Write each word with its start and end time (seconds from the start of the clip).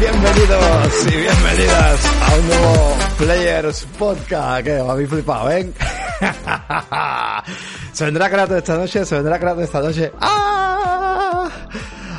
Bienvenidos 0.00 1.06
y 1.06 1.16
bienvenidas 1.16 2.06
a 2.22 2.34
un 2.34 2.46
nuevo 2.48 2.96
Players 3.18 3.86
Podcast. 3.98 4.64
Que 4.64 4.78
habéis 4.78 5.08
flipado, 5.08 5.50
¿eh? 5.50 5.72
se 7.92 8.04
vendrá 8.04 8.30
Kratos 8.30 8.56
esta 8.56 8.76
noche, 8.76 9.04
se 9.04 9.14
vendrá 9.16 9.38
Kratos 9.38 9.64
esta 9.64 9.80
noche. 9.80 10.12
¡Ah! 10.20 11.48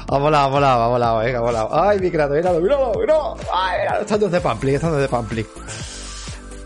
Ha 0.07 0.17
volado, 0.17 0.45
ha 0.45 0.47
volado, 0.49 0.83
ha 0.83 0.87
volado, 0.87 1.17
venga, 1.19 1.37
ha 1.39 1.41
volado. 1.41 1.69
Ay, 1.71 1.99
mi 1.99 2.11
Kratos, 2.11 2.37
míralo, 2.37 2.59
míralo, 2.59 2.93
míralo. 2.93 3.35
Ay, 3.53 3.79
míralo, 3.79 4.01
estando 4.01 4.29
de 4.29 4.41
Pampli, 4.41 4.75
estando 4.75 4.97
de 4.97 5.07
Pampli. 5.07 5.45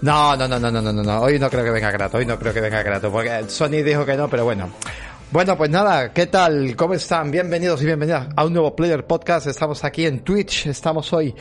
No, 0.02 0.36
no, 0.36 0.48
no, 0.48 0.59
no, 0.59 0.72
no, 0.72 0.82
no, 0.82 0.94
no, 0.94 1.04
no. 1.04 1.22
Hoy 1.22 1.40
no 1.40 1.50
creo 1.50 1.64
que 1.64 1.72
venga 1.72 1.92
Kratos, 1.92 2.20
hoy 2.20 2.26
no 2.26 2.38
creo 2.38 2.54
que 2.54 2.62
venga 2.62 2.84
Kratos, 2.84 3.12
porque 3.12 3.50
Sony 3.50 3.84
dijo 3.84 4.06
que 4.06 4.16
no, 4.16 4.30
pero 4.30 4.44
bueno. 4.44 4.70
Bueno, 5.32 5.56
pues 5.56 5.70
nada, 5.70 6.12
¿qué 6.12 6.26
tal? 6.26 6.76
¿Cómo 6.76 6.96
están? 6.96 7.30
Bienvenidos 7.30 7.84
y 7.84 7.86
bienvenidas 7.86 8.30
a 8.36 8.46
un 8.46 8.52
nuevo 8.52 8.76
Player 8.76 9.06
Podcast. 9.06 9.46
Estamos 9.46 9.84
aquí 9.84 10.08
en 10.08 10.22
Twitch, 10.22 10.66
estamos 10.66 11.14
hoy. 11.14 11.36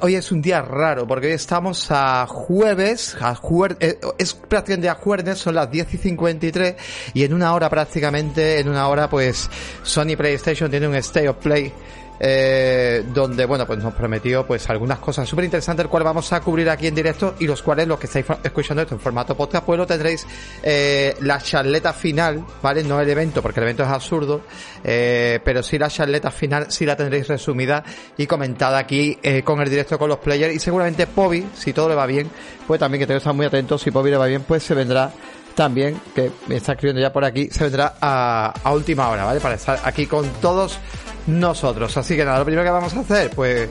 Hoy 0.00 0.14
es 0.14 0.32
un 0.32 0.40
día 0.40 0.62
raro, 0.62 1.06
porque 1.06 1.26
hoy 1.26 1.32
estamos 1.34 1.88
a 1.90 2.26
jueves, 2.26 3.18
a 3.20 3.38
eh, 3.80 3.98
es 4.16 4.32
prácticamente 4.32 4.88
a 4.88 4.94
jueves, 4.94 5.38
son 5.38 5.56
las 5.56 5.70
10 5.70 5.92
y 5.92 5.98
53, 5.98 6.76
y 7.12 7.22
en 7.22 7.34
una 7.34 7.52
hora 7.52 7.68
prácticamente, 7.68 8.60
en 8.60 8.68
una 8.70 8.88
hora 8.88 9.10
pues 9.10 9.50
Sony 9.82 10.16
PlayStation 10.16 10.70
tiene 10.70 10.88
un 10.88 10.94
State 10.94 11.28
of 11.28 11.36
Play 11.36 11.70
eh, 12.20 13.04
donde 13.12 13.44
bueno 13.44 13.66
pues 13.66 13.82
nos 13.82 13.94
prometió 13.94 14.46
pues 14.46 14.68
algunas 14.70 14.98
cosas 14.98 15.28
súper 15.28 15.44
interesantes 15.44 15.84
el 15.84 15.90
cual 15.90 16.04
vamos 16.04 16.32
a 16.32 16.40
cubrir 16.40 16.68
aquí 16.70 16.86
en 16.86 16.94
directo 16.94 17.34
y 17.38 17.46
los 17.46 17.62
cuales 17.62 17.86
los 17.86 17.98
que 17.98 18.06
estáis 18.06 18.26
escuchando 18.42 18.82
esto 18.82 18.94
en 18.94 19.00
formato 19.00 19.36
podcast 19.36 19.64
pues 19.64 19.78
lo 19.78 19.86
tendréis 19.86 20.26
eh, 20.62 21.14
la 21.20 21.40
charleta 21.40 21.92
final 21.92 22.44
vale 22.62 22.82
no 22.82 23.00
el 23.00 23.08
evento 23.08 23.42
porque 23.42 23.60
el 23.60 23.64
evento 23.64 23.84
es 23.84 23.88
absurdo 23.88 24.42
eh, 24.84 25.40
pero 25.44 25.62
sí 25.62 25.78
la 25.78 25.88
charleta 25.88 26.30
final 26.30 26.66
sí 26.70 26.84
la 26.84 26.96
tendréis 26.96 27.28
resumida 27.28 27.84
y 28.16 28.26
comentada 28.26 28.78
aquí 28.78 29.18
eh, 29.22 29.42
con 29.42 29.60
el 29.60 29.68
directo 29.68 29.98
con 29.98 30.08
los 30.08 30.18
players. 30.18 30.54
Y 30.54 30.58
seguramente 30.58 31.06
Pobi 31.06 31.46
si 31.54 31.72
todo 31.72 31.88
le 31.88 31.94
va 31.94 32.06
bien 32.06 32.30
pues 32.66 32.80
también 32.80 33.00
que 33.00 33.06
tengo 33.06 33.16
que 33.16 33.22
estar 33.22 33.34
muy 33.34 33.46
atentos 33.46 33.82
si 33.82 33.90
Pobi 33.90 34.10
le 34.10 34.16
va 34.16 34.26
bien 34.26 34.42
pues 34.42 34.62
se 34.62 34.74
vendrá 34.74 35.12
también, 35.58 36.00
que 36.14 36.30
me 36.46 36.54
está 36.54 36.74
escribiendo 36.74 37.02
ya 37.02 37.12
por 37.12 37.24
aquí, 37.24 37.48
se 37.50 37.64
vendrá 37.64 37.96
a, 38.00 38.54
última 38.72 39.08
hora, 39.08 39.24
¿vale? 39.24 39.40
Para 39.40 39.56
estar 39.56 39.80
aquí 39.82 40.06
con 40.06 40.24
todos 40.40 40.78
nosotros. 41.26 41.96
Así 41.96 42.14
que 42.14 42.24
nada, 42.24 42.38
lo 42.38 42.44
primero 42.44 42.62
que 42.62 42.70
vamos 42.70 42.94
a 42.94 43.00
hacer, 43.00 43.30
pues, 43.30 43.68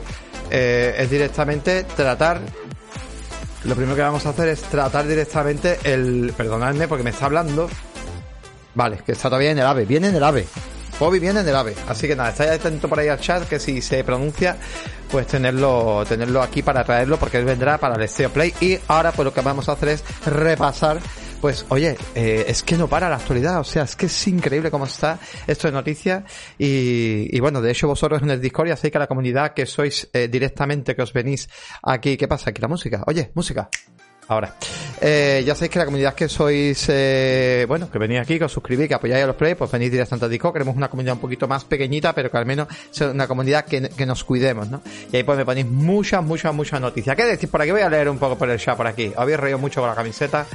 eh, 0.50 0.94
es 0.98 1.10
directamente 1.10 1.84
tratar. 1.84 2.42
Lo 3.64 3.74
primero 3.74 3.96
que 3.96 4.02
vamos 4.02 4.26
a 4.26 4.28
hacer 4.28 4.48
es 4.48 4.60
tratar 4.64 5.08
directamente 5.08 5.78
el. 5.82 6.34
Perdonadme 6.36 6.88
porque 6.88 7.04
me 7.04 7.08
está 7.08 7.24
hablando. 7.24 7.70
Vale, 8.74 8.98
que 8.98 9.12
está 9.12 9.30
todavía 9.30 9.52
en 9.52 9.58
el 9.58 9.66
AVE. 9.66 9.86
Viene 9.86 10.08
en 10.08 10.16
el 10.16 10.24
AVE. 10.24 10.46
Bobby 11.00 11.20
viene 11.20 11.40
en 11.40 11.48
el 11.48 11.56
AVE. 11.56 11.74
Así 11.88 12.06
que 12.06 12.14
nada, 12.14 12.28
estáis 12.28 12.50
atentos 12.50 12.90
por 12.90 12.98
ahí 12.98 13.08
al 13.08 13.18
chat, 13.18 13.48
que 13.48 13.58
si 13.58 13.80
se 13.80 14.04
pronuncia, 14.04 14.58
pues 15.10 15.26
tenerlo, 15.26 16.04
tenerlo 16.06 16.42
aquí 16.42 16.60
para 16.60 16.84
traerlo, 16.84 17.18
porque 17.18 17.38
él 17.38 17.46
vendrá 17.46 17.78
para 17.78 17.94
el 17.94 18.06
Stereo 18.06 18.30
Play. 18.30 18.52
Y 18.60 18.78
ahora, 18.88 19.12
pues 19.12 19.24
lo 19.24 19.32
que 19.32 19.40
vamos 19.40 19.70
a 19.70 19.72
hacer 19.72 19.88
es 19.88 20.04
repasar. 20.26 20.98
Pues 21.40 21.66
oye, 21.68 21.96
eh, 22.16 22.46
es 22.48 22.64
que 22.64 22.76
no 22.76 22.88
para 22.88 23.08
la 23.08 23.16
actualidad, 23.16 23.60
o 23.60 23.64
sea, 23.64 23.84
es 23.84 23.94
que 23.94 24.06
es 24.06 24.26
increíble 24.26 24.72
cómo 24.72 24.86
está 24.86 25.20
esto 25.46 25.68
de 25.68 25.72
noticias 25.72 26.24
y, 26.58 27.28
y 27.30 27.40
bueno, 27.40 27.62
de 27.62 27.70
hecho 27.70 27.86
vosotros 27.86 28.22
en 28.22 28.30
el 28.30 28.40
Discord 28.40 28.68
ya 28.68 28.76
sabéis 28.76 28.92
que 28.92 28.98
la 28.98 29.06
comunidad 29.06 29.54
que 29.54 29.64
sois 29.64 30.08
eh, 30.12 30.26
directamente, 30.26 30.96
que 30.96 31.02
os 31.02 31.12
venís 31.12 31.48
aquí, 31.82 32.16
¿qué 32.16 32.26
pasa? 32.26 32.50
Aquí 32.50 32.60
la 32.60 32.66
música, 32.66 33.04
oye, 33.06 33.30
música. 33.34 33.70
Ahora, 34.30 34.56
eh, 35.00 35.42
ya 35.46 35.54
sabéis 35.54 35.70
que 35.70 35.78
la 35.78 35.84
comunidad 35.86 36.14
que 36.14 36.28
sois, 36.28 36.84
eh, 36.88 37.64
bueno, 37.66 37.90
que 37.90 37.98
venís 37.98 38.20
aquí, 38.20 38.36
que 38.36 38.44
os 38.44 38.52
suscribís, 38.52 38.86
que 38.86 38.94
apoyáis 38.94 39.24
a 39.24 39.26
los 39.26 39.36
play, 39.36 39.54
pues 39.54 39.70
venís 39.70 39.90
directamente 39.90 40.26
a 40.26 40.28
Discord. 40.28 40.52
Queremos 40.52 40.76
una 40.76 40.90
comunidad 40.90 41.14
un 41.14 41.20
poquito 41.20 41.48
más 41.48 41.64
pequeñita, 41.64 42.14
pero 42.14 42.30
que 42.30 42.36
al 42.36 42.44
menos 42.44 42.68
sea 42.90 43.10
una 43.10 43.26
comunidad 43.26 43.64
que, 43.64 43.88
que 43.88 44.04
nos 44.04 44.24
cuidemos, 44.24 44.68
¿no? 44.68 44.82
Y 45.10 45.16
ahí 45.16 45.22
pues 45.22 45.38
me 45.38 45.46
ponéis 45.46 45.66
muchas, 45.66 46.22
muchas, 46.22 46.52
muchas 46.52 46.78
noticias. 46.78 47.16
¿Qué 47.16 47.24
decís 47.24 47.48
por 47.48 47.62
aquí? 47.62 47.70
Voy 47.70 47.80
a 47.80 47.88
leer 47.88 48.10
un 48.10 48.18
poco 48.18 48.36
por 48.36 48.50
el 48.50 48.58
chat 48.58 48.76
por 48.76 48.86
aquí. 48.86 49.12
Habéis 49.16 49.40
reído 49.40 49.58
mucho 49.58 49.80
con 49.80 49.88
la 49.88 49.96
camiseta. 49.96 50.46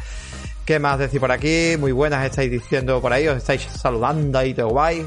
¿Qué 0.66 0.80
más 0.80 0.98
decís 0.98 1.20
por 1.20 1.32
aquí? 1.32 1.76
Muy 1.78 1.92
buenas 1.92 2.26
estáis 2.26 2.50
diciendo 2.50 3.02
por 3.02 3.12
ahí, 3.12 3.28
os 3.28 3.38
estáis 3.38 3.64
saludando 3.64 4.40
ahí, 4.40 4.54
todo 4.54 4.70
guay. 4.70 5.06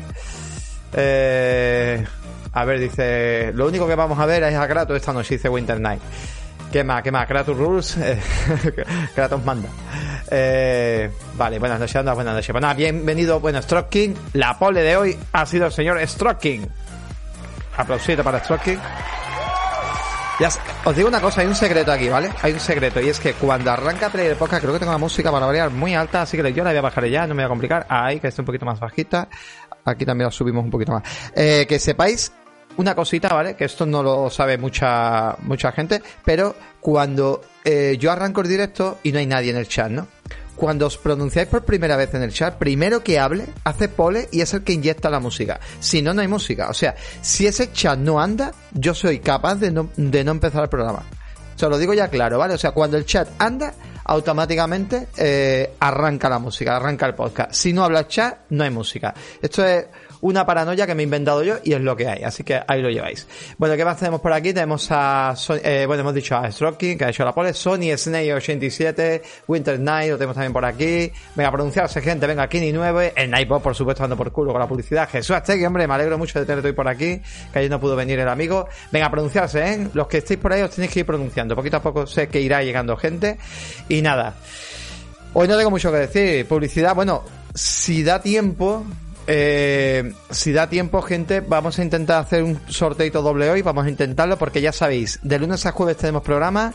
Eh, 0.93 2.05
a 2.53 2.65
ver, 2.65 2.81
dice, 2.81 3.53
lo 3.55 3.67
único 3.67 3.87
que 3.87 3.95
vamos 3.95 4.19
a 4.19 4.27
ver 4.27 4.43
es 4.43 4.55
a 4.55 4.69
Kratos 4.69 4.97
esta 4.97 5.13
noche, 5.13 5.35
dice 5.37 5.49
Winter 5.49 5.81
Night. 5.81 6.01
¿Qué 6.71 6.85
más? 6.85 7.03
¿Qué 7.03 7.11
más? 7.11 7.27
Kratos 7.27 7.57
Rules. 7.57 7.97
Eh, 7.97 8.21
Kratos 9.15 9.43
manda. 9.45 9.69
Eh, 10.31 11.11
vale, 11.35 11.59
buenas 11.59 11.81
noches, 11.81 11.97
anda, 11.97 12.13
buenas 12.13 12.35
noches. 12.35 12.53
Pues 12.53 12.61
nada, 12.61 12.75
bienvenido, 12.75 13.41
bueno, 13.41 13.63
Stroke 13.63 13.89
King. 13.89 14.15
La 14.35 14.59
pole 14.59 14.83
de 14.83 14.97
hoy 14.97 15.17
ha 15.33 15.47
sido 15.47 15.67
el 15.67 15.73
señor 15.73 16.07
Stroke 16.07 16.39
King. 16.39 16.67
Aplausito 17.77 18.23
para 18.23 18.41
Stroke 18.41 18.63
King. 18.63 18.79
Ya, 20.39 20.51
os 20.85 20.95
digo 20.95 21.09
una 21.09 21.21
cosa, 21.21 21.41
hay 21.41 21.47
un 21.47 21.55
secreto 21.55 21.91
aquí, 21.91 22.11
¿vale? 22.11 22.31
Hay 22.43 22.53
un 22.53 22.61
secreto 22.61 23.01
y 23.01 23.09
es 23.09 23.19
que 23.19 23.33
cuando 23.33 23.71
arranca 23.71 24.11
Player 24.11 24.37
Podcast 24.37 24.61
creo 24.61 24.75
que 24.75 24.81
tengo 24.81 24.93
la 24.93 24.99
música 24.99 25.33
para 25.33 25.47
variar 25.47 25.71
muy 25.71 25.95
alta, 25.95 26.21
así 26.21 26.37
que 26.37 26.53
yo 26.53 26.63
la 26.63 26.71
voy 26.71 26.79
a 26.79 26.83
bajar 26.83 27.07
ya, 27.07 27.27
no 27.27 27.35
me 27.35 27.43
voy 27.43 27.47
a 27.47 27.49
complicar. 27.49 27.87
Ahí, 27.89 28.21
que 28.21 28.29
esté 28.29 28.43
un 28.43 28.47
poquito 28.47 28.67
más 28.67 28.79
bajita. 28.79 29.29
Aquí 29.87 30.05
también 30.05 30.27
la 30.27 30.31
subimos 30.31 30.63
un 30.63 30.71
poquito 30.71 30.93
más. 30.93 31.05
Eh, 31.35 31.65
que 31.67 31.79
sepáis 31.79 32.33
una 32.77 32.95
cosita, 32.95 33.29
¿vale? 33.29 33.57
Que 33.57 33.65
esto 33.65 33.87
no 33.87 34.03
lo 34.03 34.29
sabe 34.29 34.59
mucha, 34.59 35.37
mucha 35.41 35.73
gente, 35.73 36.03
pero 36.23 36.55
cuando 36.81 37.41
eh, 37.65 37.97
yo 37.99 38.13
arranco 38.13 38.43
el 38.43 38.49
directo 38.49 38.99
y 39.05 39.13
no 39.13 39.19
hay 39.19 39.27
nadie 39.27 39.53
en 39.53 39.57
el 39.57 39.69
chat, 39.69 39.91
¿no? 39.91 40.07
Cuando 40.57 40.87
os 40.87 40.99
pronunciáis 40.99 41.49
por 41.49 41.65
primera 41.65 41.97
vez 41.97 42.13
en 42.15 42.23
el 42.23 42.33
chat, 42.33 42.57
primero 42.57 43.05
que 43.05 43.19
hable, 43.19 43.47
hace 43.65 43.89
pole 43.89 44.29
y 44.33 44.41
es 44.41 44.55
el 44.55 44.65
que 44.65 44.73
inyecta 44.73 45.11
la 45.11 45.21
música. 45.21 45.61
Si 45.81 46.03
no, 46.03 46.15
no 46.15 46.23
hay 46.23 46.29
música. 46.29 46.69
O 46.69 46.75
sea, 46.75 46.97
si 47.21 47.47
ese 47.47 47.73
chat 47.73 47.99
no 47.99 48.21
anda, 48.21 48.53
yo 48.73 48.95
soy 48.95 49.21
capaz 49.21 49.57
de 49.57 49.71
no, 49.71 49.91
de 49.97 50.25
no 50.25 50.33
empezar 50.33 50.63
el 50.63 50.69
programa. 50.69 51.05
O 51.55 51.59
sea, 51.59 51.69
lo 51.69 51.79
digo 51.79 51.95
ya 51.95 52.09
claro, 52.09 52.39
¿vale? 52.39 52.55
O 52.55 52.59
sea, 52.59 52.73
cuando 52.73 52.97
el 52.97 53.07
chat 53.07 53.29
anda, 53.39 53.75
automáticamente 54.05 55.09
eh, 55.17 55.75
arranca 55.81 56.29
la 56.29 56.39
música, 56.39 56.77
arranca 56.77 57.07
el 57.07 57.15
podcast. 57.15 57.53
Si 57.53 57.73
no 57.73 57.85
habla 57.85 58.07
chat, 58.07 58.41
no 58.51 58.65
hay 58.65 58.71
música. 58.71 59.15
Esto 59.41 59.65
es 59.65 59.87
una 60.29 60.45
paranoia 60.47 60.87
que 60.87 60.95
me 60.95 61.03
he 61.03 61.05
inventado 61.05 61.43
yo 61.43 61.57
y 61.63 61.73
es 61.73 61.81
lo 61.81 61.97
que 61.97 62.09
hay. 62.09 62.23
Así 62.25 62.43
que 62.45 62.61
ahí 62.67 62.83
lo 62.83 62.91
lleváis. 62.91 63.27
Bueno, 63.59 63.77
¿qué 63.77 63.85
más 63.85 63.99
tenemos 63.99 64.21
por 64.21 64.33
aquí? 64.33 64.53
Tenemos 64.53 64.87
a, 64.91 65.35
Son- 65.37 65.61
eh, 65.63 65.85
bueno, 65.87 66.01
hemos 66.01 66.15
dicho 66.15 66.37
a 66.37 66.51
Stroking, 66.51 66.99
que 66.99 67.05
ha 67.05 67.09
hecho 67.11 67.25
la 67.25 67.33
pole, 67.35 67.53
Sony 67.55 67.97
Snake 67.97 68.33
87, 68.35 69.23
Winter 69.49 69.79
Night, 69.79 70.11
lo 70.11 70.17
tenemos 70.19 70.35
también 70.35 70.53
por 70.53 70.65
aquí. 70.65 71.11
Venga, 71.35 71.51
pronunciarse, 71.51 72.01
gente, 72.01 72.27
venga, 72.27 72.49
Kini 72.49 72.73
9, 72.73 73.13
el 73.17 73.31
Nightbot, 73.31 73.63
por 73.63 73.75
supuesto, 73.75 74.05
ando 74.05 74.17
por 74.17 74.33
culo 74.33 74.53
con 74.53 74.61
la 74.61 74.67
publicidad. 74.69 75.09
Jesús 75.09 75.37
Aztegui, 75.37 75.65
hombre, 75.65 75.87
me 75.87 75.95
alegro 75.95 76.19
mucho 76.19 76.39
de 76.41 76.47
tenerte 76.47 76.69
hoy 76.69 76.75
por 76.75 76.89
aquí, 76.89 77.21
que 77.53 77.59
ayer 77.59 77.71
no 77.71 77.79
pudo 77.81 77.95
venir 77.97 78.19
el 78.19 78.29
amigo. 78.29 78.69
Venga, 78.93 79.11
pronunciarse, 79.11 79.65
¿eh? 79.73 79.89
Los 79.95 80.07
que 80.09 80.19
estéis 80.19 80.41
por 80.41 80.53
ahí 80.53 80.63
os 80.63 80.71
tenéis 80.71 80.93
que 80.93 81.01
ir 81.01 81.07
pronunciando. 81.07 81.55
Poquito 81.55 81.77
a 81.77 81.83
poco 81.83 82.07
sé 82.07 82.29
que 82.29 82.41
irá 82.41 82.63
llegando 82.63 82.97
gente. 82.97 83.39
Y 83.89 84.03
nada. 84.03 84.35
Hoy 85.35 85.49
no 85.49 85.57
tengo 85.57 85.71
mucho 85.71 85.93
que 85.93 85.99
decir. 85.99 86.47
Publicidad, 86.47 86.95
bueno, 86.95 87.23
si 87.55 88.03
da 88.03 88.21
tiempo, 88.23 88.85
eh, 89.27 90.13
si 90.31 90.53
da 90.53 90.69
tiempo, 90.69 91.03
gente, 91.03 91.41
vamos 91.41 91.79
a 91.79 91.83
intentar 91.83 92.21
hacer 92.21 92.43
un 92.43 92.61
sorteito 92.69 93.23
doble 93.23 93.51
hoy. 93.51 93.63
Vamos 93.63 93.87
a 93.87 93.89
intentarlo 93.89 94.39
porque 94.39 94.61
ya 94.61 94.73
sabéis, 94.73 95.19
de 95.23 95.39
lunes 95.39 95.67
a 95.67 95.73
jueves 95.73 95.97
tenemos 95.97 96.23
programa. 96.23 96.73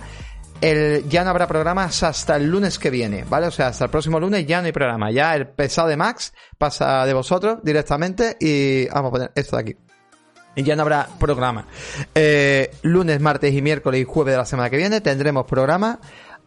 El, 0.59 1.09
ya 1.09 1.24
no 1.24 1.31
habrá 1.31 1.48
programas 1.48 2.03
hasta 2.03 2.36
el 2.36 2.48
lunes 2.48 2.77
que 2.77 2.92
viene, 2.92 3.25
¿vale? 3.27 3.48
O 3.48 3.51
sea, 3.51 3.68
hasta 3.68 3.86
el 3.86 3.89
próximo 3.89 4.19
lunes 4.19 4.45
ya 4.45 4.62
no 4.62 4.68
hay 4.68 4.71
programa. 4.71 5.09
Ya 5.12 5.36
el 5.36 5.48
pesado 5.48 5.88
de 5.88 5.98
Max 5.98 6.33
pasa 6.57 7.06
de 7.06 7.13
vosotros 7.13 7.59
directamente 7.63 8.38
y 8.39 8.88
vamos 8.88 9.09
a 9.09 9.12
poner 9.12 9.31
esto 9.33 9.56
de 9.56 9.62
aquí. 9.62 9.75
Y 10.54 10.63
ya 10.63 10.75
no 10.75 10.81
habrá 10.83 11.07
programa. 11.19 11.65
Eh, 12.13 12.69
lunes, 12.83 13.19
martes 13.21 13.54
y 13.54 13.62
miércoles 13.62 14.01
y 14.01 14.04
jueves 14.04 14.33
de 14.33 14.38
la 14.38 14.45
semana 14.45 14.69
que 14.69 14.77
viene 14.77 15.01
tendremos 15.01 15.45
programa 15.45 16.00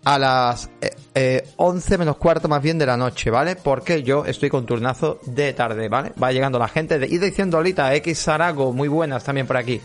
a 0.04 0.18
las 0.18 0.70
eh, 0.80 0.90
eh, 1.14 1.48
11 1.56 1.98
menos 1.98 2.16
cuarto 2.16 2.48
más 2.48 2.62
bien 2.62 2.78
de 2.78 2.86
la 2.86 2.96
noche, 2.96 3.30
¿vale? 3.30 3.56
Porque 3.56 4.02
yo 4.02 4.24
estoy 4.26 4.50
con 4.50 4.66
turnazo 4.66 5.20
de 5.26 5.52
tarde, 5.52 5.88
¿vale? 5.88 6.12
Va 6.20 6.32
llegando 6.32 6.58
la 6.58 6.68
gente 6.68 6.98
de... 6.98 7.06
Y 7.06 7.18
diciendo 7.18 7.56
ahorita, 7.56 7.94
X 7.94 8.18
Sarago, 8.18 8.72
muy 8.72 8.88
buenas 8.88 9.24
también 9.24 9.46
por 9.46 9.56
aquí. 9.56 9.80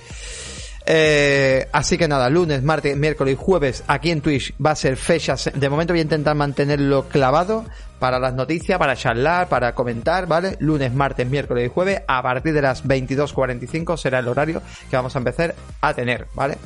Eh, 0.91 1.67
así 1.71 1.99
que 1.99 2.07
nada, 2.07 2.29
lunes, 2.29 2.63
martes, 2.63 2.97
miércoles 2.97 3.35
y 3.35 3.37
jueves 3.37 3.83
aquí 3.87 4.09
en 4.09 4.21
Twitch 4.21 4.55
va 4.63 4.71
a 4.71 4.75
ser 4.75 4.97
fechas. 4.97 5.51
De 5.53 5.69
momento 5.69 5.93
voy 5.93 5.99
a 5.99 6.03
intentar 6.03 6.35
mantenerlo 6.35 7.07
clavado 7.07 7.65
para 7.99 8.17
las 8.17 8.33
noticias, 8.33 8.79
para 8.79 8.95
charlar, 8.95 9.49
para 9.49 9.75
comentar, 9.75 10.25
¿vale? 10.25 10.55
Lunes, 10.59 10.91
martes, 10.91 11.29
miércoles 11.29 11.67
y 11.67 11.69
jueves 11.69 12.01
a 12.07 12.23
partir 12.23 12.53
de 12.53 12.63
las 12.63 12.83
22.45 12.85 13.97
será 13.97 14.19
el 14.19 14.27
horario 14.27 14.63
que 14.89 14.95
vamos 14.95 15.15
a 15.15 15.19
empezar 15.19 15.53
a 15.81 15.93
tener, 15.93 16.25
¿vale? 16.33 16.57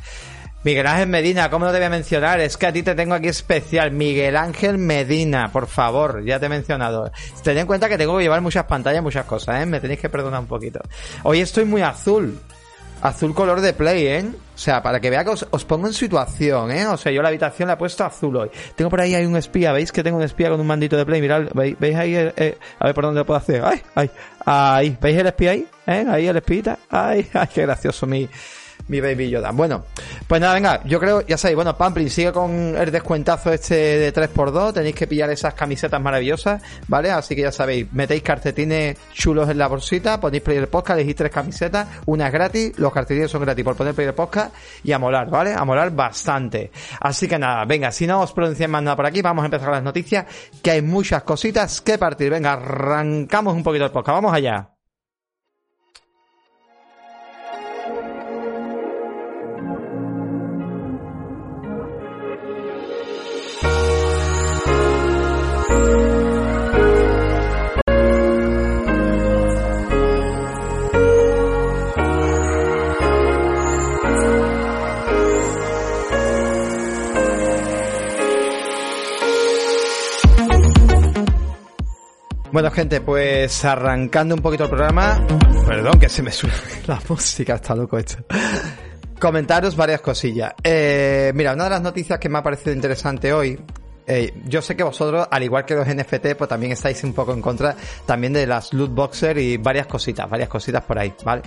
Miguel 0.64 0.88
Ángel 0.88 1.10
Medina, 1.10 1.50
¿cómo 1.50 1.66
no 1.66 1.72
te 1.72 1.78
voy 1.78 1.88
a 1.88 1.90
mencionar? 1.90 2.40
Es 2.40 2.56
que 2.56 2.68
a 2.68 2.72
ti 2.72 2.84
te 2.84 2.96
tengo 2.96 3.14
aquí 3.14 3.28
especial. 3.28 3.92
Miguel 3.92 4.38
Ángel 4.38 4.78
Medina, 4.78 5.52
por 5.52 5.68
favor, 5.68 6.24
ya 6.24 6.40
te 6.40 6.46
he 6.46 6.50
mencionado. 6.50 7.12
Ten 7.44 7.58
en 7.58 7.68
cuenta 7.68 7.90
que 7.90 7.98
tengo 7.98 8.18
que 8.18 8.24
llevar 8.24 8.40
muchas 8.40 8.64
pantallas, 8.64 9.04
muchas 9.04 9.26
cosas, 9.26 9.62
¿eh? 9.62 9.66
Me 9.66 9.82
tenéis 9.82 10.00
que 10.00 10.08
perdonar 10.08 10.40
un 10.40 10.48
poquito. 10.48 10.80
Hoy 11.24 11.42
estoy 11.42 11.66
muy 11.66 11.82
azul. 11.82 12.40
Azul 13.02 13.36
color 13.36 13.60
de 13.60 13.74
play, 13.74 14.08
¿eh? 14.08 14.26
O 14.26 14.58
sea, 14.58 14.82
para 14.82 15.02
que 15.02 15.10
vea 15.10 15.26
que 15.26 15.32
os, 15.32 15.66
pongo 15.66 15.88
en 15.88 15.94
situación, 15.94 16.72
¿eh? 16.72 16.88
O 16.88 16.96
sea, 16.96 17.12
yo 17.12 17.22
la 17.22 17.28
habitación 17.28 17.68
la 17.68 17.74
he 17.74 17.78
puesto 17.78 18.06
azul 18.06 18.38
hoy. 18.38 18.50
Tengo 18.78 18.90
por 18.90 19.02
ahí 19.02 19.16
hay 19.16 19.26
un 19.26 19.36
espía, 19.36 19.74
¿veis 19.74 19.92
que 19.92 20.02
tengo 20.02 20.16
un 20.16 20.24
espía 20.24 20.50
con 20.50 20.62
un 20.62 20.68
mandito 20.68 20.96
de 20.96 21.06
play? 21.06 21.20
Mirad, 21.20 21.50
¿veis, 21.54 21.78
¿veis 21.78 21.96
ahí? 21.98 22.16
A 22.16 22.86
ver 22.86 22.96
por 22.96 23.04
dónde 23.04 23.20
lo 23.20 23.26
puedo 23.26 23.38
hacer. 23.38 23.62
¡Ay! 23.66 23.82
¡Ay! 23.96 24.12
Ahí, 24.46 24.98
¿veis 25.02 25.18
el 25.18 25.28
espía 25.28 25.52
ahí? 25.52 25.68
¿Eh? 25.86 26.06
Ahí 26.08 26.28
el 26.28 26.38
espía. 26.38 26.80
¡Ay! 26.90 27.28
¡Ay! 27.34 27.48
¡Qué 27.54 27.64
gracioso 27.64 28.08
mi, 28.08 28.30
mi 28.88 29.02
Baby 29.02 29.30
Yoda. 29.30 29.52
Bueno, 29.52 29.86
pues 30.28 30.42
nada, 30.42 30.54
venga, 30.54 30.84
yo 30.86 31.00
creo, 31.00 31.22
ya 31.26 31.38
sabéis, 31.38 31.56
bueno, 31.56 31.78
Pamplin 31.78 32.10
sigue 32.10 32.32
con 32.32 32.52
el 32.52 32.92
descuentazo 32.92 33.52
este 33.52 33.76
de 33.76 34.14
3x2, 34.14 34.74
tenéis 34.74 34.96
que 34.96 35.08
pillar 35.08 35.30
esas 35.30 35.54
camisetas 35.54 36.02
maravillosas, 36.02 36.62
¿vale? 36.88 37.12
Así 37.12 37.36
que 37.36 37.44
ya 37.44 37.52
sabéis, 37.52 37.92
metéis 37.94 38.24
cartetines 38.24 38.98
chulos 39.14 39.50
en 39.50 39.58
la 39.58 39.68
bolsita, 39.68 40.20
ponéis 40.20 40.44
Player 40.44 40.70
Podcast, 40.70 41.00
elegís 41.00 41.16
tres 41.16 41.32
camisetas, 41.32 41.88
una 42.06 42.28
es 42.28 42.34
gratis, 42.34 42.78
los 42.78 42.92
cartetines 42.92 43.32
son 43.32 43.42
gratis 43.42 43.64
por 43.64 43.76
poner 43.76 43.94
Player 43.94 44.16
Podcast 44.16 44.54
y 44.84 44.92
a 44.92 45.00
molar, 45.00 45.30
¿vale? 45.30 45.54
A 45.54 45.64
molar 45.64 45.92
bastante. 45.92 46.72
Así 47.00 47.28
que 47.28 47.40
nada, 47.40 47.66
venga, 47.66 47.92
si 47.92 48.08
no 48.08 48.22
os 48.22 48.34
pronunciáis 48.34 48.70
más 48.70 48.84
nada 48.84 48.96
por 48.96 49.06
aquí, 49.06 49.22
vamos 49.22 49.44
a 49.44 49.46
empezar 49.46 49.70
las 49.70 49.84
noticias, 49.84 50.26
que 50.62 50.72
hay 50.72 50.82
muchas 50.82 51.24
cositas 51.24 51.82
que 51.82 51.98
partir. 51.98 52.30
Venga, 52.30 52.54
arrancamos 52.54 53.56
un 53.56 53.64
poquito 53.64 53.86
el 53.86 53.92
podcast, 53.92 54.16
vamos 54.16 54.34
allá. 54.34 54.73
Bueno, 82.54 82.70
gente, 82.70 83.02
pues 83.02 83.66
arrancando 83.66 84.36
un 84.36 84.42
poquito 84.42 84.66
el 84.66 84.70
programa. 84.70 85.26
Perdón, 85.66 86.00
que 86.00 86.08
se 86.08 86.22
me 86.22 86.32
sube 86.32 86.52
la 86.86 87.02
música, 87.10 87.56
está 87.56 87.76
loco 87.76 87.98
esto. 87.98 88.24
Comentaros 89.20 89.76
varias 89.76 90.02
cosillas. 90.02 90.54
Eh, 90.64 91.32
mira, 91.34 91.54
una 91.54 91.64
de 91.64 91.70
las 91.72 91.82
noticias 91.82 92.20
que 92.20 92.30
me 92.30 92.38
ha 92.38 92.44
parecido 92.44 92.72
interesante 92.72 93.34
hoy 93.34 93.60
eh, 94.08 94.34
yo 94.46 94.62
sé 94.62 94.76
que 94.76 94.84
vosotros, 94.84 95.28
al 95.30 95.44
igual 95.44 95.66
que 95.66 95.76
los 95.76 95.88
NFT, 95.88 96.36
pues 96.38 96.50
también 96.50 96.72
estáis 96.72 97.04
un 97.04 97.14
poco 97.14 97.34
en 97.34 97.42
contra 97.42 97.76
también 98.06 98.34
de 98.34 98.48
las 98.48 98.74
loot 98.74 98.92
boxer 98.94 99.38
y 99.38 99.58
varias 99.58 99.88
cositas, 99.88 100.30
varias 100.30 100.50
cositas 100.50 100.84
por 100.84 101.00
ahí, 101.00 101.14
¿vale? 101.24 101.42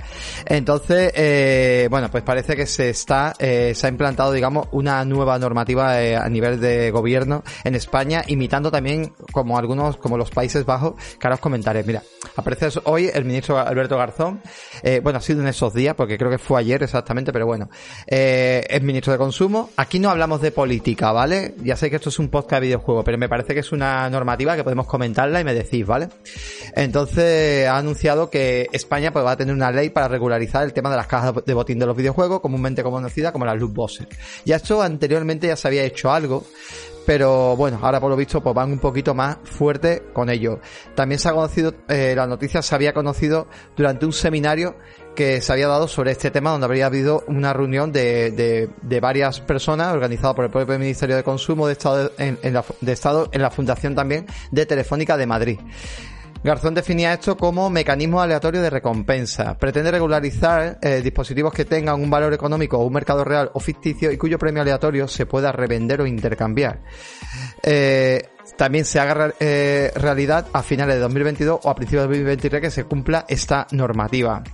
Entonces, 0.45 1.13
eh, 1.15 1.89
bueno, 1.91 2.11
pues 2.11 2.23
parece 2.23 2.57
que 2.57 2.67
se 2.67 2.91
está, 2.91 3.35
eh, 3.39 3.73
se 3.75 3.87
ha 3.87 3.91
implantado, 3.91 4.33
digamos, 4.33 4.69
una 4.73 5.05
nueva 5.05 5.39
normativa 5.39 6.03
eh, 6.03 6.17
a 6.17 6.29
nivel 6.29 6.61
de 6.61 6.91
gobierno 6.91 7.43
en 7.65 7.75
España, 7.75 8.23
imitando 8.27 8.71
también 8.71 9.13
como 9.33 9.59
algunos, 9.59 9.97
como 9.97 10.17
los 10.17 10.31
Países 10.31 10.65
Bajos, 10.65 10.95
que 11.19 11.27
ahora 11.27 11.35
os 11.35 11.41
comentaré. 11.41 11.83
Mira, 11.85 12.03
aparece 12.37 12.69
hoy 12.85 13.11
el 13.13 13.25
ministro 13.25 13.59
Alberto 13.59 13.97
Garzón, 13.97 14.41
eh, 14.83 15.01
bueno, 15.03 15.19
ha 15.19 15.23
sido 15.23 15.41
en 15.41 15.49
esos 15.49 15.75
días, 15.75 15.95
porque 15.95 16.19
creo 16.19 16.31
que 16.31 16.39
fue 16.39 16.61
ayer 16.61 16.83
exactamente, 16.83 17.33
pero 17.33 17.47
bueno, 17.47 17.69
eh, 18.07 18.65
es 18.69 18.83
ministro 18.83 19.13
de 19.13 19.19
Consumo. 19.19 19.71
Aquí 19.77 19.99
no 19.99 20.11
hablamos 20.11 20.41
de 20.41 20.51
política, 20.51 21.13
¿vale? 21.13 21.55
Ya 21.63 21.77
sé 21.77 21.91
que 21.91 21.97
esto 21.97 22.09
es 22.09 22.19
un 22.19 22.29
post 22.29 22.46
de 22.55 22.61
videojuego, 22.61 23.03
pero 23.05 23.19
me 23.19 23.29
parece 23.29 23.53
que 23.55 23.61
es 23.61 23.73
una 23.73 24.09
normativa 24.09 24.57
que 24.57 24.65
podemos 24.65 24.87
comentarla 24.87 25.41
y 25.41 25.45
me 25.45 25.55
decís, 25.55 25.85
¿vale? 25.85 26.09
Entonces 26.75 27.67
ha 27.67 27.77
anunciado 27.77 28.31
que 28.31 28.69
España 28.73 29.13
pues, 29.13 29.25
va 29.25 29.33
a 29.33 29.37
tener 29.37 29.55
una 29.55 29.71
ley 29.71 29.91
para 29.91 30.09
regularizar 30.09 30.65
el 30.65 30.73
tema 30.73 30.91
de 30.91 30.97
las 30.97 31.07
cajas 31.07 31.35
de 31.45 31.55
botín 31.55 31.79
de 31.79 31.87
los 31.87 31.97
videojuegos, 31.97 32.41
comúnmente 32.41 32.83
conocida 32.83 33.33
como 33.33 33.45
las 33.45 33.59
loot 33.59 33.75
boxes. 33.75 34.07
Ya 34.45 34.57
esto 34.57 34.81
anteriormente 34.81 35.49
ya 35.49 35.57
se 35.57 35.69
había 35.69 35.85
hecho 35.85 36.11
algo, 36.13 36.45
pero 37.05 37.57
bueno, 37.57 37.79
ahora 37.83 38.01
por 38.01 38.11
lo 38.11 38.17
visto 38.17 38.43
pues 38.43 38.55
van 38.55 38.73
un 38.73 38.79
poquito 38.79 39.15
más 39.15 39.39
fuerte 39.45 40.03
con 40.13 40.29
ello. 40.31 40.61
También 40.95 41.19
se 41.19 41.29
ha 41.29 41.33
conocido, 41.33 41.75
eh, 41.89 42.15
la 42.17 42.27
noticia 42.27 42.63
se 42.63 42.75
había 42.75 42.93
conocido 42.93 43.47
durante 43.77 44.07
un 44.07 44.13
seminario 44.13 44.77
que 45.17 45.41
se 45.41 45.53
había 45.53 45.67
dado 45.67 45.89
sobre 45.89 46.13
este 46.13 46.31
tema, 46.31 46.51
donde 46.51 46.67
habría 46.67 46.87
habido 46.87 47.25
una 47.27 47.53
reunión 47.53 47.91
de, 47.91 48.31
de, 48.31 48.71
de 48.83 49.01
varias 49.01 49.41
personas 49.41 49.93
organizada 49.93 50.35
por 50.35 50.45
el 50.45 50.53
propio 50.53 50.79
Ministerio 50.79 51.17
de 51.17 51.25
Consumo 51.25 51.67
de 51.67 51.73
Estado, 51.73 52.13
en, 52.19 52.39
la, 52.53 52.65
de 52.81 52.93
Estado 52.93 53.29
en 53.33 53.43
la 53.43 53.51
Fundación 53.51 53.97
también 53.97 54.27
de 54.53 54.67
Telefónica 54.67 55.17
de 55.17 55.27
Madrid. 55.27 55.59
Garzón 56.45 56.75
definía 56.75 57.13
esto 57.13 57.37
como 57.37 57.69
mecanismo 57.71 58.21
aleatorio 58.21 58.63
de 58.63 58.71
recompensa. 58.71 59.59
Pretende 59.59 59.91
regularizar 59.91 60.79
eh, 60.81 61.01
dispositivos 61.03 61.53
que 61.53 61.65
tengan 61.65 62.01
un 62.01 62.09
valor 62.09 62.33
económico 62.35 62.79
o 62.79 62.87
un 62.87 62.93
mercado 62.93 63.25
real 63.25 63.51
o 63.55 63.59
ficticio 63.59 64.13
y 64.13 64.17
cuyo 64.17 64.39
premio 64.39 64.63
aleatorio 64.63 65.09
se 65.09 65.27
pueda 65.27 65.51
revender 65.51 66.01
o 66.01 66.07
intercambiar. 66.07 66.83
Eh, 67.65 68.29
también 68.57 68.85
se 68.85 69.01
haga 69.01 69.35
eh, 69.41 69.91
realidad 69.97 70.47
a 70.53 70.63
finales 70.63 70.95
de 70.95 71.01
2022 71.01 71.61
o 71.65 71.69
a 71.69 71.75
principios 71.75 72.05
de 72.05 72.09
2023 72.09 72.63
que 72.63 72.71
se 72.71 72.85
cumpla 72.85 73.25
esta 73.29 73.67
normativa. 73.73 74.45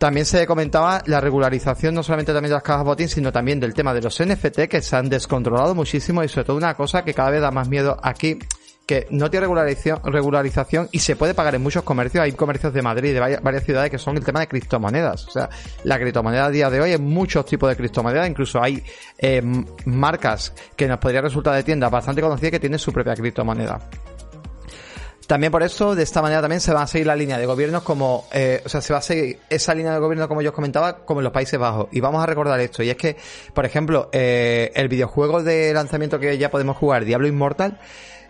También 0.00 0.24
se 0.24 0.46
comentaba 0.46 1.02
la 1.04 1.20
regularización 1.20 1.94
no 1.94 2.02
solamente 2.02 2.32
también 2.32 2.48
de 2.48 2.54
las 2.54 2.62
cajas 2.62 2.86
botín, 2.86 3.06
sino 3.06 3.30
también 3.30 3.60
del 3.60 3.74
tema 3.74 3.92
de 3.92 4.00
los 4.00 4.18
NFT 4.18 4.60
que 4.60 4.80
se 4.80 4.96
han 4.96 5.10
descontrolado 5.10 5.74
muchísimo 5.74 6.24
y 6.24 6.28
sobre 6.30 6.46
todo 6.46 6.56
una 6.56 6.72
cosa 6.72 7.04
que 7.04 7.12
cada 7.12 7.28
vez 7.28 7.42
da 7.42 7.50
más 7.50 7.68
miedo 7.68 7.98
aquí 8.02 8.38
que 8.86 9.06
no 9.10 9.30
tiene 9.30 9.46
regularización, 9.46 10.88
y 10.90 11.00
se 11.00 11.16
puede 11.16 11.34
pagar 11.34 11.54
en 11.54 11.62
muchos 11.62 11.84
comercios. 11.84 12.24
Hay 12.24 12.32
comercios 12.32 12.72
de 12.72 12.80
Madrid, 12.80 13.12
de 13.12 13.20
varias, 13.20 13.62
ciudades 13.62 13.90
que 13.90 13.98
son 13.98 14.16
el 14.16 14.24
tema 14.24 14.40
de 14.40 14.48
criptomonedas. 14.48 15.28
O 15.28 15.30
sea, 15.30 15.50
la 15.84 15.98
criptomoneda 15.98 16.46
a 16.46 16.50
día 16.50 16.70
de 16.70 16.80
hoy 16.80 16.92
hay 16.92 16.98
muchos 16.98 17.44
tipos 17.44 17.68
de 17.68 17.76
criptomonedas. 17.76 18.28
Incluso 18.28 18.60
hay 18.60 18.82
eh, 19.18 19.42
marcas 19.84 20.54
que 20.74 20.88
nos 20.88 20.98
podría 20.98 21.20
resultar 21.20 21.54
de 21.54 21.62
tiendas 21.62 21.90
bastante 21.90 22.22
conocidas 22.22 22.52
que 22.52 22.58
tienen 22.58 22.78
su 22.78 22.90
propia 22.90 23.14
criptomoneda. 23.14 23.78
También 25.26 25.52
por 25.52 25.62
eso, 25.62 25.94
de 25.94 26.02
esta 26.02 26.22
manera 26.22 26.40
también 26.40 26.60
se 26.60 26.72
va 26.72 26.82
a 26.82 26.86
seguir 26.86 27.06
la 27.06 27.14
línea 27.14 27.38
de 27.38 27.46
gobiernos 27.46 27.82
como, 27.82 28.26
eh, 28.32 28.62
o 28.64 28.68
sea, 28.68 28.80
se 28.80 28.92
va 28.92 28.98
a 28.98 29.02
seguir 29.02 29.38
esa 29.48 29.74
línea 29.74 29.92
de 29.92 30.00
gobierno 30.00 30.26
como 30.26 30.42
yo 30.42 30.50
os 30.50 30.54
comentaba, 30.54 31.04
como 31.04 31.20
en 31.20 31.24
los 31.24 31.32
Países 31.32 31.58
Bajos. 31.58 31.86
Y 31.92 32.00
vamos 32.00 32.22
a 32.22 32.26
recordar 32.26 32.58
esto, 32.60 32.82
y 32.82 32.90
es 32.90 32.96
que, 32.96 33.16
por 33.54 33.64
ejemplo, 33.64 34.08
eh, 34.12 34.72
el 34.74 34.88
videojuego 34.88 35.42
de 35.42 35.72
lanzamiento 35.72 36.18
que 36.18 36.36
ya 36.36 36.50
podemos 36.50 36.76
jugar, 36.76 37.04
Diablo 37.04 37.28
Immortal, 37.28 37.78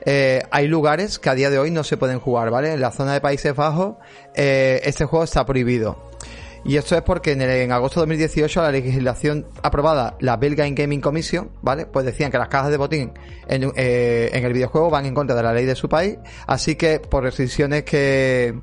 eh, 0.05 0.43
hay 0.51 0.67
lugares 0.67 1.19
que 1.19 1.29
a 1.29 1.35
día 1.35 1.51
de 1.51 1.59
hoy 1.59 1.71
no 1.71 1.85
se 1.85 1.97
pueden 1.97 2.21
jugar, 2.21 2.51
¿vale? 2.51 2.73
En 2.73 2.81
la 2.81 2.91
zona 2.91 3.13
de 3.13 3.21
Países 3.21 3.55
Bajos, 3.55 3.97
eh, 4.35 4.81
este 4.85 5.05
juego 5.05 5.25
está 5.25 5.45
prohibido. 5.45 6.11
Y 6.64 6.76
esto 6.76 6.97
es 6.97 7.02
porque 7.02 7.33
en, 7.33 7.43
el, 7.43 7.50
en, 7.50 7.73
agosto 7.73 8.00
de 8.00 8.07
2018 8.07 8.62
la 8.62 8.71
legislación 8.71 9.47
aprobada, 9.62 10.17
la 10.21 10.37
Belgian 10.37 10.75
Gaming 10.75 11.00
Commission, 11.00 11.50
¿vale? 11.62 11.87
Pues 11.87 12.05
decían 12.05 12.31
que 12.31 12.38
las 12.38 12.49
cajas 12.49 12.71
de 12.71 12.76
botín 12.76 13.12
en, 13.49 13.73
eh, 13.76 14.31
en 14.33 14.45
el 14.45 14.52
videojuego 14.52 14.90
van 14.90 15.07
en 15.07 15.14
contra 15.14 15.35
de 15.35 15.43
la 15.43 15.52
ley 15.52 15.64
de 15.64 15.75
su 15.75 15.88
país, 15.88 16.19
así 16.47 16.76
que 16.76 17.00
por 17.00 17.23
restricciones 17.23 17.85
que 17.85 18.55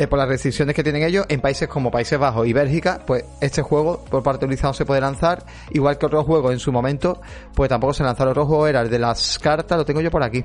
eh, 0.00 0.06
por 0.06 0.18
las 0.18 0.28
restricciones 0.28 0.74
que 0.74 0.82
tienen 0.82 1.02
ellos, 1.02 1.26
en 1.28 1.42
países 1.42 1.68
como 1.68 1.90
Países 1.90 2.18
Bajos 2.18 2.46
y 2.46 2.54
Bélgica, 2.54 3.02
pues 3.06 3.22
este 3.42 3.60
juego 3.60 4.02
por 4.08 4.22
parte 4.22 4.46
utilizado 4.46 4.72
se 4.72 4.86
puede 4.86 5.02
lanzar, 5.02 5.44
igual 5.72 5.98
que 5.98 6.06
otros 6.06 6.24
juegos 6.24 6.54
en 6.54 6.58
su 6.58 6.72
momento, 6.72 7.20
pues 7.54 7.68
tampoco 7.68 7.92
se 7.92 8.02
lanzaron. 8.02 8.30
Otro 8.30 8.46
juego 8.46 8.66
era 8.66 8.80
el 8.80 8.88
de 8.88 8.98
las 8.98 9.38
cartas, 9.38 9.76
lo 9.76 9.84
tengo 9.84 10.00
yo 10.00 10.10
por 10.10 10.22
aquí. 10.22 10.42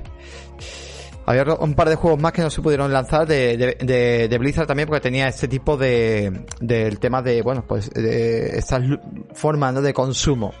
Había 1.26 1.42
un 1.58 1.74
par 1.74 1.88
de 1.88 1.96
juegos 1.96 2.20
más 2.20 2.32
que 2.32 2.42
no 2.42 2.50
se 2.50 2.62
pudieron 2.62 2.92
lanzar 2.92 3.26
de, 3.26 3.56
de, 3.56 4.28
de, 4.28 4.38
Blizzard 4.38 4.68
también 4.68 4.88
porque 4.88 5.00
tenía 5.00 5.26
este 5.26 5.48
tipo 5.48 5.76
de, 5.76 6.44
del 6.60 7.00
tema 7.00 7.20
de, 7.20 7.42
bueno, 7.42 7.64
pues 7.66 7.90
de 7.90 8.56
estas 8.56 8.82
formas 9.34 9.74
¿no? 9.74 9.82
de 9.82 9.92
consumo. 9.92 10.54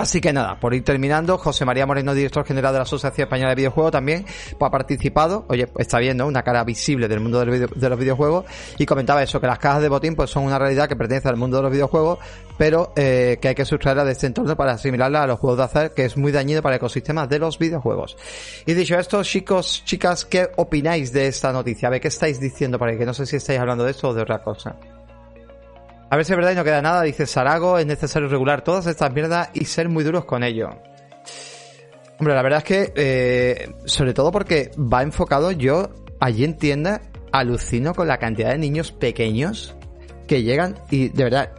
Así 0.00 0.18
que 0.18 0.32
nada, 0.32 0.58
por 0.58 0.72
ir 0.72 0.82
terminando, 0.82 1.36
José 1.36 1.66
María 1.66 1.84
Moreno, 1.84 2.14
director 2.14 2.42
general 2.46 2.72
de 2.72 2.78
la 2.78 2.84
Asociación 2.84 3.26
Española 3.26 3.50
de 3.50 3.56
Videojuegos, 3.56 3.92
también 3.92 4.24
pues, 4.24 4.66
ha 4.66 4.70
participado, 4.70 5.44
oye, 5.50 5.68
está 5.76 5.98
viendo 5.98 6.26
una 6.26 6.42
cara 6.42 6.64
visible 6.64 7.06
del 7.06 7.20
mundo 7.20 7.44
de 7.44 7.88
los 7.90 7.98
videojuegos 7.98 8.46
y 8.78 8.86
comentaba 8.86 9.22
eso, 9.22 9.42
que 9.42 9.46
las 9.46 9.58
cajas 9.58 9.82
de 9.82 9.90
botín 9.90 10.16
pues 10.16 10.30
son 10.30 10.44
una 10.44 10.58
realidad 10.58 10.88
que 10.88 10.96
pertenece 10.96 11.28
al 11.28 11.36
mundo 11.36 11.58
de 11.58 11.64
los 11.64 11.72
videojuegos, 11.72 12.18
pero 12.56 12.94
eh, 12.96 13.36
que 13.42 13.48
hay 13.48 13.54
que 13.54 13.66
sustraerla 13.66 14.06
de 14.06 14.12
este 14.12 14.26
entorno 14.26 14.56
para 14.56 14.72
asimilarla 14.72 15.24
a 15.24 15.26
los 15.26 15.38
juegos 15.38 15.58
de 15.58 15.64
azar, 15.64 15.92
que 15.92 16.06
es 16.06 16.16
muy 16.16 16.32
dañino 16.32 16.62
para 16.62 16.76
el 16.76 16.78
ecosistema 16.78 17.26
de 17.26 17.38
los 17.38 17.58
videojuegos. 17.58 18.16
Y 18.64 18.72
dicho 18.72 18.98
esto, 18.98 19.22
chicos, 19.22 19.82
chicas, 19.84 20.24
¿qué 20.24 20.48
opináis 20.56 21.12
de 21.12 21.26
esta 21.26 21.52
noticia? 21.52 21.88
A 21.88 21.90
ver, 21.90 22.00
¿qué 22.00 22.08
estáis 22.08 22.40
diciendo 22.40 22.78
por 22.78 22.88
ahí? 22.88 22.96
Que 22.96 23.04
no 23.04 23.12
sé 23.12 23.26
si 23.26 23.36
estáis 23.36 23.60
hablando 23.60 23.84
de 23.84 23.90
esto 23.90 24.08
o 24.08 24.14
de 24.14 24.22
otra 24.22 24.42
cosa. 24.42 24.76
A 26.10 26.16
ver 26.16 26.24
si 26.24 26.32
es 26.32 26.36
verdad 26.36 26.52
y 26.52 26.56
no 26.56 26.64
queda 26.64 26.82
nada. 26.82 27.02
Dice 27.02 27.24
Sarago, 27.24 27.78
es 27.78 27.86
necesario 27.86 28.28
regular 28.28 28.62
todas 28.62 28.86
estas 28.86 29.12
mierdas 29.12 29.50
y 29.54 29.64
ser 29.64 29.88
muy 29.88 30.02
duros 30.02 30.24
con 30.24 30.42
ello. 30.42 30.70
Hombre, 32.18 32.34
la 32.34 32.42
verdad 32.42 32.58
es 32.58 32.64
que, 32.64 32.92
eh, 32.96 33.74
sobre 33.84 34.12
todo 34.12 34.32
porque 34.32 34.72
va 34.76 35.02
enfocado 35.02 35.52
yo 35.52 35.90
allí 36.18 36.44
en 36.44 36.56
tienda, 36.56 37.00
alucino 37.32 37.94
con 37.94 38.08
la 38.08 38.18
cantidad 38.18 38.50
de 38.50 38.58
niños 38.58 38.92
pequeños 38.92 39.74
que 40.26 40.42
llegan 40.42 40.74
y 40.90 41.08
de 41.08 41.24
verdad, 41.24 41.52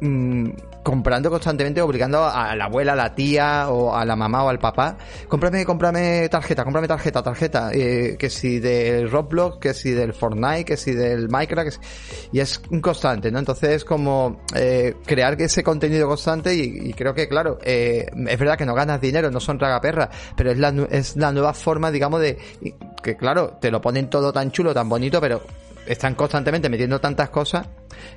mm, 0.00 0.50
comprando 0.82 1.30
constantemente, 1.30 1.80
obligando 1.80 2.24
a 2.24 2.54
la 2.56 2.64
abuela, 2.64 2.92
a 2.92 2.96
la 2.96 3.14
tía 3.14 3.68
o 3.68 3.94
a 3.94 4.04
la 4.04 4.16
mamá 4.16 4.44
o 4.44 4.48
al 4.48 4.58
papá, 4.58 4.96
cómprame, 5.28 5.64
cómprame 5.64 6.28
tarjeta, 6.28 6.64
cómprame 6.64 6.88
tarjeta, 6.88 7.22
tarjeta, 7.22 7.70
eh, 7.72 8.16
que 8.18 8.30
si 8.30 8.58
del 8.58 9.10
Roblox, 9.10 9.58
que 9.58 9.74
si 9.74 9.92
del 9.92 10.12
Fortnite, 10.12 10.64
que 10.64 10.76
si 10.76 10.92
del 10.92 11.28
Minecraft, 11.28 11.82
y 12.32 12.40
es 12.40 12.60
un 12.70 12.80
constante, 12.80 13.30
¿no? 13.30 13.38
Entonces 13.38 13.70
es 13.70 13.84
como 13.84 14.42
eh, 14.54 14.94
crear 15.06 15.40
ese 15.40 15.62
contenido 15.62 16.08
constante 16.08 16.54
y, 16.54 16.92
creo 16.94 17.14
que, 17.14 17.28
claro, 17.28 17.58
eh, 17.62 18.06
es 18.26 18.38
verdad 18.38 18.56
que 18.56 18.66
no 18.66 18.74
ganas 18.74 19.00
dinero, 19.00 19.30
no 19.30 19.40
son 19.40 19.58
tragaperras, 19.58 20.08
pero 20.36 20.50
es 20.50 20.58
la, 20.58 20.74
es 20.90 21.16
la 21.16 21.32
nueva 21.32 21.54
forma, 21.54 21.90
digamos, 21.90 22.20
de 22.20 22.38
que, 23.02 23.16
claro, 23.16 23.58
te 23.60 23.70
lo 23.70 23.80
ponen 23.80 24.10
todo 24.10 24.32
tan 24.32 24.50
chulo, 24.50 24.74
tan 24.74 24.88
bonito, 24.88 25.20
pero 25.20 25.42
están 25.86 26.14
constantemente 26.14 26.68
metiendo 26.68 27.00
tantas 27.00 27.30
cosas 27.30 27.68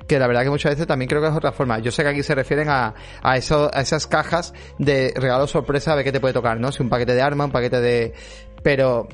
que 0.06 0.18
la 0.18 0.26
verdad 0.26 0.42
que 0.42 0.50
muchas 0.50 0.72
veces 0.72 0.86
también 0.86 1.08
creo 1.08 1.20
que 1.20 1.28
es 1.28 1.34
otra 1.34 1.52
forma. 1.52 1.78
Yo 1.78 1.90
sé 1.90 2.02
que 2.02 2.10
aquí 2.10 2.22
se 2.22 2.34
refieren 2.34 2.68
a, 2.68 2.94
a, 3.22 3.36
eso, 3.36 3.70
a 3.72 3.80
esas 3.80 4.06
cajas 4.06 4.52
de 4.78 5.12
regalo 5.16 5.46
sorpresa 5.46 5.92
a 5.92 5.96
ver 5.96 6.04
qué 6.04 6.12
te 6.12 6.20
puede 6.20 6.34
tocar, 6.34 6.60
¿no? 6.60 6.72
Si 6.72 6.82
un 6.82 6.88
paquete 6.88 7.14
de 7.14 7.22
arma, 7.22 7.44
un 7.44 7.52
paquete 7.52 7.80
de... 7.80 8.14
Pero 8.62 9.08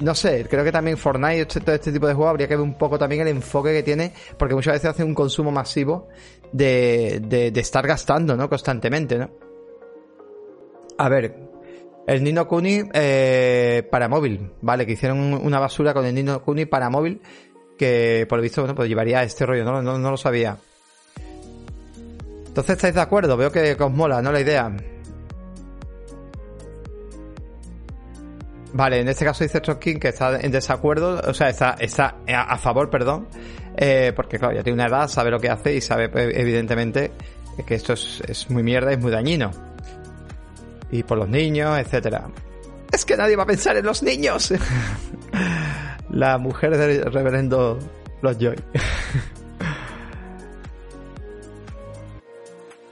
no 0.00 0.14
sé, 0.14 0.46
creo 0.48 0.64
que 0.64 0.72
también 0.72 0.96
Fortnite, 0.96 1.42
este, 1.42 1.60
todo 1.60 1.74
este 1.74 1.92
tipo 1.92 2.06
de 2.06 2.14
juegos, 2.14 2.30
habría 2.30 2.48
que 2.48 2.56
ver 2.56 2.64
un 2.64 2.76
poco 2.76 2.98
también 2.98 3.22
el 3.22 3.28
enfoque 3.28 3.72
que 3.72 3.82
tiene, 3.82 4.12
porque 4.36 4.54
muchas 4.54 4.74
veces 4.74 4.90
hace 4.90 5.04
un 5.04 5.14
consumo 5.14 5.50
masivo 5.50 6.08
de, 6.52 7.20
de, 7.22 7.50
de 7.50 7.60
estar 7.60 7.86
gastando, 7.86 8.36
¿no? 8.36 8.48
Constantemente, 8.48 9.18
¿no? 9.18 9.30
A 10.98 11.08
ver, 11.08 11.34
el 12.06 12.22
Nino 12.24 12.48
Kuni 12.48 12.82
eh, 12.92 13.86
para 13.90 14.08
móvil, 14.08 14.52
¿vale? 14.60 14.86
Que 14.86 14.92
hicieron 14.92 15.34
una 15.34 15.60
basura 15.60 15.94
con 15.94 16.04
el 16.04 16.14
Nino 16.14 16.42
Kuni 16.42 16.66
para 16.66 16.90
móvil 16.90 17.20
que 17.82 18.26
por 18.28 18.38
lo 18.38 18.42
visto, 18.44 18.60
bueno, 18.60 18.76
pues 18.76 18.88
llevaría 18.88 19.24
este 19.24 19.44
rollo, 19.44 19.64
no, 19.64 19.82
no, 19.82 20.10
lo 20.10 20.16
sabía. 20.16 20.56
Entonces 22.46 22.76
estáis 22.76 22.94
de 22.94 23.00
acuerdo, 23.00 23.36
veo 23.36 23.50
que 23.50 23.76
os 23.76 23.92
mola, 23.92 24.22
¿no? 24.22 24.30
La 24.30 24.40
idea. 24.40 24.72
Vale, 28.72 29.00
en 29.00 29.08
este 29.08 29.24
caso 29.24 29.42
dice 29.42 29.60
Trotkin 29.60 29.98
que 29.98 30.08
está 30.10 30.38
en 30.38 30.52
desacuerdo, 30.52 31.20
o 31.26 31.34
sea, 31.34 31.48
está, 31.48 31.74
está 31.80 32.18
a 32.28 32.56
favor, 32.56 32.88
perdón, 32.88 33.26
eh, 33.76 34.12
porque 34.14 34.38
claro, 34.38 34.54
ya 34.54 34.62
tiene 34.62 34.74
una 34.74 34.86
edad, 34.86 35.08
sabe 35.08 35.32
lo 35.32 35.40
que 35.40 35.50
hace 35.50 35.74
y 35.74 35.80
sabe 35.80 36.08
pues, 36.08 36.32
evidentemente 36.36 37.10
que 37.66 37.74
esto 37.74 37.94
es, 37.94 38.22
es 38.28 38.48
muy 38.48 38.62
mierda 38.62 38.92
y 38.92 38.94
es 38.94 39.00
muy 39.00 39.10
dañino. 39.10 39.50
Y 40.92 41.02
por 41.02 41.18
los 41.18 41.28
niños, 41.28 41.76
etcétera. 41.80 42.28
Es 42.92 43.04
que 43.04 43.16
nadie 43.16 43.34
va 43.34 43.42
a 43.42 43.46
pensar 43.46 43.76
en 43.76 43.86
los 43.86 44.04
niños. 44.04 44.54
la 46.12 46.38
mujer 46.38 46.76
del 46.76 47.02
reverendo 47.12 47.78
Los 48.20 48.38
Joy. 48.38 48.56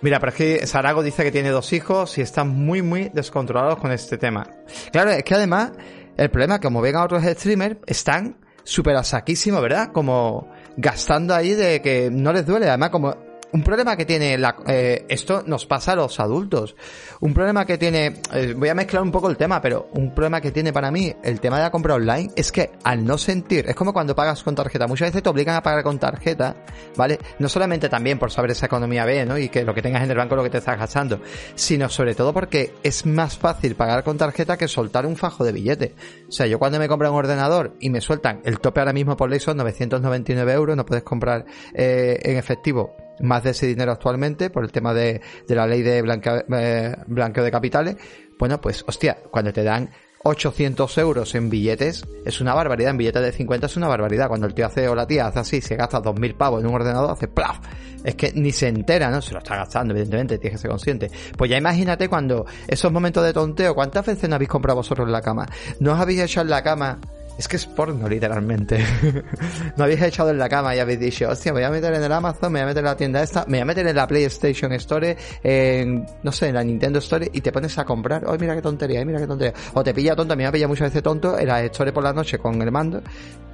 Mira, 0.02 0.18
pero 0.18 0.30
es 0.30 0.36
que 0.36 0.66
Sarago 0.66 1.02
dice 1.02 1.22
que 1.22 1.30
tiene 1.30 1.50
dos 1.50 1.74
hijos 1.74 2.16
y 2.16 2.22
están 2.22 2.48
muy, 2.48 2.80
muy 2.80 3.10
descontrolados 3.12 3.78
con 3.78 3.92
este 3.92 4.16
tema. 4.16 4.48
Claro, 4.92 5.10
es 5.10 5.22
que 5.22 5.34
además, 5.34 5.72
el 6.16 6.30
problema, 6.30 6.58
como 6.58 6.80
ven 6.80 6.96
a 6.96 7.04
otros 7.04 7.22
streamers, 7.22 7.76
están 7.86 8.38
súper 8.64 8.96
a 8.96 9.04
saquísimo, 9.04 9.60
¿verdad? 9.60 9.92
Como 9.92 10.50
gastando 10.78 11.34
ahí 11.34 11.52
de 11.52 11.82
que 11.82 12.08
no 12.10 12.32
les 12.32 12.46
duele. 12.46 12.66
Además, 12.66 12.88
como 12.88 13.14
un 13.52 13.62
problema 13.62 13.96
que 13.96 14.04
tiene 14.04 14.38
la, 14.38 14.56
eh, 14.66 15.06
esto 15.08 15.42
nos 15.46 15.66
pasa 15.66 15.92
a 15.92 15.96
los 15.96 16.20
adultos. 16.20 16.76
Un 17.20 17.34
problema 17.34 17.64
que 17.64 17.78
tiene, 17.78 18.20
eh, 18.32 18.54
voy 18.56 18.68
a 18.68 18.74
mezclar 18.74 19.02
un 19.02 19.10
poco 19.10 19.28
el 19.28 19.36
tema, 19.36 19.60
pero 19.60 19.88
un 19.92 20.14
problema 20.14 20.40
que 20.40 20.52
tiene 20.52 20.72
para 20.72 20.90
mí 20.90 21.14
el 21.22 21.40
tema 21.40 21.56
de 21.56 21.64
la 21.64 21.70
compra 21.70 21.94
online 21.94 22.30
es 22.36 22.52
que 22.52 22.70
al 22.84 23.04
no 23.04 23.18
sentir, 23.18 23.68
es 23.68 23.74
como 23.74 23.92
cuando 23.92 24.14
pagas 24.14 24.42
con 24.42 24.54
tarjeta, 24.54 24.86
muchas 24.86 25.08
veces 25.08 25.22
te 25.22 25.28
obligan 25.28 25.56
a 25.56 25.62
pagar 25.62 25.82
con 25.82 25.98
tarjeta, 25.98 26.56
¿vale? 26.96 27.18
No 27.38 27.48
solamente 27.48 27.88
también 27.88 28.18
por 28.18 28.30
saber 28.30 28.52
esa 28.52 28.66
economía 28.66 29.04
B, 29.04 29.24
¿no? 29.26 29.38
Y 29.38 29.48
que 29.48 29.64
lo 29.64 29.74
que 29.74 29.82
tengas 29.82 30.02
en 30.04 30.10
el 30.10 30.16
banco 30.16 30.34
es 30.34 30.36
lo 30.38 30.44
que 30.44 30.50
te 30.50 30.58
estás 30.58 30.78
gastando, 30.78 31.20
sino 31.54 31.88
sobre 31.88 32.14
todo 32.14 32.32
porque 32.32 32.74
es 32.82 33.06
más 33.06 33.36
fácil 33.36 33.74
pagar 33.74 34.04
con 34.04 34.16
tarjeta 34.16 34.56
que 34.56 34.68
soltar 34.68 35.06
un 35.06 35.16
fajo 35.16 35.44
de 35.44 35.52
billete. 35.52 35.94
O 36.28 36.32
sea, 36.32 36.46
yo 36.46 36.58
cuando 36.58 36.78
me 36.78 36.88
compro 36.88 37.10
un 37.10 37.18
ordenador 37.18 37.76
y 37.80 37.90
me 37.90 38.00
sueltan 38.00 38.40
el 38.44 38.60
tope 38.60 38.80
ahora 38.80 38.92
mismo 38.92 39.16
por 39.16 39.30
ley 39.30 39.40
son 39.40 39.56
999 39.56 40.52
euros, 40.52 40.76
no 40.76 40.86
puedes 40.86 41.04
comprar 41.04 41.44
eh, 41.74 42.18
en 42.22 42.36
efectivo 42.36 42.94
más 43.20 43.42
de 43.42 43.50
ese 43.50 43.66
dinero 43.66 43.92
actualmente 43.92 44.50
por 44.50 44.64
el 44.64 44.72
tema 44.72 44.94
de, 44.94 45.20
de 45.46 45.54
la 45.54 45.66
ley 45.66 45.82
de 45.82 45.98
eh, 45.98 46.96
blanqueo 47.06 47.44
de 47.44 47.50
capitales, 47.50 47.96
bueno, 48.38 48.60
pues 48.60 48.84
hostia, 48.86 49.18
cuando 49.30 49.52
te 49.52 49.62
dan 49.62 49.90
800 50.22 50.98
euros 50.98 51.34
en 51.34 51.48
billetes 51.48 52.04
es 52.26 52.40
una 52.40 52.52
barbaridad, 52.52 52.90
en 52.90 52.98
billetes 52.98 53.22
de 53.22 53.32
50 53.32 53.66
es 53.66 53.76
una 53.76 53.88
barbaridad. 53.88 54.28
Cuando 54.28 54.46
el 54.46 54.54
tío 54.54 54.66
hace 54.66 54.88
o 54.88 54.94
la 54.94 55.06
tía 55.06 55.26
hace 55.26 55.38
así, 55.38 55.60
se 55.60 55.76
gasta 55.76 56.02
2.000 56.02 56.36
pavos 56.36 56.60
en 56.60 56.68
un 56.68 56.74
ordenador, 56.74 57.10
hace 57.10 57.28
plaf. 57.28 57.58
Es 58.04 58.14
que 58.14 58.32
ni 58.32 58.52
se 58.52 58.68
entera, 58.68 59.10
¿no? 59.10 59.20
Se 59.22 59.32
lo 59.32 59.38
está 59.38 59.56
gastando, 59.56 59.92
evidentemente, 59.92 60.38
tienes 60.38 60.58
que 60.58 60.62
ser 60.62 60.70
consciente. 60.70 61.10
Pues 61.36 61.50
ya 61.50 61.56
imagínate 61.56 62.08
cuando 62.08 62.46
esos 62.66 62.92
momentos 62.92 63.24
de 63.24 63.32
tonteo, 63.32 63.74
¿cuántas 63.74 64.06
veces 64.06 64.28
no 64.28 64.36
habéis 64.36 64.50
comprado 64.50 64.76
vosotros 64.76 65.06
en 65.06 65.12
la 65.12 65.22
cama? 65.22 65.46
¿No 65.80 65.92
os 65.92 66.00
habéis 66.00 66.20
echado 66.20 66.44
en 66.44 66.50
la 66.50 66.62
cama 66.62 66.98
es 67.40 67.48
que 67.48 67.56
es 67.56 67.64
porno, 67.64 68.06
literalmente. 68.06 68.84
no 69.76 69.84
habéis 69.84 70.02
echado 70.02 70.28
en 70.28 70.36
la 70.36 70.46
cama 70.46 70.76
y 70.76 70.78
habéis 70.78 71.00
dicho, 71.00 71.26
hostia, 71.26 71.54
me 71.54 71.60
voy 71.60 71.64
a 71.68 71.70
meter 71.70 71.94
en 71.94 72.02
el 72.02 72.12
Amazon, 72.12 72.52
me 72.52 72.58
voy 72.58 72.64
a 72.64 72.66
meter 72.66 72.80
en 72.80 72.84
la 72.84 72.96
tienda 72.98 73.22
esta, 73.22 73.46
me 73.46 73.52
voy 73.56 73.60
a 73.60 73.64
meter 73.64 73.86
en 73.86 73.96
la 73.96 74.06
PlayStation 74.06 74.70
Store, 74.74 75.16
en, 75.42 76.04
no 76.22 76.32
sé, 76.32 76.48
en 76.48 76.56
la 76.56 76.62
Nintendo 76.62 76.98
Store 76.98 77.30
y 77.32 77.40
te 77.40 77.50
pones 77.50 77.78
a 77.78 77.86
comprar. 77.86 78.24
Ay, 78.28 78.36
mira 78.38 78.54
qué 78.54 78.60
tontería, 78.60 79.02
mira 79.06 79.18
qué 79.18 79.26
tontería. 79.26 79.54
O 79.72 79.82
te 79.82 79.94
pilla 79.94 80.14
tonto, 80.14 80.34
a 80.34 80.36
mí 80.36 80.44
me 80.44 80.52
pilla 80.52 80.68
muchas 80.68 80.88
veces 80.88 81.02
tonto 81.02 81.38
en 81.38 81.46
la 81.46 81.64
Store 81.64 81.94
por 81.94 82.04
la 82.04 82.12
noche 82.12 82.36
con 82.38 82.60
el 82.60 82.70
mando, 82.70 83.00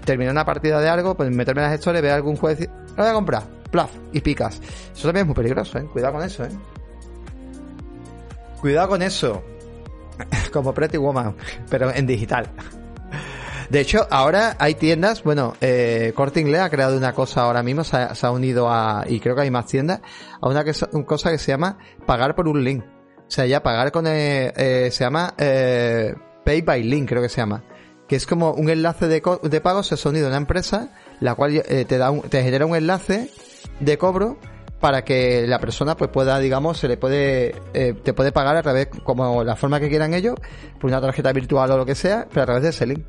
termina 0.05 0.33
una 0.33 0.45
partida 0.45 0.81
de 0.81 0.89
algo, 0.89 1.17
pues 1.17 1.31
meterme 1.31 1.63
en 1.63 1.71
las 1.71 1.79
Store, 1.79 2.01
ver 2.01 2.11
algún 2.11 2.35
juez 2.35 2.63
y 2.63 2.67
lo 2.67 2.97
voy 2.97 3.07
a 3.07 3.13
comprar, 3.13 3.45
plaf, 3.71 3.93
y 4.13 4.21
picas. 4.21 4.61
Eso 4.93 5.07
también 5.07 5.23
es 5.23 5.27
muy 5.27 5.37
peligroso, 5.37 5.79
eh. 5.79 5.87
Cuidado 5.93 6.15
con 6.15 6.25
eso, 6.25 6.45
eh. 6.45 6.51
Cuidado 8.61 8.89
con 8.89 9.03
eso. 9.03 9.45
Como 10.53 10.75
Pretty 10.75 10.97
Woman, 10.97 11.37
pero 11.71 11.95
en 11.95 12.05
digital. 12.05 12.51
De 13.71 13.81
hecho, 13.81 14.07
ahora 14.11 14.57
hay 14.59 14.75
tiendas, 14.75 15.23
bueno, 15.23 15.55
eh, 15.61 16.13
Corte 16.15 16.41
Inglés 16.41 16.61
ha 16.61 16.71
creado 16.71 16.97
una 16.97 17.13
cosa 17.13 17.43
ahora 17.43 17.63
mismo, 17.63 17.85
se 17.85 17.97
ha, 17.97 18.31
unido 18.31 18.71
a, 18.71 19.05
y 19.09 19.21
creo 19.21 19.35
que 19.35 19.43
hay 19.43 19.51
más 19.51 19.67
tiendas, 19.67 20.01
a 20.41 20.49
una, 20.49 20.65
que, 20.65 20.73
cosa 21.05 21.31
que 21.31 21.39
se 21.39 21.53
llama 21.53 21.79
pagar 22.07 22.35
por 22.35 22.49
un 22.49 22.63
link. 22.63 22.85
O 22.85 23.31
sea, 23.31 23.45
ya 23.47 23.63
pagar 23.63 23.91
con, 23.91 24.07
eh, 24.07 24.53
eh, 24.57 24.91
se 24.93 25.05
llama 25.05 25.35
eh, 25.37 26.15
Pay 26.45 26.63
by 26.63 26.83
Link, 26.85 27.09
creo 27.09 27.23
que 27.23 27.29
se 27.29 27.39
llama. 27.39 27.65
Que 28.07 28.15
es 28.15 28.25
como 28.25 28.53
un 28.53 28.71
enlace 28.71 29.09
de, 29.09 29.21
de 29.43 29.61
pago, 29.61 29.83
se 29.83 29.97
ha 29.97 30.11
unido 30.11 30.27
a 30.27 30.29
una 30.29 30.37
empresa, 30.37 30.93
la 31.21 31.35
cual 31.35 31.57
eh, 31.57 31.85
te 31.85 31.99
da 31.99 32.13
un, 32.13 32.23
te 32.23 32.43
genera 32.45 32.67
un 32.67 32.77
enlace 32.77 33.31
de 33.81 33.99
cobro 33.99 34.39
para 34.81 35.03
que 35.03 35.47
la 35.47 35.59
persona 35.59 35.97
pues 35.97 36.11
pueda, 36.11 36.39
digamos, 36.39 36.79
se 36.79 36.87
le 36.87 36.97
puede, 36.97 37.57
eh, 37.75 37.95
te 37.95 38.13
puede 38.13 38.31
pagar 38.31 38.57
a 38.57 38.63
través, 38.63 38.89
como 39.03 39.43
la 39.43 39.57
forma 39.57 39.81
que 39.81 39.89
quieran 39.89 40.15
ellos, 40.15 40.37
por 40.81 40.91
una 40.91 41.01
tarjeta 41.01 41.33
virtual 41.33 41.71
o 41.73 41.79
lo 41.79 41.87
que 41.87 41.95
sea, 41.95 42.27
pero 42.31 42.43
a 42.43 42.47
través 42.47 42.63
de 42.63 42.69
ese 42.69 42.87
link. 42.87 43.05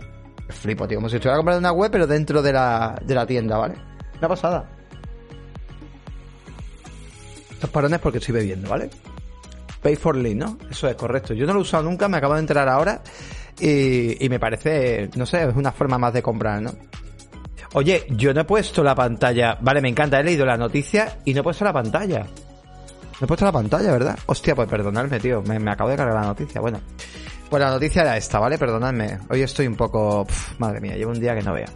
Flipo, 0.50 0.88
tío. 0.88 0.98
Como 0.98 1.10
si 1.10 1.16
estuviera 1.18 1.38
comprando 1.38 1.60
una 1.60 1.72
web, 1.72 1.92
pero 1.92 2.08
dentro 2.08 2.42
de 2.42 2.54
la, 2.54 3.00
de 3.04 3.16
la 3.16 3.26
tienda, 3.26 3.58
¿vale? 3.58 3.76
Una 4.18 4.28
pasada. 4.28 4.70
Estos 7.52 7.70
parones 7.70 8.00
porque 8.00 8.20
estoy 8.20 8.36
bebiendo, 8.36 8.70
¿vale? 8.70 8.90
Pay 9.82 9.96
for 9.96 10.16
Link, 10.16 10.38
¿no? 10.38 10.58
Eso 10.70 10.88
es 10.88 10.96
correcto. 10.96 11.34
Yo 11.34 11.46
no 11.46 11.54
lo 11.54 11.60
he 11.60 11.62
usado 11.64 11.84
nunca, 11.84 12.08
me 12.08 12.18
acabo 12.18 12.34
de 12.36 12.42
entrar 12.42 12.68
ahora. 12.70 13.02
Y, 13.60 14.24
y 14.24 14.30
me 14.30 14.40
parece, 14.40 15.10
no 15.16 15.26
sé, 15.26 15.44
es 15.44 15.56
una 15.56 15.72
forma 15.72 15.98
más 15.98 16.14
de 16.14 16.22
comprar, 16.22 16.62
¿no? 16.62 16.72
Oye, 17.74 18.06
yo 18.10 18.34
no 18.34 18.42
he 18.42 18.46
puesto 18.46 18.84
la 18.84 18.96
pantalla. 18.96 19.58
Vale, 19.60 19.82
me 19.82 19.90
encanta, 19.90 20.20
he 20.20 20.24
leído 20.24 20.46
la 20.46 20.58
noticia 20.58 21.20
y 21.26 21.34
no 21.34 21.42
he 21.42 21.44
puesto 21.44 21.66
la 21.66 21.74
pantalla. 21.74 22.20
No 22.20 23.26
he 23.26 23.28
puesto 23.28 23.46
la 23.46 23.52
pantalla, 23.52 23.92
¿verdad? 23.92 24.18
Hostia, 24.28 24.56
pues 24.56 24.70
perdonadme, 24.70 25.20
tío. 25.20 25.42
Me, 25.42 25.60
me 25.60 25.72
acabo 25.72 25.90
de 25.90 25.98
cargar 25.98 26.16
la 26.16 26.28
noticia. 26.28 26.62
Bueno. 26.62 26.80
Pues 27.50 27.64
la 27.64 27.70
noticia 27.70 28.02
era 28.02 28.18
esta, 28.18 28.40
¿vale? 28.40 28.58
Perdonadme. 28.58 29.20
Hoy 29.30 29.42
estoy 29.42 29.68
un 29.68 29.76
poco... 29.76 30.28
madre 30.58 30.82
mía, 30.82 30.96
llevo 30.96 31.12
un 31.12 31.20
día 31.20 31.34
que 31.34 31.42
no 31.42 31.54
vea. 31.54 31.68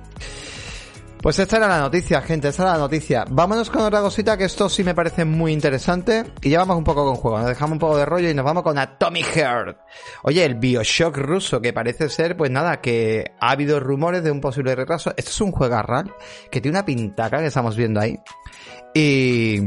Pues 1.21 1.37
esta 1.37 1.57
era 1.57 1.67
la 1.67 1.79
noticia, 1.79 2.19
gente, 2.21 2.47
esta 2.47 2.63
era 2.63 2.71
la 2.73 2.79
noticia. 2.79 3.25
Vámonos 3.29 3.69
con 3.69 3.83
otra 3.83 4.01
cosita 4.01 4.35
que 4.37 4.45
esto 4.45 4.67
sí 4.67 4.83
me 4.83 4.95
parece 4.95 5.23
muy 5.23 5.53
interesante. 5.53 6.25
Y 6.41 6.49
ya 6.49 6.59
vamos 6.59 6.77
un 6.77 6.83
poco 6.83 7.05
con 7.05 7.15
juego, 7.15 7.37
nos 7.37 7.47
dejamos 7.47 7.73
un 7.73 7.79
poco 7.79 7.97
de 7.97 8.05
rollo 8.05 8.27
y 8.27 8.33
nos 8.33 8.43
vamos 8.43 8.63
con 8.63 8.79
Atomic 8.79 9.27
Heart. 9.35 9.77
Oye, 10.23 10.43
el 10.43 10.55
Bioshock 10.55 11.15
ruso, 11.17 11.61
que 11.61 11.73
parece 11.73 12.09
ser, 12.09 12.35
pues 12.35 12.49
nada, 12.49 12.81
que 12.81 13.35
ha 13.39 13.51
habido 13.51 13.79
rumores 13.79 14.23
de 14.23 14.31
un 14.31 14.41
posible 14.41 14.73
retraso. 14.75 15.13
Esto 15.15 15.29
es 15.29 15.41
un 15.41 15.51
juego 15.51 15.79
real 15.83 16.11
que 16.49 16.59
tiene 16.59 16.77
una 16.79 16.85
pintaca 16.85 17.37
que 17.37 17.45
estamos 17.45 17.75
viendo 17.75 17.99
ahí. 17.99 18.19
Y... 18.95 19.61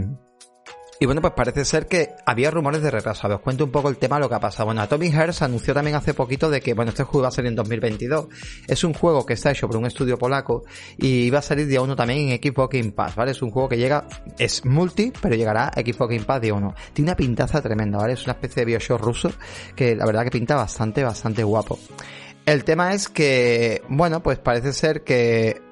Y 1.01 1.07
bueno, 1.07 1.21
pues 1.21 1.33
parece 1.35 1.65
ser 1.65 1.87
que 1.87 2.11
había 2.25 2.51
rumores 2.51 2.81
de 2.83 2.91
retraso. 2.91 3.27
Os 3.27 3.41
cuento 3.41 3.65
un 3.65 3.73
poco 3.73 3.89
el 3.89 3.97
tema, 3.97 4.19
lo 4.19 4.29
que 4.29 4.37
ha 4.37 4.41
pasado. 4.41 4.67
Bueno, 4.67 4.81
Atomic 4.81 5.13
Hearts 5.13 5.43
anunció 5.43 5.75
también 5.75 5.97
hace 5.97 6.15
poquito 6.15 6.51
de 6.51 6.61
que, 6.61 6.73
bueno, 6.75 6.91
este 6.91 7.03
juego 7.03 7.23
va 7.23 7.29
a 7.29 7.33
salir 7.33 7.49
en 7.49 7.57
2022. 7.57 8.29
Es 8.69 8.85
un 8.85 8.95
juego 8.95 9.27
que 9.27 9.33
está 9.33 9.51
hecho 9.51 9.67
por 9.67 9.77
un 9.77 9.87
estudio 9.87 10.17
polaco 10.17 10.65
y 10.97 11.31
va 11.31 11.41
a 11.41 11.43
salir 11.43 11.67
día 11.67 11.81
1 11.81 11.97
también 11.97 12.29
en 12.29 12.39
Xbox 12.41 12.79
Game 12.79 12.93
Pass, 12.93 13.17
¿vale? 13.17 13.33
Es 13.33 13.43
un 13.43 13.51
juego 13.51 13.69
que 13.69 13.77
llega, 13.77 14.07
es 14.39 14.65
multi, 14.65 15.13
pero 15.21 15.35
llegará 15.35 15.69
a 15.69 15.81
Xbox 15.81 16.11
Game 16.11 16.25
Pass 16.25 16.41
día 16.41 16.55
1. 16.55 16.75
Tiene 16.93 17.11
una 17.11 17.17
pintaza 17.17 17.61
tremenda, 17.61 17.99
¿vale? 17.99 18.13
Es 18.13 18.25
una 18.25 18.35
especie 18.35 18.61
de 18.61 18.67
Bioshock 18.67 19.01
ruso 19.01 19.33
que 19.75 19.97
la 19.97 20.07
verdad 20.07 20.23
que 20.23 20.31
pinta 20.31 20.55
bastante, 20.55 21.03
bastante 21.03 21.43
guapo. 21.43 21.79
El 22.47 22.63
tema 22.63 22.93
es 22.93 23.09
que, 23.09 23.83
bueno, 23.89 24.23
pues 24.23 24.39
parece 24.39 24.75
ser 24.75 25.03
que 25.03 25.64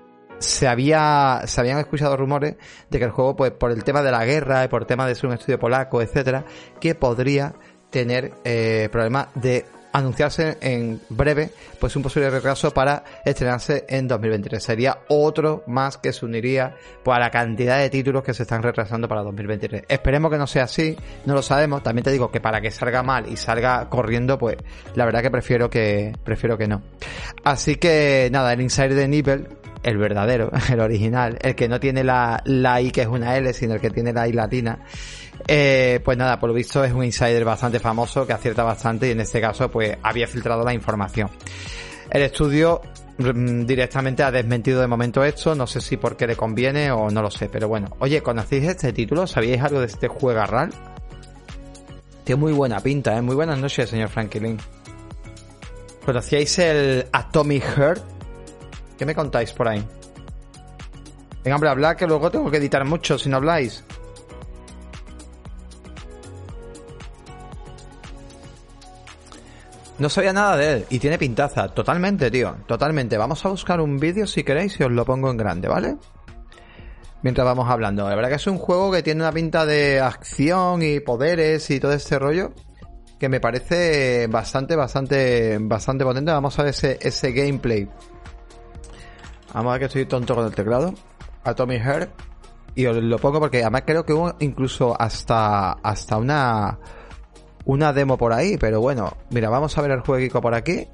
se 0.42 0.68
había 0.68 1.42
se 1.46 1.60
habían 1.60 1.78
escuchado 1.78 2.16
rumores 2.16 2.56
de 2.90 2.98
que 2.98 3.04
el 3.04 3.10
juego 3.10 3.36
pues 3.36 3.52
por 3.52 3.70
el 3.70 3.84
tema 3.84 4.02
de 4.02 4.10
la 4.10 4.24
guerra 4.24 4.64
y 4.64 4.68
por 4.68 4.82
el 4.82 4.86
tema 4.86 5.06
de 5.06 5.14
ser 5.14 5.26
un 5.26 5.34
estudio 5.34 5.58
polaco 5.58 6.02
etcétera 6.02 6.44
que 6.80 6.94
podría 6.94 7.54
tener 7.90 8.32
eh, 8.44 8.88
problemas 8.90 9.28
de 9.34 9.66
anunciarse 9.92 10.56
en 10.62 11.00
breve 11.10 11.50
pues 11.78 11.94
un 11.96 12.02
posible 12.02 12.30
retraso 12.30 12.72
para 12.72 13.04
estrenarse 13.24 13.84
en 13.88 14.08
2023 14.08 14.62
sería 14.62 15.00
otro 15.08 15.64
más 15.66 15.98
que 15.98 16.12
se 16.12 16.24
uniría 16.24 16.74
pues, 17.02 17.16
a 17.16 17.20
la 17.20 17.30
cantidad 17.30 17.78
de 17.78 17.90
títulos 17.90 18.22
que 18.22 18.32
se 18.32 18.44
están 18.44 18.62
retrasando 18.62 19.06
para 19.06 19.22
2023 19.22 19.84
esperemos 19.88 20.30
que 20.30 20.38
no 20.38 20.46
sea 20.46 20.64
así 20.64 20.96
no 21.24 21.34
lo 21.34 21.42
sabemos. 21.42 21.82
También 21.82 22.04
te 22.04 22.10
digo 22.10 22.30
que 22.30 22.40
para 22.40 22.60
que 22.60 22.70
salga 22.70 23.02
mal 23.02 23.28
y 23.28 23.36
salga 23.36 23.88
corriendo 23.88 24.38
pues 24.38 24.56
la 24.94 25.04
verdad 25.04 25.22
que 25.22 25.30
prefiero 25.30 25.68
que 25.70 26.12
prefiero 26.24 26.56
que 26.56 26.66
no. 26.66 26.82
Así 27.44 27.76
que 27.76 28.28
nada 28.32 28.52
el 28.52 28.60
insider 28.60 28.94
de 28.94 29.08
Nibel 29.08 29.48
el 29.82 29.98
verdadero, 29.98 30.50
el 30.70 30.80
original, 30.80 31.38
el 31.40 31.54
que 31.54 31.68
no 31.68 31.80
tiene 31.80 32.04
la, 32.04 32.42
la 32.44 32.80
I 32.80 32.90
que 32.90 33.02
es 33.02 33.08
una 33.08 33.36
L, 33.36 33.52
sino 33.52 33.74
el 33.74 33.80
que 33.80 33.90
tiene 33.90 34.12
la 34.12 34.28
I 34.28 34.32
latina. 34.32 34.78
Eh, 35.46 36.00
pues 36.04 36.16
nada, 36.16 36.38
por 36.38 36.48
lo 36.48 36.54
visto 36.54 36.84
es 36.84 36.92
un 36.92 37.04
insider 37.04 37.44
bastante 37.44 37.80
famoso 37.80 38.26
que 38.26 38.32
acierta 38.32 38.62
bastante 38.62 39.08
y 39.08 39.10
en 39.10 39.20
este 39.20 39.40
caso 39.40 39.70
pues 39.70 39.96
había 40.02 40.26
filtrado 40.26 40.64
la 40.64 40.72
información. 40.72 41.30
El 42.10 42.22
estudio 42.22 42.80
mm, 43.18 43.64
directamente 43.64 44.22
ha 44.22 44.30
desmentido 44.30 44.80
de 44.80 44.86
momento 44.86 45.24
esto, 45.24 45.54
no 45.54 45.66
sé 45.66 45.80
si 45.80 45.96
porque 45.96 46.26
le 46.26 46.36
conviene 46.36 46.90
o 46.92 47.10
no 47.10 47.22
lo 47.22 47.30
sé, 47.30 47.48
pero 47.48 47.68
bueno. 47.68 47.88
Oye, 47.98 48.22
¿conocéis 48.22 48.64
este 48.64 48.92
título? 48.92 49.26
¿Sabíais 49.26 49.62
algo 49.62 49.80
de 49.80 49.86
este 49.86 50.08
juego 50.08 50.44
RAL? 50.44 50.70
Tiene 52.24 52.40
muy 52.40 52.52
buena 52.52 52.78
pinta, 52.80 53.16
¿eh? 53.16 53.22
Muy 53.22 53.34
buenas 53.34 53.58
noches, 53.58 53.90
señor 53.90 54.08
Franklin. 54.08 54.58
¿Conocíais 56.04 56.58
el 56.58 57.06
Atomic 57.12 57.64
Heart? 57.64 58.21
¿Qué 59.02 59.06
me 59.06 59.16
contáis 59.16 59.52
por 59.52 59.66
ahí? 59.66 59.84
Venga, 61.42 61.56
hombre, 61.56 61.70
hablar 61.70 61.96
que 61.96 62.06
luego 62.06 62.30
tengo 62.30 62.48
que 62.52 62.58
editar 62.58 62.84
mucho 62.84 63.18
si 63.18 63.28
no 63.28 63.38
habláis. 63.38 63.82
No 69.98 70.08
sabía 70.08 70.32
nada 70.32 70.56
de 70.56 70.72
él 70.72 70.86
y 70.88 71.00
tiene 71.00 71.18
pintaza, 71.18 71.66
totalmente, 71.66 72.30
tío, 72.30 72.54
totalmente. 72.68 73.18
Vamos 73.18 73.44
a 73.44 73.48
buscar 73.48 73.80
un 73.80 73.98
vídeo 73.98 74.24
si 74.24 74.44
queréis 74.44 74.78
y 74.78 74.84
os 74.84 74.92
lo 74.92 75.04
pongo 75.04 75.32
en 75.32 75.36
grande, 75.36 75.66
¿vale? 75.66 75.96
Mientras 77.22 77.44
vamos 77.44 77.68
hablando. 77.68 78.08
La 78.08 78.14
verdad 78.14 78.28
que 78.28 78.36
es 78.36 78.46
un 78.46 78.58
juego 78.58 78.92
que 78.92 79.02
tiene 79.02 79.22
una 79.22 79.32
pinta 79.32 79.66
de 79.66 79.98
acción 79.98 80.80
y 80.80 81.00
poderes 81.00 81.68
y 81.72 81.80
todo 81.80 81.92
este 81.92 82.20
rollo 82.20 82.52
que 83.18 83.28
me 83.28 83.40
parece 83.40 84.28
bastante, 84.28 84.76
bastante, 84.76 85.58
bastante 85.60 86.04
potente. 86.04 86.30
Vamos 86.30 86.56
a 86.60 86.62
ver 86.62 86.70
ese, 86.70 87.00
ese 87.02 87.32
gameplay. 87.32 87.88
Vamos 89.52 89.70
a 89.70 89.72
ver 89.72 89.80
que 89.80 89.86
estoy 89.86 90.06
tonto 90.06 90.34
con 90.34 90.46
el 90.46 90.54
teclado. 90.54 90.94
Atomic 91.44 91.82
Heart. 91.82 92.10
Y 92.74 92.86
os 92.86 92.96
lo 92.96 93.18
pongo 93.18 93.38
porque 93.38 93.60
además 93.60 93.82
creo 93.86 94.04
que 94.04 94.14
hubo 94.14 94.34
incluso 94.40 94.96
hasta, 94.98 95.72
hasta 95.72 96.16
una, 96.16 96.78
una 97.66 97.92
demo 97.92 98.16
por 98.16 98.32
ahí. 98.32 98.56
Pero 98.56 98.80
bueno, 98.80 99.16
mira, 99.30 99.50
vamos 99.50 99.76
a 99.76 99.82
ver 99.82 99.90
el 99.90 100.00
jueguico 100.00 100.40
por 100.40 100.54
aquí. 100.54 100.86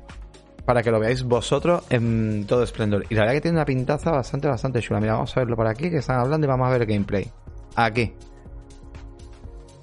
Para 0.65 0.83
que 0.83 0.91
lo 0.91 1.01
veáis 1.01 1.23
vosotros 1.23 1.85
en 1.89 2.47
todo 2.47 2.63
esplendor. 2.63 3.07
Y 3.09 3.15
la 3.15 3.23
verdad 3.23 3.35
que 3.35 3.41
tiene 3.41 3.57
una 3.57 3.65
pintaza 3.65 4.11
bastante, 4.11 4.49
bastante 4.49 4.81
chula. 4.81 5.01
Mira, 5.01 5.15
vamos 5.15 5.35
a 5.37 5.41
verlo 5.41 5.57
por 5.57 5.67
aquí, 5.67 5.89
que 5.89 5.99
están 5.99 6.21
hablando 6.21 6.47
y 6.47 6.49
vamos 6.49 6.67
a 6.69 6.71
ver 6.71 6.83
el 6.83 6.89
gameplay. 6.89 7.31
Aquí. 7.77 8.13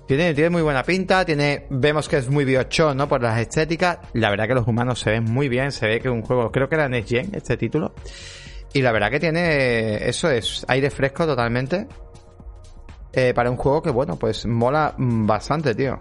Tiene, 0.07 0.35
tiene 0.35 0.51
muy 0.51 0.61
buena 0.61 0.83
pinta, 0.83 1.25
tiene, 1.25 1.65
vemos 1.71 2.07
que 2.07 2.17
es 2.17 2.29
muy 2.29 2.45
biochón, 2.45 2.97
¿no? 2.97 3.07
Por 3.07 3.23
las 3.23 3.39
estéticas. 3.39 3.97
La 4.13 4.29
verdad 4.29 4.47
que 4.47 4.53
los 4.53 4.67
humanos 4.67 4.99
se 4.99 5.09
ven 5.09 5.23
muy 5.23 5.49
bien, 5.49 5.71
se 5.71 5.87
ve 5.87 5.99
que 5.99 6.09
es 6.09 6.13
un 6.13 6.21
juego, 6.21 6.51
creo 6.51 6.69
que 6.69 6.75
era 6.75 6.87
Next 6.87 7.09
Gen, 7.09 7.29
este 7.33 7.57
título. 7.57 7.95
Y 8.75 8.81
la 8.81 8.91
verdad 8.91 9.09
que 9.09 9.21
tiene, 9.21 10.05
eso 10.05 10.29
es, 10.29 10.65
aire 10.67 10.89
fresco 10.89 11.25
totalmente. 11.25 11.87
Eh, 13.13 13.33
para 13.33 13.49
un 13.49 13.55
juego 13.55 13.81
que, 13.81 13.89
bueno, 13.89 14.17
pues 14.17 14.45
mola 14.45 14.93
bastante, 14.97 15.73
tío. 15.73 15.97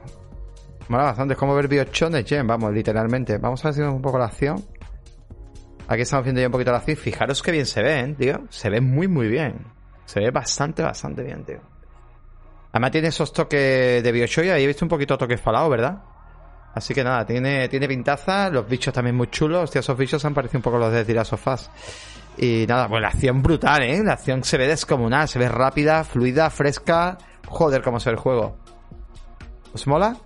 Mola 0.88 1.04
bastante, 1.04 1.34
es 1.34 1.38
como 1.38 1.54
ver 1.54 1.68
biochón 1.68 2.10
de 2.10 2.24
Gen, 2.24 2.44
vamos, 2.48 2.72
literalmente. 2.72 3.38
Vamos 3.38 3.64
a 3.64 3.68
ver 3.68 3.74
si 3.76 3.80
un 3.80 4.02
poco 4.02 4.18
la 4.18 4.24
acción. 4.24 4.60
Aquí 5.86 6.02
estamos 6.02 6.24
viendo 6.24 6.40
ya 6.40 6.48
un 6.48 6.52
poquito 6.52 6.72
la 6.72 6.78
acción. 6.78 6.96
Fijaros 6.96 7.44
que 7.44 7.52
bien 7.52 7.64
se 7.64 7.80
ven, 7.80 8.16
tío. 8.16 8.42
Se 8.48 8.68
ve 8.68 8.80
muy, 8.80 9.06
muy 9.06 9.28
bien. 9.28 9.68
Se 10.04 10.18
ve 10.18 10.32
bastante, 10.32 10.82
bastante 10.82 11.22
bien, 11.22 11.44
tío. 11.44 11.60
Además 12.72 12.90
tiene 12.90 13.06
esos 13.06 13.32
toques 13.32 14.02
de 14.02 14.10
Bioshock 14.10 14.46
y 14.46 14.48
he 14.48 14.66
visto 14.66 14.84
un 14.84 14.88
poquito 14.88 15.16
toques 15.16 15.40
falado, 15.40 15.70
¿verdad? 15.70 16.02
Así 16.74 16.92
que 16.92 17.04
nada, 17.04 17.24
tiene, 17.24 17.68
tiene 17.68 17.86
pintaza, 17.86 18.50
los 18.50 18.68
bichos 18.68 18.92
también 18.92 19.14
muy 19.14 19.28
chulos. 19.28 19.62
Hostia, 19.62 19.78
esos 19.78 19.96
bichos 19.96 20.24
han 20.24 20.34
parecido 20.34 20.58
un 20.58 20.62
poco 20.64 20.78
los 20.78 20.92
de 20.92 21.04
Tiras 21.04 21.28
Sofás. 21.28 21.70
Y 22.36 22.66
nada, 22.66 22.88
pues 22.88 23.00
la 23.00 23.08
acción 23.08 23.42
brutal, 23.42 23.82
¿eh? 23.82 24.02
La 24.02 24.14
acción 24.14 24.42
se 24.42 24.58
ve 24.58 24.66
descomunal, 24.66 25.28
se 25.28 25.38
ve 25.38 25.48
rápida, 25.48 26.04
fluida, 26.04 26.50
fresca. 26.50 27.18
Joder, 27.46 27.82
cómo 27.82 28.00
se 28.00 28.10
ve 28.10 28.14
el 28.14 28.20
juego. 28.20 28.58
¿Os 29.72 29.86
mola? 29.86 30.16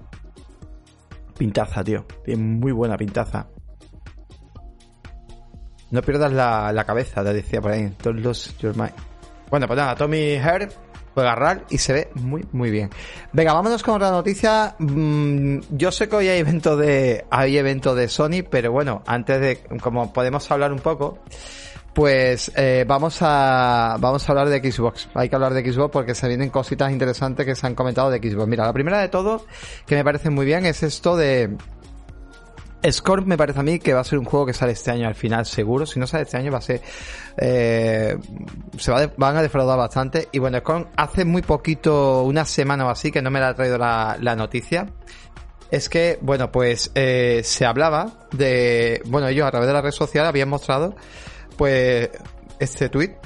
Pintaza, 1.36 1.84
tío. 1.84 2.04
Tiene 2.24 2.42
muy 2.42 2.72
buena 2.72 2.96
pintaza. 2.96 3.46
No 5.90 6.02
pierdas 6.02 6.32
la, 6.32 6.72
la 6.72 6.84
cabeza, 6.84 7.22
te 7.24 7.32
decía 7.32 7.60
por 7.60 7.72
ahí. 7.72 7.94
Don't 8.02 8.20
lose 8.20 8.52
your 8.60 8.76
mind. 8.76 8.92
Bueno, 9.50 9.66
pues 9.66 9.78
nada, 9.78 9.94
Tommy 9.94 10.34
Herb 10.34 10.70
juega 11.14 11.34
RAL 11.34 11.64
y 11.70 11.78
se 11.78 11.92
ve 11.92 12.10
muy 12.14 12.46
muy 12.52 12.70
bien. 12.70 12.90
Venga, 13.32 13.52
vámonos 13.52 13.82
con 13.82 13.96
otra 13.96 14.10
noticia. 14.10 14.76
Mm, 14.78 15.60
yo 15.70 15.90
sé 15.90 16.08
que 16.08 16.16
hoy 16.16 16.28
hay 16.28 16.38
evento 16.38 16.76
de 16.76 17.24
hay 17.30 17.56
evento 17.56 17.94
de 17.94 18.08
Sony, 18.08 18.44
pero 18.48 18.70
bueno, 18.70 19.02
antes 19.06 19.40
de 19.40 19.60
como 19.82 20.12
podemos 20.12 20.48
hablar 20.50 20.72
un 20.72 20.78
poco, 20.78 21.18
pues 21.98 22.52
eh, 22.54 22.84
vamos 22.86 23.18
a 23.22 23.96
vamos 23.98 24.28
a 24.28 24.30
hablar 24.30 24.48
de 24.48 24.70
Xbox. 24.70 25.08
Hay 25.14 25.28
que 25.28 25.34
hablar 25.34 25.52
de 25.52 25.68
Xbox 25.68 25.90
porque 25.90 26.14
se 26.14 26.28
vienen 26.28 26.48
cositas 26.48 26.92
interesantes 26.92 27.44
que 27.44 27.56
se 27.56 27.66
han 27.66 27.74
comentado 27.74 28.08
de 28.08 28.18
Xbox. 28.18 28.46
Mira, 28.46 28.64
la 28.64 28.72
primera 28.72 29.00
de 29.00 29.08
todo 29.08 29.44
que 29.84 29.96
me 29.96 30.04
parece 30.04 30.30
muy 30.30 30.46
bien 30.46 30.64
es 30.64 30.84
esto 30.84 31.16
de 31.16 31.56
Scorp 32.88 33.26
me 33.26 33.36
parece 33.36 33.58
a 33.58 33.62
mí 33.64 33.80
que 33.80 33.94
va 33.94 34.02
a 34.02 34.04
ser 34.04 34.20
un 34.20 34.26
juego 34.26 34.46
que 34.46 34.52
sale 34.52 34.70
este 34.74 34.92
año 34.92 35.08
al 35.08 35.16
final 35.16 35.44
seguro. 35.44 35.86
Si 35.86 35.98
no 35.98 36.06
sale 36.06 36.22
este 36.22 36.36
año 36.36 36.52
va 36.52 36.58
a 36.58 36.60
ser... 36.60 36.80
Eh, 37.36 38.16
se 38.78 38.92
va 38.92 39.10
van 39.16 39.36
a 39.36 39.42
defraudar 39.42 39.76
bastante. 39.76 40.28
Y 40.30 40.38
bueno, 40.38 40.56
Scorp 40.60 40.86
hace 40.96 41.24
muy 41.24 41.42
poquito, 41.42 42.22
una 42.22 42.44
semana 42.44 42.86
o 42.86 42.90
así, 42.90 43.10
que 43.10 43.22
no 43.22 43.32
me 43.32 43.40
la 43.40 43.48
ha 43.48 43.54
traído 43.54 43.76
la, 43.76 44.36
noticia. 44.36 44.86
Es 45.72 45.88
que, 45.88 46.20
bueno, 46.22 46.52
pues 46.52 46.92
eh, 46.94 47.40
se 47.42 47.66
hablaba 47.66 48.28
de... 48.30 49.02
Bueno, 49.06 49.26
ellos 49.26 49.48
a 49.48 49.50
través 49.50 49.66
de 49.66 49.72
la 49.72 49.82
red 49.82 49.90
social 49.90 50.26
habían 50.26 50.48
mostrado 50.48 50.94
pues 51.58 52.08
este 52.58 52.88
tweet 52.88 53.16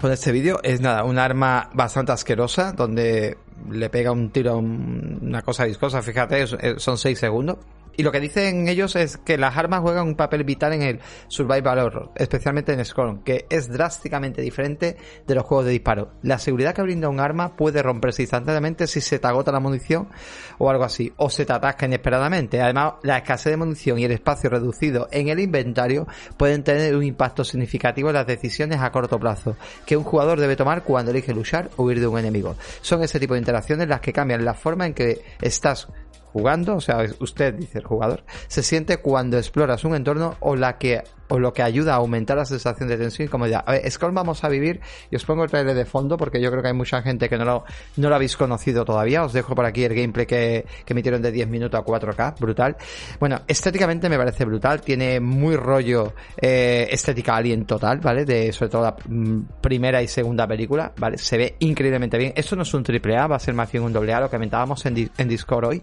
con 0.00 0.12
este 0.12 0.32
vídeo 0.32 0.60
es 0.62 0.80
nada, 0.80 1.04
un 1.04 1.18
arma 1.18 1.70
bastante 1.74 2.12
asquerosa 2.12 2.72
donde 2.72 3.36
le 3.68 3.90
pega 3.90 4.12
un 4.12 4.30
tiro 4.30 4.52
a 4.52 4.56
una 4.56 5.42
cosa 5.42 5.64
viscosa, 5.64 6.00
fíjate, 6.02 6.46
son 6.78 6.96
6 6.96 7.18
segundos. 7.18 7.58
Y 7.98 8.04
lo 8.04 8.12
que 8.12 8.20
dicen 8.20 8.68
ellos 8.68 8.94
es 8.94 9.16
que 9.16 9.36
las 9.36 9.56
armas 9.56 9.80
juegan 9.80 10.06
un 10.06 10.14
papel 10.14 10.44
vital 10.44 10.72
en 10.72 10.82
el 10.82 11.00
survival 11.26 11.80
horror, 11.80 12.12
especialmente 12.14 12.72
en 12.72 12.84
Scorn, 12.84 13.24
que 13.24 13.46
es 13.50 13.68
drásticamente 13.68 14.40
diferente 14.40 14.96
de 15.26 15.34
los 15.34 15.42
juegos 15.42 15.66
de 15.66 15.72
disparo. 15.72 16.12
La 16.22 16.38
seguridad 16.38 16.76
que 16.76 16.82
brinda 16.82 17.08
un 17.08 17.18
arma 17.18 17.56
puede 17.56 17.82
romperse 17.82 18.22
instantáneamente 18.22 18.86
si 18.86 19.00
se 19.00 19.18
te 19.18 19.26
agota 19.26 19.50
la 19.50 19.58
munición 19.58 20.10
o 20.58 20.70
algo 20.70 20.84
así, 20.84 21.12
o 21.16 21.28
se 21.28 21.44
te 21.44 21.52
atasca 21.52 21.86
inesperadamente. 21.86 22.62
Además, 22.62 22.94
la 23.02 23.18
escasez 23.18 23.50
de 23.50 23.56
munición 23.56 23.98
y 23.98 24.04
el 24.04 24.12
espacio 24.12 24.48
reducido 24.48 25.08
en 25.10 25.28
el 25.28 25.40
inventario 25.40 26.06
pueden 26.36 26.62
tener 26.62 26.94
un 26.94 27.02
impacto 27.02 27.42
significativo 27.42 28.10
en 28.10 28.14
las 28.14 28.28
decisiones 28.28 28.78
a 28.78 28.92
corto 28.92 29.18
plazo 29.18 29.56
que 29.86 29.96
un 29.96 30.04
jugador 30.04 30.38
debe 30.38 30.54
tomar 30.54 30.84
cuando 30.84 31.10
elige 31.10 31.34
luchar 31.34 31.68
o 31.76 31.82
huir 31.82 31.98
de 31.98 32.06
un 32.06 32.20
enemigo. 32.20 32.54
Son 32.80 33.02
ese 33.02 33.18
tipo 33.18 33.34
de 33.34 33.40
interacciones 33.40 33.88
las 33.88 34.00
que 34.00 34.12
cambian 34.12 34.44
la 34.44 34.54
forma 34.54 34.86
en 34.86 34.94
que 34.94 35.20
estás 35.40 35.88
jugando, 36.32 36.76
o 36.76 36.80
sea, 36.80 37.04
usted 37.20 37.54
dice 37.54 37.78
el 37.78 37.84
jugador, 37.84 38.24
se 38.46 38.62
siente 38.62 38.98
cuando 38.98 39.38
exploras 39.38 39.84
un 39.84 39.94
entorno 39.94 40.36
o 40.40 40.56
la 40.56 40.78
que 40.78 41.02
o 41.28 41.38
lo 41.38 41.52
que 41.52 41.62
ayuda 41.62 41.94
a 41.94 41.96
aumentar 41.96 42.36
la 42.36 42.44
sensación 42.44 42.88
de 42.88 42.96
tensión 42.96 43.26
y 43.26 43.28
comodidad. 43.28 43.62
A 43.66 43.72
ver, 43.72 43.90
Skull 43.90 44.12
vamos 44.12 44.44
a 44.44 44.48
vivir 44.48 44.80
y 45.10 45.16
os 45.16 45.24
pongo 45.24 45.44
el 45.44 45.50
trailer 45.50 45.74
de 45.74 45.84
fondo 45.84 46.16
porque 46.16 46.40
yo 46.40 46.50
creo 46.50 46.62
que 46.62 46.68
hay 46.68 46.74
mucha 46.74 47.02
gente 47.02 47.28
que 47.28 47.36
no 47.36 47.44
lo, 47.44 47.64
no 47.96 48.08
lo 48.08 48.14
habéis 48.14 48.36
conocido 48.36 48.84
todavía. 48.84 49.24
Os 49.24 49.32
dejo 49.32 49.54
por 49.54 49.64
aquí 49.64 49.84
el 49.84 49.94
gameplay 49.94 50.26
que, 50.26 50.66
que 50.84 50.92
emitieron 50.92 51.22
de 51.22 51.32
10 51.32 51.48
minutos 51.48 51.80
a 51.80 51.84
4K, 51.84 52.38
brutal. 52.38 52.76
Bueno, 53.20 53.40
estéticamente 53.46 54.08
me 54.08 54.16
parece 54.16 54.44
brutal, 54.44 54.80
tiene 54.80 55.20
muy 55.20 55.56
rollo 55.56 56.14
eh, 56.36 56.88
estética 56.90 57.36
alien 57.36 57.64
total, 57.64 57.98
¿vale? 57.98 58.24
De 58.24 58.52
sobre 58.52 58.70
todo 58.70 58.82
la 58.82 58.96
mm, 59.08 59.60
primera 59.60 60.02
y 60.02 60.08
segunda 60.08 60.46
película, 60.46 60.92
¿vale? 60.98 61.18
Se 61.18 61.36
ve 61.36 61.56
increíblemente 61.60 62.18
bien. 62.18 62.32
Esto 62.34 62.56
no 62.56 62.62
es 62.62 62.74
un 62.74 62.82
triple 62.82 63.16
A, 63.16 63.26
va 63.26 63.36
a 63.36 63.40
ser 63.40 63.54
más 63.54 63.70
bien 63.70 63.84
un 63.84 63.92
doble 63.92 64.12
A, 64.12 64.20
lo 64.20 64.30
que 64.30 64.36
comentábamos 64.36 64.84
en, 64.86 65.10
en 65.16 65.28
Discord 65.28 65.66
hoy. 65.66 65.82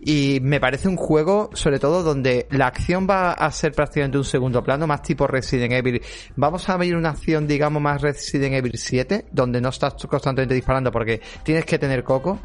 Y 0.00 0.38
me 0.42 0.60
parece 0.60 0.88
un 0.88 0.96
juego, 0.96 1.50
sobre 1.54 1.78
todo, 1.78 2.02
donde 2.02 2.46
la 2.50 2.66
acción 2.66 3.06
va 3.08 3.32
a 3.32 3.50
ser 3.50 3.72
prácticamente 3.72 4.18
un 4.18 4.24
segundo 4.24 4.62
plano, 4.62 4.83
más 4.86 5.02
tipo 5.02 5.26
Resident 5.26 5.72
Evil. 5.72 6.02
Vamos 6.36 6.68
a 6.68 6.76
ver 6.76 6.96
una 6.96 7.10
acción, 7.10 7.46
digamos, 7.46 7.82
más 7.82 8.02
Resident 8.02 8.54
Evil 8.54 8.76
7, 8.76 9.26
donde 9.32 9.60
no 9.60 9.68
estás 9.70 9.94
constantemente 10.06 10.54
disparando 10.54 10.90
porque 10.90 11.20
tienes 11.42 11.64
que 11.64 11.78
tener 11.78 12.04
coco 12.04 12.40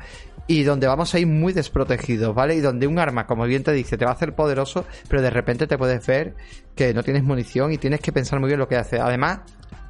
y 0.48 0.64
donde 0.64 0.88
vamos 0.88 1.14
a 1.14 1.20
ir 1.20 1.28
muy 1.28 1.54
desprotegidos, 1.54 2.34
¿vale? 2.34 2.56
Y 2.56 2.60
donde 2.60 2.88
un 2.88 2.98
arma, 2.98 3.28
como 3.28 3.46
bien 3.46 3.64
te 3.64 3.72
dice, 3.72 3.98
te 3.98 4.06
va 4.06 4.12
a 4.12 4.16
hacer 4.16 4.34
poderoso, 4.34 4.84
pero 5.08 5.22
de 5.22 5.30
repente 5.30 5.68
te 5.68 5.78
puedes 5.78 6.06
ver 6.08 6.34
que 6.76 6.92
no 6.94 7.04
tienes 7.04 7.24
munición 7.24 7.72
y 7.72 7.78
tienes 7.78 8.00
que 8.00 8.12
pensar 8.12 8.40
muy 8.40 8.48
bien 8.48 8.60
lo 8.60 8.68
que 8.68 8.76
hace. 8.76 9.00
Además, 9.00 9.42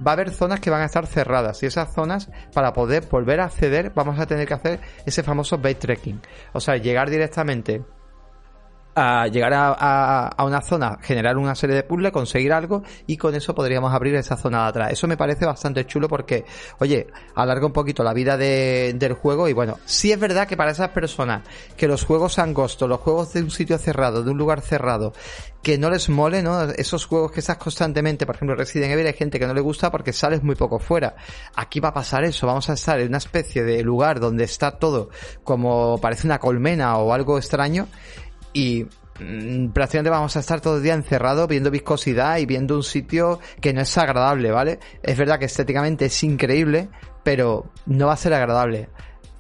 va 0.06 0.12
a 0.12 0.14
haber 0.16 0.32
zonas 0.32 0.60
que 0.60 0.70
van 0.70 0.82
a 0.82 0.86
estar 0.86 1.08
cerradas 1.08 1.64
y 1.64 1.66
esas 1.66 1.94
zonas, 1.94 2.30
para 2.54 2.74
poder 2.74 3.06
volver 3.10 3.40
a 3.40 3.46
acceder, 3.46 3.94
vamos 3.96 4.20
a 4.20 4.26
tener 4.26 4.48
que 4.48 4.54
hacer 4.54 4.80
ese 5.06 5.24
famoso 5.24 5.58
bait 5.58 5.80
trekking. 5.80 6.20
O 6.52 6.60
sea, 6.60 6.76
llegar 6.76 7.10
directamente 7.10 7.82
a 9.00 9.28
llegar 9.28 9.54
a, 9.54 10.28
a, 10.28 10.46
una 10.46 10.62
zona, 10.62 11.00
generar 11.02 11.38
una 11.38 11.56
serie 11.56 11.76
de 11.76 11.84
puzzles, 11.84 12.12
conseguir 12.12 12.54
algo 12.54 12.84
y 13.08 13.18
con 13.18 13.34
eso 13.36 13.56
podríamos 13.56 13.94
abrir 13.94 14.16
esa 14.16 14.38
zona 14.38 14.64
de 14.64 14.70
atrás. 14.70 14.92
Eso 14.92 15.08
me 15.08 15.18
parece 15.18 15.46
bastante 15.46 15.86
chulo 15.86 16.08
porque, 16.08 16.46
oye, 16.80 17.08
alarga 17.36 17.66
un 17.66 17.74
poquito 17.74 18.04
la 18.04 18.14
vida 18.14 18.38
de, 18.38 18.94
del 18.96 19.14
juego 19.14 19.48
y 19.48 19.54
bueno, 19.54 19.78
sí 19.86 20.12
es 20.12 20.20
verdad 20.20 20.48
que 20.48 20.58
para 20.58 20.72
esas 20.72 20.90
personas 20.90 21.44
que 21.78 21.88
los 21.88 22.04
juegos 22.04 22.40
angostos, 22.40 22.90
los 22.90 23.00
juegos 23.00 23.34
de 23.34 23.42
un 23.42 23.52
sitio 23.52 23.78
cerrado, 23.78 24.24
de 24.24 24.32
un 24.32 24.38
lugar 24.38 24.62
cerrado, 24.62 25.14
que 25.62 25.78
no 25.78 25.90
les 25.90 26.10
mole, 26.10 26.42
¿no? 26.42 26.64
Esos 26.64 27.06
juegos 27.06 27.32
que 27.32 27.42
estás 27.42 27.58
constantemente, 27.58 28.26
por 28.26 28.36
ejemplo 28.36 28.56
Resident 28.56 28.92
Evil, 28.92 29.08
hay 29.08 29.14
gente 29.14 29.40
que 29.40 29.48
no 29.48 29.54
le 29.54 29.62
gusta 29.62 29.92
porque 29.92 30.14
sales 30.14 30.44
muy 30.44 30.56
poco 30.56 30.80
fuera. 30.80 31.16
Aquí 31.56 31.80
va 31.80 31.90
a 31.90 31.94
pasar 31.94 32.24
eso, 32.24 32.48
vamos 32.48 32.70
a 32.70 32.74
estar 32.74 33.00
en 33.00 33.10
una 33.10 33.18
especie 33.18 33.64
de 33.64 33.84
lugar 33.84 34.20
donde 34.20 34.44
está 34.44 34.72
todo 34.72 35.10
como 35.44 36.00
parece 36.00 36.28
una 36.28 36.40
colmena 36.40 36.98
o 36.98 37.14
algo 37.14 37.38
extraño 37.38 37.88
y 38.54 38.86
mm, 39.20 39.70
prácticamente 39.70 40.10
vamos 40.10 40.36
a 40.36 40.40
estar 40.40 40.62
todo 40.62 40.78
el 40.78 40.84
día 40.84 40.94
encerrados 40.94 41.48
viendo 41.48 41.72
viscosidad 41.72 42.38
y 42.38 42.46
viendo 42.46 42.76
un 42.76 42.84
sitio 42.84 43.40
que 43.62 43.74
no 43.74 43.82
es 43.82 43.98
agradable, 43.98 44.52
¿vale? 44.52 44.80
Es 45.04 45.18
verdad 45.18 45.40
que 45.40 45.46
estéticamente 45.46 46.06
es 46.06 46.24
increíble, 46.24 46.90
pero 47.24 47.72
no 47.86 48.08
va 48.08 48.14
a 48.14 48.18
ser 48.18 48.34
agradable. 48.34 48.90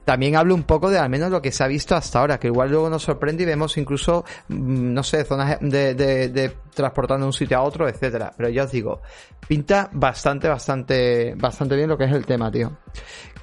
También 0.09 0.35
hablo 0.35 0.55
un 0.55 0.63
poco 0.63 0.89
de 0.89 0.97
al 0.97 1.07
menos 1.07 1.29
lo 1.29 1.39
que 1.39 1.51
se 1.51 1.63
ha 1.63 1.67
visto 1.67 1.95
hasta 1.95 2.19
ahora, 2.19 2.39
que 2.39 2.47
igual 2.47 2.71
luego 2.71 2.89
nos 2.89 3.03
sorprende 3.03 3.43
y 3.43 3.45
vemos 3.45 3.77
incluso, 3.77 4.25
mm, 4.47 4.91
no 4.91 5.03
sé, 5.03 5.23
zonas 5.23 5.59
de, 5.61 5.93
de, 5.93 6.29
de 6.29 6.51
transportando 6.73 7.25
de 7.25 7.27
un 7.27 7.33
sitio 7.33 7.57
a 7.59 7.61
otro, 7.61 7.87
etcétera. 7.87 8.33
Pero 8.35 8.49
ya 8.49 8.63
os 8.63 8.71
digo, 8.71 9.01
pinta 9.47 9.87
bastante, 9.93 10.47
bastante, 10.47 11.35
bastante 11.35 11.75
bien 11.75 11.89
lo 11.89 11.95
que 11.95 12.05
es 12.05 12.11
el 12.11 12.25
tema, 12.25 12.51
tío. 12.51 12.79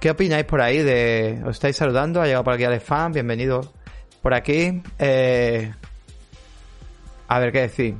¿Qué 0.01 0.11
opináis 0.11 0.45
por 0.45 0.61
ahí 0.61 0.83
de, 0.83 1.41
os 1.45 1.51
estáis 1.51 1.77
saludando? 1.77 2.21
Ha 2.21 2.27
llegado 2.27 2.43
por 2.43 2.55
aquí 2.55 2.65
Alex 2.65 2.83
Fan, 2.83 3.13
bienvenido 3.13 3.76
por 4.27 4.35
aquí. 4.35 4.83
Eh, 4.99 5.73
a 7.29 7.39
ver 7.39 7.53
qué 7.53 7.61
decir. 7.61 7.95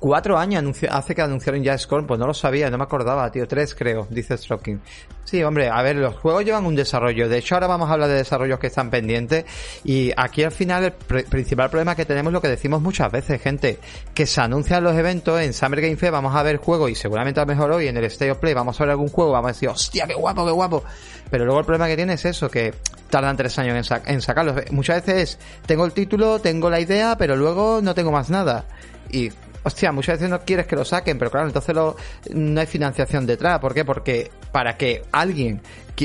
Cuatro 0.00 0.38
años 0.38 0.64
hace 0.90 1.14
que 1.14 1.22
anunciaron 1.22 1.62
ya 1.62 1.76
Scorn, 1.76 2.06
pues 2.06 2.20
no 2.20 2.26
lo 2.26 2.34
sabía, 2.34 2.70
no 2.70 2.78
me 2.78 2.84
acordaba, 2.84 3.30
tío. 3.32 3.48
Tres 3.48 3.74
creo, 3.74 4.06
dice 4.10 4.36
Stroking. 4.38 4.80
Sí, 5.24 5.42
hombre, 5.42 5.68
a 5.68 5.82
ver, 5.82 5.96
los 5.96 6.14
juegos 6.14 6.44
llevan 6.44 6.64
un 6.66 6.76
desarrollo. 6.76 7.28
De 7.28 7.38
hecho, 7.38 7.56
ahora 7.56 7.66
vamos 7.66 7.90
a 7.90 7.94
hablar 7.94 8.08
de 8.08 8.14
desarrollos 8.14 8.60
que 8.60 8.68
están 8.68 8.90
pendientes. 8.90 9.44
Y 9.84 10.12
aquí 10.16 10.44
al 10.44 10.52
final 10.52 10.84
el 10.84 10.92
principal 11.24 11.68
problema 11.68 11.96
que 11.96 12.04
tenemos 12.04 12.30
es 12.30 12.34
lo 12.34 12.40
que 12.40 12.48
decimos 12.48 12.80
muchas 12.80 13.10
veces, 13.10 13.42
gente, 13.42 13.80
que 14.14 14.24
se 14.24 14.40
anuncian 14.40 14.84
los 14.84 14.96
eventos 14.96 15.40
en 15.40 15.52
Summer 15.52 15.80
Game 15.80 15.96
Fest, 15.96 16.12
vamos 16.12 16.34
a 16.34 16.42
ver 16.44 16.58
juegos 16.58 16.90
y 16.90 16.94
seguramente 16.94 17.40
a 17.40 17.42
lo 17.42 17.48
mejor 17.48 17.72
hoy 17.72 17.88
en 17.88 17.96
el 17.96 18.04
State 18.04 18.30
of 18.30 18.38
Play 18.38 18.54
vamos 18.54 18.80
a 18.80 18.84
ver 18.84 18.92
algún 18.92 19.08
juego, 19.08 19.32
vamos 19.32 19.50
a 19.50 19.52
decir, 19.52 19.68
hostia, 19.68 20.06
qué 20.06 20.14
guapo, 20.14 20.46
qué 20.46 20.52
guapo. 20.52 20.84
Pero 21.28 21.44
luego 21.44 21.58
el 21.58 21.66
problema 21.66 21.88
que 21.88 21.96
tiene 21.96 22.14
es 22.14 22.24
eso, 22.24 22.48
que 22.48 22.72
tardan 23.10 23.36
tres 23.36 23.58
años 23.58 23.76
en, 23.76 23.84
sac 23.84 24.08
en 24.08 24.22
sacarlos. 24.22 24.70
Muchas 24.70 25.04
veces 25.04 25.22
es, 25.22 25.38
tengo 25.66 25.84
el 25.84 25.92
título, 25.92 26.38
tengo 26.38 26.70
la 26.70 26.80
idea, 26.80 27.16
pero 27.18 27.36
luego 27.36 27.80
no 27.82 27.94
tengo 27.94 28.12
más 28.12 28.30
nada. 28.30 28.64
Y 29.10 29.30
hostia, 29.68 29.92
muchas 29.92 30.18
veces 30.18 30.28
no 30.28 30.40
quieres 30.40 30.66
que 30.66 30.76
lo 30.76 30.84
saquen, 30.84 31.18
pero 31.18 31.30
claro, 31.30 31.46
entonces 31.46 31.74
no 31.74 32.60
hay 32.60 32.66
financiación 32.66 33.26
detrás. 33.26 33.58
¿Por 33.60 33.72
qué? 33.74 33.84
Porque 33.84 34.30
para 34.52 34.76
que 34.76 35.02
alguien, 35.12 35.60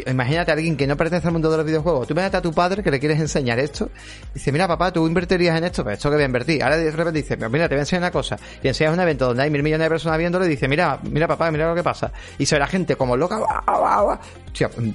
imagínate 0.06 0.52
a 0.52 0.54
alguien 0.54 0.78
que 0.78 0.88
no 0.88 0.96
pertenece 0.96 1.28
al 1.28 1.34
mundo 1.34 1.50
de 1.50 1.58
los 1.58 1.66
videojuegos, 1.66 2.08
tú 2.08 2.14
imagínate 2.14 2.38
a 2.38 2.42
tu 2.42 2.54
padre 2.54 2.84
que 2.84 2.92
le 2.92 3.00
quieres 3.00 3.20
enseñar 3.20 3.60
esto, 3.60 3.90
dice, 4.34 4.52
mira 4.52 4.68
papá, 4.68 4.92
tú 4.92 5.06
invertirías 5.08 5.58
en 5.58 5.64
esto, 5.64 5.84
pues 5.84 5.98
esto 5.98 6.10
que 6.10 6.16
voy 6.16 6.24
a 6.24 6.28
invertir. 6.28 6.64
Ahora 6.64 6.78
de 6.78 6.92
repente 6.92 7.22
dice, 7.22 7.38
mira, 7.38 7.68
te 7.68 7.76
voy 7.76 7.80
a 7.80 7.82
enseñar 7.82 8.04
una 8.04 8.12
cosa, 8.12 8.38
y 8.62 8.68
enseñas 8.68 8.94
un 8.94 9.00
evento 9.00 9.28
donde 9.28 9.44
hay 9.44 9.50
mil 9.50 9.64
millones 9.64 9.86
de 9.86 9.90
personas 9.90 10.18
viéndolo 10.18 10.46
y 10.46 10.50
dice, 10.50 10.68
mira, 10.68 11.00
mira 11.04 11.28
papá, 11.28 11.52
mira 11.52 11.68
lo 11.68 11.76
que 11.76 11.84
pasa. 11.84 12.12
Y 12.38 12.46
se 12.46 12.56
ve 12.56 12.60
la 12.60 12.68
gente 12.68 12.96
como 12.96 13.18
loca, 13.18 13.40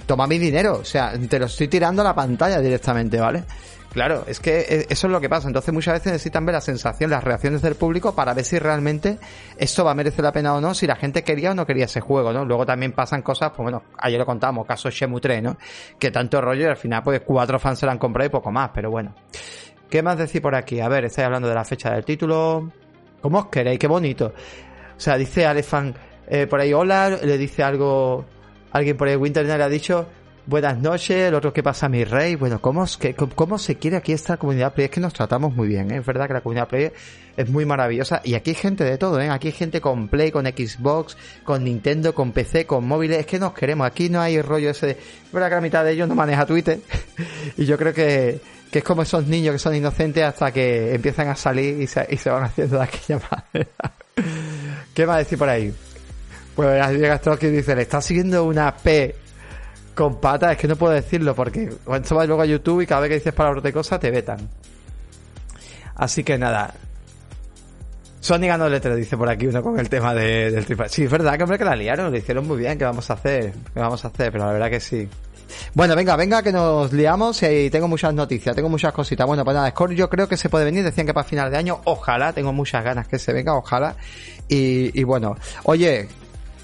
toma 0.06 0.26
mi 0.26 0.38
dinero, 0.38 0.78
o 0.80 0.84
sea, 0.84 1.12
te 1.28 1.38
lo 1.38 1.46
estoy 1.46 1.68
tirando 1.68 2.02
a 2.02 2.04
la 2.04 2.14
pantalla 2.14 2.60
directamente, 2.60 3.18
¿vale? 3.18 3.44
Claro, 3.92 4.24
es 4.26 4.38
que 4.38 4.60
e, 4.60 4.86
eso 4.90 5.06
es 5.06 5.12
lo 5.12 5.20
que 5.20 5.28
pasa. 5.28 5.48
Entonces 5.48 5.72
muchas 5.72 5.94
veces 5.94 6.12
necesitan 6.12 6.44
ver 6.44 6.54
la 6.54 6.60
sensación, 6.60 7.10
las 7.10 7.24
reacciones 7.24 7.62
del 7.62 7.74
público 7.74 8.14
para 8.14 8.34
ver 8.34 8.44
si 8.44 8.58
realmente 8.58 9.18
esto 9.56 9.84
va 9.84 9.92
a 9.92 9.94
merecer 9.94 10.24
la 10.24 10.32
pena 10.32 10.54
o 10.54 10.60
no, 10.60 10.74
si 10.74 10.86
la 10.86 10.96
gente 10.96 11.22
quería 11.24 11.52
o 11.52 11.54
no 11.54 11.66
quería 11.66 11.86
ese 11.86 12.00
juego, 12.00 12.32
¿no? 12.32 12.44
Luego 12.44 12.66
también 12.66 12.92
pasan 12.92 13.22
cosas, 13.22 13.50
pues 13.50 13.64
bueno, 13.64 13.82
ayer 13.98 14.18
lo 14.18 14.26
contamos, 14.26 14.66
caso 14.66 14.90
Shemu 14.90 15.20
3, 15.20 15.42
¿no? 15.42 15.56
Que 15.98 16.10
tanto 16.10 16.40
rollo 16.40 16.62
y 16.62 16.66
al 16.66 16.76
final 16.76 17.02
pues 17.02 17.22
cuatro 17.24 17.58
fans 17.58 17.78
se 17.78 17.86
la 17.86 17.92
han 17.92 17.98
comprado 17.98 18.26
y 18.26 18.30
poco 18.30 18.50
más, 18.50 18.70
pero 18.74 18.90
bueno. 18.90 19.14
¿Qué 19.88 20.02
más 20.02 20.18
decir 20.18 20.42
por 20.42 20.54
aquí? 20.54 20.80
A 20.80 20.88
ver, 20.88 21.06
estáis 21.06 21.26
hablando 21.26 21.48
de 21.48 21.54
la 21.54 21.64
fecha 21.64 21.90
del 21.90 22.04
título. 22.04 22.70
¿Cómo 23.22 23.38
os 23.38 23.46
queréis? 23.46 23.78
Qué 23.78 23.86
bonito. 23.86 24.26
O 24.96 25.00
sea, 25.00 25.16
dice 25.16 25.46
Alefan 25.46 25.94
eh, 26.30 26.46
por 26.46 26.60
ahí 26.60 26.74
hola, 26.74 27.08
le 27.08 27.38
dice 27.38 27.62
algo, 27.62 28.26
alguien 28.70 28.96
por 28.96 29.08
ahí, 29.08 29.16
Winter 29.16 29.46
le 29.46 29.52
ha 29.52 29.68
dicho, 29.68 30.06
Buenas 30.48 30.78
noches, 30.78 31.28
el 31.28 31.34
otro 31.34 31.52
que 31.52 31.62
pasa 31.62 31.90
mi 31.90 32.04
rey. 32.04 32.34
Bueno, 32.34 32.58
¿cómo, 32.58 32.86
que, 32.98 33.14
¿cómo 33.14 33.58
se 33.58 33.76
quiere 33.76 33.98
aquí 33.98 34.14
esta 34.14 34.38
comunidad 34.38 34.72
play? 34.72 34.86
Es 34.86 34.90
que 34.90 34.98
nos 34.98 35.12
tratamos 35.12 35.54
muy 35.54 35.68
bien, 35.68 35.90
¿eh? 35.90 35.98
Es 35.98 36.06
verdad 36.06 36.26
que 36.26 36.32
la 36.32 36.40
comunidad 36.40 36.66
play 36.66 36.90
es 37.36 37.50
muy 37.50 37.66
maravillosa. 37.66 38.22
Y 38.24 38.32
aquí 38.32 38.52
hay 38.52 38.56
gente 38.56 38.82
de 38.82 38.96
todo, 38.96 39.20
¿eh? 39.20 39.28
Aquí 39.28 39.48
hay 39.48 39.52
gente 39.52 39.82
con 39.82 40.08
Play, 40.08 40.30
con 40.30 40.46
Xbox, 40.46 41.18
con 41.44 41.64
Nintendo, 41.64 42.14
con 42.14 42.32
PC, 42.32 42.64
con 42.64 42.88
móviles. 42.88 43.18
Es 43.18 43.26
que 43.26 43.38
nos 43.38 43.52
queremos. 43.52 43.86
Aquí 43.86 44.08
no 44.08 44.22
hay 44.22 44.40
rollo 44.40 44.70
ese 44.70 44.86
de... 44.86 44.96
Verdad 45.30 45.50
que 45.50 45.54
la 45.56 45.60
mitad 45.60 45.84
de 45.84 45.92
ellos 45.92 46.08
no 46.08 46.14
maneja 46.14 46.46
Twitter. 46.46 46.80
y 47.58 47.66
yo 47.66 47.76
creo 47.76 47.92
que, 47.92 48.40
es 48.72 48.84
como 48.84 49.02
esos 49.02 49.26
niños 49.26 49.52
que 49.52 49.58
son 49.58 49.74
inocentes 49.74 50.24
hasta 50.24 50.50
que 50.50 50.94
empiezan 50.94 51.28
a 51.28 51.36
salir 51.36 51.78
y 51.78 51.86
se, 51.86 52.06
y 52.08 52.16
van 52.26 52.44
haciendo 52.44 52.78
de 52.78 52.84
aquella 52.84 53.20
manera. 53.52 53.70
¿Qué 54.94 55.04
va 55.04 55.16
a 55.16 55.18
decir 55.18 55.36
por 55.36 55.50
ahí? 55.50 55.74
Pues 56.56 56.88
llega 56.88 57.16
esto 57.16 57.38
que 57.38 57.50
dice, 57.50 57.76
le 57.76 57.82
está 57.82 58.00
siguiendo 58.00 58.44
una 58.44 58.74
P 58.74 59.27
con 59.98 60.20
patas, 60.20 60.52
es 60.52 60.58
que 60.58 60.68
no 60.68 60.76
puedo 60.76 60.92
decirlo 60.92 61.34
porque 61.34 61.70
cuando 61.84 62.14
vas 62.14 62.28
luego 62.28 62.42
a 62.42 62.46
YouTube 62.46 62.82
y 62.82 62.86
cada 62.86 63.00
vez 63.00 63.08
que 63.08 63.14
dices 63.16 63.34
palabras 63.34 63.64
de 63.64 63.72
cosas 63.72 63.98
te 63.98 64.12
vetan. 64.12 64.48
Así 65.96 66.22
que 66.22 66.38
nada. 66.38 66.72
Sony 68.20 68.42
ganó 68.42 68.68
letra, 68.68 68.94
dice 68.94 69.16
por 69.16 69.28
aquí 69.28 69.48
uno 69.48 69.60
con 69.60 69.76
el 69.76 69.88
tema 69.88 70.14
de, 70.14 70.52
del 70.52 70.64
triple. 70.66 70.88
Sí, 70.88 71.02
es 71.02 71.10
verdad 71.10 71.36
que 71.36 71.42
hombre 71.42 71.58
que 71.58 71.64
la 71.64 71.74
liaron, 71.74 72.12
lo 72.12 72.16
hicieron 72.16 72.46
muy 72.46 72.58
bien, 72.58 72.78
¿qué 72.78 72.84
vamos 72.84 73.10
a 73.10 73.14
hacer? 73.14 73.52
¿Qué 73.74 73.80
vamos 73.80 74.04
a 74.04 74.08
hacer? 74.08 74.30
Pero 74.30 74.46
la 74.46 74.52
verdad 74.52 74.70
que 74.70 74.78
sí. 74.78 75.08
Bueno, 75.74 75.96
venga, 75.96 76.14
venga, 76.14 76.44
que 76.44 76.52
nos 76.52 76.92
liamos 76.92 77.42
y 77.42 77.68
tengo 77.68 77.88
muchas 77.88 78.14
noticias, 78.14 78.54
tengo 78.54 78.68
muchas 78.68 78.92
cositas. 78.92 79.26
Bueno, 79.26 79.44
pues 79.44 79.56
nada, 79.56 79.68
Score 79.70 79.96
yo 79.96 80.08
creo 80.08 80.28
que 80.28 80.36
se 80.36 80.48
puede 80.48 80.64
venir, 80.64 80.84
decían 80.84 81.08
que 81.08 81.14
para 81.14 81.26
final 81.26 81.50
de 81.50 81.56
año, 81.56 81.80
ojalá, 81.86 82.32
tengo 82.32 82.52
muchas 82.52 82.84
ganas 82.84 83.08
que 83.08 83.18
se 83.18 83.32
venga, 83.32 83.56
ojalá. 83.56 83.96
Y, 84.46 84.96
y 84.96 85.02
bueno, 85.02 85.34
oye, 85.64 86.08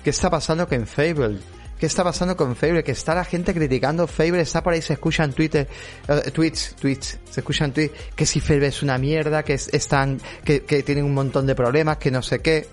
¿qué 0.05 0.11
está 0.11 0.31
pasando 0.31 0.69
con 0.69 0.87
Fable? 0.87 1.41
¿Qué 1.79 1.87
está 1.87 2.05
pasando 2.05 2.37
con 2.37 2.55
Fable? 2.55 2.85
Que 2.85 2.93
está 2.93 3.15
la 3.15 3.25
gente 3.25 3.53
criticando 3.53 4.07
Fable, 4.07 4.41
está 4.41 4.63
por 4.63 4.73
ahí, 4.73 4.83
se 4.83 4.93
escuchan 4.93 5.33
Twitter, 5.33 5.69
uh, 6.09 6.31
tweets, 6.31 6.77
tweets, 6.77 7.19
se 7.29 7.41
escuchan 7.41 7.73
tweets, 7.73 7.95
que 8.15 8.27
si 8.27 8.41
Fable 8.41 8.69
es 8.69 8.83
una 8.83 8.97
mierda, 8.97 9.43
que 9.43 9.55
están, 9.55 10.21
que, 10.45 10.61
tienen 10.61 11.05
un 11.05 11.15
montón 11.15 11.47
de 11.47 11.55
problemas, 11.55 11.99
que 11.99 12.11
no 12.11 12.23
sé 12.23 12.41
qué. 12.41 12.69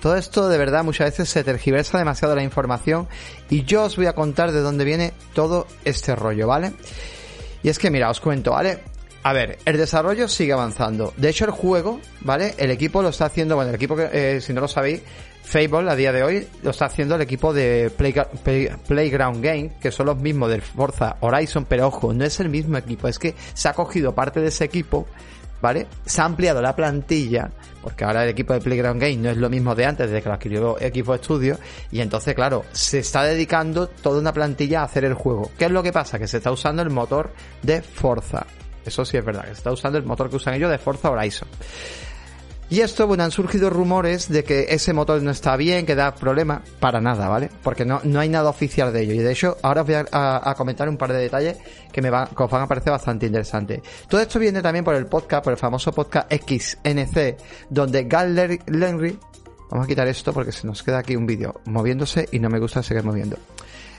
Todo 0.00 0.16
esto 0.16 0.48
de 0.48 0.58
verdad 0.58 0.84
muchas 0.84 1.10
veces 1.10 1.28
se 1.28 1.42
tergiversa 1.42 1.98
demasiado 1.98 2.36
la 2.36 2.42
información 2.42 3.08
y 3.50 3.64
yo 3.64 3.84
os 3.84 3.96
voy 3.96 4.06
a 4.06 4.12
contar 4.12 4.52
de 4.52 4.60
dónde 4.60 4.84
viene 4.84 5.12
todo 5.34 5.66
este 5.84 6.14
rollo, 6.14 6.46
¿vale? 6.46 6.72
Y 7.62 7.68
es 7.68 7.78
que 7.78 7.90
mira, 7.90 8.10
os 8.10 8.20
cuento, 8.20 8.52
¿vale? 8.52 8.78
A 9.26 9.32
ver, 9.32 9.58
el 9.64 9.76
desarrollo 9.76 10.28
sigue 10.28 10.52
avanzando. 10.52 11.12
De 11.16 11.28
hecho, 11.30 11.46
el 11.46 11.50
juego, 11.50 12.00
¿vale? 12.20 12.54
El 12.58 12.70
equipo 12.70 13.02
lo 13.02 13.08
está 13.08 13.24
haciendo, 13.24 13.56
bueno, 13.56 13.70
el 13.70 13.74
equipo 13.74 13.96
que, 13.96 14.08
eh, 14.12 14.40
si 14.40 14.52
no 14.52 14.60
lo 14.60 14.68
sabéis, 14.68 15.00
Fable 15.46 15.88
a 15.88 15.94
día 15.94 16.10
de 16.10 16.24
hoy 16.24 16.48
lo 16.64 16.70
está 16.70 16.86
haciendo 16.86 17.14
el 17.14 17.22
equipo 17.22 17.54
de 17.54 17.90
Playground 18.88 19.40
Game, 19.40 19.76
que 19.80 19.92
son 19.92 20.06
los 20.06 20.16
mismos 20.18 20.50
del 20.50 20.60
Forza 20.60 21.18
Horizon, 21.20 21.66
pero 21.66 21.86
ojo, 21.86 22.12
no 22.12 22.24
es 22.24 22.40
el 22.40 22.48
mismo 22.48 22.76
equipo, 22.76 23.06
es 23.06 23.16
que 23.16 23.32
se 23.54 23.68
ha 23.68 23.72
cogido 23.72 24.12
parte 24.12 24.40
de 24.40 24.48
ese 24.48 24.64
equipo 24.64 25.06
¿vale? 25.60 25.86
Se 26.04 26.20
ha 26.20 26.24
ampliado 26.24 26.60
la 26.60 26.74
plantilla, 26.74 27.50
porque 27.80 28.04
ahora 28.04 28.24
el 28.24 28.30
equipo 28.30 28.54
de 28.54 28.60
Playground 28.60 29.00
Game 29.00 29.16
no 29.18 29.30
es 29.30 29.36
lo 29.36 29.48
mismo 29.48 29.74
de 29.74 29.86
antes, 29.86 30.10
desde 30.10 30.20
que 30.20 30.28
lo 30.28 30.34
adquirió 30.34 30.80
Equipo 30.80 31.14
Estudio, 31.14 31.58
y 31.90 32.00
entonces, 32.00 32.34
claro, 32.34 32.64
se 32.72 32.98
está 32.98 33.22
dedicando 33.22 33.86
toda 33.86 34.20
una 34.20 34.32
plantilla 34.32 34.80
a 34.80 34.84
hacer 34.84 35.04
el 35.04 35.14
juego. 35.14 35.50
¿Qué 35.56 35.66
es 35.66 35.70
lo 35.70 35.82
que 35.82 35.92
pasa? 35.92 36.18
Que 36.18 36.26
se 36.26 36.38
está 36.38 36.50
usando 36.50 36.82
el 36.82 36.90
motor 36.90 37.30
de 37.62 37.82
Forza. 37.82 38.46
Eso 38.84 39.04
sí 39.04 39.16
es 39.16 39.24
verdad, 39.24 39.42
que 39.42 39.48
se 39.48 39.54
está 39.54 39.72
usando 39.72 39.98
el 39.98 40.04
motor 40.04 40.30
que 40.30 40.36
usan 40.36 40.54
ellos 40.54 40.70
de 40.70 40.78
Forza 40.78 41.10
Horizon. 41.10 41.48
Y 42.68 42.80
esto, 42.80 43.06
bueno, 43.06 43.22
han 43.22 43.30
surgido 43.30 43.70
rumores 43.70 44.28
de 44.28 44.42
que 44.42 44.66
ese 44.70 44.92
motor 44.92 45.22
no 45.22 45.30
está 45.30 45.56
bien, 45.56 45.86
que 45.86 45.94
da 45.94 46.14
problemas. 46.16 46.62
Para 46.80 47.00
nada, 47.00 47.28
¿vale? 47.28 47.48
Porque 47.62 47.84
no, 47.84 48.00
no 48.02 48.18
hay 48.18 48.28
nada 48.28 48.50
oficial 48.50 48.92
de 48.92 49.02
ello. 49.02 49.14
Y 49.14 49.18
de 49.18 49.30
hecho, 49.30 49.56
ahora 49.62 49.82
os 49.82 49.86
voy 49.86 49.96
a, 50.10 50.54
comentar 50.56 50.88
un 50.88 50.96
par 50.96 51.12
de 51.12 51.20
detalles 51.20 51.58
que 51.92 52.02
me 52.02 52.10
van, 52.10 52.26
que 52.26 52.42
os 52.42 52.50
van 52.50 52.62
a 52.62 52.66
parecer 52.66 52.90
bastante 52.90 53.26
interesantes. 53.26 53.82
Todo 54.08 54.20
esto 54.20 54.40
viene 54.40 54.62
también 54.62 54.84
por 54.84 54.96
el 54.96 55.06
podcast, 55.06 55.44
por 55.44 55.52
el 55.52 55.58
famoso 55.58 55.92
podcast 55.92 56.32
XNC, 56.32 57.36
donde 57.70 58.04
Gal 58.04 58.34
Lenry, 58.34 59.16
vamos 59.70 59.84
a 59.84 59.88
quitar 59.88 60.08
esto 60.08 60.32
porque 60.32 60.50
se 60.50 60.66
nos 60.66 60.82
queda 60.82 60.98
aquí 60.98 61.14
un 61.14 61.26
vídeo 61.26 61.60
moviéndose 61.66 62.28
y 62.32 62.40
no 62.40 62.50
me 62.50 62.58
gusta 62.58 62.82
seguir 62.82 63.04
moviendo. 63.04 63.36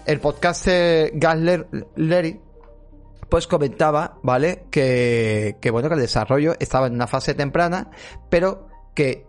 El 0.05 0.19
podcast 0.19 0.65
de 0.65 1.11
Gal 1.15 1.67
Lenry 1.95 2.46
pues 3.29 3.47
comentaba, 3.47 4.19
¿vale? 4.23 4.65
Que, 4.71 5.57
que 5.61 5.71
bueno, 5.71 5.89
que 5.89 5.95
el 5.95 6.01
desarrollo 6.01 6.55
estaba 6.59 6.87
en 6.87 6.93
una 6.93 7.07
fase 7.07 7.33
temprana, 7.33 7.89
pero 8.29 8.67
que 8.93 9.27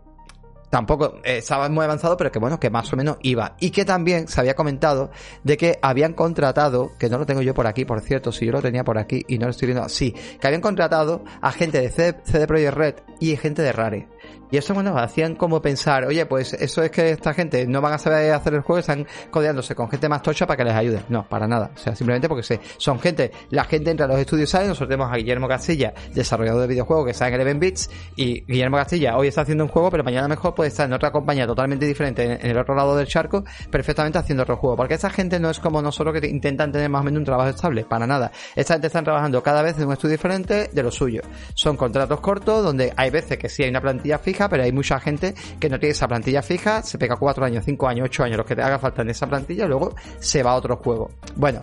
tampoco 0.70 1.20
eh, 1.24 1.38
estaba 1.38 1.68
muy 1.68 1.84
avanzado, 1.84 2.16
pero 2.16 2.30
que 2.30 2.38
bueno, 2.38 2.60
que 2.60 2.70
más 2.70 2.92
o 2.92 2.96
menos 2.96 3.16
iba. 3.22 3.56
Y 3.60 3.70
que 3.70 3.84
también 3.84 4.28
se 4.28 4.40
había 4.40 4.54
comentado 4.54 5.10
de 5.42 5.56
que 5.56 5.78
habían 5.82 6.12
contratado, 6.12 6.92
que 6.98 7.08
no 7.08 7.18
lo 7.18 7.26
tengo 7.26 7.42
yo 7.42 7.54
por 7.54 7.66
aquí, 7.66 7.84
por 7.84 8.00
cierto, 8.00 8.32
si 8.32 8.46
yo 8.46 8.52
lo 8.52 8.62
tenía 8.62 8.84
por 8.84 8.98
aquí 8.98 9.24
y 9.28 9.38
no 9.38 9.46
lo 9.46 9.50
estoy 9.50 9.66
viendo 9.66 9.84
así, 9.84 10.12
que 10.12 10.46
habían 10.46 10.62
contratado 10.62 11.24
a 11.40 11.52
gente 11.52 11.80
de 11.80 11.90
CD 11.90 12.46
Projekt 12.46 12.74
Red 12.74 12.94
y 13.20 13.36
gente 13.36 13.62
de 13.62 13.72
Rare. 13.72 14.08
Y 14.50 14.56
eso, 14.56 14.74
bueno, 14.74 14.96
hacían 14.98 15.34
como 15.34 15.60
pensar, 15.60 16.04
oye, 16.06 16.24
pues 16.26 16.54
eso 16.54 16.82
es 16.82 16.90
que 16.90 17.10
esta 17.10 17.34
gente 17.34 17.66
no 17.66 17.80
van 17.80 17.94
a 17.94 17.98
saber 17.98 18.32
hacer 18.32 18.54
el 18.54 18.60
juego, 18.62 18.78
están 18.80 19.06
codeándose 19.30 19.74
con 19.74 19.90
gente 19.90 20.08
más 20.08 20.22
tocha 20.22 20.46
para 20.46 20.56
que 20.56 20.64
les 20.64 20.74
ayude. 20.74 21.02
No, 21.08 21.28
para 21.28 21.46
nada. 21.46 21.70
O 21.74 21.78
sea, 21.78 21.94
simplemente 21.94 22.28
porque 22.28 22.60
son 22.76 22.98
gente, 23.00 23.30
la 23.50 23.64
gente 23.64 23.90
entra 23.90 24.06
a 24.06 24.08
los 24.08 24.18
estudios, 24.18 24.50
¿sabes? 24.50 24.68
Nosotros 24.68 24.88
tenemos 24.88 25.12
a 25.12 25.16
Guillermo 25.16 25.48
Castilla, 25.48 25.92
desarrollador 26.14 26.62
de 26.62 26.66
videojuegos 26.68 27.04
que 27.06 27.10
está 27.12 27.28
en 27.28 27.34
Eleven 27.34 27.60
Bits, 27.60 27.90
y 28.16 28.44
Guillermo 28.44 28.76
Castilla 28.76 29.16
hoy 29.16 29.28
está 29.28 29.42
haciendo 29.42 29.64
un 29.64 29.70
juego, 29.70 29.90
pero 29.90 30.04
mañana 30.04 30.28
mejor 30.28 30.54
puede 30.54 30.68
estar 30.68 30.86
en 30.86 30.92
otra 30.92 31.10
compañía 31.10 31.46
totalmente 31.46 31.86
diferente, 31.86 32.24
en, 32.24 32.50
el 32.50 32.58
otro 32.58 32.74
lado 32.74 32.96
del 32.96 33.06
charco, 33.06 33.44
perfectamente 33.70 34.18
haciendo 34.18 34.42
otro 34.42 34.56
juego. 34.56 34.76
Porque 34.76 34.94
esta 34.94 35.10
gente 35.10 35.38
no 35.38 35.50
es 35.50 35.58
como 35.58 35.82
nosotros 35.82 36.18
que 36.18 36.26
intentan 36.26 36.72
tener 36.72 36.88
más 36.88 37.02
o 37.02 37.04
menos 37.04 37.18
un 37.18 37.24
trabajo 37.24 37.50
estable, 37.50 37.84
para 37.84 38.06
nada. 38.06 38.32
Esta 38.54 38.74
gente 38.74 38.86
está 38.86 39.02
trabajando 39.02 39.42
cada 39.42 39.62
vez 39.62 39.78
en 39.78 39.86
un 39.86 39.92
estudio 39.92 40.12
diferente 40.12 40.70
de 40.72 40.82
lo 40.82 40.90
suyo. 40.90 41.22
Son 41.54 41.76
contratos 41.76 42.20
cortos 42.20 42.62
donde 42.62 42.92
hay 42.96 43.10
veces 43.10 43.38
que 43.38 43.48
sí 43.48 43.62
hay 43.62 43.70
una 43.70 43.80
plantilla 43.80 44.18
fija, 44.18 44.37
pero 44.46 44.62
hay 44.62 44.72
mucha 44.72 45.00
gente 45.00 45.34
que 45.58 45.70
no 45.70 45.78
tiene 45.78 45.92
esa 45.92 46.06
plantilla 46.06 46.42
fija, 46.42 46.82
se 46.82 46.98
pega 46.98 47.16
4 47.16 47.46
años, 47.46 47.64
5 47.64 47.88
años, 47.88 48.04
8 48.04 48.24
años, 48.24 48.36
los 48.36 48.46
que 48.46 48.54
te 48.54 48.60
haga 48.60 48.78
falta 48.78 49.00
en 49.00 49.08
esa 49.08 49.26
plantilla, 49.26 49.66
luego 49.66 49.94
se 50.18 50.42
va 50.42 50.50
a 50.50 50.56
otro 50.56 50.76
juego. 50.76 51.10
Bueno, 51.36 51.62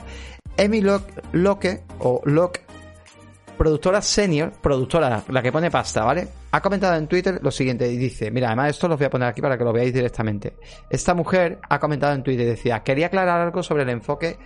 Emi 0.58 0.82
Locke, 0.82 1.84
o 2.00 2.22
Locke, 2.26 2.62
productora 3.56 4.02
senior, 4.02 4.52
productora, 4.52 5.24
la 5.30 5.42
que 5.44 5.52
pone 5.52 5.70
pasta, 5.70 6.04
¿vale? 6.04 6.28
Ha 6.56 6.62
comentado 6.62 6.96
en 6.96 7.08
Twitter 7.08 7.40
lo 7.42 7.52
siguiente 7.52 7.92
y 7.92 7.98
dice, 7.98 8.32
mira, 8.32 8.48
además 8.48 8.70
esto 8.70 8.88
lo 8.88 8.96
voy 8.96 9.06
a 9.06 9.10
poner 9.10 9.28
aquí 9.28 9.42
para 9.42 9.58
que 9.58 9.66
lo 9.66 9.74
veáis 9.74 9.94
directamente. 9.94 10.56
Esta 10.90 11.14
mujer 11.14 11.60
ha 11.70 11.80
comentado 11.80 12.14
en 12.14 12.24
Twitter 12.24 12.46
y 12.46 12.50
decía, 12.52 12.82
quería 12.82 13.08
aclarar 13.08 13.42
algo 13.42 13.62
sobre 13.62 13.84
el 13.84 13.90
enfoque, 13.90 14.38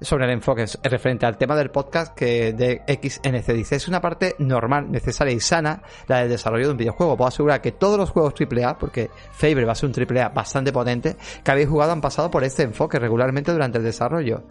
sobre 0.00 0.26
el 0.26 0.30
enfoque 0.30 0.64
referente 0.84 1.26
al 1.26 1.36
tema 1.36 1.56
del 1.56 1.70
podcast 1.70 2.14
que 2.14 2.52
de 2.52 2.82
XNC 2.86 3.52
dice, 3.52 3.74
es 3.74 3.88
una 3.88 4.00
parte 4.00 4.36
normal, 4.38 4.92
necesaria 4.92 5.34
y 5.34 5.40
sana 5.40 5.82
la 6.06 6.20
del 6.20 6.28
desarrollo 6.28 6.66
de 6.66 6.70
un 6.70 6.76
videojuego. 6.76 7.16
Puedo 7.16 7.28
asegurar 7.28 7.60
que 7.60 7.72
todos 7.72 7.98
los 7.98 8.10
juegos 8.10 8.34
AAA, 8.38 8.78
porque 8.78 9.10
Fable 9.32 9.64
va 9.64 9.72
a 9.72 9.74
ser 9.74 9.90
un 9.90 10.16
AAA 10.16 10.28
bastante 10.28 10.72
potente, 10.72 11.16
que 11.42 11.50
habéis 11.50 11.68
jugado 11.68 11.90
han 11.90 12.00
pasado 12.00 12.30
por 12.30 12.44
este 12.44 12.62
enfoque 12.62 13.00
regularmente 13.00 13.50
durante 13.50 13.78
el 13.78 13.84
desarrollo. 13.84 14.44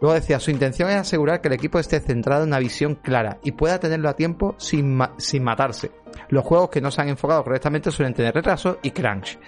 Luego 0.00 0.14
decía, 0.14 0.40
su 0.40 0.50
intención 0.50 0.88
es 0.88 0.96
asegurar 0.96 1.42
que 1.42 1.48
el 1.48 1.54
equipo 1.54 1.78
esté 1.78 2.00
centrado 2.00 2.44
en 2.44 2.48
una 2.48 2.58
visión 2.58 2.94
clara 2.94 3.38
y 3.42 3.52
pueda 3.52 3.80
tenerlo 3.80 4.08
a 4.08 4.16
tiempo 4.16 4.54
sin, 4.58 4.98
sin 5.18 5.44
matarse. 5.44 5.90
Los 6.34 6.44
juegos 6.44 6.68
que 6.68 6.80
no 6.80 6.90
se 6.90 7.00
han 7.00 7.08
enfocado 7.08 7.44
correctamente 7.44 7.92
suelen 7.92 8.12
tener 8.12 8.34
retraso 8.34 8.78
y 8.82 8.90
crunch. 8.90 9.38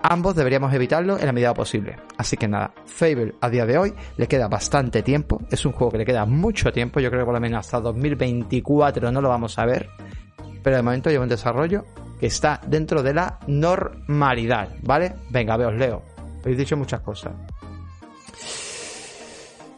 Ambos 0.00 0.36
deberíamos 0.36 0.72
evitarlo 0.72 1.18
en 1.18 1.26
la 1.26 1.32
medida 1.32 1.52
posible. 1.52 1.96
Así 2.18 2.36
que 2.36 2.46
nada, 2.46 2.72
Fable 2.86 3.34
a 3.40 3.50
día 3.50 3.66
de 3.66 3.76
hoy 3.76 3.92
le 4.16 4.28
queda 4.28 4.46
bastante 4.46 5.02
tiempo. 5.02 5.42
Es 5.50 5.66
un 5.66 5.72
juego 5.72 5.90
que 5.90 5.98
le 5.98 6.04
queda 6.04 6.24
mucho 6.24 6.70
tiempo. 6.70 7.00
Yo 7.00 7.10
creo 7.10 7.22
que 7.22 7.24
por 7.24 7.34
lo 7.34 7.40
menos 7.40 7.66
hasta 7.66 7.80
2024 7.80 9.10
no 9.10 9.20
lo 9.20 9.28
vamos 9.28 9.58
a 9.58 9.66
ver. 9.66 9.88
Pero 10.62 10.76
de 10.76 10.82
momento 10.82 11.10
lleva 11.10 11.24
un 11.24 11.28
desarrollo 11.28 11.84
que 12.20 12.26
está 12.26 12.60
dentro 12.64 13.02
de 13.02 13.12
la 13.12 13.40
normalidad. 13.48 14.68
¿Vale? 14.82 15.14
Venga, 15.30 15.56
veos, 15.56 15.74
leo. 15.74 16.00
Habéis 16.42 16.58
dicho 16.58 16.76
muchas 16.76 17.00
cosas. 17.00 17.32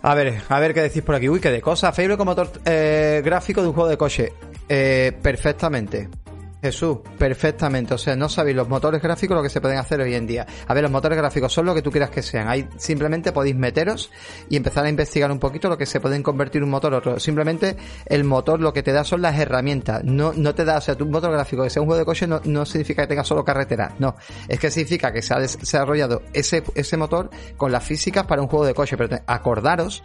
A 0.02 0.14
ver, 0.14 0.42
a 0.46 0.60
ver 0.60 0.74
qué 0.74 0.82
decís 0.82 1.00
por 1.00 1.14
aquí. 1.14 1.30
Uy, 1.30 1.40
qué 1.40 1.50
de 1.50 1.62
cosas. 1.62 1.96
Fable 1.96 2.18
como 2.18 2.32
motor 2.32 2.50
eh, 2.66 3.22
gráfico 3.24 3.62
de 3.62 3.68
un 3.68 3.72
juego 3.72 3.88
de 3.88 3.96
coche. 3.96 4.34
Eh, 4.68 5.16
perfectamente. 5.22 6.10
Jesús, 6.60 6.98
perfectamente. 7.18 7.94
O 7.94 7.98
sea, 7.98 8.16
no 8.16 8.28
sabéis 8.28 8.56
los 8.56 8.68
motores 8.68 9.00
gráficos 9.00 9.36
lo 9.36 9.42
que 9.42 9.48
se 9.48 9.60
pueden 9.60 9.78
hacer 9.78 10.00
hoy 10.00 10.14
en 10.14 10.26
día. 10.26 10.46
A 10.66 10.74
ver, 10.74 10.82
los 10.82 10.90
motores 10.90 11.16
gráficos 11.16 11.52
son 11.52 11.66
lo 11.66 11.74
que 11.74 11.82
tú 11.82 11.90
quieras 11.90 12.10
que 12.10 12.22
sean. 12.22 12.48
Ahí 12.48 12.68
simplemente 12.78 13.32
podéis 13.32 13.56
meteros 13.56 14.10
y 14.48 14.56
empezar 14.56 14.84
a 14.84 14.88
investigar 14.88 15.30
un 15.30 15.38
poquito 15.38 15.68
lo 15.68 15.78
que 15.78 15.86
se 15.86 16.00
pueden 16.00 16.22
convertir 16.22 16.62
un 16.62 16.70
motor 16.70 16.94
otro. 16.94 17.20
Simplemente 17.20 17.76
el 18.06 18.24
motor 18.24 18.60
lo 18.60 18.72
que 18.72 18.82
te 18.82 18.92
da 18.92 19.04
son 19.04 19.22
las 19.22 19.38
herramientas. 19.38 20.02
No, 20.04 20.32
no 20.34 20.54
te 20.54 20.64
da, 20.64 20.78
o 20.78 20.80
sea, 20.80 20.96
tu 20.96 21.06
motor 21.06 21.30
gráfico 21.30 21.62
que 21.62 21.70
sea 21.70 21.82
un 21.82 21.86
juego 21.86 21.98
de 22.00 22.04
coche 22.04 22.26
no, 22.26 22.40
no 22.44 22.66
significa 22.66 23.02
que 23.02 23.08
tenga 23.08 23.24
solo 23.24 23.44
carretera. 23.44 23.94
No. 23.98 24.16
Es 24.48 24.58
que 24.58 24.70
significa 24.70 25.12
que 25.12 25.22
se 25.22 25.34
ha 25.34 25.38
desarrollado 25.38 26.22
ese, 26.32 26.64
ese 26.74 26.96
motor 26.96 27.30
con 27.56 27.70
las 27.70 27.84
físicas 27.84 28.26
para 28.26 28.42
un 28.42 28.48
juego 28.48 28.66
de 28.66 28.74
coche. 28.74 28.96
Pero 28.96 29.20
acordaros 29.26 30.02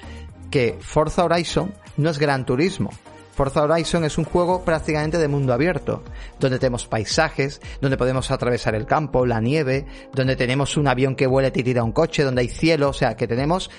que 0.51 0.77
Forza 0.79 1.23
Horizon 1.25 1.73
no 1.97 2.11
es 2.11 2.19
Gran 2.19 2.45
Turismo. 2.45 2.91
Forza 3.33 3.63
Horizon 3.63 4.05
es 4.05 4.17
un 4.17 4.25
juego 4.25 4.63
prácticamente 4.63 5.17
de 5.17 5.27
mundo 5.27 5.53
abierto, 5.53 6.03
donde 6.39 6.59
tenemos 6.59 6.87
paisajes, 6.87 7.61
donde 7.81 7.97
podemos 7.97 8.29
atravesar 8.29 8.75
el 8.75 8.85
campo, 8.85 9.25
la 9.25 9.41
nieve, 9.41 9.85
donde 10.13 10.35
tenemos 10.35 10.77
un 10.77 10.87
avión 10.87 11.15
que 11.15 11.25
vuela 11.25 11.47
y 11.47 11.63
tira 11.63 11.83
un 11.83 11.91
coche, 11.91 12.23
donde 12.23 12.41
hay 12.41 12.49
cielo, 12.49 12.89
o 12.89 12.93
sea, 12.93 13.15
que 13.15 13.27
tenemos 13.27 13.71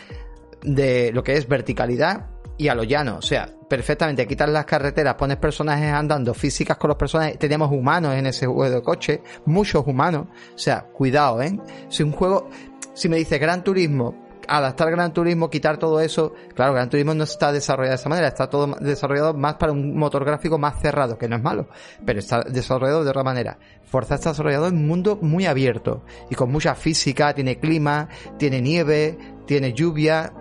de 0.62 1.12
lo 1.12 1.22
que 1.22 1.34
es 1.34 1.46
verticalidad 1.46 2.26
y 2.56 2.68
a 2.68 2.74
lo 2.74 2.84
llano, 2.84 3.16
o 3.18 3.22
sea, 3.22 3.48
perfectamente 3.68 4.26
quitas 4.26 4.48
las 4.48 4.64
carreteras, 4.64 5.14
pones 5.14 5.36
personajes 5.36 5.92
andando, 5.92 6.34
físicas 6.34 6.76
con 6.76 6.88
los 6.88 6.96
personajes, 6.96 7.38
tenemos 7.38 7.70
humanos 7.70 8.14
en 8.14 8.26
ese 8.26 8.46
juego 8.46 8.74
de 8.76 8.82
coche, 8.82 9.22
muchos 9.44 9.86
humanos, 9.86 10.26
o 10.54 10.58
sea, 10.58 10.82
cuidado, 10.82 11.42
¿eh? 11.42 11.58
Si 11.88 12.02
un 12.02 12.12
juego, 12.12 12.48
si 12.92 13.08
me 13.08 13.16
dice 13.16 13.38
Gran 13.38 13.64
Turismo, 13.64 14.23
adaptar 14.48 14.90
Gran 14.90 15.12
Turismo, 15.12 15.50
quitar 15.50 15.78
todo 15.78 16.00
eso. 16.00 16.34
Claro, 16.54 16.74
Gran 16.74 16.88
Turismo 16.88 17.14
no 17.14 17.24
está 17.24 17.52
desarrollado 17.52 17.90
de 17.90 18.00
esa 18.00 18.08
manera, 18.08 18.28
está 18.28 18.48
todo 18.48 18.76
desarrollado 18.80 19.34
más 19.34 19.54
para 19.54 19.72
un 19.72 19.96
motor 19.96 20.24
gráfico 20.24 20.58
más 20.58 20.80
cerrado, 20.80 21.18
que 21.18 21.28
no 21.28 21.36
es 21.36 21.42
malo, 21.42 21.68
pero 22.04 22.18
está 22.18 22.42
desarrollado 22.42 23.04
de 23.04 23.10
otra 23.10 23.22
manera. 23.22 23.58
Forza 23.84 24.16
está 24.16 24.30
desarrollado 24.30 24.68
en 24.68 24.76
un 24.76 24.86
mundo 24.86 25.18
muy 25.20 25.46
abierto 25.46 26.04
y 26.30 26.34
con 26.34 26.50
mucha 26.50 26.74
física, 26.74 27.34
tiene 27.34 27.58
clima, 27.58 28.08
tiene 28.38 28.60
nieve, 28.60 29.18
tiene 29.46 29.72
lluvia. 29.72 30.32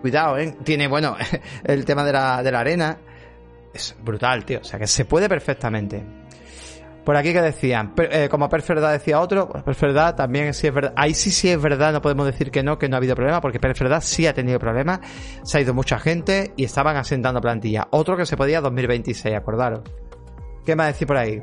Cuidado, 0.00 0.38
¿eh? 0.38 0.56
Tiene, 0.64 0.88
bueno, 0.88 1.16
el 1.64 1.84
tema 1.84 2.04
de 2.04 2.12
la, 2.12 2.42
de 2.42 2.52
la 2.52 2.60
arena. 2.60 2.98
Es 3.72 3.94
brutal, 4.02 4.44
tío. 4.44 4.60
O 4.60 4.64
sea, 4.64 4.78
que 4.78 4.86
se 4.86 5.04
puede 5.04 5.28
perfectamente. 5.28 6.19
Por 7.04 7.16
aquí 7.16 7.32
que 7.32 7.40
decían, 7.40 7.94
eh, 7.96 8.28
como 8.30 8.48
Perferdad 8.48 8.92
decía 8.92 9.20
otro, 9.20 9.48
pues 9.48 9.64
Perferdad 9.64 10.14
también 10.14 10.52
sí 10.52 10.66
es 10.66 10.74
verdad. 10.74 10.92
Ahí 10.96 11.14
sí 11.14 11.30
sí 11.30 11.48
es 11.48 11.60
verdad, 11.60 11.92
no 11.92 12.02
podemos 12.02 12.26
decir 12.26 12.50
que 12.50 12.62
no, 12.62 12.78
que 12.78 12.88
no 12.88 12.96
ha 12.96 12.98
habido 12.98 13.14
problema, 13.14 13.40
porque 13.40 13.58
Perferdad 13.58 14.02
sí 14.02 14.26
ha 14.26 14.34
tenido 14.34 14.58
problemas, 14.58 15.00
se 15.42 15.58
ha 15.58 15.60
ido 15.60 15.74
mucha 15.74 15.98
gente 15.98 16.52
y 16.56 16.64
estaban 16.64 16.96
asentando 16.96 17.40
plantilla. 17.40 17.88
Otro 17.90 18.16
que 18.16 18.26
se 18.26 18.36
podía 18.36 18.60
2026, 18.60 19.34
acordaros. 19.34 19.80
¿Qué 20.64 20.76
más 20.76 20.88
decir 20.88 21.06
por 21.06 21.16
ahí? 21.16 21.42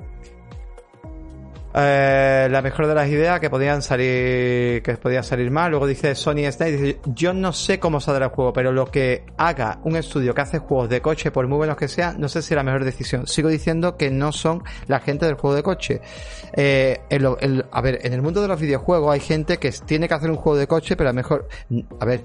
Eh, 1.79 2.47
la 2.49 2.63
mejor 2.63 2.87
de 2.87 2.95
las 2.95 3.07
ideas 3.07 3.39
que 3.39 3.51
podían 3.51 3.83
salir 3.83 4.81
que 4.81 4.97
podía 4.99 5.21
salir 5.21 5.51
mal. 5.51 5.69
Luego 5.69 5.85
dice 5.85 6.15
Sony 6.15 6.51
Snake, 6.51 6.71
dice, 6.71 6.99
yo 7.05 7.33
no 7.33 7.53
sé 7.53 7.79
cómo 7.79 7.99
saldrá 7.99 8.25
el 8.25 8.31
juego, 8.31 8.51
pero 8.51 8.71
lo 8.71 8.87
que 8.87 9.23
haga 9.37 9.79
un 9.83 9.95
estudio 9.95 10.33
que 10.33 10.41
hace 10.41 10.57
juegos 10.57 10.89
de 10.89 11.01
coche, 11.01 11.29
por 11.29 11.47
muy 11.47 11.57
buenos 11.57 11.77
que 11.77 11.87
sean, 11.87 12.19
no 12.19 12.29
sé 12.29 12.41
si 12.41 12.53
es 12.53 12.55
la 12.55 12.63
mejor 12.63 12.83
decisión. 12.83 13.27
Sigo 13.27 13.49
diciendo 13.49 13.95
que 13.95 14.09
no 14.09 14.31
son 14.31 14.63
la 14.87 15.01
gente 15.01 15.27
del 15.27 15.35
juego 15.35 15.55
de 15.55 15.61
coche. 15.61 16.01
Eh, 16.53 16.99
a 17.71 17.81
ver, 17.81 17.99
en 18.01 18.13
el 18.13 18.23
mundo 18.23 18.41
de 18.41 18.47
los 18.47 18.59
videojuegos 18.59 19.13
hay 19.13 19.19
gente 19.19 19.57
que 19.57 19.71
tiene 19.85 20.07
que 20.07 20.15
hacer 20.15 20.31
un 20.31 20.37
juego 20.37 20.57
de 20.57 20.65
coche, 20.65 20.95
pero 20.95 21.11
a 21.11 21.13
lo 21.13 21.17
mejor, 21.17 21.47
a 21.99 22.05
ver, 22.05 22.21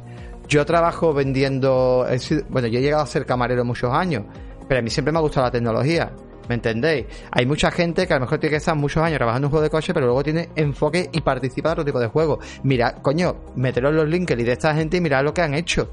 yo 0.49 0.65
trabajo 0.65 1.13
vendiendo, 1.13 2.07
bueno, 2.49 2.69
yo 2.69 2.79
he 2.79 2.83
llegado 2.83 3.03
a 3.03 3.07
ser 3.07 3.27
camarero 3.27 3.67
muchos 3.67 3.93
años, 3.93 4.25
pero 4.67 4.79
a 4.79 4.83
mí 4.83 4.89
siempre 4.89 5.13
me 5.13 5.19
ha 5.19 5.23
gustado 5.23 5.45
la 5.45 5.51
tecnología. 5.51 6.11
¿Me 6.49 6.57
entendéis? 6.57 7.07
Hay 7.31 7.47
mucha 7.47 7.71
gente 7.71 8.07
que 8.07 8.13
a 8.13 8.17
lo 8.17 8.23
mejor 8.23 8.39
tiene 8.39 8.53
que 8.53 8.57
estar 8.59 8.77
muchos 8.77 9.03
años 9.03 9.19
trabajando 9.19 9.47
en 9.47 9.49
un 9.49 9.51
juego 9.51 9.63
de 9.65 9.71
coche, 9.71 9.95
pero 9.95 10.07
luego 10.07 10.23
tiene 10.23 10.49
enfoque 10.57 11.09
y 11.13 11.21
participa 11.21 11.71
en 11.71 11.73
otro 11.73 11.85
tipo 11.85 12.01
de 12.01 12.09
juego. 12.09 12.39
Mira, 12.63 12.95
coño, 13.03 13.37
meteros 13.57 13.95
los 13.95 14.09
links 14.09 14.37
de 14.37 14.53
esta 14.53 14.75
gente 14.75 14.97
y 14.97 15.01
mirad 15.01 15.25
lo 15.25 15.33
que 15.33 15.43
han 15.43 15.55
hecho. 15.55 15.93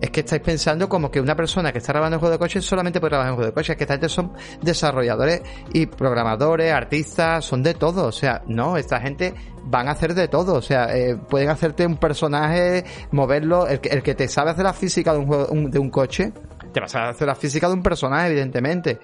es 0.00 0.10
que 0.10 0.20
estáis 0.20 0.40
pensando 0.40 0.88
como 0.88 1.10
que 1.10 1.20
una 1.20 1.36
persona 1.36 1.72
que 1.72 1.78
está 1.78 1.92
grabando 1.92 2.16
un 2.16 2.20
juego 2.20 2.32
de 2.32 2.38
coches 2.38 2.64
solamente 2.64 3.00
puede 3.00 3.10
grabar 3.10 3.30
un 3.30 3.36
juego 3.36 3.50
de 3.50 3.54
coches. 3.54 3.70
Es 3.70 3.76
que 3.76 3.84
esta 3.84 3.94
gente 3.94 4.08
son 4.08 4.32
desarrolladores 4.62 5.42
y 5.72 5.86
programadores, 5.86 6.72
artistas, 6.72 7.44
son 7.44 7.62
de 7.62 7.74
todo. 7.74 8.06
O 8.06 8.12
sea, 8.12 8.42
no, 8.46 8.76
esta 8.76 9.00
gente 9.00 9.34
van 9.64 9.88
a 9.88 9.92
hacer 9.92 10.14
de 10.14 10.28
todo. 10.28 10.54
O 10.54 10.62
sea, 10.62 10.96
eh, 10.96 11.16
pueden 11.16 11.50
hacerte 11.50 11.84
un 11.84 11.98
personaje, 11.98 12.84
moverlo. 13.10 13.66
El 13.66 13.80
que, 13.80 14.14
te 14.14 14.28
sabe 14.28 14.52
hacer 14.52 14.64
la 14.64 14.72
física 14.72 15.12
de 15.12 15.18
un, 15.18 15.26
juego, 15.26 15.48
de 15.68 15.78
un 15.78 15.90
coche, 15.90 16.32
te 16.72 16.80
vas 16.80 16.94
a 16.94 17.08
hacer 17.08 17.26
la 17.26 17.34
física 17.34 17.68
de 17.68 17.74
un 17.74 17.82
personaje, 17.82 18.28
evidentemente. 18.28 18.98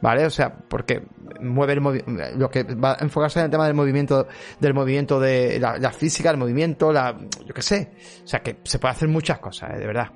¿Vale? 0.00 0.24
O 0.24 0.30
sea, 0.30 0.54
porque 0.54 1.02
mueve 1.40 1.74
el 1.74 2.38
lo 2.38 2.50
que 2.50 2.62
va 2.62 2.92
a 2.92 3.04
enfocarse 3.04 3.38
en 3.38 3.46
el 3.46 3.50
tema 3.50 3.66
del 3.66 3.74
movimiento, 3.74 4.26
del 4.58 4.74
movimiento 4.74 5.20
de 5.20 5.58
la, 5.60 5.92
física, 5.92 6.30
el 6.30 6.38
movimiento, 6.38 6.92
la, 6.92 7.18
yo 7.44 7.54
qué 7.54 7.62
sé. 7.62 7.92
O 8.24 8.26
sea, 8.26 8.40
que 8.40 8.58
se 8.64 8.78
puede 8.78 8.92
hacer 8.92 9.08
muchas 9.08 9.38
cosas, 9.38 9.74
¿eh? 9.74 9.78
de 9.78 9.86
verdad. 9.86 10.10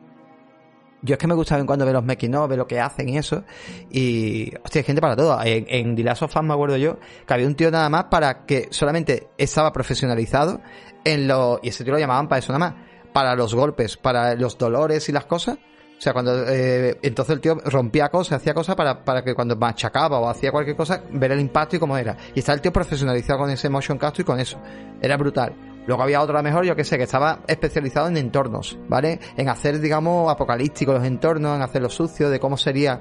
Yo 1.02 1.14
es 1.14 1.18
que 1.18 1.26
me 1.26 1.34
gusta 1.34 1.58
en 1.58 1.66
cuando 1.66 1.84
ver 1.84 1.92
los 1.92 2.04
making 2.04 2.34
of, 2.34 2.48
ver 2.48 2.56
lo 2.56 2.66
que 2.66 2.80
hacen 2.80 3.10
y 3.10 3.18
eso. 3.18 3.44
Y, 3.90 4.54
hostia, 4.64 4.80
hay 4.80 4.84
gente 4.84 5.02
para 5.02 5.14
todo. 5.14 5.38
En, 5.44 5.66
en 5.68 5.94
The 5.94 6.02
Last 6.02 6.22
of 6.22 6.34
Us 6.34 6.42
me 6.42 6.54
acuerdo 6.54 6.78
yo 6.78 6.98
que 7.26 7.34
había 7.34 7.46
un 7.46 7.54
tío 7.54 7.70
nada 7.70 7.90
más 7.90 8.04
para 8.04 8.46
que 8.46 8.68
solamente 8.70 9.28
estaba 9.36 9.70
profesionalizado 9.70 10.62
en 11.04 11.28
lo, 11.28 11.60
y 11.62 11.68
ese 11.68 11.84
tío 11.84 11.92
lo 11.92 11.98
llamaban 11.98 12.26
para 12.26 12.38
eso 12.38 12.54
nada 12.54 12.70
más. 12.70 12.84
Para 13.12 13.36
los 13.36 13.54
golpes, 13.54 13.98
para 13.98 14.34
los 14.34 14.56
dolores 14.56 15.06
y 15.10 15.12
las 15.12 15.26
cosas 15.26 15.58
sea, 16.04 16.12
cuando 16.12 16.46
eh, 16.48 16.98
entonces 17.02 17.34
el 17.34 17.40
tío 17.40 17.56
rompía 17.64 18.10
cosas, 18.10 18.40
hacía 18.40 18.52
cosas 18.52 18.76
para, 18.76 19.04
para 19.04 19.24
que 19.24 19.34
cuando 19.34 19.56
machacaba 19.56 20.20
o 20.20 20.28
hacía 20.28 20.52
cualquier 20.52 20.76
cosa, 20.76 21.02
ver 21.10 21.32
el 21.32 21.40
impacto 21.40 21.76
y 21.76 21.78
cómo 21.78 21.96
era. 21.96 22.16
Y 22.34 22.40
está 22.40 22.52
el 22.52 22.60
tío 22.60 22.72
profesionalizado 22.72 23.40
con 23.40 23.50
ese 23.50 23.68
motion 23.68 23.98
capture 23.98 24.22
y 24.22 24.24
con 24.26 24.38
eso. 24.38 24.58
Era 25.00 25.16
brutal. 25.16 25.54
Luego 25.86 26.02
había 26.02 26.20
otro 26.20 26.42
mejor, 26.42 26.64
yo 26.64 26.76
que 26.76 26.84
sé, 26.84 26.96
que 26.96 27.04
estaba 27.04 27.40
especializado 27.46 28.08
en 28.08 28.16
entornos, 28.16 28.78
¿vale? 28.88 29.20
En 29.36 29.48
hacer, 29.48 29.80
digamos, 29.80 30.30
apocalípticos 30.30 30.94
los 30.94 31.04
entornos, 31.04 31.56
en 31.56 31.62
hacer 31.62 31.82
lo 31.82 31.90
sucio, 31.90 32.30
de 32.30 32.40
cómo 32.40 32.56
sería. 32.56 33.00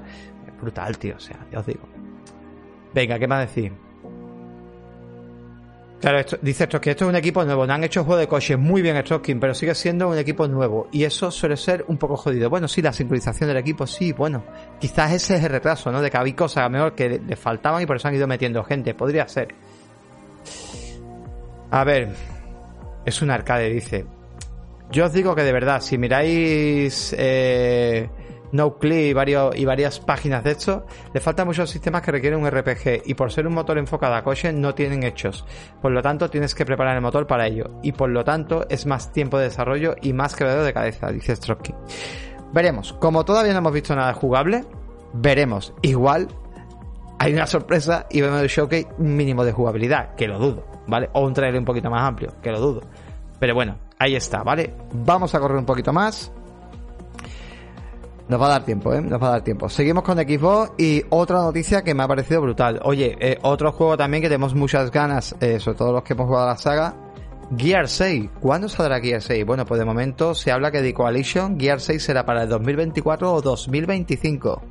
Brutal, 0.60 0.96
tío, 0.98 1.16
o 1.16 1.20
sea, 1.20 1.46
ya 1.50 1.60
os 1.60 1.66
digo. 1.66 1.86
Venga, 2.94 3.18
¿qué 3.18 3.26
más 3.26 3.40
decir? 3.40 3.83
Claro, 6.04 6.18
esto, 6.18 6.36
dice 6.42 6.68
que 6.68 6.90
esto 6.90 7.06
es 7.06 7.08
un 7.08 7.16
equipo 7.16 7.42
nuevo. 7.46 7.66
No 7.66 7.72
han 7.72 7.82
hecho 7.82 8.04
juego 8.04 8.20
de 8.20 8.28
coches 8.28 8.58
muy 8.58 8.82
bien 8.82 9.00
Stroking, 9.00 9.40
pero 9.40 9.54
sigue 9.54 9.74
siendo 9.74 10.06
un 10.06 10.18
equipo 10.18 10.46
nuevo. 10.46 10.86
Y 10.92 11.04
eso 11.04 11.30
suele 11.30 11.56
ser 11.56 11.82
un 11.88 11.96
poco 11.96 12.14
jodido. 12.18 12.50
Bueno, 12.50 12.68
sí, 12.68 12.82
la 12.82 12.92
sincronización 12.92 13.48
del 13.48 13.56
equipo, 13.56 13.86
sí, 13.86 14.12
bueno. 14.12 14.44
Quizás 14.78 15.12
ese 15.14 15.36
es 15.36 15.44
el 15.44 15.48
retraso, 15.48 15.90
¿no? 15.90 16.02
De 16.02 16.10
que 16.10 16.18
había 16.18 16.36
cosas 16.36 16.66
a 16.66 16.68
mejor 16.68 16.94
que 16.94 17.22
le 17.26 17.36
faltaban 17.36 17.82
y 17.82 17.86
por 17.86 17.96
eso 17.96 18.08
han 18.08 18.14
ido 18.16 18.26
metiendo 18.26 18.62
gente. 18.64 18.92
Podría 18.92 19.26
ser. 19.26 19.54
A 21.70 21.84
ver. 21.84 22.10
Es 23.06 23.22
un 23.22 23.30
arcade, 23.30 23.70
dice. 23.70 24.04
Yo 24.90 25.06
os 25.06 25.12
digo 25.14 25.34
que 25.34 25.42
de 25.42 25.52
verdad, 25.52 25.80
si 25.80 25.96
miráis. 25.96 27.14
Eh, 27.16 28.10
NoClip 28.54 29.16
y, 29.26 29.60
y 29.60 29.64
varias 29.64 30.00
páginas 30.00 30.44
de 30.44 30.52
esto, 30.52 30.86
le 31.12 31.20
faltan 31.20 31.46
muchos 31.46 31.68
sistemas 31.68 32.02
que 32.02 32.12
requieren 32.12 32.40
un 32.40 32.48
RPG 32.48 33.02
y 33.04 33.14
por 33.14 33.32
ser 33.32 33.46
un 33.46 33.54
motor 33.54 33.78
enfocado 33.78 34.14
a 34.14 34.22
coche 34.22 34.52
no 34.52 34.74
tienen 34.74 35.02
hechos. 35.02 35.44
Por 35.82 35.90
lo 35.92 36.00
tanto, 36.02 36.30
tienes 36.30 36.54
que 36.54 36.64
preparar 36.64 36.94
el 36.94 37.02
motor 37.02 37.26
para 37.26 37.46
ello 37.46 37.70
y 37.82 37.92
por 37.92 38.10
lo 38.10 38.24
tanto 38.24 38.64
es 38.68 38.86
más 38.86 39.12
tiempo 39.12 39.38
de 39.38 39.44
desarrollo 39.44 39.96
y 40.00 40.12
más 40.12 40.36
quebrado 40.36 40.64
de 40.64 40.72
cabeza, 40.72 41.10
dice 41.10 41.34
Stroke. 41.34 41.74
Veremos. 42.52 42.92
Como 42.94 43.24
todavía 43.24 43.52
no 43.52 43.58
hemos 43.58 43.72
visto 43.72 43.96
nada 43.96 44.12
jugable, 44.12 44.64
veremos. 45.12 45.74
Igual 45.82 46.28
hay 47.18 47.32
una 47.32 47.48
sorpresa 47.48 48.06
y 48.08 48.20
vemos 48.20 48.40
el 48.40 48.48
showcase 48.48 48.88
mínimo 48.98 49.44
de 49.44 49.52
jugabilidad, 49.52 50.14
que 50.14 50.28
lo 50.28 50.38
dudo, 50.38 50.64
¿vale? 50.86 51.10
O 51.14 51.26
un 51.26 51.34
trailer 51.34 51.58
un 51.58 51.64
poquito 51.64 51.90
más 51.90 52.02
amplio, 52.02 52.34
que 52.40 52.52
lo 52.52 52.60
dudo. 52.60 52.82
Pero 53.40 53.54
bueno, 53.54 53.78
ahí 53.98 54.14
está, 54.14 54.44
¿vale? 54.44 54.74
Vamos 54.92 55.34
a 55.34 55.40
correr 55.40 55.58
un 55.58 55.66
poquito 55.66 55.92
más. 55.92 56.32
Nos 58.28 58.40
va 58.40 58.46
a 58.46 58.50
dar 58.50 58.64
tiempo, 58.64 58.94
¿eh? 58.94 59.02
Nos 59.02 59.22
va 59.22 59.28
a 59.28 59.30
dar 59.32 59.42
tiempo. 59.42 59.68
Seguimos 59.68 60.02
con 60.02 60.16
Xbox 60.16 60.72
y 60.78 61.02
otra 61.10 61.38
noticia 61.42 61.82
que 61.82 61.94
me 61.94 62.02
ha 62.02 62.08
parecido 62.08 62.40
brutal. 62.40 62.80
Oye, 62.82 63.16
eh, 63.20 63.38
otro 63.42 63.72
juego 63.72 63.96
también 63.98 64.22
que 64.22 64.28
tenemos 64.28 64.54
muchas 64.54 64.90
ganas, 64.90 65.36
eh, 65.40 65.60
sobre 65.60 65.76
todo 65.76 65.92
los 65.92 66.02
que 66.04 66.14
hemos 66.14 66.26
jugado 66.26 66.46
a 66.46 66.52
la 66.52 66.56
saga, 66.56 66.94
Gear 67.56 67.88
6. 67.88 68.30
¿Cuándo 68.40 68.68
saldrá 68.68 69.00
Gear 69.00 69.20
6? 69.20 69.44
Bueno, 69.44 69.64
pues 69.66 69.78
de 69.78 69.84
momento 69.84 70.34
se 70.34 70.50
habla 70.50 70.70
que 70.70 70.80
de 70.82 70.94
Coalition 70.94 71.58
Gear 71.58 71.80
6 71.80 72.02
será 72.02 72.24
para 72.24 72.44
el 72.44 72.48
2024 72.48 73.32
o 73.32 73.42
2025. 73.42 74.62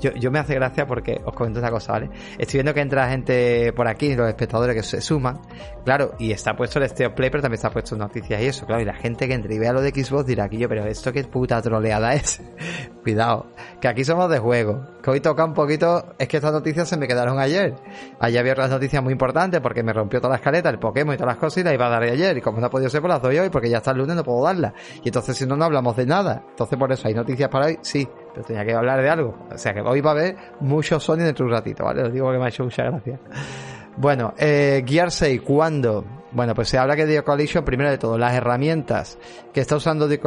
Yo, 0.00 0.12
yo 0.12 0.30
me 0.30 0.38
hace 0.38 0.54
gracia 0.54 0.86
porque 0.86 1.20
os 1.24 1.34
comento 1.34 1.60
esta 1.60 1.70
cosa, 1.70 1.92
¿vale? 1.92 2.10
Estoy 2.38 2.58
viendo 2.58 2.74
que 2.74 2.80
entra 2.80 3.08
gente 3.08 3.72
por 3.74 3.86
aquí, 3.86 4.14
los 4.14 4.28
espectadores 4.28 4.74
que 4.74 4.82
se 4.82 5.00
suman. 5.00 5.40
Claro, 5.84 6.14
y 6.18 6.32
está 6.32 6.56
puesto 6.56 6.78
el 6.78 6.88
Steo 6.88 7.14
Play, 7.14 7.30
pero 7.30 7.42
también 7.42 7.56
está 7.56 7.70
puesto 7.70 7.96
noticias 7.96 8.40
y 8.40 8.46
eso, 8.46 8.66
claro. 8.66 8.82
Y 8.82 8.86
la 8.86 8.94
gente 8.94 9.28
que 9.28 9.34
entre 9.34 9.54
y 9.54 9.58
vea 9.58 9.72
lo 9.72 9.82
de 9.82 9.90
Xbox 9.90 10.26
dirá 10.26 10.44
aquí 10.44 10.58
yo, 10.58 10.68
pero 10.68 10.86
esto 10.86 11.12
qué 11.12 11.24
puta 11.24 11.60
troleada 11.60 12.14
es. 12.14 12.40
Cuidado, 13.02 13.46
que 13.80 13.88
aquí 13.88 14.04
somos 14.04 14.30
de 14.30 14.38
juego. 14.38 14.86
Que 15.02 15.10
hoy 15.10 15.20
toca 15.20 15.44
un 15.44 15.54
poquito, 15.54 16.14
es 16.18 16.28
que 16.28 16.36
estas 16.36 16.52
noticias 16.52 16.88
se 16.88 16.96
me 16.96 17.08
quedaron 17.08 17.38
ayer. 17.38 17.74
Ayer 18.20 18.40
había 18.40 18.52
otras 18.52 18.70
noticias 18.70 19.02
muy 19.02 19.12
importantes 19.12 19.60
porque 19.60 19.82
me 19.82 19.92
rompió 19.92 20.20
toda 20.20 20.32
la 20.32 20.36
escaleta, 20.36 20.70
el 20.70 20.78
Pokémon 20.78 21.14
y 21.14 21.18
todas 21.18 21.34
las 21.34 21.40
cosas 21.40 21.58
y 21.58 21.64
la 21.64 21.74
iba 21.74 21.86
a 21.86 21.90
dar 21.90 22.02
ayer 22.02 22.21
y 22.36 22.40
como 22.40 22.60
no 22.60 22.66
ha 22.66 22.70
podido 22.70 22.88
ser, 22.90 23.00
pues 23.00 23.12
las 23.12 23.22
doy 23.22 23.38
hoy 23.38 23.50
porque 23.50 23.68
ya 23.68 23.78
está 23.78 23.90
el 23.90 23.98
lunes, 23.98 24.16
no 24.16 24.24
puedo 24.24 24.44
darla. 24.44 24.72
Y 25.02 25.08
entonces 25.08 25.36
si 25.36 25.46
no, 25.46 25.56
no 25.56 25.64
hablamos 25.64 25.96
de 25.96 26.06
nada. 26.06 26.44
Entonces 26.50 26.78
por 26.78 26.92
eso 26.92 27.08
hay 27.08 27.14
noticias 27.14 27.48
para 27.48 27.66
hoy, 27.66 27.78
sí, 27.82 28.08
pero 28.32 28.46
tenía 28.46 28.64
que 28.64 28.74
hablar 28.74 29.02
de 29.02 29.10
algo. 29.10 29.34
O 29.52 29.58
sea 29.58 29.74
que 29.74 29.80
hoy 29.80 30.00
va 30.00 30.10
a 30.10 30.14
haber 30.14 30.36
mucho 30.60 31.00
Sony 31.00 31.18
dentro 31.18 31.44
de 31.44 31.52
un 31.52 31.56
ratito, 31.58 31.84
¿vale? 31.84 32.02
Os 32.02 32.12
digo 32.12 32.30
que 32.30 32.38
me 32.38 32.44
ha 32.44 32.48
hecho 32.48 32.64
mucha 32.64 32.84
gracia. 32.84 33.18
Bueno, 33.96 34.32
eh, 34.38 34.82
Gear 34.86 35.10
6, 35.10 35.42
¿cuándo? 35.42 36.21
Bueno, 36.34 36.54
pues 36.54 36.68
se 36.68 36.78
habla 36.78 36.96
que 36.96 37.04
The 37.04 37.22
Coalition, 37.22 37.62
primero 37.62 37.90
de 37.90 37.98
todo, 37.98 38.16
las 38.16 38.34
herramientas 38.34 39.18
que 39.52 39.60
está 39.60 39.76
usando 39.76 40.08
The 40.08 40.18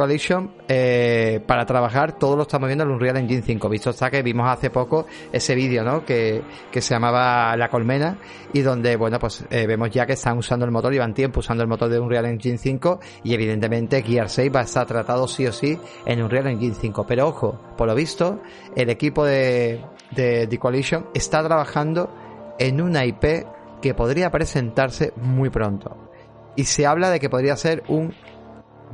eh, 0.68 1.40
para 1.44 1.66
trabajar, 1.66 2.16
todo 2.16 2.36
lo 2.36 2.42
estamos 2.42 2.68
viendo 2.68 2.84
en 2.84 2.90
Unreal 2.90 3.16
Engine 3.16 3.42
5. 3.42 3.68
Visto 3.68 3.90
está 3.90 4.08
que 4.08 4.22
vimos 4.22 4.48
hace 4.48 4.70
poco 4.70 5.06
ese 5.32 5.56
vídeo, 5.56 5.82
¿no? 5.82 6.04
Que, 6.04 6.42
que 6.70 6.80
se 6.80 6.94
llamaba 6.94 7.56
La 7.56 7.68
Colmena 7.68 8.18
y 8.52 8.60
donde, 8.60 8.94
bueno, 8.94 9.18
pues 9.18 9.44
eh, 9.50 9.66
vemos 9.66 9.90
ya 9.90 10.06
que 10.06 10.12
están 10.12 10.38
usando 10.38 10.64
el 10.64 10.70
motor, 10.70 10.92
llevan 10.92 11.12
tiempo 11.12 11.40
usando 11.40 11.64
el 11.64 11.68
motor 11.68 11.88
de 11.88 11.98
Unreal 11.98 12.26
Engine 12.26 12.58
5 12.58 13.00
y 13.24 13.34
evidentemente 13.34 14.02
Gear 14.02 14.28
6 14.28 14.52
va 14.54 14.60
a 14.60 14.64
estar 14.64 14.86
tratado 14.86 15.26
sí 15.26 15.44
o 15.46 15.52
sí 15.52 15.76
en 16.04 16.22
Unreal 16.22 16.46
Engine 16.46 16.76
5. 16.80 17.04
Pero 17.04 17.26
ojo, 17.26 17.60
por 17.76 17.88
lo 17.88 17.96
visto, 17.96 18.40
el 18.76 18.90
equipo 18.90 19.24
de, 19.24 19.80
de 20.12 20.46
The 20.46 20.58
Coalition 20.58 21.06
está 21.14 21.42
trabajando 21.42 22.14
en 22.60 22.80
una 22.80 23.04
IP 23.04 23.44
que 23.80 23.94
podría 23.94 24.30
presentarse 24.30 25.12
muy 25.16 25.50
pronto. 25.50 26.10
Y 26.56 26.64
se 26.64 26.86
habla 26.86 27.10
de 27.10 27.20
que 27.20 27.28
podría 27.28 27.56
ser 27.56 27.82
un 27.88 28.14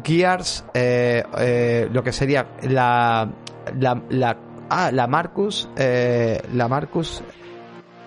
Gears, 0.02 0.64
eh, 0.74 1.22
eh, 1.38 1.88
lo 1.92 2.02
que 2.02 2.12
sería 2.12 2.56
la, 2.62 3.30
la, 3.78 4.02
la, 4.08 4.36
ah, 4.70 4.90
la 4.92 5.06
Marcus, 5.06 5.68
eh, 5.76 6.40
la 6.54 6.66
Marcus, 6.66 7.22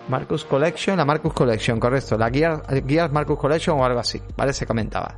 Marcus 0.09 0.45
Collection, 0.45 0.97
la 0.97 1.05
Marcus 1.05 1.33
Collection, 1.33 1.79
correcto, 1.79 2.17
la 2.17 2.29
Gears, 2.29 2.61
Gears 2.85 3.13
Marcus 3.13 3.38
Collection 3.38 3.79
o 3.79 3.85
algo 3.85 3.99
así, 3.99 4.21
¿vale? 4.35 4.53
Se 4.53 4.65
comentaba. 4.65 5.15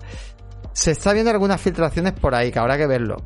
Se 0.71 0.91
está 0.91 1.13
viendo 1.13 1.31
algunas 1.31 1.59
filtraciones 1.59 2.13
por 2.13 2.35
ahí, 2.35 2.51
que 2.51 2.59
habrá 2.59 2.77
que 2.77 2.85
verlo. 2.85 3.17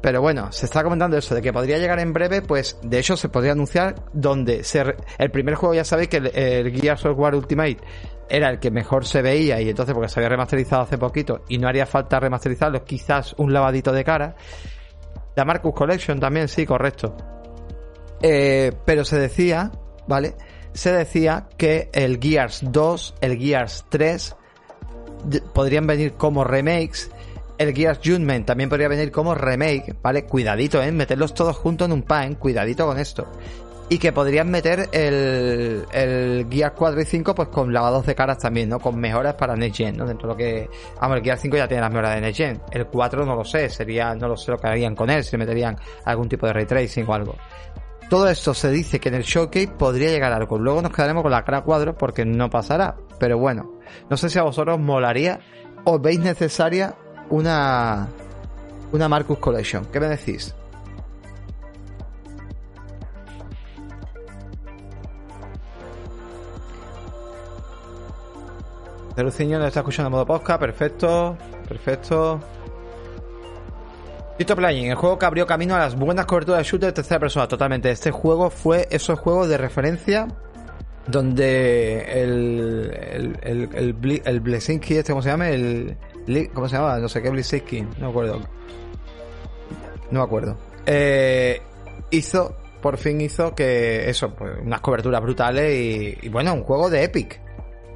Pero 0.00 0.20
bueno, 0.20 0.52
se 0.52 0.66
está 0.66 0.84
comentando 0.84 1.16
eso, 1.16 1.34
de 1.34 1.42
que 1.42 1.52
podría 1.52 1.78
llegar 1.78 1.98
en 1.98 2.12
breve, 2.12 2.42
pues 2.42 2.78
de 2.82 2.98
hecho 3.00 3.16
se 3.16 3.28
podría 3.28 3.52
anunciar 3.52 3.96
donde 4.12 4.62
ser 4.62 4.96
el 5.18 5.30
primer 5.30 5.56
juego 5.56 5.74
ya 5.74 5.84
sabéis 5.84 6.08
que 6.08 6.18
el, 6.18 6.26
el 6.36 6.70
Gear 6.72 6.98
Software 6.98 7.34
Ultimate 7.34 7.78
era 8.28 8.50
el 8.50 8.58
que 8.58 8.70
mejor 8.70 9.06
se 9.06 9.22
veía 9.22 9.60
y 9.60 9.68
entonces 9.68 9.94
porque 9.94 10.08
se 10.08 10.20
había 10.20 10.28
remasterizado 10.28 10.82
hace 10.82 10.98
poquito 10.98 11.42
y 11.48 11.58
no 11.58 11.68
haría 11.68 11.86
falta 11.86 12.20
remasterizarlo, 12.20 12.84
quizás 12.84 13.34
un 13.38 13.52
lavadito 13.52 13.92
de 13.92 14.04
cara. 14.04 14.36
La 15.34 15.44
Marcus 15.44 15.74
Collection 15.74 16.20
también, 16.20 16.48
sí, 16.48 16.66
correcto. 16.66 17.16
Eh, 18.22 18.72
pero 18.84 19.04
se 19.04 19.18
decía, 19.18 19.70
¿vale? 20.06 20.34
Se 20.72 20.92
decía 20.92 21.48
que 21.56 21.88
el 21.92 22.18
Gears 22.20 22.60
2, 22.64 23.14
el 23.20 23.38
Gears 23.38 23.86
3 23.88 24.36
podrían 25.52 25.86
venir 25.86 26.14
como 26.14 26.44
remakes 26.44 27.10
el 27.58 27.74
Gears 27.74 28.00
Judgment 28.02 28.46
también 28.46 28.70
podría 28.70 28.88
venir 28.88 29.10
como 29.10 29.34
remake, 29.34 29.96
¿vale? 30.00 30.24
Cuidadito, 30.24 30.82
¿eh? 30.82 30.92
Meterlos 30.92 31.34
todos 31.34 31.56
juntos 31.56 31.86
en 31.86 31.92
un 31.92 32.02
pan, 32.02 32.36
cuidadito 32.36 32.86
con 32.86 32.98
esto. 32.98 33.26
Y 33.90 33.98
que 33.98 34.12
podrían 34.12 34.50
meter 34.50 34.88
el, 34.92 35.84
el 35.92 36.46
Gears 36.50 36.74
4 36.76 37.00
y 37.00 37.04
5 37.04 37.34
pues 37.34 37.48
con 37.48 37.72
lavados 37.72 38.04
de 38.06 38.14
caras 38.14 38.38
también, 38.38 38.68
¿no? 38.68 38.78
Con 38.78 38.98
mejoras 39.00 39.34
para 39.34 39.56
Next 39.56 39.78
Gen, 39.78 39.96
¿no? 39.96 40.06
Dentro 40.06 40.28
de 40.28 40.34
lo 40.34 40.36
que... 40.36 40.70
Vamos, 41.00 41.16
el 41.16 41.24
Gears 41.24 41.40
5 41.40 41.56
ya 41.56 41.66
tiene 41.66 41.80
las 41.80 41.90
mejoras 41.90 42.14
de 42.14 42.20
Next 42.20 42.36
Gen. 42.36 42.60
El 42.70 42.86
4 42.86 43.24
no 43.24 43.34
lo 43.34 43.44
sé, 43.44 43.68
sería... 43.70 44.14
No 44.14 44.28
lo 44.28 44.36
sé 44.36 44.50
lo 44.52 44.58
que 44.58 44.68
harían 44.68 44.94
con 44.94 45.08
él, 45.08 45.24
si 45.24 45.32
le 45.32 45.38
meterían 45.38 45.76
algún 46.04 46.28
tipo 46.28 46.46
de 46.46 46.52
ray 46.52 46.66
tracing 46.66 47.06
o 47.08 47.14
algo. 47.14 47.34
Todo 48.10 48.28
esto 48.28 48.54
se 48.54 48.70
dice 48.70 49.00
que 49.00 49.08
en 49.08 49.16
el 49.16 49.22
showcase 49.22 49.68
podría 49.68 50.10
llegar 50.10 50.32
algo. 50.32 50.58
Luego 50.58 50.80
nos 50.82 50.92
quedaremos 50.92 51.22
con 51.22 51.32
la 51.32 51.44
cara 51.44 51.62
cuadro 51.62 51.96
porque 51.96 52.24
no 52.24 52.48
pasará. 52.50 52.96
Pero 53.18 53.38
bueno, 53.38 53.78
no 54.08 54.16
sé 54.16 54.28
si 54.28 54.38
a 54.38 54.42
vosotros 54.42 54.78
molaría 54.78 55.40
o 55.84 55.98
veis 55.98 56.20
necesaria 56.20 56.94
una, 57.30 58.08
una 58.92 59.08
Marcus 59.08 59.38
Collection. 59.38 59.86
¿Qué 59.86 60.00
me 60.00 60.08
decís? 60.08 60.54
De 69.16 69.24
Luciño 69.24 69.58
nos 69.58 69.66
está 69.66 69.80
escuchando 69.80 70.06
en 70.06 70.12
modo 70.12 70.26
podcast, 70.26 70.60
perfecto, 70.60 71.36
perfecto. 71.66 72.40
Tito 74.36 74.54
Playing, 74.54 74.90
el 74.90 74.94
juego 74.94 75.18
que 75.18 75.26
abrió 75.26 75.44
camino 75.44 75.74
a 75.74 75.80
las 75.80 75.96
buenas 75.96 76.24
coberturas 76.24 76.60
de 76.60 76.64
shooter 76.64 76.90
de 76.90 76.92
tercera 76.92 77.18
persona, 77.18 77.48
totalmente. 77.48 77.90
Este 77.90 78.12
juego 78.12 78.48
fue 78.48 78.86
esos 78.90 79.18
juegos 79.18 79.48
de 79.48 79.58
referencia 79.58 80.28
donde 81.08 82.22
el 82.22 82.96
el, 83.10 83.38
el, 83.42 83.68
el, 83.74 84.22
el 84.24 84.40
Blesinski, 84.40 84.98
este, 84.98 85.10
¿cómo 85.10 85.22
se 85.22 85.30
llama? 85.30 85.48
El, 85.48 85.96
¿Cómo 86.52 86.68
se 86.68 86.76
llama? 86.76 86.98
No 86.98 87.08
sé 87.08 87.22
qué 87.22 87.30
Blesinski, 87.30 87.82
no 87.82 87.90
me 88.00 88.08
acuerdo. 88.08 88.40
No 90.10 90.20
me 90.20 90.24
acuerdo. 90.24 90.56
Eh, 90.86 91.60
hizo, 92.10 92.56
por 92.80 92.96
fin 92.96 93.20
hizo 93.20 93.54
que 93.54 94.08
eso, 94.08 94.34
pues, 94.34 94.58
unas 94.62 94.80
coberturas 94.80 95.20
brutales 95.20 95.74
y, 95.74 96.26
y 96.26 96.28
bueno, 96.28 96.54
un 96.54 96.62
juego 96.62 96.90
de 96.90 97.04
Epic. 97.04 97.40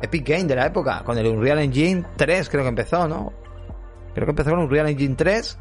Epic 0.02 0.28
Game 0.28 0.44
de 0.44 0.56
la 0.56 0.66
época, 0.66 1.02
con 1.04 1.16
el 1.16 1.26
Unreal 1.26 1.60
Engine 1.60 2.04
3 2.16 2.48
creo 2.48 2.62
que 2.62 2.68
empezó, 2.68 3.06
¿no? 3.06 3.32
Creo 4.14 4.26
que 4.26 4.30
empezó 4.30 4.50
con 4.50 4.60
Unreal 4.60 4.88
Engine 4.88 5.14
3 5.14 5.58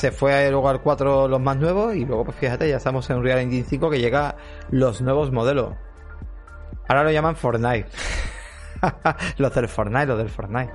se 0.00 0.12
fue 0.12 0.50
luego 0.50 0.68
al 0.70 0.80
4 0.80 1.28
los 1.28 1.40
más 1.40 1.58
nuevos 1.58 1.94
y 1.94 2.06
luego, 2.06 2.24
pues 2.24 2.36
fíjate, 2.38 2.66
ya 2.66 2.78
estamos 2.78 3.08
en 3.10 3.18
Unreal 3.18 3.40
Engine 3.40 3.66
5 3.68 3.90
que 3.90 4.00
llega 4.00 4.34
los 4.70 5.02
nuevos 5.02 5.30
modelos. 5.30 5.74
Ahora 6.88 7.04
lo 7.04 7.10
llaman 7.10 7.36
Fortnite. 7.36 7.86
los 9.36 9.54
del 9.54 9.68
Fortnite, 9.68 10.06
los 10.06 10.16
del 10.16 10.30
Fortnite. 10.30 10.72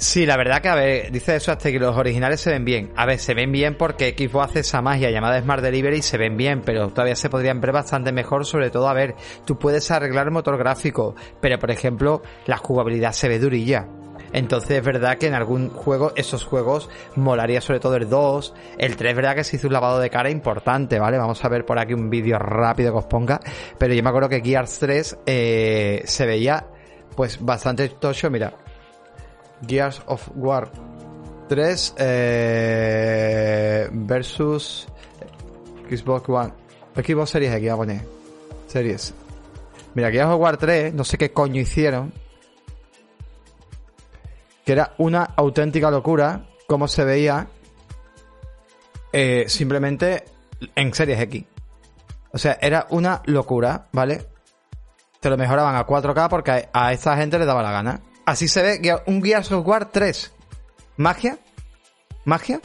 Sí, 0.00 0.24
la 0.24 0.38
verdad 0.38 0.62
que, 0.62 0.68
a 0.70 0.74
ver, 0.74 1.12
dice 1.12 1.36
eso 1.36 1.52
hasta 1.52 1.70
que 1.70 1.78
los 1.78 1.94
originales 1.94 2.40
se 2.40 2.50
ven 2.50 2.64
bien. 2.64 2.90
A 2.96 3.04
ver, 3.04 3.18
se 3.18 3.34
ven 3.34 3.52
bien 3.52 3.76
porque 3.76 4.14
Xbox 4.16 4.46
hace 4.46 4.60
esa 4.60 4.80
magia 4.80 5.10
llamada 5.10 5.38
Smart 5.42 5.62
Delivery 5.62 5.98
y 5.98 6.02
se 6.02 6.16
ven 6.16 6.38
bien, 6.38 6.62
pero 6.64 6.88
todavía 6.88 7.14
se 7.14 7.28
podrían 7.28 7.60
ver 7.60 7.72
bastante 7.72 8.10
mejor, 8.10 8.46
sobre 8.46 8.70
todo, 8.70 8.88
a 8.88 8.94
ver, 8.94 9.14
tú 9.44 9.58
puedes 9.58 9.90
arreglar 9.90 10.24
el 10.24 10.32
motor 10.32 10.56
gráfico, 10.56 11.14
pero 11.42 11.58
por 11.58 11.70
ejemplo, 11.70 12.22
la 12.46 12.56
jugabilidad 12.56 13.12
se 13.12 13.28
ve 13.28 13.38
durilla. 13.38 13.88
Entonces 14.32 14.78
es 14.78 14.84
verdad 14.84 15.18
que 15.18 15.26
en 15.26 15.34
algún 15.34 15.68
juego, 15.68 16.12
esos 16.16 16.46
juegos, 16.46 16.88
molaría 17.16 17.60
sobre 17.60 17.80
todo 17.80 17.96
el 17.96 18.08
2. 18.08 18.54
El 18.78 18.96
3 18.96 19.10
es 19.10 19.16
verdad 19.16 19.34
que 19.34 19.44
se 19.44 19.56
hizo 19.56 19.66
un 19.66 19.74
lavado 19.74 20.00
de 20.00 20.08
cara 20.08 20.30
importante, 20.30 20.98
¿vale? 20.98 21.18
Vamos 21.18 21.44
a 21.44 21.48
ver 21.50 21.66
por 21.66 21.78
aquí 21.78 21.92
un 21.92 22.08
vídeo 22.08 22.38
rápido 22.38 22.92
que 22.92 22.98
os 23.00 23.06
ponga. 23.06 23.38
Pero 23.76 23.92
yo 23.92 24.02
me 24.02 24.08
acuerdo 24.08 24.30
que 24.30 24.40
Gears 24.40 24.78
3 24.78 25.18
eh, 25.26 26.02
se 26.06 26.24
veía 26.24 26.66
pues 27.14 27.44
bastante 27.44 27.86
tocho, 27.90 28.30
mira. 28.30 28.54
Gears 29.66 30.02
of 30.06 30.28
War 30.34 30.70
3 31.48 31.94
eh, 31.98 33.88
versus 33.92 34.86
Xbox 35.88 36.28
One. 36.28 36.52
Xbox 36.94 37.30
Series 37.30 37.52
X. 37.52 38.02
Series. 38.66 39.14
Mira, 39.94 40.10
Gears 40.10 40.30
of 40.30 40.40
War 40.40 40.56
3, 40.56 40.94
no 40.94 41.04
sé 41.04 41.18
qué 41.18 41.32
coño 41.32 41.60
hicieron 41.60 42.12
que 44.64 44.72
era 44.72 44.94
una 44.98 45.24
auténtica 45.24 45.90
locura 45.90 46.46
como 46.68 46.86
se 46.86 47.04
veía 47.04 47.48
eh, 49.12 49.46
simplemente 49.48 50.24
en 50.74 50.94
Series 50.94 51.20
X. 51.20 51.44
O 52.32 52.38
sea, 52.38 52.58
era 52.60 52.86
una 52.90 53.22
locura, 53.26 53.88
¿vale? 53.92 54.28
Te 55.18 55.28
lo 55.28 55.36
mejoraban 55.36 55.74
a 55.74 55.86
4K 55.86 56.28
porque 56.28 56.68
a 56.72 56.92
esta 56.92 57.16
gente 57.16 57.38
le 57.38 57.46
daba 57.46 57.62
la 57.62 57.72
gana. 57.72 58.00
Así 58.30 58.46
se 58.46 58.62
ve 58.62 59.02
un 59.06 59.24
Gears 59.24 59.50
of 59.50 59.66
War 59.66 59.90
3. 59.90 60.30
Magia. 60.98 61.36
Magia. 62.24 62.60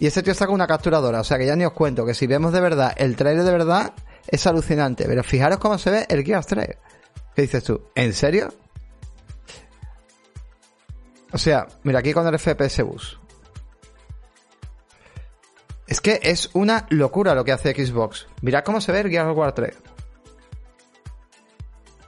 Y 0.00 0.08
este 0.08 0.24
tío 0.24 0.34
saca 0.34 0.50
una 0.50 0.66
capturadora. 0.66 1.20
O 1.20 1.24
sea 1.24 1.38
que 1.38 1.46
ya 1.46 1.54
ni 1.54 1.64
os 1.64 1.72
cuento 1.72 2.04
que 2.04 2.14
si 2.14 2.26
vemos 2.26 2.52
de 2.52 2.60
verdad 2.60 2.92
el 2.96 3.14
trailer 3.14 3.44
de 3.44 3.52
verdad 3.52 3.92
es 4.26 4.44
alucinante. 4.48 5.04
Pero 5.06 5.22
fijaros 5.22 5.58
cómo 5.58 5.78
se 5.78 5.92
ve 5.92 6.06
el 6.08 6.24
Gears 6.24 6.48
3. 6.48 6.66
¿Qué 7.36 7.42
dices 7.42 7.62
tú? 7.62 7.80
¿En 7.94 8.12
serio? 8.12 8.52
O 11.30 11.38
sea, 11.38 11.68
mira 11.84 12.00
aquí 12.00 12.12
con 12.12 12.26
el 12.26 12.36
FPS 12.36 12.82
Bus. 12.82 13.20
Es 15.86 16.00
que 16.00 16.18
es 16.24 16.50
una 16.54 16.86
locura 16.90 17.36
lo 17.36 17.44
que 17.44 17.52
hace 17.52 17.72
Xbox. 17.72 18.26
Mira 18.42 18.64
cómo 18.64 18.80
se 18.80 18.90
ve 18.90 18.98
el 18.98 19.10
Gears 19.10 19.30
of 19.30 19.38
War 19.38 19.52
3. 19.52 19.93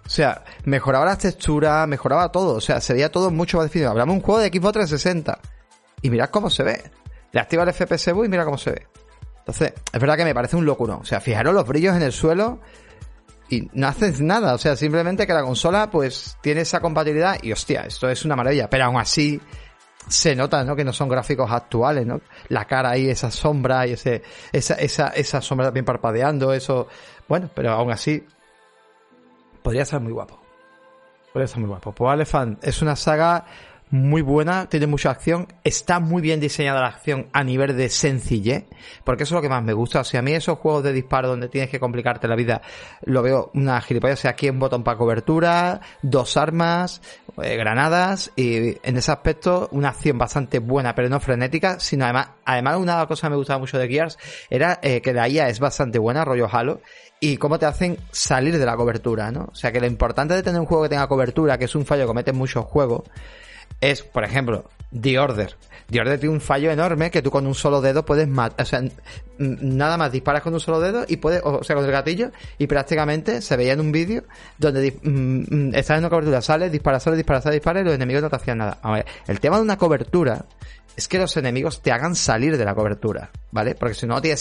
O 0.07 0.09
sea, 0.09 0.45
mejoraba 0.65 1.05
las 1.05 1.19
texturas, 1.19 1.87
mejoraba 1.89 2.31
todo. 2.31 2.55
O 2.55 2.61
sea, 2.61 2.81
sería 2.81 3.11
todo 3.11 3.31
mucho 3.31 3.59
más 3.59 3.67
definido. 3.67 3.91
Hablamos 3.91 4.15
un 4.15 4.23
juego 4.23 4.41
de 4.41 4.49
Xbox 4.49 4.73
360. 4.73 5.39
Y 6.03 6.11
mirad 6.11 6.31
cómo 6.31 6.49
se 6.49 6.63
ve. 6.63 6.91
Le 7.33 7.41
activa 7.41 7.65
el 7.65 7.73
FPS 7.73 8.13
Boost 8.13 8.27
y 8.27 8.31
mira 8.31 8.45
cómo 8.45 8.57
se 8.57 8.71
ve. 8.71 8.87
Entonces, 9.39 9.75
es 9.93 10.01
verdad 10.01 10.17
que 10.17 10.25
me 10.25 10.35
parece 10.35 10.57
un 10.57 10.65
locuro. 10.65 10.99
O 10.99 11.05
sea, 11.05 11.21
fijaros 11.21 11.55
los 11.55 11.67
brillos 11.67 11.97
en 11.97 12.03
el 12.03 12.13
suelo 12.13 12.61
y 13.49 13.69
no 13.75 13.87
haces 13.87 14.21
nada, 14.21 14.55
o 14.55 14.59
sea, 14.59 14.75
simplemente 14.75 15.27
que 15.27 15.33
la 15.33 15.43
consola 15.43 15.89
pues 15.89 16.37
tiene 16.41 16.63
esa 16.63 16.81
compatibilidad 16.81 17.39
y 17.43 17.53
hostia, 17.53 17.83
esto 17.83 18.09
es 18.09 18.25
una 18.25 18.35
maravilla, 18.35 18.69
pero 18.69 18.87
aún 18.87 18.99
así 18.99 19.41
se 20.09 20.35
nota, 20.35 20.65
¿no? 20.65 20.75
Que 20.75 20.85
no 20.85 20.93
son 20.93 21.09
gráficos 21.09 21.51
actuales, 21.51 22.07
¿no? 22.07 22.21
La 22.49 22.65
cara 22.65 22.91
ahí, 22.91 23.09
esa 23.09 23.31
sombra 23.31 23.87
y 23.87 23.93
ese, 23.93 24.23
esa, 24.53 24.75
esa, 24.75 25.09
esa 25.09 25.41
sombra 25.41 25.71
bien 25.71 25.85
parpadeando, 25.85 26.53
eso, 26.53 26.89
bueno, 27.29 27.49
pero 27.55 27.71
aún 27.71 27.93
así 27.93 28.25
podría 29.67 29.85
ser 29.85 29.99
muy 29.99 30.13
guapo. 30.13 30.39
Podría 31.33 31.49
ser 31.49 31.59
muy 31.59 31.69
guapo. 31.69 31.91
Pues 31.91 32.15
Elephant 32.15 32.63
es 32.63 32.83
una 32.83 32.95
saga 32.95 33.45
muy 33.91 34.23
buena, 34.23 34.69
tiene 34.69 34.87
mucha 34.87 35.11
acción, 35.11 35.49
está 35.65 35.99
muy 35.99 36.23
bien 36.23 36.39
diseñada 36.39 36.81
la 36.81 36.87
acción 36.87 37.27
a 37.33 37.43
nivel 37.43 37.77
de 37.77 37.89
sencillez, 37.89 38.65
porque 39.03 39.25
eso 39.25 39.35
es 39.35 39.39
lo 39.39 39.43
que 39.43 39.49
más 39.49 39.65
me 39.65 39.73
gusta. 39.73 40.03
O 40.03 40.05
sea, 40.05 40.21
a 40.21 40.23
mí 40.23 40.35
esos 40.35 40.59
juegos 40.61 40.85
de 40.85 40.93
disparo 40.93 41.27
donde 41.27 41.49
tienes 41.49 41.69
que 41.69 41.81
complicarte 41.81 42.29
la 42.29 42.37
vida, 42.37 42.63
lo 43.03 43.23
veo 43.23 43.51
una 43.55 43.81
gilipollas. 43.81 44.21
O 44.21 44.23
sea, 44.23 44.31
aquí 44.33 44.49
un 44.49 44.61
botón 44.61 44.85
para 44.85 44.99
cobertura, 44.99 45.81
dos 46.01 46.37
armas, 46.37 47.03
eh, 47.43 47.57
granadas, 47.57 48.31
y 48.37 48.77
en 48.87 48.97
ese 48.97 49.11
aspecto 49.11 49.69
una 49.73 49.89
acción 49.89 50.17
bastante 50.17 50.61
buena, 50.61 50.95
pero 50.95 51.09
no 51.09 51.19
frenética, 51.19 51.81
sino 51.81 52.05
además, 52.05 52.31
además 52.45 52.77
una 52.77 53.05
cosa 53.07 53.27
que 53.27 53.31
me 53.31 53.37
gustaba 53.37 53.59
mucho 53.59 53.79
de 53.79 53.89
Gears 53.89 54.17
era 54.49 54.79
eh, 54.83 55.01
que 55.01 55.13
la 55.13 55.29
IA 55.29 55.49
es 55.49 55.59
bastante 55.59 55.99
buena, 55.99 56.25
rollo 56.25 56.49
Halo, 56.51 56.81
y 57.33 57.39
cómo 57.39 57.59
te 57.59 57.67
hacen 57.67 57.99
salir 58.13 58.57
de 58.57 58.65
la 58.65 58.77
cobertura, 58.77 59.33
¿no? 59.33 59.49
O 59.51 59.55
sea, 59.55 59.73
que 59.73 59.81
lo 59.81 59.87
importante 59.87 60.33
de 60.35 60.45
tener 60.45 60.61
un 60.61 60.67
juego 60.67 60.85
que 60.85 60.91
tenga 60.91 61.09
cobertura, 61.09 61.59
que 61.59 61.65
es 61.65 61.75
un 61.75 61.85
fallo 61.85 62.05
que 62.05 62.07
cometen 62.07 62.37
muchos 62.37 62.65
juegos, 62.67 63.03
es, 63.81 64.03
por 64.03 64.23
ejemplo, 64.23 64.71
The 64.99 65.19
Order. 65.19 65.57
The 65.91 66.01
Order 66.01 66.21
tiene 66.21 66.37
un 66.37 66.41
fallo 66.41 66.71
enorme 66.71 67.11
que 67.11 67.23
tú 67.23 67.33
con 67.33 67.45
un 67.49 67.57
solo 67.57 67.81
dedo 67.81 68.05
puedes 68.05 68.29
matar, 68.29 68.65
o 68.65 68.65
sea, 68.65 68.81
nada 69.39 69.97
más 69.97 70.13
disparas 70.13 70.43
con 70.43 70.55
un 70.55 70.61
solo 70.61 70.79
dedo 70.79 71.05
y 71.09 71.17
puedes, 71.17 71.43
o 71.45 71.65
sea, 71.65 71.75
con 71.75 71.85
el 71.85 71.91
gatillo 71.91 72.31
y 72.59 72.69
prácticamente 72.69 73.43
se 73.43 73.57
veía 73.57 73.73
en 73.73 73.81
un 73.81 73.91
vídeo 73.91 74.23
donde 74.59 74.97
mm, 75.03 75.75
estás 75.75 75.99
en 75.99 76.05
una 76.05 76.11
cobertura, 76.11 76.41
sales, 76.43 76.71
disparas, 76.71 77.03
sales, 77.03 77.17
disparas, 77.17 77.43
sales, 77.43 77.57
disparas 77.57 77.83
y 77.83 77.87
los 77.87 77.95
enemigos 77.95 78.23
no 78.23 78.31
te 78.31 78.37
hacían 78.37 78.59
nada. 78.59 78.79
A 78.83 78.93
ver, 78.93 79.07
el 79.27 79.41
tema 79.41 79.57
de 79.57 79.63
una 79.63 79.77
cobertura 79.77 80.45
es 80.97 81.09
que 81.09 81.19
los 81.19 81.37
enemigos 81.37 81.83
te 81.83 81.93
hagan 81.93 82.15
salir 82.15 82.57
de 82.57 82.65
la 82.65 82.75
cobertura, 82.75 83.31
¿vale? 83.51 83.75
Porque 83.75 83.95
si 83.95 84.07
no, 84.07 84.15
no 84.15 84.23
tiene, 84.23 84.37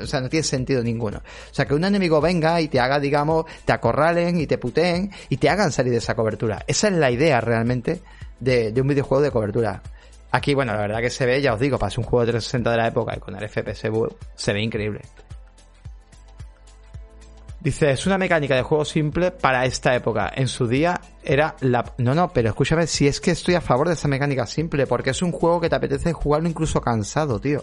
o 0.00 0.06
sea, 0.06 0.20
no 0.20 0.28
tiene 0.28 0.42
sentido 0.42 0.82
ninguno. 0.82 1.18
O 1.18 1.54
sea, 1.54 1.64
que 1.64 1.74
un 1.74 1.84
enemigo 1.84 2.20
venga 2.20 2.60
y 2.60 2.68
te 2.68 2.80
haga, 2.80 2.98
digamos, 2.98 3.44
te 3.64 3.72
acorralen 3.72 4.38
y 4.38 4.46
te 4.46 4.58
puteen 4.58 5.10
y 5.28 5.36
te 5.36 5.48
hagan 5.48 5.70
salir 5.70 5.92
de 5.92 5.98
esa 5.98 6.14
cobertura. 6.14 6.64
Esa 6.66 6.88
es 6.88 6.94
la 6.94 7.10
idea 7.10 7.40
realmente 7.40 8.02
de, 8.40 8.74
un 8.80 8.88
videojuego 8.88 9.22
de 9.22 9.30
cobertura. 9.30 9.82
Aquí, 10.32 10.54
bueno, 10.54 10.72
la 10.72 10.80
verdad 10.80 11.00
que 11.00 11.10
se 11.10 11.26
ve, 11.26 11.40
ya 11.40 11.54
os 11.54 11.60
digo, 11.60 11.78
para 11.78 11.90
ser 11.90 12.00
un 12.00 12.06
juego 12.06 12.26
de 12.26 12.32
360 12.32 12.70
de 12.70 12.76
la 12.76 12.88
época 12.88 13.14
y 13.16 13.20
con 13.20 13.36
el 13.36 13.48
FPS 13.48 13.88
se 14.34 14.52
ve 14.52 14.62
increíble. 14.62 15.02
Dice, 17.62 17.92
es 17.92 18.06
una 18.06 18.18
mecánica 18.18 18.56
de 18.56 18.62
juego 18.62 18.84
simple 18.84 19.30
para 19.30 19.64
esta 19.64 19.94
época. 19.94 20.32
En 20.34 20.48
su 20.48 20.66
día 20.66 21.00
era 21.22 21.54
la... 21.60 21.84
No, 21.98 22.12
no, 22.12 22.32
pero 22.32 22.48
escúchame, 22.48 22.88
si 22.88 23.06
es 23.06 23.20
que 23.20 23.30
estoy 23.30 23.54
a 23.54 23.60
favor 23.60 23.86
de 23.86 23.94
esa 23.94 24.08
mecánica 24.08 24.46
simple, 24.46 24.88
porque 24.88 25.10
es 25.10 25.22
un 25.22 25.30
juego 25.30 25.60
que 25.60 25.68
te 25.68 25.76
apetece 25.76 26.12
jugarlo 26.12 26.48
incluso 26.48 26.80
cansado, 26.80 27.38
tío. 27.38 27.62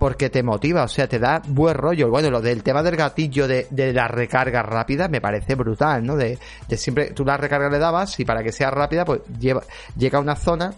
Porque 0.00 0.30
te 0.30 0.42
motiva, 0.42 0.82
o 0.82 0.88
sea, 0.88 1.06
te 1.06 1.20
da 1.20 1.40
buen 1.46 1.76
rollo. 1.76 2.10
Bueno, 2.10 2.28
lo 2.28 2.40
del 2.40 2.64
tema 2.64 2.82
del 2.82 2.96
gatillo 2.96 3.46
de, 3.46 3.68
la 3.92 4.08
recarga 4.08 4.64
rápida 4.64 5.06
me 5.06 5.20
parece 5.20 5.54
brutal, 5.54 6.04
¿no? 6.04 6.16
De, 6.16 6.36
de 6.66 6.76
siempre, 6.76 7.12
tú 7.12 7.24
la 7.24 7.36
recarga 7.36 7.70
le 7.70 7.78
dabas 7.78 8.18
y 8.18 8.24
para 8.24 8.42
que 8.42 8.50
sea 8.50 8.72
rápida, 8.72 9.04
pues 9.04 9.20
lleva, 9.38 9.62
llega 9.96 10.18
a 10.18 10.22
una 10.22 10.34
zona 10.34 10.74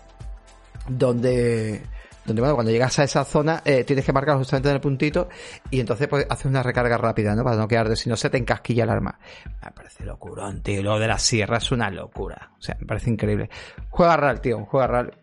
donde 0.88 1.80
donde 2.24 2.40
bueno, 2.40 2.54
cuando 2.54 2.70
llegas 2.72 2.98
a 2.98 3.04
esa 3.04 3.24
zona 3.24 3.62
eh, 3.64 3.84
tienes 3.84 4.04
que 4.04 4.12
marcar 4.12 4.36
justamente 4.36 4.68
en 4.68 4.76
el 4.76 4.80
puntito 4.80 5.28
y 5.70 5.80
entonces 5.80 6.08
pues 6.08 6.26
haces 6.28 6.46
una 6.46 6.62
recarga 6.62 6.96
rápida, 6.98 7.34
¿no? 7.34 7.44
Para 7.44 7.56
no 7.56 7.68
quedarte, 7.68 7.96
si 7.96 8.08
no 8.08 8.16
se 8.16 8.30
te 8.30 8.38
encasquilla 8.38 8.84
el 8.84 8.90
arma. 8.90 9.18
Me 9.64 9.70
parece 9.72 10.04
locurón, 10.04 10.62
tío. 10.62 10.82
Lo 10.82 10.98
de 10.98 11.08
la 11.08 11.18
sierra 11.18 11.58
es 11.58 11.72
una 11.72 11.90
locura. 11.90 12.52
O 12.58 12.62
sea, 12.62 12.76
me 12.80 12.86
parece 12.86 13.10
increíble. 13.10 13.50
Juega 13.90 14.16
RAL, 14.16 14.40
tío, 14.40 14.64
juega 14.64 14.86
RAL 14.86 15.22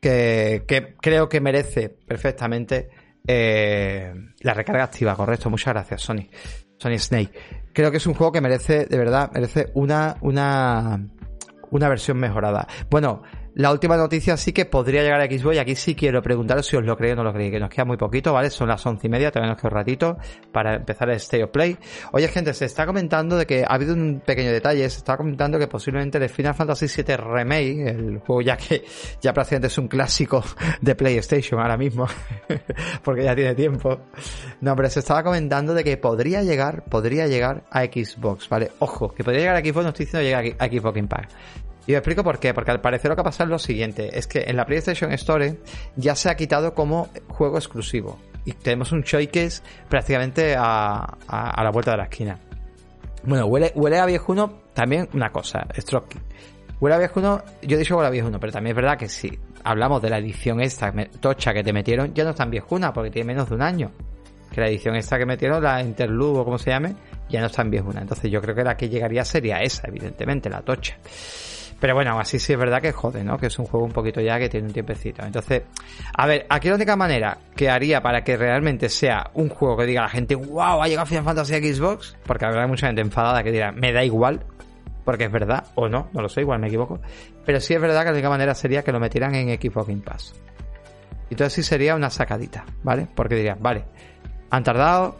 que, 0.00 0.64
que 0.66 0.96
creo 1.00 1.28
que 1.28 1.40
merece 1.40 1.88
perfectamente 1.88 2.90
eh, 3.26 4.12
la 4.40 4.54
recarga 4.54 4.84
activa, 4.84 5.14
correcto. 5.14 5.48
Muchas 5.48 5.72
gracias, 5.74 6.02
Sony. 6.02 6.26
Sony 6.76 6.98
Snake. 6.98 7.32
Creo 7.72 7.90
que 7.90 7.98
es 7.98 8.06
un 8.06 8.14
juego 8.14 8.32
que 8.32 8.40
merece, 8.40 8.86
de 8.86 8.98
verdad, 8.98 9.30
merece 9.32 9.70
una, 9.74 10.16
una, 10.20 11.00
una 11.70 11.88
versión 11.88 12.18
mejorada. 12.18 12.66
Bueno, 12.90 13.22
la 13.54 13.70
última 13.70 13.96
noticia 13.96 14.36
sí 14.36 14.52
que 14.52 14.64
podría 14.64 15.02
llegar 15.02 15.20
a 15.20 15.26
Xbox 15.26 15.56
y 15.56 15.58
aquí 15.58 15.76
sí 15.76 15.94
quiero 15.94 16.22
preguntaros 16.22 16.66
si 16.66 16.76
os 16.76 16.84
lo 16.84 16.96
creéis 16.96 17.14
o 17.14 17.16
no 17.16 17.24
lo 17.24 17.32
creéis, 17.34 17.52
que 17.52 17.60
nos 17.60 17.68
queda 17.68 17.84
muy 17.84 17.98
poquito, 17.98 18.32
¿vale? 18.32 18.48
Son 18.48 18.68
las 18.68 18.84
once 18.86 19.06
y 19.06 19.10
media, 19.10 19.30
todavía 19.30 19.52
nos 19.52 19.60
queda 19.60 19.68
un 19.68 19.74
ratito 19.74 20.16
para 20.50 20.76
empezar 20.76 21.10
el 21.10 21.16
State 21.16 21.44
of 21.44 21.50
Play. 21.50 21.76
Oye, 22.12 22.28
gente, 22.28 22.54
se 22.54 22.64
está 22.64 22.86
comentando 22.86 23.36
de 23.36 23.46
que 23.46 23.62
ha 23.62 23.74
habido 23.74 23.94
un 23.94 24.22
pequeño 24.24 24.50
detalle, 24.50 24.88
se 24.88 24.98
está 24.98 25.16
comentando 25.16 25.58
que 25.58 25.66
posiblemente 25.66 26.16
el 26.16 26.28
Final 26.30 26.54
Fantasy 26.54 26.86
VII 26.86 27.16
Remake, 27.16 27.88
el 27.88 28.18
juego 28.20 28.40
ya 28.40 28.56
que 28.56 28.84
ya 29.20 29.34
prácticamente 29.34 29.66
es 29.66 29.78
un 29.78 29.88
clásico 29.88 30.42
de 30.80 30.94
PlayStation 30.94 31.60
ahora 31.60 31.76
mismo, 31.76 32.06
porque 33.04 33.24
ya 33.24 33.34
tiene 33.34 33.54
tiempo. 33.54 34.00
No, 34.62 34.74
pero 34.74 34.88
se 34.88 35.00
estaba 35.00 35.22
comentando 35.22 35.74
de 35.74 35.84
que 35.84 35.98
podría 35.98 36.42
llegar, 36.42 36.84
podría 36.84 37.26
llegar 37.26 37.64
a 37.70 37.84
Xbox, 37.84 38.48
¿vale? 38.48 38.70
Ojo, 38.78 39.12
que 39.12 39.22
podría 39.22 39.40
llegar 39.40 39.56
a 39.56 39.60
Xbox, 39.60 39.82
no 39.82 39.88
estoy 39.90 40.06
diciendo 40.06 40.24
llegar 40.24 40.56
a 40.58 40.66
Xbox 40.66 40.98
Impact. 40.98 41.32
Y 41.86 41.92
os 41.92 41.98
explico 41.98 42.22
por 42.22 42.38
qué, 42.38 42.54
porque 42.54 42.70
al 42.70 42.80
parecer 42.80 43.10
lo 43.10 43.16
que 43.16 43.22
ha 43.22 43.24
pasado 43.24 43.48
es 43.48 43.50
lo 43.50 43.58
siguiente, 43.58 44.16
es 44.16 44.26
que 44.26 44.44
en 44.46 44.56
la 44.56 44.64
PlayStation 44.66 45.12
Store 45.12 45.58
ya 45.96 46.14
se 46.14 46.30
ha 46.30 46.36
quitado 46.36 46.74
como 46.74 47.08
juego 47.28 47.58
exclusivo. 47.58 48.18
Y 48.44 48.52
tenemos 48.52 48.92
un 48.92 49.02
showcase 49.02 49.62
prácticamente 49.88 50.54
a, 50.56 51.16
a, 51.26 51.62
la 51.62 51.70
vuelta 51.70 51.92
de 51.92 51.96
la 51.96 52.04
esquina. 52.04 52.38
Bueno, 53.24 53.46
huele, 53.46 53.72
huele 53.74 53.98
a 53.98 54.06
viejuno 54.06 54.62
también 54.74 55.08
una 55.12 55.30
cosa, 55.30 55.66
Stroke. 55.76 56.18
Huele 56.80 56.96
a 56.96 56.98
viejuno, 56.98 57.42
yo 57.62 57.76
he 57.76 57.78
dicho 57.78 57.96
huele 57.96 58.08
a 58.08 58.10
viejuno, 58.10 58.40
pero 58.40 58.52
también 58.52 58.76
es 58.76 58.82
verdad 58.82 58.98
que 58.98 59.08
si 59.08 59.38
hablamos 59.62 60.02
de 60.02 60.10
la 60.10 60.18
edición 60.18 60.60
esta 60.60 60.92
tocha 61.20 61.52
que 61.52 61.62
te 61.62 61.72
metieron, 61.72 62.12
ya 62.14 62.24
no 62.24 62.30
es 62.30 62.36
tan 62.36 62.50
viejuna, 62.50 62.92
porque 62.92 63.10
tiene 63.10 63.28
menos 63.28 63.48
de 63.48 63.54
un 63.54 63.62
año. 63.62 63.92
Que 64.50 64.60
la 64.60 64.68
edición 64.68 64.96
esta 64.96 65.18
que 65.18 65.24
metieron, 65.24 65.62
la 65.62 65.80
Interlude 65.80 66.40
o 66.40 66.44
como 66.44 66.58
se 66.58 66.70
llame, 66.70 66.94
ya 67.28 67.40
no 67.40 67.46
es 67.46 67.52
tan 67.52 67.70
viejuna. 67.70 68.00
Entonces 68.02 68.30
yo 68.30 68.40
creo 68.40 68.54
que 68.54 68.64
la 68.64 68.76
que 68.76 68.88
llegaría 68.88 69.24
sería 69.24 69.58
esa, 69.58 69.88
evidentemente, 69.88 70.50
la 70.50 70.62
tocha. 70.62 70.98
Pero 71.82 71.96
bueno, 71.96 72.16
así 72.20 72.38
sí 72.38 72.52
es 72.52 72.58
verdad 72.60 72.80
que 72.80 72.92
jode, 72.92 73.24
¿no? 73.24 73.36
Que 73.38 73.46
es 73.46 73.58
un 73.58 73.66
juego 73.66 73.84
un 73.84 73.90
poquito 73.90 74.20
ya 74.20 74.38
que 74.38 74.48
tiene 74.48 74.68
un 74.68 74.72
tiempecito. 74.72 75.24
Entonces, 75.24 75.64
a 76.16 76.26
ver, 76.28 76.46
aquí 76.48 76.68
la 76.68 76.76
única 76.76 76.94
manera 76.94 77.38
que 77.56 77.68
haría 77.68 78.00
para 78.00 78.22
que 78.22 78.36
realmente 78.36 78.88
sea 78.88 79.32
un 79.34 79.48
juego 79.48 79.78
que 79.78 79.86
diga 79.86 80.02
a 80.02 80.04
la 80.04 80.08
gente, 80.08 80.36
wow, 80.36 80.80
ha 80.80 80.86
llegado 80.86 81.06
Final 81.06 81.24
Fantasy 81.24 81.74
Xbox, 81.74 82.16
porque 82.24 82.44
habrá 82.44 82.68
mucha 82.68 82.86
gente 82.86 83.02
enfadada 83.02 83.42
que 83.42 83.50
dirá, 83.50 83.72
me 83.72 83.92
da 83.92 84.04
igual, 84.04 84.44
porque 85.04 85.24
es 85.24 85.32
verdad, 85.32 85.64
o 85.74 85.88
no, 85.88 86.08
no 86.12 86.22
lo 86.22 86.28
sé, 86.28 86.42
igual 86.42 86.60
me 86.60 86.68
equivoco. 86.68 87.00
Pero 87.44 87.58
sí 87.58 87.74
es 87.74 87.80
verdad 87.80 88.02
que 88.02 88.10
la 88.10 88.12
única 88.12 88.30
manera 88.30 88.54
sería 88.54 88.84
que 88.84 88.92
lo 88.92 89.00
metieran 89.00 89.34
en 89.34 89.48
Xbox 89.48 89.88
Game 89.88 90.02
Pass. 90.02 90.40
Y 91.30 91.34
entonces 91.34 91.52
sí 91.52 91.62
sería 91.64 91.96
una 91.96 92.10
sacadita, 92.10 92.64
¿vale? 92.84 93.08
Porque 93.12 93.34
dirían, 93.34 93.58
vale, 93.60 93.86
han 94.50 94.62
tardado, 94.62 95.18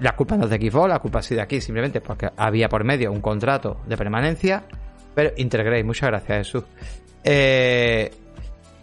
la 0.00 0.14
culpa 0.14 0.36
no 0.36 0.44
es 0.44 0.50
de 0.50 0.58
Xbox, 0.58 0.86
la 0.86 0.98
culpa 0.98 1.20
ha 1.20 1.22
sido 1.22 1.40
aquí, 1.40 1.62
simplemente 1.62 2.02
porque 2.02 2.28
había 2.36 2.68
por 2.68 2.84
medio 2.84 3.10
un 3.10 3.22
contrato 3.22 3.80
de 3.86 3.96
permanencia 3.96 4.64
pero 5.14 5.32
Intergrade, 5.36 5.84
muchas 5.84 6.10
gracias, 6.10 6.38
Jesús. 6.38 6.64
Eh, 7.22 8.10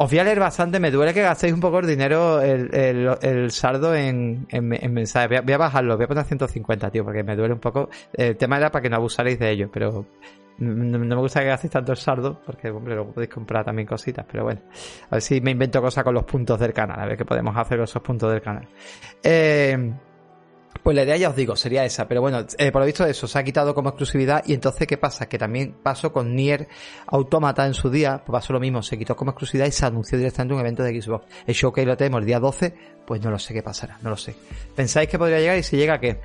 os 0.03 0.09
voy 0.09 0.17
a 0.17 0.23
leer 0.23 0.39
bastante, 0.39 0.79
me 0.79 0.89
duele 0.89 1.13
que 1.13 1.21
gastéis 1.21 1.53
un 1.53 1.59
poco 1.59 1.77
el 1.77 1.85
dinero, 1.85 2.41
el, 2.41 2.73
el, 2.73 3.51
saldo 3.51 3.93
en, 3.93 4.47
en, 4.49 4.67
mensajes. 4.91 5.43
Voy 5.43 5.53
a, 5.53 5.57
bajarlo, 5.59 5.95
voy 5.95 6.05
a 6.05 6.07
poner 6.07 6.25
150, 6.25 6.89
tío, 6.89 7.03
porque 7.03 7.23
me 7.23 7.35
duele 7.35 7.53
un 7.53 7.59
poco. 7.59 7.87
El 8.11 8.35
tema 8.35 8.57
era 8.57 8.71
para 8.71 8.81
que 8.81 8.89
no 8.89 8.95
abusaréis 8.95 9.37
de 9.37 9.51
ello, 9.51 9.69
pero 9.71 10.07
no, 10.57 10.97
me 10.97 11.15
gusta 11.15 11.41
que 11.41 11.47
gastéis 11.47 11.73
tanto 11.73 11.91
el 11.91 11.99
saldo, 11.99 12.41
porque, 12.43 12.71
hombre, 12.71 12.95
luego 12.95 13.11
podéis 13.11 13.31
comprar 13.31 13.63
también 13.63 13.87
cositas, 13.87 14.25
pero 14.31 14.43
bueno. 14.43 14.61
A 15.11 15.15
ver 15.17 15.21
si 15.21 15.39
me 15.39 15.51
invento 15.51 15.79
cosas 15.79 16.03
con 16.03 16.15
los 16.15 16.23
puntos 16.23 16.59
del 16.59 16.73
canal, 16.73 16.99
a 16.99 17.05
ver 17.05 17.15
qué 17.15 17.25
podemos 17.25 17.55
hacer 17.55 17.77
con 17.77 17.83
esos 17.83 18.01
puntos 18.01 18.31
del 18.31 18.41
canal. 18.41 18.67
Eh, 19.21 19.93
pues 20.83 20.95
la 20.95 21.03
idea 21.03 21.17
ya 21.17 21.29
os 21.29 21.35
digo, 21.35 21.55
sería 21.55 21.85
esa, 21.85 22.07
pero 22.07 22.21
bueno, 22.21 22.45
eh, 22.57 22.71
por 22.71 22.81
lo 22.81 22.85
visto 22.85 23.05
eso, 23.05 23.27
se 23.27 23.37
ha 23.37 23.43
quitado 23.43 23.75
como 23.75 23.89
exclusividad 23.89 24.43
y 24.47 24.53
entonces 24.53 24.87
¿qué 24.87 24.97
pasa? 24.97 25.27
Que 25.27 25.37
también 25.37 25.75
pasó 25.83 26.11
con 26.11 26.35
Nier 26.35 26.67
Automata 27.07 27.65
en 27.67 27.73
su 27.73 27.89
día, 27.89 28.23
pues 28.25 28.41
pasó 28.41 28.53
lo 28.53 28.59
mismo, 28.59 28.81
se 28.81 28.97
quitó 28.97 29.15
como 29.15 29.31
exclusividad 29.31 29.67
y 29.67 29.71
se 29.71 29.85
anunció 29.85 30.17
directamente 30.17 30.53
un 30.55 30.59
evento 30.59 30.83
de 30.83 30.99
Xbox. 30.99 31.25
El 31.45 31.53
show 31.53 31.71
que 31.71 31.85
lo 31.85 31.95
tenemos 31.95 32.21
el 32.21 32.25
día 32.25 32.39
12, 32.39 32.73
pues 33.05 33.21
no 33.21 33.29
lo 33.29 33.37
sé 33.37 33.53
qué 33.53 33.61
pasará, 33.61 33.99
no 34.01 34.09
lo 34.09 34.17
sé. 34.17 34.35
¿Pensáis 34.75 35.07
que 35.07 35.19
podría 35.19 35.39
llegar 35.39 35.57
y 35.57 35.63
si 35.63 35.77
llega 35.77 35.99
qué? 35.99 36.19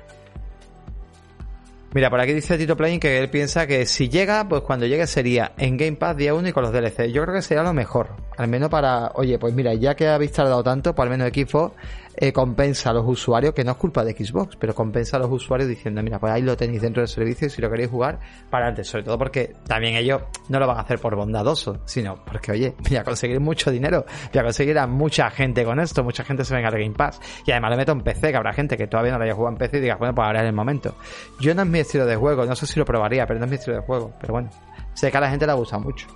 Mira, 1.93 2.09
por 2.09 2.19
aquí 2.19 2.33
dice 2.33 2.57
Tito 2.57 2.75
Playing 2.75 2.99
que 2.99 3.17
él 3.17 3.29
piensa 3.29 3.65
que 3.65 3.85
si 3.85 4.09
llega, 4.09 4.47
pues 4.47 4.61
cuando 4.61 4.85
llegue 4.85 5.07
sería 5.07 5.53
en 5.57 5.77
Game 5.77 5.95
Pass 5.95 6.17
día 6.17 6.33
1 6.33 6.49
y 6.49 6.51
con 6.51 6.63
los 6.63 6.73
DLC. 6.73 7.11
Yo 7.11 7.23
creo 7.23 7.33
que 7.33 7.41
sería 7.41 7.63
lo 7.63 7.73
mejor. 7.73 8.09
Al 8.37 8.47
menos 8.49 8.69
para, 8.69 9.11
oye, 9.15 9.39
pues 9.39 9.53
mira, 9.53 9.73
ya 9.73 9.95
que 9.95 10.07
habéis 10.07 10.33
tardado 10.33 10.63
tanto, 10.63 10.93
por 10.93 11.07
al 11.07 11.09
menos 11.09 11.29
Xbox 11.29 11.75
eh, 12.19 12.33
compensa 12.33 12.89
a 12.89 12.93
los 12.93 13.05
usuarios, 13.07 13.53
que 13.53 13.63
no 13.63 13.71
es 13.71 13.77
culpa 13.77 14.03
de 14.03 14.13
Xbox, 14.13 14.55
pero 14.57 14.73
compensa 14.73 15.17
a 15.17 15.19
los 15.19 15.31
usuarios 15.31 15.69
diciendo, 15.69 16.01
mira, 16.01 16.19
pues 16.19 16.33
ahí 16.33 16.41
lo 16.41 16.57
tenéis 16.57 16.81
dentro 16.81 17.01
del 17.01 17.07
servicio 17.07 17.45
y 17.45 17.49
si 17.51 17.61
lo 17.61 17.69
queréis 17.69 17.91
jugar, 17.91 18.19
para 18.49 18.67
antes, 18.67 18.87
sobre 18.87 19.03
todo 19.03 19.19
porque 19.19 19.53
también 19.67 19.95
ellos 19.95 20.23
no 20.49 20.59
lo 20.59 20.65
van 20.65 20.77
a 20.77 20.81
hacer 20.81 20.99
por 20.99 21.15
bondadoso, 21.15 21.79
sino 21.85 22.23
porque, 22.25 22.51
oye, 22.51 22.75
voy 22.89 22.97
a 22.97 23.03
conseguir 23.03 23.39
mucho 23.39 23.69
dinero, 23.69 24.03
voy 24.33 24.39
a 24.39 24.43
conseguir 24.43 24.79
a 24.79 24.87
mucha 24.87 25.29
gente 25.29 25.63
con 25.63 25.79
esto, 25.79 26.03
mucha 26.03 26.23
gente 26.23 26.43
se 26.43 26.55
venga 26.55 26.69
al 26.69 26.79
Game 26.79 26.95
Pass, 26.95 27.21
y 27.45 27.51
además 27.51 27.71
le 27.71 27.77
meto 27.77 27.91
en 27.91 28.01
PC, 28.01 28.31
que 28.31 28.37
habrá 28.37 28.51
gente 28.51 28.77
que 28.77 28.87
todavía 28.87 29.11
no 29.11 29.19
lo 29.19 29.23
haya 29.25 29.35
jugado 29.35 29.53
en 29.53 29.59
PC 29.59 29.77
y 29.77 29.81
diga, 29.81 29.97
bueno, 29.97 30.15
pues 30.15 30.25
ahora 30.25 30.41
es 30.41 30.47
el 30.47 30.55
momento. 30.55 30.95
Yo 31.39 31.53
no 31.53 31.61
es 31.61 31.67
mi 31.67 31.79
estilo 31.79 32.07
de 32.07 32.15
juego, 32.15 32.45
no 32.45 32.55
sé 32.55 32.65
si 32.65 32.79
lo 32.79 32.85
probaría, 32.85 33.27
pero 33.27 33.37
no 33.37 33.45
es 33.45 33.51
mi 33.51 33.57
estilo 33.57 33.77
de 33.77 33.83
juego, 33.83 34.11
pero 34.19 34.33
bueno, 34.33 34.49
sé 34.95 35.11
que 35.11 35.17
a 35.17 35.21
la 35.21 35.29
gente 35.29 35.45
le 35.45 35.53
gusta 35.53 35.77
mucho. 35.77 36.07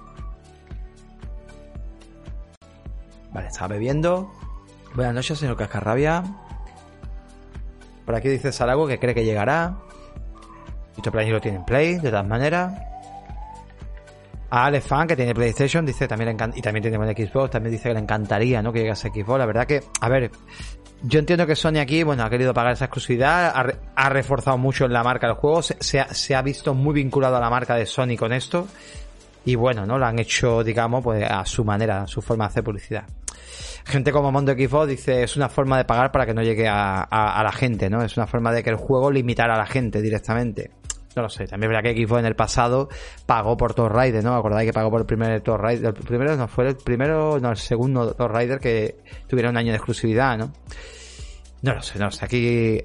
Vale, 3.32 3.48
estaba 3.48 3.76
bebiendo. 3.76 4.32
Buenas 4.94 5.14
noches, 5.14 5.40
señor 5.40 5.56
Cascarrabia. 5.56 6.22
Por 8.06 8.14
aquí 8.14 8.28
dice 8.28 8.52
Salago 8.52 8.88
que 8.88 9.00
cree 9.00 9.16
que 9.16 9.24
llegará. 9.24 9.78
Visto 10.96 11.12
Play 11.12 11.30
lo 11.30 11.40
tiene 11.40 11.58
en 11.60 11.66
Play, 11.66 11.98
de 12.00 12.10
todas 12.10 12.28
maneras. 12.28 12.74
A 14.50 14.66
Alex 14.66 14.86
Fan, 14.86 15.08
que 15.08 15.16
tiene 15.16 15.34
PlayStation, 15.34 15.86
dice 15.86 16.10
también 16.10 16.36
le 16.38 16.58
y 16.58 16.62
también 16.62 16.82
tiene 16.82 16.98
buen 16.98 17.16
Xbox, 17.16 17.52
también 17.52 17.72
dice 17.72 17.88
que 17.88 17.94
le 17.94 18.02
encantaría, 18.02 18.62
¿no? 18.62 18.74
Que 18.74 18.80
llegase 18.82 19.08
a 19.08 19.12
Xbox. 19.12 19.40
La 19.40 19.46
verdad 19.46 19.66
que, 19.66 19.82
a 20.02 20.10
ver, 20.10 20.30
yo 21.04 21.20
entiendo 21.20 21.48
que 21.48 21.56
Sony 21.56 21.78
aquí, 21.80 22.04
bueno, 22.04 22.26
ha 22.26 22.30
querido 22.30 22.54
pagar 22.54 22.74
esa 22.74 22.86
exclusividad, 22.86 23.54
ha, 23.96 24.10
reforzado 24.10 24.58
mucho 24.58 24.84
en 24.84 24.92
la 24.92 25.04
marca 25.04 25.28
del 25.28 25.38
juego, 25.38 25.62
se, 25.62 26.02
ha, 26.02 26.14
se 26.14 26.36
ha 26.36 26.42
visto 26.42 26.74
muy 26.74 26.96
vinculado 26.96 27.38
a 27.38 27.40
la 27.40 27.50
marca 27.50 27.76
de 27.76 27.86
Sony 27.86 28.18
con 28.20 28.34
esto. 28.34 28.68
Y 29.46 29.56
bueno, 29.56 29.86
¿no? 29.86 29.98
Lo 29.98 30.06
han 30.06 30.20
hecho, 30.20 30.66
digamos, 30.66 31.02
pues 31.02 31.24
a 31.24 31.46
su 31.46 31.64
manera, 31.64 32.04
a 32.04 32.08
su 32.08 32.22
forma 32.22 32.44
de 32.44 32.50
hacer 32.50 32.64
publicidad 32.66 33.06
gente 33.86 34.12
como 34.12 34.32
Mondo 34.32 34.54
Xbox 34.54 34.88
dice 34.88 35.24
es 35.24 35.36
una 35.36 35.50
forma 35.50 35.78
de 35.78 35.86
pagar 35.86 36.12
para 36.12 36.26
que 36.26 36.34
no 36.34 36.42
llegue 36.42 36.68
a, 36.68 37.42
la 37.44 37.52
gente, 37.52 37.90
¿no? 37.90 38.04
Es 38.04 38.18
una 38.18 38.28
forma 38.28 38.52
de 38.52 38.64
que 38.64 38.70
el 38.70 38.76
juego 38.76 39.12
limitara 39.12 39.56
a 39.56 39.58
la 39.58 39.66
gente 39.66 40.02
directamente. 40.02 40.72
No 41.16 41.24
lo 41.24 41.30
sé, 41.30 41.46
también 41.46 41.70
verá 41.72 41.82
que 41.82 41.94
Xbox 41.94 42.20
en 42.20 42.26
el 42.26 42.36
pasado 42.36 42.88
pagó 43.26 43.58
por 43.58 43.74
Tomb 43.74 43.92
Raider, 43.92 44.24
¿no? 44.24 44.34
Acordáis 44.34 44.70
que 44.70 44.74
pagó 44.74 44.90
por 44.90 45.02
el 45.02 45.06
primer 45.06 45.42
Tomb 45.42 45.60
Raider, 45.60 45.88
el 45.88 45.94
primero 45.94 46.38
no 46.38 46.48
fue 46.48 46.70
el 46.70 46.78
primero, 46.78 47.38
no, 47.40 47.50
el 47.50 47.58
segundo 47.58 48.14
Tomb 48.14 48.32
Raider 48.32 48.60
que 48.60 49.00
tuviera 49.28 49.50
un 49.50 49.58
año 49.58 49.72
de 49.72 49.78
exclusividad, 49.78 50.38
¿no? 50.38 50.54
No 51.64 51.76
lo 51.76 51.82
sé, 51.82 52.00
no 52.00 52.10
sé. 52.10 52.26
Aquí 52.26 52.84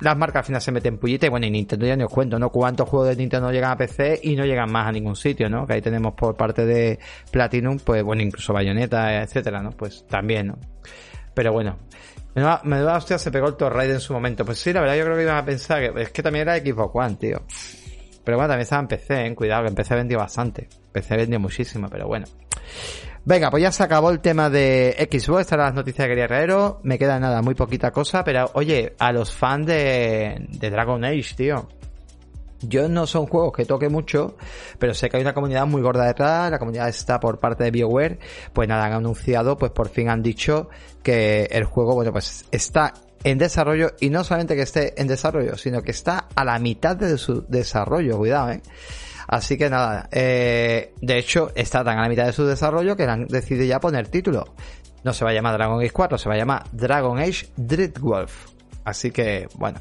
las 0.00 0.16
marcas 0.18 0.40
al 0.40 0.44
final 0.44 0.60
se 0.60 0.70
meten 0.70 0.98
pullita 0.98 1.26
y 1.26 1.28
bueno, 1.30 1.46
y 1.46 1.50
Nintendo 1.50 1.86
ya 1.86 1.96
ni 1.96 2.04
os 2.04 2.12
cuento, 2.12 2.38
¿no? 2.38 2.50
Cuántos 2.50 2.88
juegos 2.88 3.08
de 3.08 3.16
Nintendo 3.16 3.50
llegan 3.50 3.70
a 3.70 3.76
PC 3.76 4.20
y 4.22 4.36
no 4.36 4.44
llegan 4.44 4.70
más 4.70 4.86
a 4.86 4.92
ningún 4.92 5.16
sitio, 5.16 5.48
¿no? 5.48 5.66
Que 5.66 5.74
ahí 5.74 5.80
tenemos 5.80 6.12
por 6.14 6.36
parte 6.36 6.66
de 6.66 6.98
Platinum, 7.30 7.78
pues 7.78 8.02
bueno, 8.02 8.22
incluso 8.22 8.52
Bayonetta, 8.52 9.22
etcétera, 9.22 9.62
¿no? 9.62 9.70
Pues 9.70 10.06
también, 10.06 10.48
¿no? 10.48 10.58
Pero 11.32 11.52
bueno. 11.52 11.78
Me 12.34 12.80
da 12.80 12.96
hostia 12.96 13.18
se 13.18 13.30
pegó 13.30 13.48
el 13.48 13.56
Thor 13.56 13.74
Raid 13.74 13.90
en 13.90 14.00
su 14.00 14.12
momento. 14.14 14.44
Pues 14.44 14.58
sí, 14.58 14.72
la 14.72 14.80
verdad 14.80 14.96
yo 14.96 15.04
creo 15.04 15.16
que 15.16 15.22
iban 15.22 15.36
a 15.36 15.44
pensar 15.44 15.80
que 15.80 16.02
es 16.02 16.10
que 16.10 16.22
también 16.22 16.48
era 16.48 16.58
Xbox 16.58 16.90
One, 16.94 17.16
tío. 17.16 17.42
Pero 18.24 18.36
bueno, 18.38 18.48
también 18.48 18.62
estaba 18.62 18.82
en 18.82 18.88
PC, 18.88 19.26
¿eh? 19.26 19.34
Cuidado, 19.34 19.62
que 19.64 19.68
en 19.68 19.74
PC 19.74 19.94
vendió 19.96 20.18
bastante. 20.18 20.68
PC 20.92 21.16
vendió 21.16 21.40
muchísimo, 21.40 21.88
pero 21.90 22.06
bueno. 22.06 22.26
Venga, 23.24 23.50
pues 23.50 23.62
ya 23.62 23.70
se 23.70 23.84
acabó 23.84 24.10
el 24.10 24.18
tema 24.18 24.50
de 24.50 25.08
Xbox, 25.10 25.42
estas 25.42 25.58
las 25.58 25.74
noticias 25.74 26.06
que 26.06 26.10
quería 26.10 26.26
traeros. 26.26 26.76
Me 26.82 26.98
queda 26.98 27.20
nada, 27.20 27.40
muy 27.40 27.54
poquita 27.54 27.92
cosa, 27.92 28.24
pero 28.24 28.50
oye, 28.54 28.96
a 28.98 29.12
los 29.12 29.32
fans 29.32 29.66
de, 29.66 30.46
de 30.48 30.70
Dragon 30.70 31.04
Age, 31.04 31.34
tío. 31.36 31.68
Yo 32.62 32.88
no 32.88 33.06
son 33.06 33.26
juegos 33.26 33.52
que 33.52 33.64
toque 33.64 33.88
mucho, 33.88 34.36
pero 34.78 34.94
sé 34.94 35.08
que 35.08 35.16
hay 35.16 35.22
una 35.22 35.34
comunidad 35.34 35.66
muy 35.66 35.82
gorda 35.82 36.04
detrás, 36.04 36.50
la 36.50 36.58
comunidad 36.58 36.88
está 36.88 37.18
por 37.18 37.38
parte 37.40 37.64
de 37.64 37.72
BioWare, 37.72 38.18
pues 38.52 38.68
nada, 38.68 38.86
han 38.86 38.92
anunciado, 38.92 39.56
pues 39.56 39.72
por 39.72 39.88
fin 39.88 40.08
han 40.08 40.22
dicho 40.22 40.68
que 41.02 41.48
el 41.50 41.64
juego, 41.64 41.94
bueno, 41.94 42.12
pues 42.12 42.44
está 42.52 42.94
en 43.24 43.38
desarrollo 43.38 43.92
y 44.00 44.10
no 44.10 44.24
solamente 44.24 44.54
que 44.54 44.62
esté 44.62 45.00
en 45.00 45.08
desarrollo, 45.08 45.56
sino 45.56 45.82
que 45.82 45.90
está 45.90 46.28
a 46.34 46.44
la 46.44 46.58
mitad 46.58 46.96
de 46.96 47.18
su 47.18 47.44
desarrollo, 47.48 48.16
cuidado, 48.18 48.50
eh. 48.50 48.62
Así 49.32 49.56
que 49.56 49.70
nada, 49.70 50.10
eh, 50.12 50.92
de 51.00 51.16
hecho 51.16 51.52
está 51.54 51.82
tan 51.82 51.98
a 51.98 52.02
la 52.02 52.10
mitad 52.10 52.26
de 52.26 52.34
su 52.34 52.44
desarrollo 52.44 52.96
que 52.96 53.04
han 53.04 53.26
decidido 53.28 53.64
ya 53.64 53.80
poner 53.80 54.08
título. 54.08 54.44
No 55.04 55.14
se 55.14 55.24
va 55.24 55.30
a 55.30 55.32
llamar 55.32 55.54
Dragon 55.54 55.80
Age 55.80 55.90
4, 55.90 56.18
se 56.18 56.28
va 56.28 56.34
a 56.34 56.38
llamar 56.38 56.64
Dragon 56.70 57.18
Age 57.18 57.46
Dreadwolf. 57.56 58.48
Así 58.84 59.10
que, 59.10 59.48
bueno. 59.54 59.80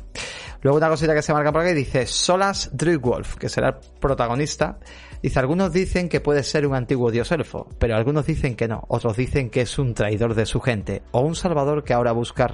Luego 0.62 0.78
una 0.78 0.88
cosita 0.88 1.14
que 1.14 1.22
se 1.22 1.34
marca 1.34 1.52
por 1.52 1.64
aquí 1.64 1.74
dice 1.74 2.06
Solas 2.06 2.70
Dreadwolf, 2.72 3.36
que 3.36 3.50
será 3.50 3.68
el 3.68 3.76
protagonista. 4.00 4.80
Dice, 5.22 5.40
algunos 5.40 5.74
dicen 5.74 6.08
que 6.08 6.22
puede 6.22 6.44
ser 6.44 6.66
un 6.66 6.74
antiguo 6.74 7.12
dios 7.12 7.30
elfo, 7.34 7.68
pero 7.78 7.98
algunos 7.98 8.26
dicen 8.26 8.56
que 8.56 8.70
no. 8.70 8.86
Otros 8.88 9.18
dicen 9.18 9.50
que 9.50 9.62
es 9.62 9.78
un 9.78 9.94
traidor 9.94 10.34
de 10.34 10.46
su 10.46 10.62
gente 10.62 11.02
o 11.12 11.20
un 11.20 11.36
salvador 11.36 11.84
que 11.84 11.92
ahora 11.92 12.14
busca 12.14 12.50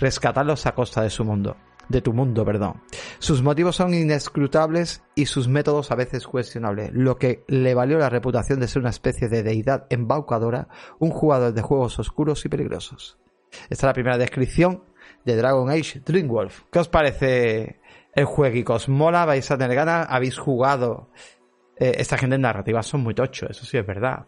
rescatarlos 0.00 0.66
a 0.66 0.74
costa 0.74 1.00
de 1.00 1.10
su 1.10 1.24
mundo. 1.24 1.56
De 1.88 2.00
tu 2.00 2.12
mundo, 2.12 2.44
perdón. 2.44 2.82
Sus 3.18 3.42
motivos 3.42 3.76
son 3.76 3.94
inescrutables 3.94 5.02
y 5.14 5.26
sus 5.26 5.48
métodos 5.48 5.90
a 5.90 5.96
veces 5.96 6.26
cuestionables, 6.26 6.90
lo 6.92 7.16
que 7.16 7.44
le 7.48 7.74
valió 7.74 7.98
la 7.98 8.10
reputación 8.10 8.60
de 8.60 8.68
ser 8.68 8.80
una 8.80 8.90
especie 8.90 9.28
de 9.28 9.42
deidad 9.42 9.86
embaucadora, 9.90 10.68
un 10.98 11.10
jugador 11.10 11.52
de 11.52 11.62
juegos 11.62 11.98
oscuros 11.98 12.44
y 12.44 12.48
peligrosos. 12.48 13.18
Esta 13.70 13.74
es 13.74 13.82
la 13.84 13.92
primera 13.92 14.18
descripción 14.18 14.84
de 15.24 15.36
Dragon 15.36 15.70
Age 15.70 16.00
Dreamwolf. 16.04 16.62
¿Qué 16.70 16.78
os 16.78 16.88
parece 16.88 17.80
el 18.14 18.24
juego? 18.24 18.74
¿Os 18.74 18.88
mola? 18.88 19.24
¿Vais 19.24 19.50
a 19.50 19.58
tener 19.58 19.76
ganas? 19.76 20.06
¿Habéis 20.10 20.38
jugado? 20.38 21.10
Eh, 21.76 21.94
esta 21.98 22.18
gente 22.18 22.36
en 22.36 22.42
narrativa 22.42 22.82
son 22.82 23.02
muy 23.02 23.14
tochos, 23.14 23.50
eso 23.50 23.64
sí 23.64 23.76
es 23.76 23.86
verdad. 23.86 24.26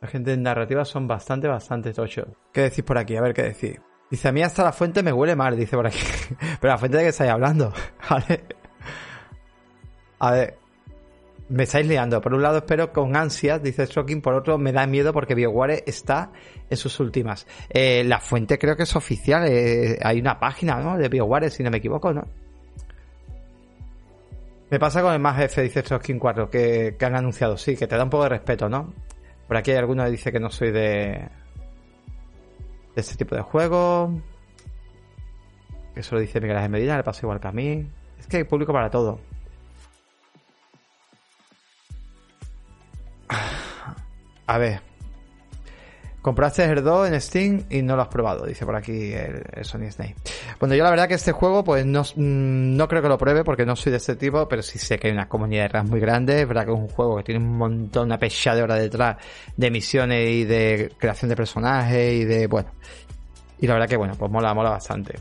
La 0.00 0.08
gente 0.08 0.32
en 0.32 0.42
narrativa 0.42 0.84
son 0.84 1.08
bastante, 1.08 1.48
bastante 1.48 1.92
tochos. 1.92 2.28
¿Qué 2.52 2.62
decís 2.62 2.84
por 2.84 2.98
aquí? 2.98 3.16
A 3.16 3.22
ver 3.22 3.34
qué 3.34 3.42
decís. 3.42 3.80
Dice, 4.10 4.28
a 4.28 4.32
mí 4.32 4.42
hasta 4.42 4.62
la 4.62 4.72
fuente 4.72 5.02
me 5.02 5.12
huele 5.12 5.34
mal, 5.34 5.56
dice 5.56 5.76
por 5.76 5.86
aquí. 5.86 5.98
Pero 6.60 6.72
la 6.72 6.78
fuente 6.78 6.98
de 6.98 7.04
que 7.04 7.08
estáis 7.10 7.30
hablando, 7.30 7.72
¿vale? 8.10 8.44
A 10.18 10.30
ver, 10.30 10.58
me 11.48 11.64
estáis 11.64 11.86
liando. 11.86 12.20
Por 12.20 12.34
un 12.34 12.42
lado 12.42 12.58
espero 12.58 12.92
con 12.92 13.16
ansias, 13.16 13.62
dice 13.62 13.86
Stroking, 13.86 14.22
por 14.22 14.34
otro 14.34 14.58
me 14.58 14.72
da 14.72 14.86
miedo 14.86 15.12
porque 15.12 15.34
BioWare 15.34 15.82
está 15.86 16.30
en 16.70 16.76
sus 16.76 16.98
últimas. 17.00 17.46
Eh, 17.68 18.04
la 18.04 18.20
fuente 18.20 18.58
creo 18.58 18.76
que 18.76 18.84
es 18.84 18.96
oficial, 18.96 19.46
eh, 19.48 19.98
hay 20.02 20.20
una 20.20 20.38
página 20.38 20.80
¿no? 20.80 20.96
de 20.96 21.08
BioWare, 21.08 21.50
si 21.50 21.62
no 21.62 21.70
me 21.70 21.78
equivoco, 21.78 22.12
¿no? 22.12 22.26
Me 24.68 24.80
pasa 24.80 25.00
con 25.00 25.12
el 25.12 25.20
más 25.20 25.40
F, 25.40 25.62
dice 25.62 25.80
Stroking 25.82 26.18
4, 26.18 26.50
que, 26.50 26.96
que 26.98 27.04
han 27.04 27.14
anunciado, 27.14 27.56
sí, 27.56 27.76
que 27.76 27.86
te 27.86 27.96
da 27.96 28.02
un 28.02 28.10
poco 28.10 28.24
de 28.24 28.30
respeto, 28.30 28.68
¿no? 28.68 28.92
Por 29.46 29.56
aquí 29.56 29.70
hay 29.70 29.76
alguno 29.76 30.04
que 30.04 30.10
dice 30.10 30.32
que 30.32 30.40
no 30.40 30.50
soy 30.50 30.72
de, 30.72 31.28
este 32.96 33.16
tipo 33.16 33.34
de 33.34 33.42
juego. 33.42 34.10
Eso 35.94 36.14
lo 36.14 36.20
dice 36.20 36.40
Miguel 36.40 36.56
Ángel 36.56 36.70
Medina, 36.70 36.96
le 36.96 37.02
pasa 37.02 37.20
igual 37.22 37.40
que 37.40 37.48
a 37.48 37.52
mí. 37.52 37.86
Es 38.18 38.26
que 38.26 38.38
hay 38.38 38.44
público 38.44 38.72
para 38.72 38.90
todo. 38.90 39.20
A 44.46 44.58
ver. 44.58 44.80
Compraste 46.22 46.64
el 46.64 46.82
2 46.82 47.08
en 47.08 47.20
Steam 47.20 47.66
y 47.70 47.82
no 47.82 47.94
lo 47.94 48.02
has 48.02 48.08
probado, 48.08 48.46
dice 48.46 48.66
por 48.66 48.74
aquí 48.74 49.12
el, 49.12 49.64
Sony 49.64 49.90
Snake. 49.92 50.16
Bueno, 50.58 50.74
yo 50.74 50.84
la 50.84 50.90
verdad 50.90 51.08
que 51.08 51.14
este 51.14 51.32
juego, 51.32 51.62
pues 51.64 51.84
no, 51.84 52.02
mm, 52.02 52.76
no 52.76 52.88
creo 52.88 53.02
que 53.02 53.08
lo 53.08 53.18
pruebe 53.18 53.44
porque 53.44 53.66
no 53.66 53.76
soy 53.76 53.92
de 53.92 53.98
este 53.98 54.16
tipo, 54.16 54.48
pero 54.48 54.62
sí 54.62 54.78
sé 54.78 54.98
que 54.98 55.08
hay 55.08 55.12
una 55.12 55.28
comunidad 55.28 55.62
de 55.62 55.68
RAM 55.68 55.88
muy 55.88 56.00
grande. 56.00 56.42
Es 56.42 56.48
verdad 56.48 56.64
que 56.64 56.72
es 56.72 56.78
un 56.78 56.88
juego 56.88 57.16
que 57.16 57.22
tiene 57.24 57.44
un 57.44 57.56
montón, 57.56 58.06
una 58.06 58.18
pechada 58.18 58.56
de 58.56 58.62
horas 58.62 58.80
detrás 58.80 59.16
de 59.56 59.70
misiones 59.70 60.30
y 60.30 60.44
de 60.44 60.92
creación 60.98 61.28
de 61.28 61.36
personajes 61.36 62.12
y 62.14 62.24
de, 62.24 62.46
bueno. 62.46 62.70
Y 63.58 63.66
la 63.66 63.74
verdad 63.74 63.88
que, 63.88 63.96
bueno, 63.96 64.14
pues 64.18 64.30
mola, 64.30 64.54
mola 64.54 64.70
bastante. 64.70 65.18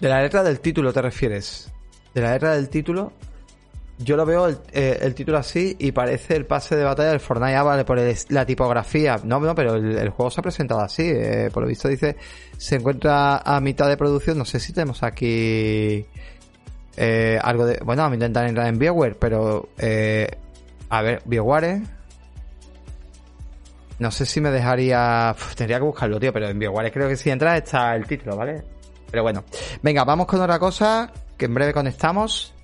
¿De 0.00 0.08
la 0.08 0.20
letra 0.20 0.42
del 0.42 0.60
título 0.60 0.92
te 0.92 1.00
refieres? 1.00 1.72
De 2.12 2.20
la 2.20 2.32
letra 2.32 2.54
del 2.54 2.68
título, 2.68 3.12
yo 3.98 4.16
lo 4.16 4.26
veo 4.26 4.48
eh, 4.72 4.98
el, 5.02 5.14
título 5.14 5.38
así 5.38 5.76
y 5.78 5.92
parece 5.92 6.34
el 6.34 6.46
pase 6.46 6.74
de 6.74 6.82
batalla 6.82 7.10
del 7.10 7.20
Fortnite, 7.20 7.54
ah, 7.54 7.62
vale, 7.62 7.84
por 7.84 7.98
la 8.28 8.44
tipografía. 8.44 9.20
No, 9.22 9.38
no, 9.38 9.54
pero 9.54 9.74
el, 9.74 10.08
juego 10.10 10.30
se 10.30 10.40
ha 10.40 10.42
presentado 10.42 10.80
así. 10.80 11.02
Eh, 11.04 11.50
por 11.52 11.62
lo 11.62 11.68
visto 11.68 11.88
dice, 11.88 12.16
se 12.56 12.76
encuentra 12.76 13.38
a 13.38 13.60
mitad 13.60 13.88
de 13.88 13.96
producción. 13.96 14.36
No 14.36 14.44
sé 14.44 14.58
si 14.58 14.72
tenemos 14.72 15.02
aquí 15.02 16.04
eh, 16.96 17.38
algo 17.40 17.66
de... 17.66 17.78
Bueno, 17.84 18.02
vamos 18.02 18.12
a 18.12 18.16
intentar 18.16 18.46
entrar 18.46 18.66
en 18.66 18.78
BioWare, 18.78 19.14
pero... 19.14 19.68
a 20.88 21.02
ver, 21.02 21.22
BioWare... 21.24 21.82
No 24.00 24.10
sé 24.10 24.26
si 24.26 24.40
me 24.40 24.50
dejaría... 24.50 25.36
tendría 25.54 25.78
que 25.78 25.84
buscarlo, 25.84 26.18
tío, 26.18 26.32
pero 26.32 26.48
en 26.48 26.58
BioWare 26.58 26.90
creo 26.90 27.08
que 27.08 27.16
si 27.16 27.30
entras 27.30 27.58
está 27.58 27.94
el 27.94 28.06
título, 28.06 28.36
¿vale? 28.36 28.64
Pero 29.08 29.22
bueno. 29.22 29.44
Venga, 29.82 30.02
vamos 30.02 30.26
con 30.26 30.40
otra 30.40 30.58
cosa 30.58 31.12
que 31.36 31.44
en 31.44 31.54
breve 31.54 31.72
conectamos. 31.72 32.54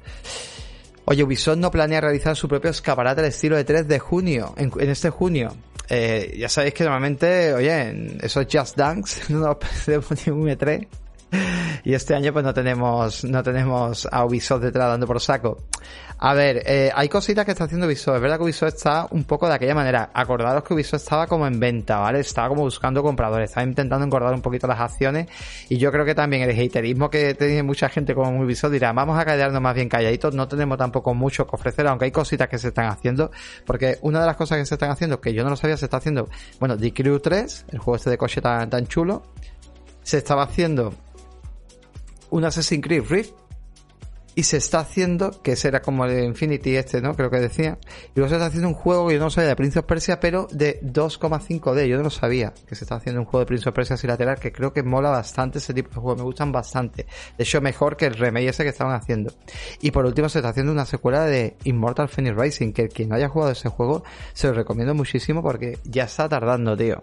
Oye, 1.10 1.24
Ubisoft 1.24 1.58
no 1.58 1.72
planea 1.72 2.00
realizar 2.00 2.36
su 2.36 2.46
propio 2.46 2.70
escaparate 2.70 3.20
al 3.20 3.26
estilo 3.26 3.56
de 3.56 3.64
3 3.64 3.88
de 3.88 3.98
junio, 3.98 4.54
en, 4.56 4.70
este 4.88 5.10
junio. 5.10 5.52
Eh, 5.88 6.36
ya 6.38 6.48
sabéis 6.48 6.72
que 6.72 6.84
normalmente, 6.84 7.52
oye, 7.52 8.16
esos 8.20 8.46
Just 8.48 8.76
Dance 8.76 9.20
no 9.32 9.40
nos 9.40 9.56
perdemos 9.56 10.08
ni 10.24 10.32
un 10.32 10.46
E3. 10.46 10.86
y 11.84 11.94
este 11.94 12.14
año 12.14 12.32
pues 12.32 12.44
no 12.44 12.54
tenemos, 12.54 13.24
no 13.24 13.42
tenemos 13.42 14.08
a 14.10 14.24
Ubisoft 14.24 14.62
detrás 14.62 14.88
dando 14.88 15.06
por 15.06 15.20
saco. 15.20 15.58
A 16.22 16.34
ver, 16.34 16.62
eh, 16.66 16.90
hay 16.94 17.08
cositas 17.08 17.46
que 17.46 17.52
está 17.52 17.64
haciendo 17.64 17.86
Ubisoft. 17.86 18.16
Es 18.16 18.20
verdad 18.20 18.36
que 18.36 18.44
Ubisoft 18.44 18.74
está 18.74 19.06
un 19.10 19.24
poco 19.24 19.48
de 19.48 19.54
aquella 19.54 19.74
manera. 19.74 20.10
Acordaros 20.12 20.62
que 20.64 20.74
Ubisoft 20.74 21.02
estaba 21.02 21.26
como 21.26 21.46
en 21.46 21.58
venta, 21.58 21.98
¿vale? 21.98 22.20
Estaba 22.20 22.48
como 22.48 22.62
buscando 22.62 23.02
compradores. 23.02 23.50
Estaba 23.50 23.66
intentando 23.66 24.04
engordar 24.04 24.34
un 24.34 24.42
poquito 24.42 24.66
las 24.66 24.80
acciones. 24.80 25.28
Y 25.70 25.78
yo 25.78 25.90
creo 25.90 26.04
que 26.04 26.14
también 26.14 26.42
el 26.42 26.50
haterismo 26.50 27.08
que 27.08 27.34
tiene 27.34 27.62
mucha 27.62 27.88
gente 27.88 28.14
como 28.14 28.38
Ubisoft 28.38 28.72
dirá, 28.72 28.92
vamos 28.92 29.18
a 29.18 29.24
callarnos 29.24 29.62
más 29.62 29.74
bien 29.74 29.88
calladitos. 29.88 30.34
No 30.34 30.46
tenemos 30.46 30.76
tampoco 30.76 31.14
mucho 31.14 31.46
que 31.46 31.56
ofrecer, 31.56 31.86
aunque 31.86 32.04
hay 32.04 32.12
cositas 32.12 32.48
que 32.48 32.58
se 32.58 32.68
están 32.68 32.88
haciendo. 32.88 33.30
Porque 33.64 33.96
una 34.02 34.20
de 34.20 34.26
las 34.26 34.36
cosas 34.36 34.58
que 34.58 34.66
se 34.66 34.74
están 34.74 34.90
haciendo, 34.90 35.22
que 35.22 35.32
yo 35.32 35.42
no 35.42 35.48
lo 35.48 35.56
sabía, 35.56 35.78
se 35.78 35.86
está 35.86 35.96
haciendo, 35.96 36.28
bueno, 36.58 36.76
The 36.76 36.92
Crew 36.92 37.18
3, 37.20 37.66
el 37.72 37.78
juego 37.78 37.96
este 37.96 38.10
de 38.10 38.18
coche 38.18 38.42
tan, 38.42 38.68
tan 38.68 38.86
chulo. 38.86 39.22
Se 40.02 40.18
estaba 40.18 40.42
haciendo 40.42 40.92
un 42.30 42.44
Assassin's 42.44 42.82
Creed 42.82 43.04
Rift 43.08 43.32
y 44.34 44.44
se 44.44 44.56
está 44.56 44.80
haciendo, 44.80 45.42
que 45.42 45.56
será 45.56 45.82
como 45.82 46.04
el 46.04 46.24
Infinity 46.24 46.76
este, 46.76 47.00
¿no? 47.00 47.14
Creo 47.14 47.30
que 47.30 47.40
decía. 47.40 47.78
Y 48.06 48.12
luego 48.14 48.28
se 48.28 48.36
está 48.36 48.46
haciendo 48.46 48.68
un 48.68 48.74
juego 48.74 49.08
que 49.08 49.14
yo 49.14 49.20
no 49.20 49.28
sabía 49.28 49.48
de 49.48 49.56
Prince 49.56 49.78
of 49.80 49.84
Persia, 49.86 50.20
pero 50.20 50.46
de 50.50 50.80
2,5D. 50.82 51.86
Yo 51.86 51.96
no 51.96 52.04
lo 52.04 52.10
sabía 52.10 52.54
que 52.66 52.74
se 52.74 52.84
está 52.84 52.94
haciendo 52.94 53.20
un 53.20 53.26
juego 53.26 53.40
de 53.40 53.46
Prince 53.46 53.68
of 53.68 53.74
Persia 53.74 53.94
así 53.94 54.06
lateral, 54.06 54.38
que 54.38 54.52
creo 54.52 54.72
que 54.72 54.82
mola 54.82 55.10
bastante 55.10 55.58
ese 55.58 55.74
tipo 55.74 55.90
de 55.90 55.96
juegos. 55.96 56.18
Me 56.18 56.24
gustan 56.24 56.52
bastante. 56.52 57.06
De 57.36 57.44
hecho, 57.44 57.60
mejor 57.60 57.96
que 57.96 58.06
el 58.06 58.14
remake 58.14 58.48
ese 58.48 58.62
que 58.62 58.70
estaban 58.70 58.94
haciendo. 58.94 59.32
Y 59.80 59.90
por 59.90 60.06
último, 60.06 60.28
se 60.28 60.38
está 60.38 60.50
haciendo 60.50 60.72
una 60.72 60.86
secuela 60.86 61.24
de 61.24 61.56
Immortal 61.64 62.08
Phoenix 62.08 62.36
Rising, 62.36 62.72
que 62.72 62.88
quien 62.88 63.08
no 63.08 63.16
haya 63.16 63.28
jugado 63.28 63.52
ese 63.52 63.68
juego, 63.68 64.04
se 64.32 64.46
lo 64.46 64.54
recomiendo 64.54 64.94
muchísimo 64.94 65.42
porque 65.42 65.78
ya 65.84 66.04
está 66.04 66.28
tardando, 66.28 66.76
tío. 66.76 67.02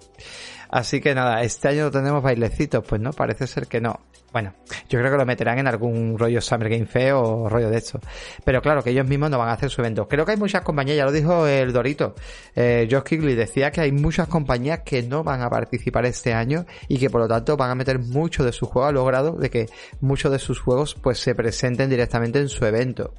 Así 0.70 1.02
que 1.02 1.16
nada, 1.16 1.42
este 1.44 1.70
año 1.70 1.86
no 1.86 1.92
tenemos 1.92 2.22
bailecitos, 2.22 2.84
pues 2.88 3.02
no, 3.02 3.12
parece 3.12 3.48
ser 3.48 3.68
que 3.68 3.82
no. 3.82 4.00
Bueno, 4.34 4.54
yo 4.90 5.00
creo 5.00 5.12
que 5.12 5.18
lo 5.18 5.26
meterán 5.26 5.58
en 5.58 5.68
algún 5.68 6.18
rollo 6.20 6.42
Summer 6.42 6.70
Game 6.70 6.86
Feo 6.86 7.22
o 7.22 7.50
rollo 7.50 7.70
de 7.70 7.78
esto. 7.78 8.00
Pero 8.44 8.62
claro, 8.62 8.84
que 8.84 8.90
ellos 8.90 9.08
mismos 9.08 9.30
no 9.30 9.38
van 9.40 9.50
a 9.50 9.54
hacer 9.54 9.70
su 9.70 9.82
evento. 9.82 10.08
Creo 10.08 10.26
que 10.26 10.34
hay 10.34 10.38
muchas 10.38 10.62
compañías, 10.64 10.98
ya 10.98 11.06
lo 11.06 11.12
dijo 11.12 11.48
el 11.48 11.72
Dorito. 11.72 12.14
Eh, 12.56 12.88
Josh 12.92 13.04
Kigley 13.04 13.36
decía 13.36 13.72
que 13.72 13.82
hay 13.82 13.92
muchas 13.92 14.28
compañías 14.28 14.82
que 14.82 15.02
no 15.02 15.24
van 15.24 15.42
a 15.42 15.50
participar 15.50 16.06
este 16.06 16.34
año 16.34 16.66
y 16.90 17.00
que 17.00 17.10
por 17.10 17.22
lo 17.22 17.28
tanto 17.28 17.56
van 17.56 17.72
a 17.72 17.76
meter 17.76 18.00
mucho 18.00 18.44
de 18.44 18.52
su 18.52 18.66
juego 18.66 18.88
a 18.88 18.92
logrado 18.92 19.32
de 19.32 19.50
que 19.50 19.68
muchos 20.02 20.32
de 20.32 20.40
sus 20.40 20.60
juegos 20.60 20.96
pues 20.96 21.20
se 21.20 21.34
presenten 21.34 21.90
directamente 21.90 22.40
en 22.40 22.50
su 22.50 22.66
evento. 22.66 23.14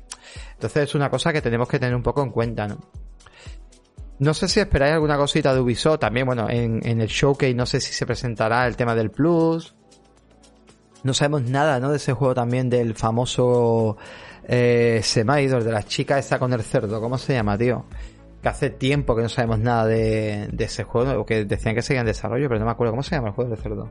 Entonces 0.52 0.84
es 0.84 0.94
una 0.94 1.08
cosa 1.08 1.32
que 1.32 1.40
tenemos 1.40 1.68
que 1.68 1.78
tener 1.78 1.94
un 1.94 2.02
poco 2.02 2.22
en 2.22 2.30
cuenta, 2.30 2.68
¿no? 2.68 2.78
No 4.20 4.34
sé 4.34 4.48
si 4.48 4.58
esperáis 4.60 4.94
alguna 4.94 5.16
cosita 5.16 5.54
de 5.54 5.60
Ubisoft. 5.60 6.00
También, 6.00 6.26
bueno, 6.26 6.48
en, 6.50 6.80
en 6.84 7.00
el 7.00 7.08
showcase 7.08 7.54
no 7.54 7.66
sé 7.66 7.80
si 7.80 7.92
se 7.92 8.04
presentará 8.04 8.66
el 8.66 8.76
tema 8.76 8.94
del 8.94 9.10
Plus. 9.10 9.74
No 11.04 11.14
sabemos 11.14 11.42
nada, 11.44 11.78
¿no? 11.78 11.90
De 11.90 11.96
ese 11.96 12.12
juego 12.12 12.34
también 12.34 12.68
del 12.68 12.94
famoso 12.94 13.96
eh, 14.48 15.00
Semaidor, 15.02 15.62
de 15.62 15.70
la 15.70 15.84
chica 15.84 16.18
esa 16.18 16.38
con 16.40 16.52
el 16.52 16.62
cerdo. 16.62 17.00
¿Cómo 17.00 17.16
se 17.16 17.34
llama, 17.34 17.56
tío? 17.56 17.84
Que 18.42 18.48
hace 18.48 18.70
tiempo 18.70 19.14
que 19.14 19.22
no 19.22 19.28
sabemos 19.28 19.60
nada 19.60 19.86
de, 19.86 20.48
de 20.52 20.64
ese 20.64 20.82
juego, 20.82 21.20
o 21.20 21.24
que 21.24 21.44
decían 21.44 21.76
que 21.76 21.82
seguía 21.82 22.00
en 22.00 22.06
desarrollo, 22.06 22.48
pero 22.48 22.58
no 22.58 22.66
me 22.66 22.72
acuerdo. 22.72 22.92
¿Cómo 22.92 23.04
se 23.04 23.14
llama 23.14 23.28
el 23.28 23.34
juego 23.34 23.50
del 23.50 23.60
cerdo? 23.60 23.90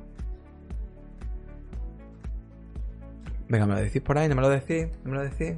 Venga, 3.48 3.66
¿me 3.66 3.76
lo 3.76 3.80
decís 3.80 4.02
por 4.02 4.18
ahí? 4.18 4.28
¿No 4.28 4.36
me 4.36 4.42
lo 4.42 4.50
decís? 4.50 4.88
¿No 5.06 5.12
me 5.12 5.18
lo 5.18 5.24
decís? 5.24 5.56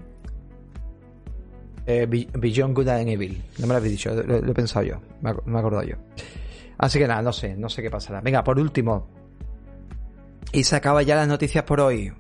Eh, 1.91 2.05
Beyond 2.05 2.75
Good 2.75 2.87
and 2.87 3.09
Evil. 3.09 3.41
No 3.57 3.65
me 3.65 3.73
lo 3.73 3.77
habéis 3.77 3.93
dicho, 3.93 4.13
lo, 4.13 4.35
he 4.35 4.53
pensado 4.53 4.85
yo. 4.85 5.01
Me, 5.21 5.33
me 5.45 5.59
he 5.59 5.87
yo. 5.87 5.95
Así 6.77 6.99
que 6.99 7.07
nada, 7.07 7.23
no 7.23 7.33
sé, 7.33 7.55
no 7.57 7.67
sé 7.67 7.81
qué 7.81 7.89
pasará. 7.89 8.21
Venga, 8.21 8.43
por 8.43 8.59
último. 8.59 9.07
Y 10.51 10.65
se 10.65 10.75
acaba 10.75 11.01
ya 11.01 11.15
las 11.15 11.27
noticias 11.27 11.63
por 11.63 11.81
hoy. 11.81 12.13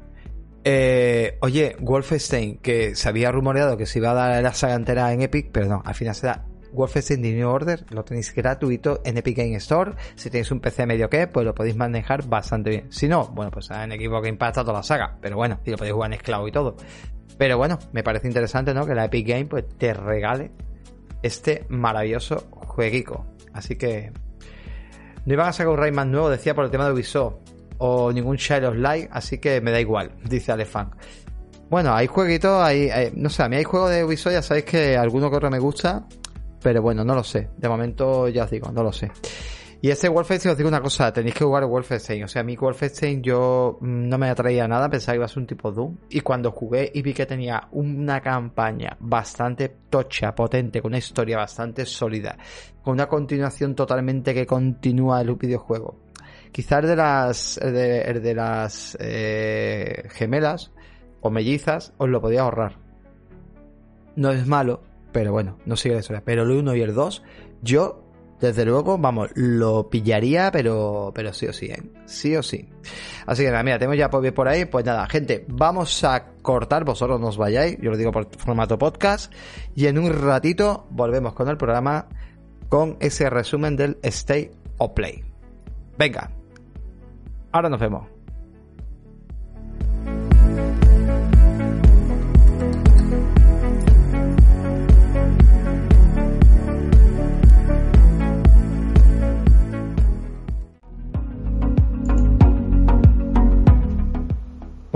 Eh, 0.63 1.37
oye, 1.41 1.75
Wolfenstein, 1.79 2.57
que 2.57 2.95
se 2.95 3.09
había 3.09 3.31
rumoreado 3.31 3.77
que 3.77 3.85
se 3.85 3.99
iba 3.99 4.09
a 4.09 4.15
dar 4.15 4.41
la 4.41 4.53
saga 4.55 4.73
entera 4.73 5.13
en 5.13 5.21
Epic, 5.21 5.49
pero 5.51 5.67
no, 5.67 5.83
al 5.85 5.93
final 5.93 6.15
se 6.15 6.25
da 6.25 6.47
Wolfenstein 6.73 7.21
The 7.21 7.33
New 7.33 7.47
Order, 7.47 7.85
lo 7.91 8.03
tenéis 8.03 8.33
gratuito 8.33 9.01
en 9.05 9.17
Epic 9.17 9.37
Game 9.37 9.55
Store. 9.57 9.93
Si 10.15 10.31
tenéis 10.31 10.49
un 10.49 10.61
PC 10.61 10.87
medio 10.87 11.11
que, 11.11 11.27
pues 11.27 11.45
lo 11.45 11.53
podéis 11.53 11.75
manejar 11.75 12.27
bastante 12.27 12.71
bien. 12.71 12.91
Si 12.91 13.07
no, 13.07 13.27
bueno, 13.27 13.51
pues 13.51 13.69
en 13.69 13.91
equipo 13.91 14.19
que 14.19 14.29
impacta 14.29 14.63
toda 14.63 14.79
la 14.79 14.83
saga, 14.83 15.15
pero 15.21 15.35
bueno, 15.35 15.59
y 15.63 15.69
lo 15.69 15.77
podéis 15.77 15.93
jugar 15.93 16.09
en 16.09 16.13
esclavo 16.17 16.47
y 16.47 16.51
todo. 16.51 16.75
Pero 17.39 17.57
bueno, 17.57 17.79
me 17.93 18.03
parece 18.03 18.27
interesante, 18.27 18.73
¿no? 18.73 18.85
Que 18.85 18.93
la 18.93 19.05
Epic 19.05 19.25
Game 19.25 19.45
pues 19.45 19.65
te 19.77 19.93
regale 19.93 20.51
este 21.23 21.65
maravilloso 21.69 22.49
jueguico. 22.51 23.25
Así 23.53 23.77
que 23.77 24.11
no 25.25 25.33
iban 25.33 25.47
a 25.47 25.53
sacar 25.53 25.71
un 25.71 25.77
Rayman 25.77 26.11
nuevo, 26.11 26.29
decía 26.29 26.53
por 26.53 26.65
el 26.65 26.69
tema 26.69 26.85
de 26.85 26.91
Ubisoft, 26.91 27.35
o 27.77 28.11
ningún 28.11 28.35
Child 28.35 28.65
of 28.65 28.75
Light, 28.75 29.07
así 29.13 29.37
que 29.37 29.61
me 29.61 29.71
da 29.71 29.79
igual, 29.79 30.11
dice 30.29 30.51
Alefan. 30.51 30.91
Bueno, 31.69 31.95
hay 31.95 32.07
jueguitos, 32.07 32.61
hay, 32.61 32.89
no 33.15 33.29
sé, 33.29 33.43
a 33.43 33.47
mí 33.47 33.55
hay 33.55 33.63
juegos 33.63 33.91
de 33.91 34.03
Ubisoft, 34.03 34.33
ya 34.33 34.41
sabéis 34.41 34.65
que 34.65 34.97
alguno 34.97 35.29
que 35.29 35.37
otro 35.37 35.49
me 35.49 35.59
gusta, 35.59 36.05
pero 36.61 36.81
bueno, 36.81 37.05
no 37.05 37.15
lo 37.15 37.23
sé. 37.23 37.47
De 37.55 37.69
momento 37.69 38.27
ya 38.27 38.43
os 38.43 38.51
digo, 38.51 38.69
no 38.69 38.83
lo 38.83 38.91
sé. 38.91 39.09
Y 39.81 39.89
ese 39.91 40.09
Wolfenstein, 40.09 40.51
os 40.51 40.57
digo 40.57 40.67
una 40.67 40.81
cosa, 40.81 41.13
tenéis 41.13 41.35
que 41.35 41.45
jugar 41.45 41.65
Wolfenstein. 41.65 42.25
O 42.25 42.27
sea, 42.27 42.41
a 42.41 42.43
mí 42.43 42.57
Wolfenstein 42.57 43.21
yo 43.21 43.77
mm, 43.79 44.09
no 44.09 44.17
me 44.17 44.29
atraía 44.29 44.67
nada, 44.67 44.89
pensaba 44.89 45.13
que 45.13 45.17
iba 45.19 45.25
a 45.25 45.39
un 45.39 45.47
tipo 45.47 45.71
Doom. 45.71 45.95
Y 46.09 46.19
cuando 46.19 46.51
jugué 46.51 46.91
y 46.93 47.01
vi 47.01 47.13
que 47.13 47.25
tenía 47.25 47.69
una 47.71 48.19
campaña 48.19 48.97
bastante 48.99 49.69
tocha, 49.89 50.35
potente, 50.35 50.81
con 50.81 50.89
una 50.89 50.97
historia 50.97 51.37
bastante 51.37 51.85
sólida, 51.85 52.37
con 52.83 52.93
una 52.93 53.07
continuación 53.07 53.73
totalmente 53.73 54.33
que 54.33 54.45
continúa 54.45 55.21
el 55.21 55.33
videojuego. 55.35 55.97
Quizás 56.51 56.85
de 56.85 56.95
las, 56.95 57.59
de, 57.63 58.19
de 58.19 58.35
las 58.35 58.97
eh, 58.99 60.09
gemelas 60.09 60.71
o 61.21 61.29
mellizas 61.29 61.93
os 61.97 62.09
lo 62.09 62.19
podía 62.19 62.41
ahorrar. 62.41 62.79
No 64.17 64.31
es 64.31 64.45
malo, 64.45 64.81
pero 65.13 65.31
bueno, 65.31 65.57
no 65.65 65.77
sigue 65.77 65.95
la 65.95 66.01
historia. 66.01 66.23
Pero 66.25 66.43
el 66.43 66.51
1 66.51 66.75
y 66.75 66.81
el 66.81 66.93
2, 66.93 67.23
yo 67.61 68.08
desde 68.39 68.65
luego, 68.65 68.97
vamos, 68.97 69.29
lo 69.35 69.89
pillaría, 69.89 70.51
pero, 70.51 71.11
pero 71.13 71.33
sí 71.33 71.47
o 71.47 71.53
sí, 71.53 71.67
¿eh? 71.67 71.83
Sí 72.05 72.35
o 72.35 72.43
sí. 72.43 72.69
Así 73.25 73.43
que 73.43 73.49
nada, 73.49 73.63
mira, 73.63 73.77
tenemos 73.77 73.97
ya 73.97 74.09
por 74.09 74.47
ahí. 74.47 74.65
Pues 74.65 74.85
nada, 74.85 75.07
gente, 75.07 75.45
vamos 75.49 76.03
a 76.03 76.25
cortar, 76.41 76.85
vosotros 76.85 77.19
nos 77.19 77.37
vayáis, 77.37 77.77
yo 77.81 77.91
lo 77.91 77.97
digo 77.97 78.11
por 78.11 78.27
formato 78.37 78.77
podcast, 78.77 79.33
y 79.75 79.87
en 79.87 79.97
un 79.97 80.13
ratito 80.13 80.87
volvemos 80.89 81.33
con 81.33 81.49
el 81.49 81.57
programa 81.57 82.07
con 82.69 82.97
ese 82.99 83.29
resumen 83.29 83.75
del 83.75 83.97
Stay 84.03 84.51
o 84.77 84.93
Play. 84.93 85.23
Venga, 85.97 86.31
ahora 87.51 87.69
nos 87.69 87.79
vemos. 87.79 88.18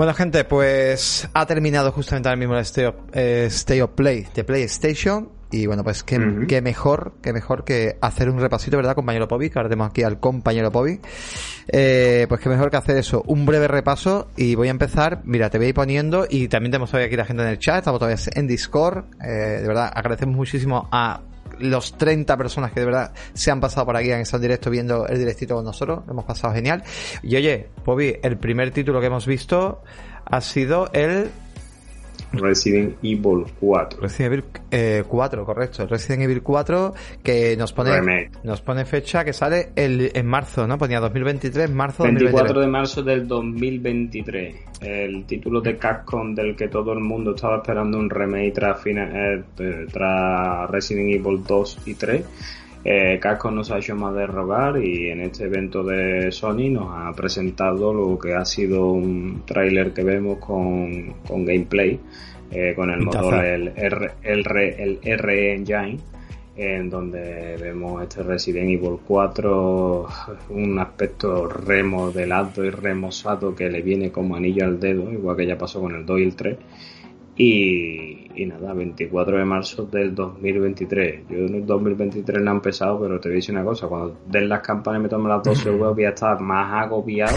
Bueno, 0.04 0.18
gente, 0.18 0.44
pues 0.44 1.26
ha 1.32 1.46
terminado 1.46 1.90
justamente 1.90 2.28
ahora 2.28 2.36
mismo 2.38 2.54
el 2.54 2.60
Stay 2.60 2.84
of, 2.84 2.94
eh, 3.14 3.46
Stay 3.48 3.80
of 3.80 3.92
Play 3.92 4.26
de 4.34 4.44
PlayStation. 4.44 5.30
Y 5.50 5.66
bueno, 5.66 5.82
pues 5.82 6.02
qué, 6.04 6.18
mejor, 6.18 7.14
qué 7.22 7.32
mejor 7.32 7.64
que 7.64 7.96
hacer 8.02 8.28
un 8.28 8.38
repasito, 8.38 8.76
¿verdad, 8.76 8.94
compañero 8.94 9.26
Pobi? 9.26 9.48
Que 9.48 9.58
ahora 9.58 9.70
tenemos 9.70 9.88
aquí 9.88 10.02
al 10.02 10.20
compañero 10.20 10.70
Pobi. 10.70 11.00
Eh, 11.68 12.26
pues 12.28 12.38
qué 12.42 12.50
mejor 12.50 12.70
que 12.70 12.76
hacer 12.76 12.98
eso, 12.98 13.22
un 13.26 13.46
breve 13.46 13.66
repaso. 13.66 14.28
Y 14.36 14.56
voy 14.56 14.68
a 14.68 14.72
empezar, 14.72 15.22
mira, 15.24 15.48
te 15.48 15.56
voy 15.56 15.68
a 15.68 15.70
ir 15.70 15.74
poniendo. 15.74 16.26
Y 16.28 16.48
también 16.48 16.72
tenemos 16.72 16.90
todavía 16.90 17.06
aquí 17.06 17.16
la 17.16 17.24
gente 17.24 17.42
en 17.42 17.48
el 17.48 17.58
chat, 17.58 17.78
estamos 17.78 17.98
todavía 17.98 18.22
en 18.34 18.46
Discord. 18.46 19.06
Eh, 19.22 19.62
de 19.62 19.66
verdad, 19.66 19.90
agradecemos 19.90 20.36
muchísimo 20.36 20.86
a 20.92 21.22
los 21.58 21.96
30 21.96 22.36
personas 22.36 22.72
que 22.72 22.80
de 22.80 22.86
verdad 22.86 23.12
se 23.32 23.50
han 23.50 23.60
pasado 23.60 23.86
por 23.86 23.96
aquí, 23.96 24.10
han 24.10 24.20
estado 24.20 24.38
en 24.38 24.42
directo 24.42 24.70
viendo 24.70 25.06
el 25.06 25.18
directito 25.18 25.54
con 25.54 25.64
nosotros, 25.64 26.02
hemos 26.08 26.24
pasado 26.24 26.54
genial. 26.54 26.82
Y 27.22 27.36
oye, 27.36 27.68
Bobby, 27.84 28.16
el 28.22 28.36
primer 28.38 28.70
título 28.70 29.00
que 29.00 29.06
hemos 29.06 29.26
visto 29.26 29.82
ha 30.24 30.40
sido 30.40 30.90
el 30.92 31.30
Resident 32.38 32.96
Evil 33.02 33.44
4. 33.58 34.00
Resident 34.00 34.32
Evil 34.32 34.44
eh, 34.70 35.04
4, 35.06 35.44
correcto. 35.44 35.86
Resident 35.86 36.22
Evil 36.22 36.42
4 36.42 36.94
que 37.22 37.56
nos 37.56 37.72
pone 37.72 38.30
nos 38.42 38.60
pone 38.60 38.84
fecha 38.84 39.24
que 39.24 39.32
sale 39.32 39.70
el, 39.76 40.10
en 40.14 40.26
marzo, 40.26 40.66
¿no? 40.66 40.78
Ponía 40.78 41.00
2023, 41.00 41.70
marzo 41.70 42.04
24 42.04 42.60
de 42.60 42.66
marzo 42.66 43.02
del 43.02 43.26
2023. 43.26 44.56
El 44.80 45.24
título 45.24 45.60
de 45.60 45.76
Capcom 45.76 46.34
del 46.34 46.54
que 46.56 46.68
todo 46.68 46.92
el 46.92 47.00
mundo 47.00 47.34
estaba 47.34 47.56
esperando 47.58 47.98
un 47.98 48.10
remake 48.10 48.52
tras, 48.52 48.80
eh, 48.86 49.42
tras 49.90 50.70
Resident 50.70 51.14
Evil 51.14 51.42
2 51.46 51.78
y 51.86 51.94
3. 51.94 52.24
Eh, 52.84 53.18
Capcom 53.18 53.54
nos 53.54 53.70
ha 53.70 53.78
hecho 53.78 53.96
más 53.96 54.14
de 54.14 54.26
rogar 54.26 54.76
y 54.76 55.08
en 55.08 55.22
este 55.22 55.44
evento 55.44 55.82
de 55.82 56.30
Sony 56.30 56.68
nos 56.70 56.88
ha 56.90 57.12
presentado 57.14 57.94
lo 57.94 58.18
que 58.18 58.34
ha 58.34 58.44
sido 58.44 58.90
un 58.90 59.42
tráiler 59.46 59.94
que 59.94 60.04
vemos 60.04 60.38
con, 60.38 61.14
con 61.26 61.46
gameplay 61.46 61.98
eh, 62.50 62.74
con 62.76 62.90
el 62.90 63.00
motor 63.00 63.42
el, 63.42 63.68
R, 63.74 64.14
el, 64.22 64.98
el 65.02 65.18
RE 65.18 65.54
Engine 65.54 65.98
en 66.56 66.90
donde 66.90 67.56
vemos 67.56 68.02
este 68.02 68.22
Resident 68.22 68.68
Evil 68.68 68.98
4 69.06 70.06
un 70.50 70.78
aspecto 70.78 71.48
remodelado 71.48 72.64
y 72.66 72.70
remozado 72.70 73.54
que 73.54 73.70
le 73.70 73.80
viene 73.80 74.12
como 74.12 74.36
anillo 74.36 74.66
al 74.66 74.78
dedo 74.78 75.10
igual 75.10 75.38
que 75.38 75.46
ya 75.46 75.56
pasó 75.56 75.80
con 75.80 75.94
el 75.94 76.04
2 76.04 76.20
y 76.20 76.22
el 76.22 76.36
3 76.36 76.58
y, 77.36 78.23
y, 78.34 78.46
nada, 78.46 78.72
24 78.72 79.38
de 79.38 79.44
marzo 79.44 79.84
del 79.84 80.14
2023. 80.14 81.28
Yo 81.28 81.38
en 81.38 81.54
el 81.54 81.66
2023 81.66 82.42
no 82.42 82.50
he 82.50 82.54
empezado, 82.54 83.00
pero 83.00 83.20
te 83.20 83.28
voy 83.28 83.36
a 83.36 83.36
decir 83.36 83.54
una 83.54 83.64
cosa: 83.64 83.86
cuando 83.86 84.16
den 84.26 84.48
las 84.48 84.60
campanas 84.60 85.00
y 85.00 85.02
me 85.04 85.08
tomen 85.08 85.28
las 85.28 85.42
12 85.42 85.70
huevos, 85.70 85.94
voy 85.94 86.04
a 86.04 86.10
estar 86.10 86.40
más 86.40 86.84
agobiado 86.84 87.36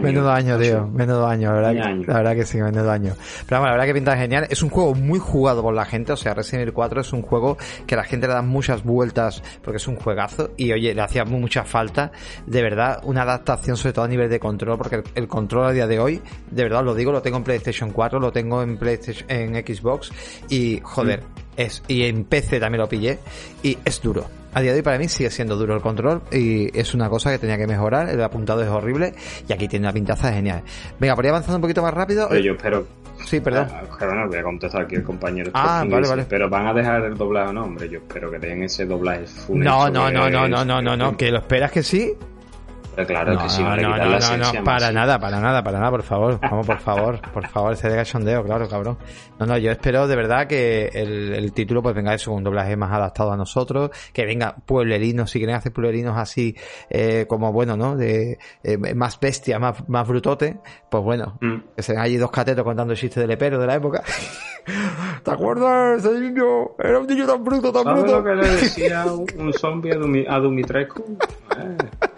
Menudo 0.00 0.30
año, 0.30 0.58
tío. 0.58 0.86
Menudo 0.88 1.26
año, 1.26 1.52
la 1.60 1.72
verdad, 1.72 1.94
la 2.06 2.14
verdad 2.14 2.34
que 2.34 2.44
sí, 2.44 2.58
menudo 2.58 2.90
año. 2.90 3.14
Pero 3.46 3.60
bueno, 3.60 3.66
la 3.66 3.72
verdad 3.72 3.86
que 3.86 3.94
pinta 3.94 4.16
genial. 4.16 4.46
Es 4.50 4.62
un 4.62 4.70
juego 4.70 4.94
muy 4.94 5.18
jugado 5.18 5.62
por 5.62 5.74
la 5.74 5.84
gente. 5.84 6.12
O 6.12 6.16
sea, 6.16 6.34
Resident 6.34 6.62
Evil 6.62 6.74
4 6.74 7.00
es 7.00 7.12
un 7.12 7.22
juego 7.22 7.56
que 7.86 7.96
la 7.96 8.04
gente 8.04 8.26
le 8.26 8.34
da 8.34 8.42
muchas 8.42 8.82
vueltas 8.82 9.42
porque 9.62 9.76
es 9.76 9.86
un 9.86 9.96
juegazo. 9.96 10.50
Y 10.56 10.72
oye, 10.72 10.94
le 10.94 11.02
hacía 11.02 11.24
mucha 11.24 11.64
falta, 11.64 12.10
de 12.46 12.62
verdad, 12.62 13.00
una 13.04 13.22
adaptación, 13.22 13.76
sobre 13.76 13.92
todo 13.92 14.04
a 14.04 14.08
nivel 14.08 14.28
de 14.28 14.40
control. 14.40 14.78
Porque 14.78 15.02
el, 15.14 15.28
control 15.28 15.66
a 15.66 15.72
día 15.72 15.86
de 15.86 15.98
hoy, 15.98 16.20
de 16.50 16.62
verdad 16.62 16.84
lo 16.84 16.94
digo, 16.94 17.12
lo 17.12 17.22
tengo 17.22 17.36
en 17.36 17.44
PlayStation 17.44 17.90
4, 17.90 18.18
lo 18.18 18.32
tengo 18.32 18.62
en 18.62 18.76
PlayStation, 18.76 19.30
en 19.30 19.54
Xbox. 19.54 20.10
Y 20.48 20.80
joder, 20.82 21.20
mm. 21.20 21.39
Es, 21.56 21.82
y 21.88 22.04
en 22.04 22.24
PC 22.24 22.60
también 22.60 22.80
lo 22.80 22.88
pillé. 22.88 23.18
Y 23.62 23.78
es 23.84 24.00
duro 24.00 24.26
a 24.52 24.60
día 24.60 24.72
de 24.72 24.78
hoy 24.78 24.82
para 24.82 24.98
mí 24.98 25.08
sigue 25.08 25.30
siendo 25.30 25.56
duro 25.56 25.74
el 25.74 25.80
control 25.80 26.22
y 26.32 26.76
es 26.78 26.94
una 26.94 27.08
cosa 27.08 27.30
que 27.30 27.38
tenía 27.38 27.56
que 27.56 27.66
mejorar. 27.66 28.08
El 28.08 28.22
apuntado 28.22 28.62
es 28.62 28.68
horrible 28.68 29.14
y 29.48 29.52
aquí 29.52 29.68
tiene 29.68 29.86
una 29.86 29.92
pintaza 29.92 30.32
genial. 30.32 30.62
Venga, 30.98 31.14
por 31.14 31.24
ahí 31.24 31.30
avanzando 31.30 31.56
un 31.56 31.62
poquito 31.62 31.82
más 31.82 31.94
rápido. 31.94 32.34
yo 32.36 32.52
espero. 32.52 32.86
Sí, 33.26 33.38
perdón. 33.40 33.68
Ah, 33.70 34.26
voy 34.26 34.38
a 34.38 34.42
contestar 34.42 34.82
aquí 34.82 34.96
el 34.96 35.02
compañero. 35.02 35.50
Ah, 35.54 35.84
vale, 35.88 36.08
vale. 36.08 36.24
Pero 36.28 36.48
van 36.48 36.66
a 36.66 36.72
dejar 36.72 37.04
el 37.04 37.16
doblaje, 37.16 37.52
no, 37.52 37.64
hombre. 37.64 37.88
Yo 37.88 37.98
espero 37.98 38.30
que 38.30 38.38
den 38.38 38.62
ese 38.62 38.86
doblaje 38.86 39.26
full. 39.26 39.62
No, 39.62 39.90
no, 39.90 40.10
no, 40.10 40.30
no, 40.30 40.48
no, 40.48 40.64
no, 40.64 40.80
no, 40.80 40.96
no, 40.96 41.16
que 41.16 41.30
lo 41.30 41.38
esperas 41.38 41.70
que 41.70 41.82
sí 41.82 42.14
claro 43.06 43.38
que 43.38 43.48
sí, 43.48 43.62
no, 43.62 43.76
no, 43.76 43.96
no, 43.96 44.36
no, 44.36 44.64
para 44.64 44.92
nada, 44.92 45.18
para 45.18 45.40
nada, 45.40 45.62
para 45.62 45.78
nada, 45.78 45.90
por 45.90 46.02
favor. 46.02 46.38
Vamos, 46.40 46.66
por 46.66 46.78
favor, 46.78 47.20
por 47.32 47.46
favor, 47.48 47.72
ese 47.72 47.88
de 47.88 47.96
cachondeo, 47.96 48.44
claro, 48.44 48.68
cabrón. 48.68 48.98
No, 49.38 49.46
no, 49.46 49.56
yo 49.58 49.70
espero 49.70 50.06
de 50.06 50.16
verdad 50.16 50.46
que 50.46 50.88
el, 50.92 51.34
el 51.34 51.52
título 51.52 51.82
pues 51.82 51.94
venga 51.94 52.14
eso, 52.14 52.32
un 52.32 52.44
doblaje 52.44 52.76
más 52.76 52.92
adaptado 52.92 53.32
a 53.32 53.36
nosotros, 53.36 53.90
que 54.12 54.24
venga 54.24 54.54
pueblerinos, 54.66 55.30
si 55.30 55.38
quieren 55.38 55.56
hacer 55.56 55.72
pueblerinos 55.72 56.16
así, 56.16 56.56
eh, 56.88 57.26
como 57.28 57.52
bueno, 57.52 57.76
¿no? 57.76 57.96
De 57.96 58.38
eh, 58.62 58.94
más 58.94 59.18
bestia, 59.18 59.58
más, 59.58 59.88
más 59.88 60.06
brutote, 60.06 60.58
pues 60.90 61.02
bueno, 61.02 61.38
mm. 61.40 61.56
que 61.76 61.82
se 61.82 61.96
allí 61.96 62.16
dos 62.16 62.30
catetos 62.30 62.64
contando 62.64 62.94
chistes 62.94 63.20
del 63.20 63.30
epero 63.30 63.58
de 63.58 63.66
la 63.66 63.74
época. 63.74 64.02
¿Te 65.24 65.30
acuerdas? 65.30 66.04
Ese 66.04 66.20
niño 66.20 66.76
era 66.78 66.98
un 66.98 67.06
niño 67.06 67.26
tan 67.26 67.44
bruto, 67.44 67.72
tan 67.72 67.84
¿Sabes 67.84 68.02
bruto. 68.02 68.18
lo 68.18 68.24
que 68.24 68.34
le 68.34 68.48
decía 68.48 69.04
un 69.38 69.52
zombie 69.52 69.92
a, 69.92 69.96
Dumi, 69.96 70.24
a 70.28 70.38
Dumitrescu? 70.38 71.18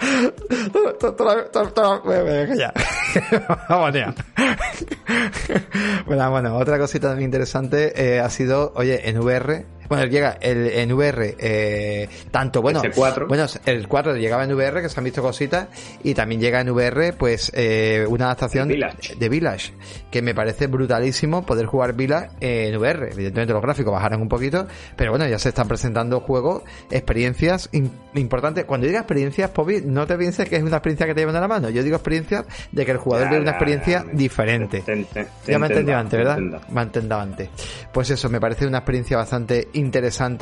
Bueno, 6.07 6.30
bueno, 6.30 6.57
otra 6.57 6.78
cosita 6.78 7.09
también 7.09 7.28
interesante 7.28 7.92
eh, 7.96 8.20
ha 8.20 8.30
sido, 8.30 8.72
oye, 8.74 9.09
en 9.09 9.18
VR 9.18 9.64
bueno, 9.89 10.07
llega 10.07 10.39
el, 10.41 10.66
en 10.68 10.93
VR, 10.93 11.37
eh, 11.39 12.09
tanto, 12.30 12.62
bueno, 12.62 12.83
el 12.83 12.93
4. 12.93 13.26
bueno, 13.26 13.47
el 13.66 13.89
4 13.89 14.16
llegaba 14.16 14.45
en 14.45 14.53
VR, 14.53 14.83
que 14.83 14.89
se 14.89 14.99
han 14.99 15.05
visto 15.05 15.22
cositas, 15.22 15.68
y 16.03 16.14
también 16.14 16.41
llega 16.41 16.61
en 16.61 16.70
VR, 16.70 17.12
pues, 17.12 17.51
eh, 17.55 18.07
una 18.09 18.26
adaptación 18.26 18.68
de 18.68 19.28
Village, 19.28 19.72
que 20.11 20.22
me 20.22 20.35
parece 20.35 20.66
brutalísimo 20.66 21.45
poder 21.45 21.66
jugar 21.66 21.95
Village 21.95 22.30
en 22.41 22.76
VR. 22.76 23.11
Evidentemente 23.12 23.53
los 23.53 23.62
gráficos 23.62 23.93
bajarán 23.93 24.20
un 24.20 24.28
poquito, 24.28 24.66
pero 24.97 25.11
bueno, 25.11 25.26
ya 25.26 25.39
se 25.39 25.51
están 25.51 25.68
presentando 25.68 26.20
juegos, 26.20 26.62
experiencias 26.91 27.68
importantes. 28.14 28.64
Cuando 28.64 28.87
diga 28.87 29.01
experiencias, 29.01 29.51
Pobi, 29.51 29.83
no 29.85 30.07
te 30.07 30.16
pienses 30.16 30.49
que 30.49 30.57
es 30.57 30.62
una 30.62 30.76
experiencia 30.76 31.07
que 31.07 31.14
te 31.14 31.20
llevan 31.20 31.35
de 31.35 31.41
la 31.41 31.49
mano. 31.49 31.70
Yo 31.70 31.83
digo 31.83 31.97
experiencias 31.97 32.45
de 32.70 32.85
que 32.85 32.93
el 32.93 32.99
jugador 32.99 33.30
ve 33.30 33.41
una 33.41 33.51
experiencia 33.51 34.05
diferente. 34.12 34.83
ya 35.47 35.59
me 35.59 35.66
entendido 35.66 35.99
antes, 35.99 36.18
¿verdad? 36.18 36.39
Me 36.70 36.80
ha 36.80 36.85
entendido 36.85 37.18
antes. 37.18 37.49
Pues 37.93 38.11
eso, 38.11 38.28
me 38.28 38.41
parece 38.41 38.66
una 38.66 38.78
experiencia 38.78 39.16
bastante 39.16 39.68
interesante 39.74 39.82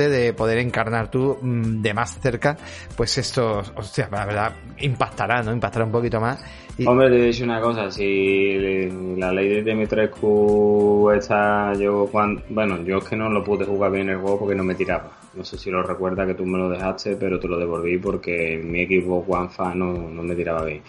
de 0.09 0.33
poder 0.33 0.59
encarnar 0.59 1.11
tú 1.11 1.39
mm, 1.41 1.83
de 1.83 1.95
más 1.95 2.19
cerca, 2.21 2.57
pues 2.97 3.19
esto, 3.19 3.63
o 3.75 3.83
sea, 3.83 4.09
la 4.11 4.27
verdad, 4.27 4.53
impactará, 4.79 5.43
¿no? 5.43 5.53
Impactará 5.53 5.85
un 5.85 5.93
poquito 5.93 6.21
más 6.21 6.43
Hombre, 6.87 7.11
te 7.11 7.17
decir 7.17 7.45
una 7.45 7.61
cosa, 7.61 7.91
si 7.91 8.89
la 9.17 9.33
ley 9.33 9.49
de 9.49 9.63
Dimitrescu 9.63 11.11
está, 11.15 11.75
yo 11.75 12.09
cuando, 12.11 12.43
bueno, 12.49 12.83
yo 12.83 12.99
es 12.99 13.05
que 13.05 13.17
no 13.17 13.29
lo 13.29 13.45
pude 13.45 13.67
jugar 13.67 13.93
bien 13.93 14.09
el 14.09 14.19
juego 14.19 14.39
porque 14.41 14.55
no 14.55 14.65
me 14.65 14.75
tiraba. 14.75 15.11
No 15.33 15.45
sé 15.45 15.57
si 15.57 15.71
lo 15.71 15.83
recuerdas 15.83 16.27
que 16.27 16.35
tú 16.35 16.45
me 16.45 16.59
lo 16.59 16.69
dejaste, 16.69 17.15
pero 17.15 17.39
te 17.39 17.47
lo 17.47 17.57
devolví 17.57 17.99
porque 17.99 18.61
mi 18.63 18.81
equipo 18.81 19.23
Juanfa 19.23 19.73
no, 19.75 19.93
no 19.93 20.23
me 20.23 20.35
tiraba 20.35 20.65
bien. 20.65 20.83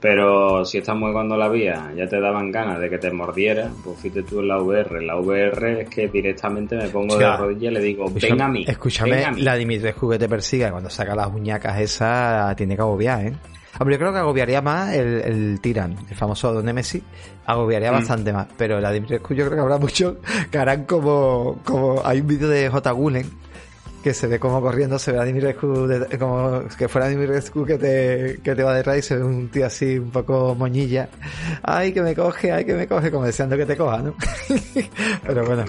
Pero 0.00 0.64
si 0.64 0.78
estamos 0.78 1.12
cuando 1.12 1.36
la 1.36 1.48
vía 1.48 1.92
ya 1.96 2.08
te 2.08 2.20
daban 2.20 2.50
ganas 2.50 2.80
de 2.80 2.90
que 2.90 2.98
te 2.98 3.12
mordiera, 3.12 3.70
pues 3.84 4.00
fíjate 4.00 4.24
tú 4.24 4.40
en 4.40 4.48
la 4.48 4.60
VR. 4.60 5.00
La 5.00 5.16
VR 5.16 5.82
es 5.82 5.88
que 5.88 6.08
directamente 6.08 6.76
me 6.76 6.88
pongo 6.88 7.16
de 7.16 7.36
rodillas 7.36 7.70
y 7.70 7.74
le 7.74 7.80
digo, 7.80 8.06
venga 8.10 8.46
a 8.46 8.48
mí. 8.48 8.64
Escúchame, 8.66 9.32
la 9.36 9.54
Dimitrescu 9.54 10.10
que 10.10 10.18
te 10.18 10.28
persiga 10.28 10.72
cuando 10.72 10.90
saca 10.90 11.14
las 11.14 11.28
uñacas 11.28 11.78
esa 11.80 12.52
tiene 12.56 12.74
que 12.74 12.82
agobiar, 12.82 13.26
¿eh? 13.26 13.32
Hombre, 13.78 13.96
yo 13.96 13.98
creo 13.98 14.12
que 14.12 14.18
agobiaría 14.18 14.62
más 14.62 14.94
el, 14.94 15.20
el 15.22 15.60
Tiran, 15.60 15.96
el 16.08 16.16
famoso 16.16 16.62
Nemesis, 16.62 17.02
agobiaría 17.46 17.90
mm. 17.90 17.94
bastante 17.94 18.32
más. 18.32 18.48
Pero 18.56 18.80
la 18.80 18.90
Dimitrescu 18.90 19.34
yo 19.34 19.44
creo 19.46 19.56
que 19.56 19.62
habrá 19.62 19.78
muchos 19.78 20.16
que 20.50 20.58
harán 20.58 20.84
como, 20.84 21.60
como 21.64 22.02
hay 22.04 22.20
un 22.20 22.26
vídeo 22.26 22.48
de 22.48 22.68
J. 22.68 22.90
Gulen 22.90 23.43
que 24.04 24.12
se 24.12 24.26
ve 24.26 24.38
como 24.38 24.60
corriendo, 24.60 24.98
se 24.98 25.12
ve 25.12 25.18
a 25.18 25.24
Dimirescu 25.24 25.88
como 26.18 26.64
que 26.76 26.88
fuera 26.88 27.08
Dimirescu 27.08 27.64
que 27.64 27.78
te, 27.78 28.38
que 28.42 28.54
te 28.54 28.62
va 28.62 28.74
detrás 28.74 28.98
y 28.98 29.02
se 29.02 29.16
ve 29.16 29.24
un 29.24 29.48
tío 29.48 29.64
así 29.64 29.98
un 29.98 30.10
poco 30.10 30.54
moñilla. 30.54 31.08
Ay, 31.62 31.90
que 31.94 32.02
me 32.02 32.14
coge, 32.14 32.52
ay, 32.52 32.66
que 32.66 32.74
me 32.74 32.86
coge, 32.86 33.10
como 33.10 33.24
deseando 33.24 33.56
que 33.56 33.64
te 33.64 33.78
coja, 33.78 34.02
¿no? 34.02 34.14
pero 35.26 35.46
bueno. 35.46 35.64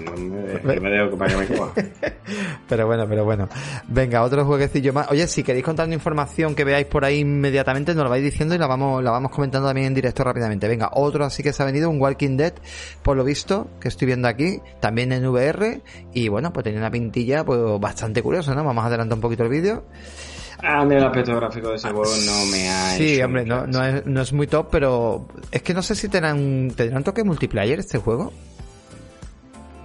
me, 0.66 0.80
me 0.82 1.08
para 1.16 1.32
que 1.32 1.38
me 1.38 1.58
coja. 1.58 1.72
pero 2.68 2.88
bueno, 2.88 3.06
pero 3.08 3.24
bueno. 3.24 3.48
Venga, 3.88 4.22
otro 4.22 4.44
jueguecillo 4.44 4.92
más. 4.92 5.10
Oye, 5.12 5.28
si 5.28 5.42
queréis 5.42 5.64
contar 5.64 5.90
información 5.94 6.56
que 6.56 6.66
veáis 6.66 6.88
por 6.88 7.06
ahí 7.06 7.20
inmediatamente, 7.20 7.96
nos 7.96 8.04
lo 8.04 8.10
vais 8.10 8.22
diciendo 8.22 8.54
y 8.54 8.58
la 8.58 8.68
vamos, 8.68 9.02
la 9.02 9.12
vamos 9.12 9.32
comentando 9.32 9.70
también 9.70 9.88
en 9.88 9.94
directo 9.94 10.26
rápidamente. 10.26 10.68
Venga, 10.68 10.90
otro 10.92 11.24
así 11.24 11.42
que 11.42 11.54
se 11.54 11.64
ha 11.64 11.66
venido, 11.66 11.90
un 11.90 12.02
Walking 12.02 12.36
Dead, 12.36 12.54
por 13.02 13.16
lo 13.16 13.24
visto, 13.24 13.70
que 13.80 13.88
estoy 13.88 14.08
viendo 14.08 14.28
aquí, 14.28 14.60
también 14.82 15.14
en 15.14 15.26
VR, 15.26 15.82
y 16.14 16.28
bueno, 16.28 16.52
pues 16.52 16.66
tenía 16.66 16.80
una 16.80 16.92
pintilla 16.92 17.46
pues 17.46 17.80
bastante 17.80 18.22
curioso, 18.26 18.54
¿no? 18.54 18.64
Vamos 18.64 18.84
a 18.84 18.88
adelantar 18.88 19.16
un 19.16 19.22
poquito 19.22 19.44
el 19.44 19.50
vídeo. 19.50 19.86
A 20.64 20.84
mí 20.84 20.96
el 20.96 21.04
aspecto 21.04 21.36
gráfico 21.36 21.70
de 21.70 21.76
ese 21.76 21.90
juego 21.90 22.12
no 22.26 22.46
me 22.48 22.70
ha 22.70 22.96
Sí, 22.98 23.22
hombre, 23.22 23.46
no, 23.46 23.68
no, 23.68 23.84
es, 23.86 24.06
no 24.06 24.22
es 24.22 24.34
muy 24.34 24.48
top, 24.48 24.68
pero 24.72 25.28
es 25.52 25.62
que 25.62 25.74
no 25.74 25.82
sé 25.82 25.96
si 25.96 26.10
tendrán, 26.10 26.72
tendrán 26.76 27.04
toque 27.04 27.24
multiplayer 27.24 27.80
este 27.80 27.98
juego. 28.00 28.34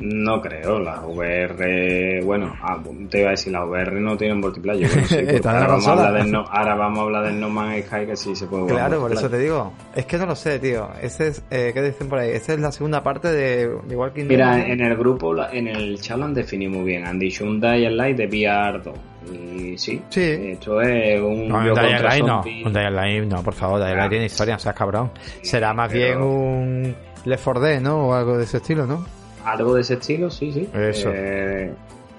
No 0.01 0.41
creo, 0.41 0.81
la 0.81 1.03
VR, 1.03 2.23
bueno, 2.25 2.57
ah, 2.63 2.83
te 3.11 3.21
iba 3.21 3.29
a 3.29 3.31
decir, 3.33 3.53
la 3.53 3.67
VR 3.67 4.01
no 4.01 4.17
tiene 4.17 4.35
multiplayer. 4.35 4.89
ahora, 5.45 5.67
vamos 5.67 5.87
a 5.87 5.93
hablar 5.93 6.15
del 6.15 6.33
no, 6.33 6.45
ahora 6.49 6.75
vamos 6.75 6.99
a 6.99 7.03
hablar 7.03 7.25
del 7.27 7.39
No 7.39 7.51
Man's 7.51 7.85
Sky 7.85 8.07
que 8.07 8.17
sí 8.17 8.35
se 8.35 8.47
puede 8.47 8.63
jugar. 8.63 8.77
Claro, 8.77 9.01
por 9.01 9.13
eso 9.13 9.29
te 9.29 9.39
digo. 9.39 9.75
Es 9.95 10.07
que 10.07 10.17
no 10.17 10.25
lo 10.25 10.35
sé, 10.35 10.59
tío. 10.59 10.89
Ese 11.03 11.29
es, 11.29 11.45
eh, 11.51 11.73
¿qué 11.75 11.83
dicen 11.83 12.09
por 12.09 12.19
ahí? 12.19 12.31
Esa 12.31 12.55
es 12.55 12.61
la 12.61 12.73
segunda 12.73 13.03
parte 13.03 13.31
de, 13.31 13.71
igual 13.91 14.15
que 14.15 14.25
Mira, 14.25 14.67
en 14.67 14.81
el 14.81 14.97
grupo, 14.97 15.35
en 15.53 15.69
el 15.69 16.01
chat 16.01 16.17
lo 16.17 16.25
han 16.25 16.35
definido 16.35 16.73
muy 16.73 16.85
bien. 16.85 17.07
Han 17.07 17.19
dicho 17.19 17.45
un 17.45 17.61
Dying 17.61 17.95
Light 17.95 18.17
de 18.17 18.27
VR 18.27 18.81
2. 18.83 18.95
Y 19.35 19.77
sí, 19.77 20.03
sí. 20.09 20.23
esto 20.23 20.81
es 20.81 21.21
un. 21.21 21.47
No, 21.47 21.59
un 21.59 21.75
Dying 21.75 22.03
Light 22.03 22.25
no. 22.25 22.41
Un 22.41 22.73
Dying 22.73 22.95
Light 22.95 23.25
no, 23.25 23.43
por 23.43 23.53
favor. 23.53 23.79
Dying 23.85 23.97
Light 23.97 24.11
tiene 24.11 24.25
historia, 24.25 24.57
o 24.57 24.59
sea, 24.59 24.73
cabrón. 24.73 25.11
Será 25.43 25.75
más 25.75 25.93
bien 25.93 26.23
un 26.23 26.97
Left 27.27 27.45
4 27.45 27.61
Dead, 27.61 27.81
¿no? 27.83 28.09
O 28.09 28.15
algo 28.15 28.39
de 28.39 28.45
ese 28.45 28.57
estilo, 28.57 28.87
¿no? 28.87 29.20
Algo 29.45 29.75
de 29.75 29.81
ese 29.83 29.95
estilo, 29.95 30.31
sí, 30.31 30.53
sí. 30.53 30.69
Eso. 30.75 31.11
Eh, 31.13 31.73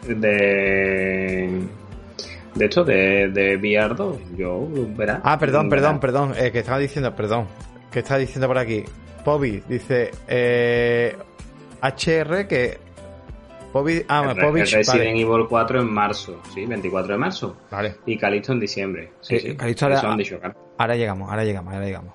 de. 0.08 1.62
De 2.56 2.66
hecho, 2.66 2.84
de, 2.84 3.30
de 3.30 3.56
VR 3.58 3.96
2, 3.96 4.18
yo 4.36 4.68
verá. 4.96 5.22
Ah, 5.24 5.40
perdón, 5.40 5.70
perdón, 5.70 6.00
perdón. 6.00 6.34
Eh, 6.38 6.52
que 6.52 6.60
estaba 6.60 6.80
diciendo, 6.80 7.16
perdón. 7.16 7.48
Que 7.92 8.00
estaba 8.00 8.20
diciendo 8.20 8.48
por 8.48 8.58
aquí. 8.58 8.84
Pobi 9.24 9.64
dice. 9.68 10.12
Eh, 10.28 11.16
HR 11.82 12.48
que. 12.48 12.78
Pobi. 13.72 14.04
Ah, 14.08 14.34
Pobi. 14.40 14.64
Resident 14.64 15.18
Evil 15.18 15.46
4 15.48 15.82
en 15.82 15.94
marzo, 15.94 16.42
sí, 16.54 16.66
24 16.66 17.14
de 17.14 17.18
marzo. 17.18 17.58
Vale. 17.70 17.96
Y 18.06 18.18
Calixto 18.18 18.52
en 18.52 18.60
diciembre. 18.60 19.12
Sí, 19.22 19.40
sí. 19.40 19.56
Calixto 19.56 19.86
ahora, 19.86 20.02
ahora 20.78 20.96
llegamos, 20.96 21.30
ahora 21.30 21.46
llegamos, 21.46 21.74
ahora 21.74 21.86
llegamos. 21.86 22.14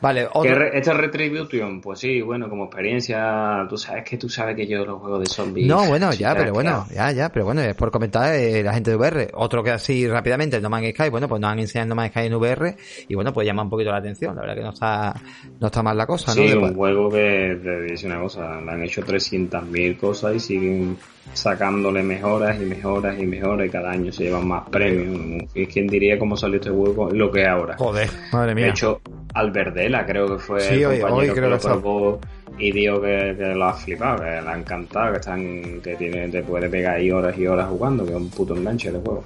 Vale, 0.00 0.28
¿Esta 0.74 0.92
Retribution? 0.92 1.80
Pues 1.80 2.00
sí, 2.00 2.20
bueno, 2.20 2.48
como 2.48 2.64
experiencia, 2.64 3.66
tú 3.68 3.78
sabes 3.78 4.04
que 4.04 4.18
tú 4.18 4.28
sabes 4.28 4.54
que 4.54 4.66
yo 4.66 4.84
los 4.84 5.00
juegos 5.00 5.20
de 5.20 5.26
zombies. 5.26 5.66
No, 5.66 5.86
bueno, 5.86 6.12
ya, 6.12 6.34
pero 6.34 6.52
bueno, 6.52 6.86
ya, 6.94 7.12
ya, 7.12 7.30
pero 7.30 7.46
bueno, 7.46 7.62
es 7.62 7.74
por 7.74 7.90
comentar 7.90 8.34
eh, 8.34 8.62
la 8.62 8.74
gente 8.74 8.90
de 8.90 8.96
VR. 8.96 9.30
Otro 9.34 9.62
que 9.62 9.70
así 9.70 10.06
rápidamente, 10.06 10.56
el 10.56 10.62
No 10.62 10.70
Man's 10.70 10.90
Sky, 10.90 11.08
bueno, 11.08 11.28
pues 11.28 11.40
nos 11.40 11.50
han 11.50 11.58
enseñado 11.58 11.88
No 11.88 11.94
Man's 11.94 12.10
Sky 12.10 12.26
en 12.26 12.34
VR 12.34 12.76
y 13.08 13.14
bueno, 13.14 13.32
pues 13.32 13.46
llama 13.46 13.62
un 13.62 13.70
poquito 13.70 13.90
la 13.90 13.98
atención. 13.98 14.34
La 14.34 14.42
verdad 14.42 14.56
que 14.56 14.62
no 14.62 14.70
está, 14.70 15.14
no 15.60 15.66
está 15.66 15.82
mal 15.82 15.96
la 15.96 16.06
cosa, 16.06 16.34
¿no? 16.34 16.42
Sí, 16.42 16.52
un 16.52 16.74
juego 16.74 17.10
que 17.10 17.58
te 17.62 17.82
dice 17.82 18.06
una 18.06 18.20
cosa, 18.20 18.60
le 18.60 18.70
han 18.70 18.82
hecho 18.82 19.02
300.000 19.02 19.96
cosas 19.96 20.34
y 20.34 20.40
siguen 20.40 20.98
sacándole 21.32 22.02
mejoras 22.02 22.60
y 22.60 22.64
mejoras 22.64 23.18
y 23.18 23.26
mejoras 23.26 23.66
y 23.66 23.70
cada 23.70 23.90
año 23.90 24.12
se 24.12 24.24
llevan 24.24 24.48
más 24.48 24.68
premios. 24.68 25.44
Y 25.54 25.66
quién 25.66 25.86
diría 25.86 26.18
cómo 26.18 26.36
salió 26.36 26.56
este 26.56 26.70
juego 26.70 27.10
lo 27.10 27.30
que 27.30 27.42
es 27.42 27.48
ahora. 27.48 27.76
Joder, 27.76 28.08
madre 28.32 28.54
mía. 28.54 28.64
De 28.66 28.70
hecho, 28.70 29.00
Alberdela 29.34 30.06
creo 30.06 30.26
que 30.26 30.38
fue 30.38 30.60
sí, 30.60 30.82
el 30.82 31.00
compañero 31.00 31.34
que, 31.34 31.40
lo 31.40 31.58
probó 31.58 32.20
y 32.58 32.72
dijo 32.72 33.00
que, 33.00 33.34
lo 33.54 33.64
ha 33.64 33.74
flipado, 33.74 34.18
que 34.18 34.24
le 34.24 34.48
ha 34.48 34.56
encantado, 34.56 35.12
que 35.12 35.18
están, 35.18 35.80
que 35.82 35.96
tiene, 35.96 36.28
te 36.28 36.42
puede 36.42 36.68
pegar 36.68 36.96
ahí 36.96 37.10
horas 37.10 37.36
y 37.36 37.46
horas 37.46 37.68
jugando, 37.68 38.04
que 38.04 38.10
es 38.10 38.16
un 38.16 38.30
puto 38.30 38.54
enganche 38.54 38.90
de 38.90 38.98
juego. 38.98 39.24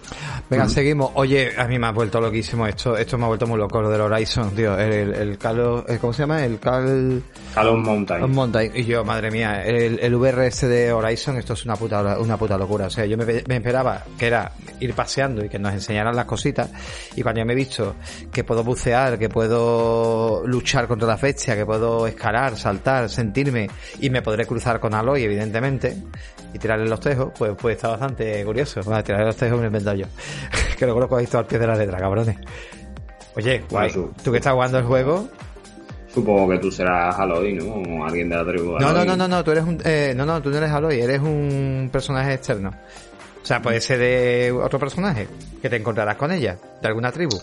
Venga, 0.49 0.69
seguimos. 0.69 1.13
Oye, 1.15 1.53
a 1.57 1.67
mí 1.67 1.79
me 1.79 1.87
ha 1.87 1.93
vuelto 1.93 2.21
loquísimo 2.21 2.67
esto, 2.67 2.97
esto 2.97 3.19
me 3.19 3.25
ha 3.25 3.29
vuelto 3.29 3.47
muy 3.47 3.59
loco 3.59 3.81
lo 3.81 3.91
del 3.91 4.01
Horizon, 4.01 4.51
tío. 4.55 4.77
El, 4.79 5.15
el, 5.15 5.39
Calo, 5.39 5.85
¿cómo 6.01 6.13
se 6.13 6.23
llama? 6.23 6.45
El 6.45 6.59
Cal... 6.59 7.23
Calum 7.55 7.83
Mountain. 7.83 8.31
Mountain. 8.31 8.73
Y 8.75 8.85
yo, 8.85 9.05
madre 9.05 9.31
mía, 9.31 9.65
el, 9.65 9.99
el 10.01 10.17
VRS 10.17 10.63
de 10.63 10.93
Horizon, 10.93 11.37
esto 11.37 11.53
es 11.53 11.65
una 11.65 11.77
puta, 11.77 12.19
una 12.19 12.37
puta 12.37 12.59
locura. 12.59 12.87
O 12.87 12.91
sea, 12.91 13.07
yo 13.07 13.17
me, 13.17 13.25
me 13.25 13.57
esperaba 13.57 14.05
que 14.19 14.27
era 14.27 14.53
ir 14.81 14.95
paseando 14.95 15.45
y 15.45 15.49
que 15.49 15.59
nos 15.59 15.73
enseñaran 15.73 16.17
las 16.17 16.25
cositas. 16.25 16.71
Y 17.15 17.23
cuando 17.23 17.41
ya 17.41 17.45
me 17.45 17.53
he 17.53 17.57
visto 17.57 17.95
que 18.33 18.45
puedo 18.45 18.65
bucear, 18.65 19.19
que 19.19 19.29
puedo 19.29 20.43
luchar 20.47 20.87
contra 20.89 21.07
la 21.07 21.17
fecha, 21.17 21.55
que 21.55 21.65
puedo 21.65 22.07
escalar, 22.07 22.57
saltar, 22.57 23.09
sentirme 23.21 23.69
y 24.01 24.11
me 24.11 24.23
podré 24.23 24.47
cruzar 24.47 24.81
con 24.81 24.95
Aloy, 24.95 25.23
evidentemente, 25.23 25.97
y 26.53 26.59
tirarle 26.59 26.89
los 26.89 27.01
tejos, 27.01 27.33
pues, 27.39 27.53
pues 27.57 27.77
está 27.77 27.89
bastante 27.89 28.45
curioso. 28.45 28.81
Bueno, 28.83 29.03
tirarle 29.05 29.27
los 29.27 29.37
tejos 29.37 29.59
me 29.59 29.65
he 29.65 29.67
inventado 29.69 29.97
yo. 29.97 30.07
que 30.79 30.87
lo 30.87 30.95
coloco 30.95 31.17
ahí 31.17 31.27
todo 31.27 31.39
al 31.39 31.47
pie 31.47 31.59
de 31.59 31.67
la 31.67 31.77
letra, 31.77 31.99
cabrones. 31.99 32.37
Oye, 33.37 33.63
guay, 33.71 33.93
tú 34.25 34.33
que 34.33 34.39
estás 34.39 34.53
jugando 34.53 34.79
el 34.79 34.85
juego, 34.85 35.29
Supongo 36.13 36.49
que 36.49 36.59
tú 36.59 36.73
serás 36.73 37.17
Aloy, 37.19 37.55
¿no? 37.55 37.67
O 37.67 38.05
alguien 38.05 38.29
de 38.29 38.37
la 38.37 38.45
tribu. 38.45 38.79
No, 38.81 38.93
no, 38.93 39.05
no, 39.05 39.17
no, 39.17 39.29
no, 39.29 39.45
tú 39.45 39.53
eres 39.53 39.63
un, 39.63 39.81
eh, 39.85 40.13
no, 40.17 40.27
no, 40.27 40.43
tú 40.43 40.51
no 40.51 40.57
eres 40.57 40.71
Aloy, 40.71 41.01
eres 41.01 41.21
un 41.21 41.89
personaje 41.93 42.35
externo. 42.35 42.71
O 43.41 43.47
sea, 43.47 43.63
puede 43.63 43.81
ser 43.81 43.99
de 43.99 44.53
otro 44.53 44.79
personaje 44.79 45.29
que 45.63 45.71
te 45.71 45.77
encontrarás 45.77 46.17
con 46.17 46.33
ella, 46.33 46.59
de 46.83 46.89
alguna 46.89 47.13
tribu. 47.13 47.39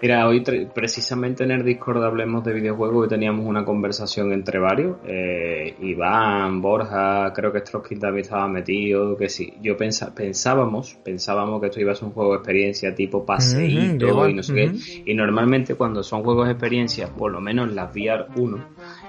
Mira, 0.00 0.28
hoy 0.28 0.44
precisamente 0.72 1.42
en 1.42 1.50
el 1.50 1.64
Discord 1.64 2.04
hablemos 2.04 2.44
de 2.44 2.52
videojuegos 2.52 3.06
y 3.06 3.08
teníamos 3.08 3.44
una 3.44 3.64
conversación 3.64 4.32
entre 4.32 4.60
varios. 4.60 4.98
Eh, 5.04 5.74
Iván, 5.80 6.62
Borja, 6.62 7.32
creo 7.34 7.50
que 7.52 7.58
Stroskin 7.58 7.98
también 7.98 8.22
estaba 8.22 8.46
metido, 8.46 9.16
que 9.16 9.28
sí. 9.28 9.54
Yo 9.60 9.76
pensábamos, 9.76 10.96
pensábamos 11.02 11.60
que 11.60 11.66
esto 11.66 11.80
iba 11.80 11.92
a 11.92 11.94
ser 11.96 12.04
un 12.04 12.12
juego 12.12 12.30
de 12.30 12.38
experiencia 12.38 12.94
tipo 12.94 13.26
paseíto 13.26 14.28
y 14.28 14.34
no 14.34 14.42
sé 14.44 14.54
qué. 14.54 14.72
Y 15.04 15.14
normalmente 15.14 15.74
cuando 15.74 16.04
son 16.04 16.22
juegos 16.22 16.46
de 16.46 16.52
experiencia, 16.52 17.08
por 17.08 17.32
lo 17.32 17.40
menos 17.40 17.72
las 17.72 17.90
VR 17.92 18.26
1, 18.36 18.64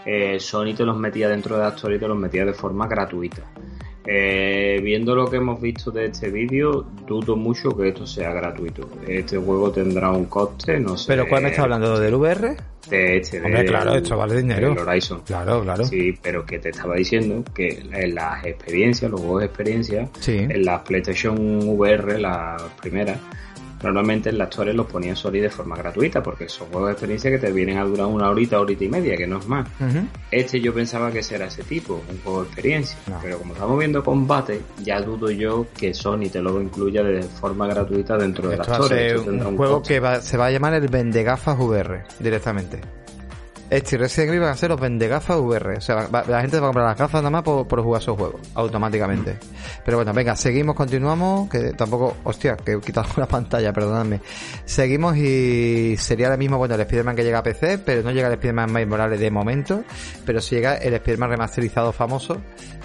eh, 0.07 0.39
Sony 0.39 0.73
te 0.75 0.85
los 0.85 0.97
metía 0.97 1.29
dentro 1.29 1.55
de 1.55 1.61
la 1.61 1.95
y 1.95 1.99
te 1.99 2.07
los 2.07 2.17
metía 2.17 2.45
de 2.45 2.53
forma 2.53 2.87
gratuita. 2.87 3.43
Eh, 4.11 4.79
viendo 4.81 5.13
lo 5.13 5.29
que 5.29 5.37
hemos 5.37 5.61
visto 5.61 5.91
de 5.91 6.05
este 6.05 6.31
vídeo, 6.31 6.83
dudo 7.05 7.35
mucho 7.35 7.69
que 7.77 7.89
esto 7.89 8.07
sea 8.07 8.33
gratuito. 8.33 8.89
Este 9.07 9.37
juego 9.37 9.71
tendrá 9.71 10.09
un 10.09 10.25
coste, 10.25 10.79
no 10.79 10.97
sé. 10.97 11.05
¿Pero 11.09 11.27
cuál 11.29 11.43
me 11.43 11.49
está 11.49 11.61
hablando? 11.61 11.99
¿Del 11.99 12.15
VR? 12.15 12.57
De 12.89 13.17
este, 13.17 13.39
Hombre, 13.39 13.65
claro, 13.65 13.93
esto 13.93 14.17
vale 14.17 14.37
dinero. 14.37 14.71
Horizon. 14.71 15.21
Claro, 15.21 15.61
claro. 15.61 15.85
Sí, 15.85 16.17
pero 16.23 16.43
que 16.43 16.57
te 16.57 16.69
estaba 16.69 16.95
diciendo 16.95 17.43
que 17.53 17.83
en 17.91 18.15
las 18.15 18.43
experiencias, 18.47 19.11
los 19.11 19.21
juegos 19.21 19.41
de 19.41 19.45
experiencia, 19.45 20.09
en 20.25 20.65
las 20.65 20.81
PlayStation 20.81 21.37
VR, 21.69 22.19
las 22.19 22.63
primeras, 22.81 23.19
Normalmente 23.83 24.29
en 24.29 24.37
las 24.37 24.49
torres 24.49 24.75
los 24.75 24.85
ponían 24.85 25.15
Sony 25.15 25.39
de 25.39 25.49
forma 25.49 25.75
gratuita 25.77 26.21
porque 26.21 26.49
son 26.49 26.67
juegos 26.67 26.87
de 26.89 26.93
experiencia 26.93 27.31
que 27.31 27.39
te 27.39 27.51
vienen 27.51 27.77
a 27.77 27.83
durar 27.83 28.07
una 28.07 28.29
horita, 28.29 28.59
horita 28.59 28.83
y 28.83 28.89
media, 28.89 29.15
que 29.15 29.27
no 29.27 29.39
es 29.39 29.47
más. 29.47 29.67
Este 30.31 30.59
yo 30.59 30.73
pensaba 30.73 31.11
que 31.11 31.23
será 31.23 31.45
ese 31.45 31.63
tipo, 31.63 32.01
un 32.09 32.19
juego 32.21 32.41
de 32.41 32.47
experiencia. 32.47 32.97
Pero 33.21 33.39
como 33.39 33.53
estamos 33.53 33.79
viendo 33.79 34.03
combate, 34.03 34.61
ya 34.83 35.01
dudo 35.01 35.31
yo 35.31 35.67
que 35.77 35.93
Sony 35.93 36.29
te 36.31 36.41
lo 36.41 36.61
incluya 36.61 37.03
de 37.03 37.23
forma 37.23 37.67
gratuita 37.67 38.17
dentro 38.17 38.49
de 38.49 38.57
las 38.57 38.67
torres. 38.67 39.21
Un, 39.25 39.45
un 39.45 39.57
juego 39.57 39.81
que 39.81 40.01
se 40.21 40.37
va 40.37 40.45
a 40.45 40.51
llamar 40.51 40.73
el 40.73 40.87
Vendegafas 40.87 41.57
VR 41.57 42.03
directamente. 42.19 42.98
Este 43.69 43.97
Resident 43.97 44.29
Evil 44.29 44.41
van 44.41 44.51
a 44.51 44.55
ser 44.57 44.69
los 44.69 44.79
vendegafas 44.79 45.37
VR. 45.37 45.77
O 45.77 45.81
sea, 45.81 46.07
va- 46.07 46.23
la 46.27 46.41
gente 46.41 46.59
va 46.59 46.67
a 46.67 46.69
comprar 46.69 46.87
las 46.87 46.97
gafas 46.97 47.21
nada 47.21 47.29
más 47.29 47.43
por, 47.43 47.67
por 47.67 47.81
jugar 47.83 48.01
esos 48.01 48.17
juegos, 48.17 48.41
automáticamente. 48.55 49.37
Pero 49.85 49.97
bueno, 49.97 50.11
venga, 50.13 50.35
seguimos, 50.35 50.75
continuamos. 50.75 51.49
Que 51.49 51.73
tampoco, 51.73 52.17
hostia, 52.23 52.55
que 52.57 52.73
he 52.73 52.79
quitado 52.79 53.07
la 53.17 53.27
pantalla, 53.27 53.71
perdonadme. 53.71 54.21
Seguimos 54.65 55.15
y 55.17 55.95
sería 55.97 56.27
ahora 56.27 56.37
mismo, 56.37 56.57
bueno, 56.57 56.75
el 56.75 56.81
Spider-Man 56.81 57.15
que 57.15 57.23
llega 57.23 57.39
a 57.39 57.43
PC, 57.43 57.77
pero 57.79 58.01
no 58.03 58.11
llega 58.11 58.27
el 58.27 58.33
Spider-Man 58.33 58.71
Miles 58.73 58.87
Morales 58.87 59.19
de 59.19 59.29
momento. 59.31 59.83
Pero 60.25 60.41
si 60.41 60.55
llega 60.55 60.75
el 60.77 60.93
Spider-Man 60.95 61.29
remasterizado 61.29 61.91
famoso, 61.91 62.41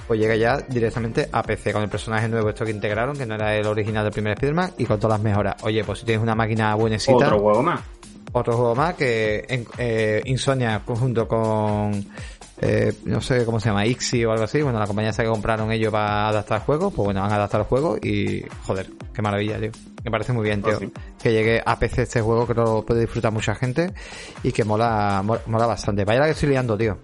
pues 0.06 0.20
llega 0.20 0.36
ya 0.36 0.58
directamente 0.68 1.28
a 1.32 1.42
PC 1.42 1.72
con 1.72 1.82
el 1.82 1.88
personaje 1.88 2.28
nuevo 2.28 2.50
esto 2.50 2.64
que 2.66 2.70
integraron, 2.72 3.16
que 3.16 3.24
no 3.24 3.36
era 3.36 3.54
el 3.56 3.66
original 3.66 4.04
del 4.04 4.12
primer 4.12 4.32
Spider-Man, 4.34 4.72
y 4.76 4.84
con 4.84 4.98
todas 5.00 5.18
las 5.18 5.24
mejoras. 5.24 5.56
Oye, 5.62 5.82
pues 5.82 6.00
si 6.00 6.04
tienes 6.04 6.22
una 6.22 6.34
máquina 6.34 6.74
buenecita 6.74 7.14
Otro 7.14 7.38
juego 7.40 7.62
más. 7.62 7.80
Otro 8.34 8.56
juego 8.56 8.74
más 8.74 8.94
que 8.94 9.44
en, 9.48 9.66
eh, 9.78 10.20
Insomnia 10.24 10.82
junto 10.84 11.26
con 11.28 12.04
eh, 12.60 12.92
no 13.04 13.20
sé 13.20 13.44
cómo 13.44 13.60
se 13.60 13.68
llama 13.68 13.86
Ixi 13.86 14.24
o 14.24 14.32
algo 14.32 14.44
así. 14.44 14.60
Bueno 14.60 14.78
la 14.78 14.86
compañía 14.86 15.10
esa 15.10 15.22
que 15.22 15.28
compraron 15.28 15.70
ellos 15.70 15.92
para 15.92 16.28
adaptar 16.28 16.58
el 16.58 16.64
juego 16.64 16.90
pues 16.90 17.04
bueno 17.04 17.20
van 17.22 17.32
a 17.32 17.36
adaptar 17.36 17.60
el 17.60 17.66
juego 17.66 17.96
y 17.96 18.44
joder 18.66 18.90
qué 19.12 19.22
maravilla 19.22 19.58
tío. 19.60 19.70
Me 20.04 20.10
parece 20.10 20.32
muy 20.32 20.44
bien 20.44 20.62
tío. 20.62 20.78
Pues 20.78 20.90
sí. 20.90 21.00
que 21.22 21.32
llegue 21.32 21.62
a 21.64 21.78
PC 21.78 22.02
este 22.02 22.20
juego 22.20 22.46
que 22.46 22.54
lo 22.54 22.84
puede 22.84 23.02
disfrutar 23.02 23.32
mucha 23.32 23.54
gente 23.54 23.92
y 24.42 24.50
que 24.50 24.64
mola 24.64 25.22
mola, 25.24 25.40
mola 25.46 25.66
bastante. 25.66 26.04
Vaya 26.04 26.20
la 26.20 26.26
que 26.26 26.32
estoy 26.32 26.48
liando 26.48 26.76
tío. 26.76 26.98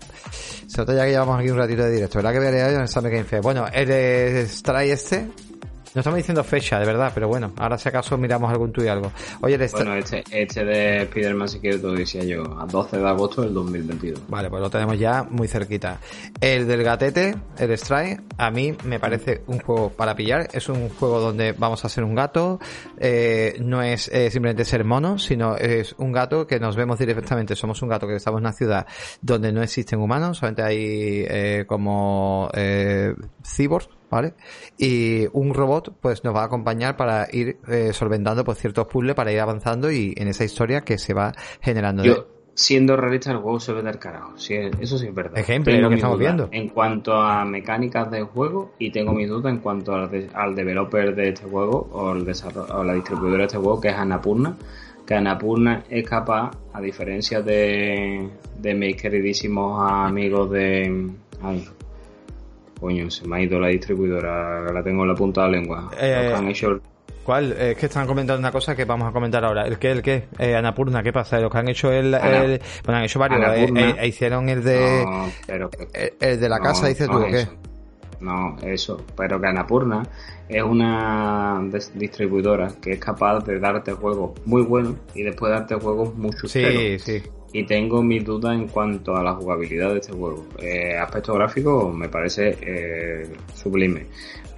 Se 0.66 0.78
nota 0.78 0.95
ya 0.95 1.05
que 1.05 1.11
llevamos 1.11 1.39
aquí 1.39 1.51
un 1.51 1.59
ratito 1.59 1.85
de 1.85 1.93
directo 1.93 2.18
verdad 2.18 2.33
que 2.33 2.39
veré 2.41 2.74
en 2.74 2.81
el 2.81 2.89
Summer 2.89 3.12
Game 3.12 3.24
Fest 3.24 3.45
bueno 3.45 3.66
el 3.72 4.49
Stray 4.49 4.91
este 4.91 5.28
no 5.95 6.01
estamos 6.01 6.16
diciendo 6.18 6.45
fecha, 6.45 6.78
de 6.78 6.86
verdad, 6.86 7.11
pero 7.14 7.26
bueno, 7.28 7.53
ahora 7.59 7.76
si 7.78 7.88
acaso 7.88 8.16
miramos 8.16 8.51
algún 8.51 8.72
y 8.76 8.86
algo. 8.86 9.11
Oye, 9.41 9.57
Stray- 9.59 9.72
Bueno, 9.84 9.95
este, 9.97 10.22
este 10.30 10.64
de 10.64 11.03
Spider-Man, 11.03 11.49
si 11.49 11.59
quieres, 11.59 11.80
te 11.80 11.86
lo 11.88 11.93
decía 11.95 12.22
yo, 12.22 12.43
a 12.61 12.64
12 12.66 12.99
de 12.99 13.09
agosto 13.09 13.43
del 13.43 13.53
2022. 13.55 14.22
Vale, 14.28 14.49
pues 14.49 14.62
lo 14.62 14.70
tenemos 14.70 14.99
ya 14.99 15.24
muy 15.24 15.49
cerquita. 15.49 15.99
El 16.41 16.66
del 16.68 16.82
gatete, 16.84 17.34
el 17.59 17.76
Stray, 17.76 18.16
a 18.38 18.51
mí 18.51 18.74
me 18.84 19.01
parece 19.01 19.43
un 19.49 19.59
juego 19.59 19.91
para 19.91 20.14
pillar. 20.14 20.49
Es 20.53 20.68
un 20.68 20.88
juego 20.91 21.20
donde 21.20 21.53
vamos 21.53 21.84
a 21.84 21.88
ser 21.88 22.05
un 22.05 22.14
gato. 22.14 22.61
eh, 22.99 23.57
no 23.61 23.82
es 23.82 24.09
eh, 24.09 24.30
simplemente 24.30 24.64
ser 24.64 24.84
mono, 24.84 25.18
sino 25.18 25.57
es 25.57 25.95
un 25.99 26.12
gato 26.12 26.47
que 26.47 26.61
nos 26.61 26.76
vemos 26.76 26.99
directamente. 26.99 27.57
Somos 27.57 27.82
un 27.82 27.88
gato 27.88 28.07
que 28.07 28.14
estamos 28.16 28.38
en 28.38 28.45
una 28.45 28.53
ciudad 28.53 28.86
donde 29.20 29.53
no 29.53 29.62
existen 29.62 29.99
humanos, 30.01 30.38
solamente 30.38 30.62
hay 30.62 31.24
eh, 31.28 31.64
como 31.66 32.49
eh, 32.55 33.14
cyborgs. 33.45 33.88
¿Vale? 34.11 34.34
Y 34.76 35.26
un 35.32 35.54
robot 35.54 35.94
pues 36.00 36.24
nos 36.24 36.34
va 36.34 36.42
a 36.42 36.46
acompañar 36.46 36.96
para 36.96 37.28
ir 37.32 37.58
eh, 37.68 37.92
solventando 37.92 38.42
pues 38.44 38.58
ciertos 38.58 38.86
puzzles 38.86 39.14
para 39.14 39.30
ir 39.32 39.38
avanzando 39.40 39.90
y 39.90 40.14
en 40.16 40.26
esa 40.28 40.44
historia 40.44 40.80
que 40.80 40.98
se 40.98 41.14
va 41.14 41.32
generando. 41.61 42.02
Yo, 42.02 42.26
siendo 42.54 42.96
realista, 42.96 43.30
el 43.30 43.38
juego 43.38 43.61
se 43.61 43.72
ve 43.72 43.82
del 43.82 43.98
carajo. 43.98 44.36
Sí, 44.36 44.54
eso 44.80 44.98
sí 44.98 45.06
es 45.06 45.14
verdad. 45.14 45.40
Tengo 45.46 45.80
lo 45.82 45.88
que 45.88 45.94
estamos 45.94 46.18
viendo. 46.18 46.48
En 46.50 46.68
cuanto 46.70 47.14
a 47.14 47.44
mecánicas 47.44 48.11
del 48.11 48.24
juego, 48.24 48.72
y 48.78 48.90
tengo 48.90 49.12
mis 49.12 49.28
dudas 49.28 49.52
en 49.52 49.61
cuanto 49.61 49.94
al, 49.94 50.11
de- 50.11 50.28
al 50.34 50.54
developer 50.56 51.14
de 51.14 51.28
este 51.28 51.44
juego, 51.48 51.88
o, 51.92 52.12
el 52.12 52.26
o 52.72 52.84
la 52.84 52.94
distribuidora 52.94 53.42
de 53.42 53.46
este 53.46 53.58
juego, 53.58 53.80
que 53.80 53.88
es 53.88 53.94
Annapurna. 53.94 54.56
Que 55.06 55.14
Annapurna 55.14 55.84
es 55.88 56.06
capaz, 56.08 56.50
a 56.72 56.80
diferencia 56.80 57.40
de, 57.40 58.28
de 58.58 58.74
mis 58.74 59.00
queridísimos 59.00 59.80
amigos 59.90 60.50
de. 60.50 61.11
Ay, 61.42 61.66
coño, 62.81 63.11
se 63.11 63.26
me 63.28 63.37
ha 63.37 63.43
ido 63.43 63.61
la 63.61 63.68
distribuidora, 63.68 64.72
la 64.72 64.83
tengo 64.83 65.03
en 65.03 65.09
la 65.09 65.14
punta 65.14 65.43
de 65.45 65.51
la 65.51 65.59
lengua. 65.59 65.91
Eh, 66.01 66.33
han 66.35 66.49
hecho 66.49 66.81
¿Cuál? 67.22 67.53
Eh, 67.53 67.72
Es 67.72 67.76
que 67.76 67.87
están 67.87 68.07
comentando 68.07 68.41
una 68.41 68.51
cosa 68.51 68.74
que 68.74 68.85
vamos 68.87 69.09
a 69.09 69.12
comentar 69.12 69.45
ahora. 69.45 69.66
¿El 69.66 69.78
qué? 69.78 69.91
¿El 69.93 70.03
qué? 70.03 70.24
Eh, 70.39 70.57
Anapurna, 70.57 71.03
¿qué 71.03 71.12
pasa? 71.12 71.39
Los 71.39 71.53
que 71.53 71.59
han 71.59 71.68
hecho 71.68 71.93
el... 71.93 72.11
Bueno, 72.11 72.99
han 72.99 73.05
hecho 73.05 73.18
varios. 73.18 73.41
Eh, 73.57 73.95
eh, 74.01 74.07
hicieron 74.09 74.49
el 74.49 74.64
de... 74.64 75.05
No, 75.05 75.31
pero 75.47 75.68
que- 75.70 76.14
el, 76.18 76.41
de 76.41 76.49
la 76.49 76.57
No, 76.59 76.64
casa, 76.64 76.89
dices 76.89 77.07
no 77.09 77.18
tú, 77.18 77.24
¿o 77.24 77.26
es 77.26 77.33
qué? 77.33 77.41
eso. 77.43 77.53
No, 78.20 78.57
eso. 78.62 79.05
Pero 79.16 79.41
que 79.41 79.47
Annapurna 79.47 80.03
es 80.49 80.62
una 80.62 81.61
distribuidora 81.95 82.68
que 82.81 82.93
es 82.93 82.99
capaz 82.99 83.41
de 83.45 83.59
darte 83.61 83.93
juegos 83.93 84.33
muy 84.47 84.62
buenos 84.62 84.95
y 85.14 85.22
después 85.22 85.53
darte 85.53 85.74
juegos 85.76 86.14
muy 86.14 86.31
chusteros. 86.33 86.83
Sí, 86.83 86.99
sí. 86.99 87.22
Y 87.53 87.64
tengo 87.64 88.03
mis 88.03 88.24
dudas 88.24 88.55
en 88.55 88.68
cuanto 88.68 89.16
a 89.16 89.22
la 89.22 89.34
jugabilidad 89.34 89.92
de 89.92 89.98
este 89.98 90.12
juego. 90.12 90.46
Eh, 90.59 90.96
aspecto 90.96 91.34
gráfico 91.34 91.90
me 91.90 92.09
parece 92.09 92.57
eh, 92.61 93.28
sublime. 93.55 94.07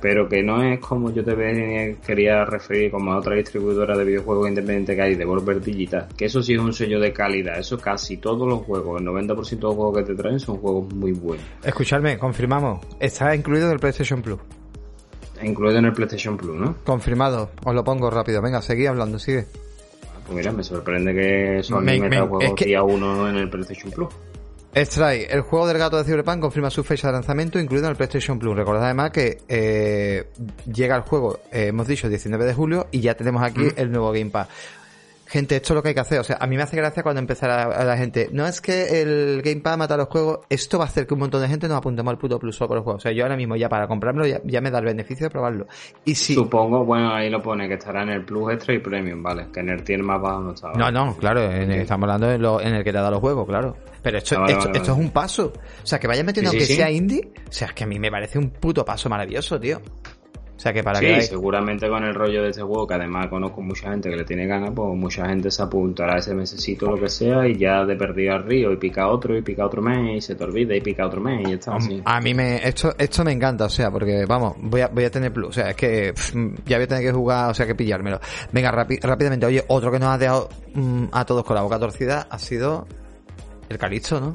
Pero 0.00 0.28
que 0.28 0.42
no 0.42 0.62
es 0.62 0.80
como 0.80 1.12
yo 1.12 1.24
te 1.24 1.96
quería 2.04 2.44
referir 2.44 2.90
como 2.90 3.12
a 3.12 3.18
otra 3.18 3.36
distribuidora 3.36 3.96
de 3.96 4.04
videojuegos 4.04 4.48
independiente 4.48 4.96
que 4.96 5.02
hay, 5.02 5.14
Devolver 5.14 5.60
Digital. 5.60 6.08
Que 6.16 6.24
eso 6.24 6.42
sí 6.42 6.54
es 6.54 6.58
un 6.58 6.72
sello 6.72 6.98
de 6.98 7.12
calidad. 7.12 7.58
Eso 7.58 7.78
casi 7.78 8.16
todos 8.16 8.48
los 8.48 8.62
juegos, 8.62 9.00
el 9.00 9.06
90% 9.06 9.48
de 9.48 9.56
los 9.62 9.74
juegos 9.74 9.98
que 9.98 10.04
te 10.04 10.14
traen 10.14 10.40
son 10.40 10.56
juegos 10.56 10.92
muy 10.92 11.12
buenos. 11.12 11.46
Escuchadme, 11.62 12.18
confirmamos. 12.18 12.84
Está 12.98 13.34
incluido 13.34 13.68
en 13.68 13.74
el 13.74 13.78
PlayStation 13.78 14.20
Plus. 14.20 14.40
Incluido 15.40 15.78
en 15.78 15.84
el 15.86 15.92
PlayStation 15.92 16.36
Plus, 16.36 16.56
¿no? 16.56 16.76
Confirmado. 16.84 17.50
Os 17.64 17.74
lo 17.74 17.84
pongo 17.84 18.10
rápido. 18.10 18.42
Venga, 18.42 18.60
seguí 18.60 18.86
hablando, 18.86 19.18
sigue. 19.18 19.46
Pues 20.32 20.44
mira, 20.44 20.52
me 20.52 20.62
sorprende 20.64 21.14
que 21.14 21.62
Sony 21.62 21.80
Me- 21.80 21.98
meta 22.00 22.08
me- 22.08 22.18
juegos 22.28 22.44
es 22.44 22.52
que- 22.54 22.64
día 22.66 22.82
uno 22.82 23.28
en 23.28 23.36
el 23.36 23.48
PlayStation 23.50 23.90
Plus. 23.92 24.08
Stray, 24.74 25.26
el 25.28 25.42
juego 25.42 25.66
del 25.66 25.76
gato 25.76 25.98
de 25.98 26.04
Cyberpunk 26.04 26.40
confirma 26.40 26.70
su 26.70 26.82
fecha 26.82 27.08
de 27.08 27.12
lanzamiento, 27.12 27.58
incluido 27.60 27.86
en 27.86 27.90
el 27.90 27.96
PlayStation 27.96 28.38
Plus. 28.38 28.56
Recordad 28.56 28.84
además 28.84 29.10
que 29.10 29.38
eh, 29.48 30.24
llega 30.72 30.96
el 30.96 31.02
juego, 31.02 31.40
eh, 31.52 31.66
hemos 31.66 31.86
dicho, 31.86 32.06
el 32.06 32.10
19 32.12 32.46
de 32.46 32.54
julio, 32.54 32.86
y 32.90 33.00
ya 33.00 33.14
tenemos 33.14 33.42
aquí 33.42 33.68
el 33.76 33.90
nuevo 33.92 34.12
Game 34.12 34.30
Pass. 34.30 34.48
Gente, 35.32 35.56
esto 35.56 35.72
es 35.72 35.76
lo 35.76 35.82
que 35.82 35.88
hay 35.88 35.94
que 35.94 36.00
hacer. 36.00 36.18
O 36.20 36.24
sea, 36.24 36.36
a 36.38 36.46
mí 36.46 36.56
me 36.56 36.62
hace 36.62 36.76
gracia 36.76 37.02
cuando 37.02 37.18
empezara 37.18 37.62
a 37.62 37.84
la 37.84 37.96
gente. 37.96 38.28
No 38.32 38.46
es 38.46 38.60
que 38.60 39.00
el 39.00 39.40
Game 39.42 39.62
Pass 39.62 39.78
mata 39.78 39.96
los 39.96 40.08
juegos. 40.08 40.40
Esto 40.50 40.76
va 40.76 40.84
a 40.84 40.88
hacer 40.88 41.06
que 41.06 41.14
un 41.14 41.20
montón 41.20 41.40
de 41.40 41.48
gente 41.48 41.66
nos 41.68 41.78
apuntemos 41.78 42.10
al 42.12 42.18
puto 42.18 42.38
plus 42.38 42.58
por 42.58 42.68
los 42.74 42.84
juegos. 42.84 43.00
O 43.00 43.02
sea, 43.02 43.12
yo 43.12 43.22
ahora 43.24 43.34
mismo 43.38 43.56
ya 43.56 43.66
para 43.70 43.88
comprármelo 43.88 44.26
ya, 44.26 44.42
ya 44.44 44.60
me 44.60 44.70
da 44.70 44.80
el 44.80 44.84
beneficio 44.84 45.24
de 45.26 45.30
probarlo. 45.30 45.66
Y 46.04 46.14
si... 46.16 46.34
Supongo, 46.34 46.84
bueno, 46.84 47.14
ahí 47.14 47.30
lo 47.30 47.40
pone 47.40 47.66
que 47.66 47.74
estará 47.76 48.02
en 48.02 48.10
el 48.10 48.26
Plus 48.26 48.52
Extra 48.52 48.74
y 48.74 48.80
Premium, 48.80 49.22
vale. 49.22 49.46
Que 49.50 49.60
en 49.60 49.70
el 49.70 49.82
tier 49.82 50.02
más 50.02 50.20
bajo 50.20 50.40
no 50.42 50.52
estaba. 50.52 50.74
No, 50.74 50.90
no, 50.90 51.16
claro, 51.16 51.50
en- 51.50 51.70
estamos 51.72 52.04
hablando 52.04 52.30
en, 52.30 52.42
lo, 52.42 52.60
en 52.60 52.74
el 52.74 52.84
que 52.84 52.92
te 52.92 52.98
da 52.98 53.10
los 53.10 53.20
juegos, 53.20 53.46
claro. 53.48 53.74
Pero 54.02 54.18
esto, 54.18 54.44
es 54.46 54.88
un 54.90 55.10
paso. 55.12 55.50
O 55.82 55.86
sea, 55.86 55.98
que 55.98 56.08
vaya 56.08 56.24
metiendo 56.24 56.50
Sí, 56.50 56.60
sí. 56.60 56.74
sea 56.76 56.90
indie. 56.90 57.30
O 57.48 57.52
sea, 57.52 57.68
es 57.68 57.72
que 57.72 57.84
a 57.84 57.86
mí 57.86 57.98
me 57.98 58.10
parece 58.10 58.38
un 58.38 58.50
puto 58.50 58.84
paso 58.84 59.08
maravilloso, 59.08 59.58
tío. 59.58 59.80
O 60.62 60.64
sea, 60.64 60.72
que 60.72 60.84
para 60.84 61.00
Sí, 61.00 61.06
que... 61.06 61.22
seguramente 61.22 61.88
con 61.88 62.04
el 62.04 62.14
rollo 62.14 62.44
de 62.44 62.50
este 62.50 62.62
juego, 62.62 62.86
que 62.86 62.94
además 62.94 63.26
conozco 63.26 63.60
mucha 63.62 63.90
gente 63.90 64.08
que 64.08 64.14
le 64.14 64.22
tiene 64.22 64.46
ganas, 64.46 64.70
pues 64.72 64.96
mucha 64.96 65.26
gente 65.26 65.50
se 65.50 65.60
apuntará 65.60 66.14
a 66.14 66.18
ese 66.18 66.36
mesecito 66.36 66.88
lo 66.88 66.96
que 67.00 67.08
sea 67.08 67.48
y 67.48 67.56
ya 67.56 67.84
de 67.84 67.96
perdido 67.96 68.34
al 68.34 68.44
río 68.44 68.70
y 68.70 68.76
pica 68.76 69.08
otro 69.08 69.36
y 69.36 69.42
pica 69.42 69.66
otro 69.66 69.82
mes 69.82 70.18
y 70.18 70.20
se 70.20 70.36
te 70.36 70.44
olvida 70.44 70.76
y 70.76 70.80
pica 70.80 71.04
otro 71.04 71.20
mes 71.20 71.48
y 71.48 71.54
está 71.54 71.74
así. 71.74 72.00
A 72.04 72.20
mí 72.20 72.32
me, 72.32 72.64
esto, 72.64 72.94
esto 72.96 73.24
me 73.24 73.32
encanta, 73.32 73.64
o 73.64 73.68
sea, 73.68 73.90
porque 73.90 74.24
vamos, 74.24 74.54
voy 74.60 74.82
a, 74.82 74.86
voy 74.86 75.02
a 75.02 75.10
tener 75.10 75.32
plus, 75.32 75.48
o 75.48 75.52
sea, 75.52 75.70
es 75.70 75.74
que 75.74 76.12
pff, 76.12 76.32
ya 76.64 76.76
voy 76.76 76.84
a 76.84 76.86
tener 76.86 77.02
que 77.02 77.12
jugar, 77.12 77.50
o 77.50 77.54
sea, 77.54 77.66
que 77.66 77.74
pillármelo. 77.74 78.20
Venga, 78.52 78.70
rápidamente, 78.70 79.44
oye, 79.44 79.64
otro 79.66 79.90
que 79.90 79.98
nos 79.98 80.10
ha 80.10 80.18
dejado 80.18 80.48
mm, 80.74 81.06
a 81.10 81.24
todos 81.24 81.44
con 81.44 81.56
la 81.56 81.62
boca 81.62 81.80
torcida 81.80 82.28
ha 82.30 82.38
sido 82.38 82.86
el 83.68 83.78
Calixto, 83.78 84.20
¿no? 84.20 84.32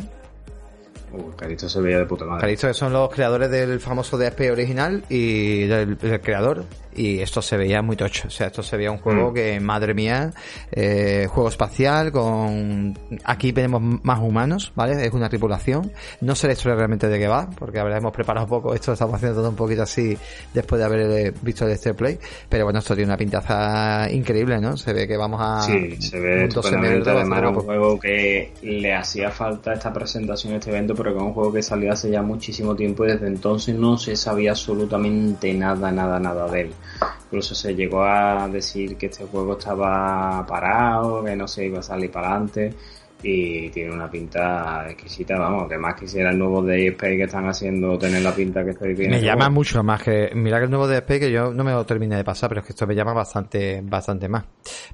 Uh, 1.18 1.70
se 1.70 1.82
veía 1.82 2.00
de 2.00 2.06
puta 2.06 2.26
madre. 2.26 2.42
Calixto 2.42 2.68
que 2.68 2.74
son 2.74 2.94
los 2.94 3.10
creadores 3.10 3.50
del 3.50 3.80
famoso 3.80 4.18
DSP 4.18 4.52
original 4.52 5.04
y 5.10 5.66
del, 5.66 5.98
del 5.98 6.22
creador 6.22 6.66
y 6.96 7.20
esto 7.20 7.42
se 7.42 7.58
veía 7.58 7.82
muy 7.82 7.96
tocho, 7.96 8.28
o 8.28 8.32
sea, 8.32 8.48
esto 8.48 8.64
se 8.64 8.76
veía 8.78 8.92
un 8.92 8.98
juego 8.98 9.32
Mm. 9.32 9.34
que, 9.34 9.60
madre 9.60 9.94
mía, 9.94 10.32
eh, 10.72 11.28
juego 11.30 11.50
espacial 11.50 12.12
con... 12.12 12.98
Aquí 13.24 13.54
tenemos 13.54 13.82
más 14.04 14.20
humanos, 14.20 14.72
¿vale? 14.76 15.06
Es 15.06 15.14
una 15.14 15.30
tripulación, 15.30 15.92
no 16.22 16.36
sé 16.36 16.48
la 16.48 16.54
historia 16.54 16.76
realmente 16.76 17.08
de 17.08 17.20
qué 17.20 17.28
va, 17.28 17.50
porque 17.58 17.80
ahora 17.80 17.98
hemos 17.98 18.12
preparado 18.14 18.48
poco, 18.48 18.74
esto 18.74 18.92
lo 18.92 18.94
estamos 18.94 19.16
haciendo 19.16 19.38
todo 19.40 19.50
un 19.50 19.56
poquito 19.56 19.84
así 19.84 20.18
después 20.54 20.80
de 20.80 20.86
haber 20.86 21.00
eh, 21.12 21.34
visto 21.42 21.66
el 21.66 21.72
este 21.72 21.94
play, 21.94 22.18
pero 22.50 22.64
bueno, 22.64 22.80
esto 22.80 22.96
tiene 22.96 23.10
una 23.10 23.18
pintaza 23.18 24.10
increíble, 24.12 24.60
¿no? 24.60 24.76
Se 24.78 24.94
ve 24.94 25.08
que 25.08 25.18
vamos 25.18 25.40
a... 25.44 25.62
Sí, 25.62 26.02
se 26.02 26.20
ve 26.20 26.44
un 26.44 26.50
12 26.50 26.70
estupendamente. 26.70 26.98
metros, 27.00 27.16
Además, 27.16 27.40
un 27.40 27.46
guapo. 27.46 27.62
juego 27.62 28.00
que 28.00 28.52
le 28.62 28.94
hacía 28.94 29.30
falta 29.32 29.74
esta 29.74 29.94
presentación, 29.94 30.54
este 30.54 30.70
evento, 30.72 30.96
pero 30.96 31.12
que 31.12 31.18
es 31.18 31.24
un 31.24 31.34
juego 31.34 31.54
que 31.54 31.62
salió 31.64 31.92
hace 31.94 32.10
ya 32.10 32.22
muchísimo 32.22 32.76
tiempo 32.76 33.06
y 33.06 33.10
desde 33.10 33.28
entonces 33.28 33.76
no 33.76 33.98
se 33.98 34.16
sabía 34.16 34.52
absolutamente 34.52 35.54
nada, 35.54 35.92
nada, 35.92 36.20
nada 36.20 36.48
de 36.50 36.62
él. 36.62 36.74
Incluso 37.26 37.56
se 37.56 37.76
llegó 37.76 38.04
a 38.04 38.48
decir 38.48 38.96
que 38.98 39.08
este 39.08 39.26
juego 39.26 39.58
estaba 39.58 40.46
parado, 40.48 41.24
que 41.24 41.36
no 41.36 41.48
se 41.48 41.66
iba 41.66 41.80
a 41.80 41.84
salir 41.84 42.12
para 42.12 42.30
adelante. 42.30 42.74
Y 43.24 43.70
tiene 43.70 43.92
una 43.94 44.10
pinta 44.10 44.86
exquisita, 44.90 45.38
vamos, 45.40 45.68
que 45.68 45.78
más 45.78 45.96
quisiera 46.00 46.30
el 46.30 46.38
nuevo 46.38 46.62
DSP 46.62 47.00
que 47.00 47.24
están 47.24 47.48
haciendo 47.48 47.98
tener 47.98 48.22
la 48.22 48.34
pinta 48.34 48.64
que 48.64 48.72
estoy 48.72 48.94
viendo. 48.94 49.18
Me 49.18 49.24
llama 49.24 49.50
mucho 49.50 49.84
más 49.84 50.04
que. 50.04 50.30
Mira 50.36 50.60
que 50.60 50.66
el 50.66 50.70
nuevo 50.70 50.88
DSP 50.88 51.20
que 51.20 51.32
yo 51.32 51.52
no 51.52 51.64
me 51.64 51.72
lo 51.72 51.86
terminé 51.86 52.16
de 52.16 52.24
pasar, 52.24 52.50
pero 52.50 52.62
es 52.62 52.68
que 52.68 52.74
esto 52.74 52.86
me 52.86 52.94
llama 52.94 53.14
bastante, 53.14 53.82
bastante 53.84 54.30
más. 54.30 54.46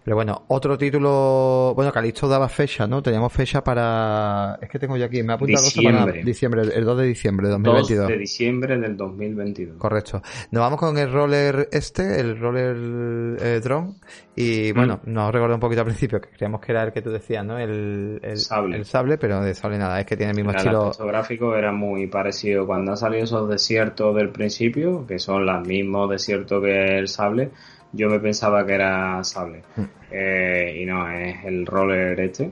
Pero 0.04 0.16
bueno, 0.16 0.44
otro 0.48 0.78
título. 0.78 1.74
Bueno, 1.76 1.92
Calixto 1.92 2.28
daba 2.28 2.48
fecha, 2.48 2.88
¿no? 2.88 3.02
Teníamos 3.02 3.34
fecha 3.34 3.64
para. 3.64 4.58
Es 4.62 4.70
que 4.70 4.80
tengo 4.80 4.96
yo 4.96 5.06
aquí, 5.06 5.22
me 5.22 5.34
ha 5.34 5.36
apuntado 5.36 5.64
cosa 5.64 5.82
para 5.82 6.06
Diciembre. 6.06 6.24
diciembre, 6.24 6.62
el 6.74 6.86
2 6.86 6.98
de 6.98 7.06
diciembre 7.06 7.48
de 7.48 7.54
2 7.54 7.64
2022. 7.64 8.08
de 8.08 8.18
diciembre 8.18 8.78
del 8.78 8.98
2022. 8.98 9.78
Correcto. 9.78 10.22
Nos 10.52 10.62
vamos 10.62 10.80
con 10.80 10.98
el 10.98 11.12
roller 11.12 11.68
este, 11.72 12.20
el 12.20 12.40
roller 12.40 13.38
eh, 13.42 13.60
drone. 13.62 13.96
Y 14.36 14.72
bueno, 14.72 15.00
nos 15.06 15.32
recordó 15.32 15.56
un 15.56 15.60
poquito 15.60 15.82
al 15.82 15.88
principio 15.88 16.20
que 16.20 16.30
creíamos 16.30 16.60
que 16.62 16.72
era 16.72 16.84
el 16.84 16.92
que 16.92 17.02
tú 17.02 17.12
decías, 17.12 17.46
¿no? 17.46 17.60
El, 17.60 18.13
el, 18.22 18.30
el, 18.32 18.38
sable. 18.38 18.78
el 18.78 18.86
sable, 18.86 19.18
pero 19.18 19.42
de 19.42 19.54
sable 19.54 19.78
nada, 19.78 20.00
es 20.00 20.06
que 20.06 20.18
tiene 20.18 20.32
el 20.32 20.36
mismo 20.36 20.52
estilo. 20.52 20.92
El 21.00 21.08
gráfico 21.08 21.56
era 21.56 21.72
muy 21.72 22.08
parecido 22.08 22.66
cuando 22.66 22.92
han 22.92 22.98
salido 22.98 23.24
esos 23.24 23.50
desiertos 23.50 24.16
del 24.16 24.30
principio, 24.30 25.06
que 25.08 25.20
son 25.20 25.46
los 25.46 25.66
mismos 25.68 26.10
desiertos 26.10 26.64
que 26.64 26.98
el 26.98 27.08
sable. 27.08 27.50
Yo 27.92 28.10
me 28.10 28.20
pensaba 28.20 28.66
que 28.66 28.74
era 28.74 29.24
sable. 29.24 29.64
Mm. 29.76 29.82
Eh, 30.12 30.80
y 30.82 30.86
no, 30.86 31.10
es 31.10 31.46
el 31.46 31.66
roller 31.66 32.20
este. 32.20 32.52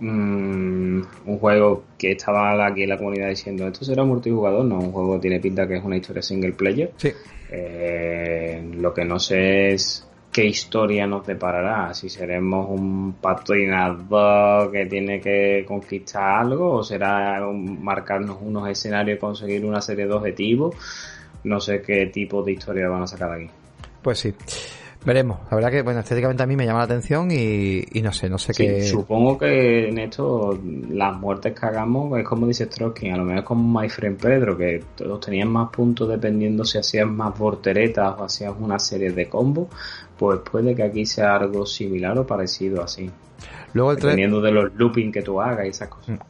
Mm, 0.00 1.02
un 1.26 1.38
juego 1.38 1.84
que 1.96 2.12
estaba 2.12 2.66
aquí 2.66 2.82
en 2.82 2.88
la 2.88 2.98
comunidad 2.98 3.28
diciendo 3.28 3.66
esto 3.66 3.84
será 3.84 4.04
multijugador, 4.04 4.64
no, 4.64 4.78
un 4.78 4.92
juego 4.92 5.14
que 5.14 5.20
tiene 5.20 5.40
pinta 5.40 5.68
que 5.68 5.76
es 5.76 5.84
una 5.84 5.96
historia 5.96 6.22
single 6.22 6.52
player. 6.52 6.92
Sí. 6.96 7.12
Eh, 7.50 8.70
lo 8.76 8.92
que 8.92 9.04
no 9.04 9.18
sé 9.20 9.72
es 9.72 10.06
qué 10.34 10.44
historia 10.44 11.06
nos 11.06 11.24
deparará, 11.24 11.94
si 11.94 12.08
seremos 12.08 12.68
un 12.68 13.12
patinador 13.20 14.72
que 14.72 14.84
tiene 14.86 15.20
que 15.20 15.64
conquistar 15.66 16.40
algo 16.40 16.72
o 16.72 16.82
será 16.82 17.40
marcarnos 17.52 18.38
unos 18.40 18.68
escenarios 18.68 19.16
y 19.16 19.20
conseguir 19.20 19.64
una 19.64 19.80
serie 19.80 20.08
de 20.08 20.12
objetivos. 20.12 20.74
No 21.44 21.60
sé 21.60 21.80
qué 21.82 22.06
tipo 22.06 22.42
de 22.42 22.50
historia 22.50 22.88
van 22.88 23.04
a 23.04 23.06
sacar 23.06 23.30
aquí. 23.30 23.48
Pues 24.02 24.18
sí. 24.18 24.34
Veremos. 25.04 25.38
La 25.50 25.56
verdad 25.56 25.70
que, 25.70 25.82
bueno, 25.82 26.00
estéticamente 26.00 26.42
a 26.42 26.46
mí 26.46 26.56
me 26.56 26.64
llama 26.64 26.78
la 26.78 26.86
atención 26.86 27.30
y, 27.30 27.84
no 28.02 28.12
sé, 28.12 28.30
no 28.30 28.38
sé 28.38 28.54
qué. 28.54 28.82
Supongo 28.84 29.36
que 29.36 29.88
en 29.88 29.98
esto 29.98 30.58
las 30.88 31.14
muertes 31.16 31.58
que 31.58 31.66
hagamos 31.66 32.18
es 32.18 32.26
como 32.26 32.46
dice 32.46 32.64
Stroskin, 32.64 33.12
a 33.12 33.18
lo 33.18 33.24
mejor 33.24 33.44
como 33.44 33.80
My 33.80 33.88
Friend 33.88 34.18
Pedro, 34.18 34.56
que 34.56 34.82
todos 34.96 35.20
tenían 35.20 35.48
más 35.48 35.68
puntos 35.70 36.08
dependiendo 36.08 36.64
si 36.64 36.78
hacías 36.78 37.06
más 37.06 37.38
volteretas 37.38 38.14
o 38.18 38.24
hacías 38.24 38.54
una 38.58 38.78
serie 38.78 39.12
de 39.12 39.28
combos, 39.28 39.68
pues 40.18 40.40
puede 40.40 40.74
que 40.74 40.84
aquí 40.84 41.04
sea 41.04 41.36
algo 41.36 41.66
similar 41.66 42.18
o 42.18 42.26
parecido 42.26 42.82
así. 42.82 43.10
Luego 43.74 43.94
Dependiendo 43.94 44.40
de 44.40 44.52
los 44.52 44.74
looping 44.74 45.12
que 45.12 45.20
tú 45.20 45.40
hagas 45.40 45.66
y 45.66 45.68
esas 45.68 45.88
cosas. 45.88 46.16
Mm. 46.16 46.22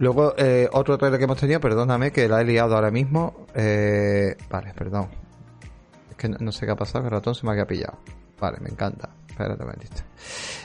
Luego, 0.00 0.34
eh, 0.38 0.66
otro 0.72 0.96
trailer 0.96 1.18
que 1.18 1.24
hemos 1.24 1.38
tenido, 1.38 1.60
perdóname 1.60 2.10
que 2.10 2.26
la 2.26 2.40
he 2.40 2.44
liado 2.44 2.74
ahora 2.74 2.90
mismo. 2.90 3.46
Eh, 3.54 4.34
vale, 4.48 4.72
perdón 4.74 5.08
que 6.20 6.28
no, 6.28 6.52
sé 6.52 6.66
qué 6.66 6.72
ha 6.72 6.76
pasado, 6.76 7.02
que 7.02 7.08
el 7.08 7.12
ratón 7.12 7.34
se 7.34 7.46
me 7.46 7.52
había 7.52 7.66
pillado. 7.66 7.98
Vale, 8.38 8.58
me 8.60 8.68
encanta. 8.68 9.08
Espérate 9.28 9.64
un 9.64 9.74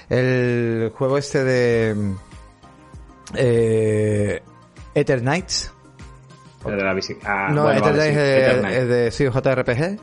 El 0.09 0.91
juego 0.93 1.17
este 1.17 1.43
de... 1.43 2.13
Eh, 3.35 4.43
Ether 4.93 5.21
Knights. 5.21 5.73
de 6.65 6.75
la 6.75 6.99
ah, 7.23 7.49
no, 7.51 7.71
Ether 7.71 7.93
Knights 7.93 8.17
es, 8.17 8.87
de, 8.89 9.11
sí, 9.11 9.25
JRPG. 9.25 9.99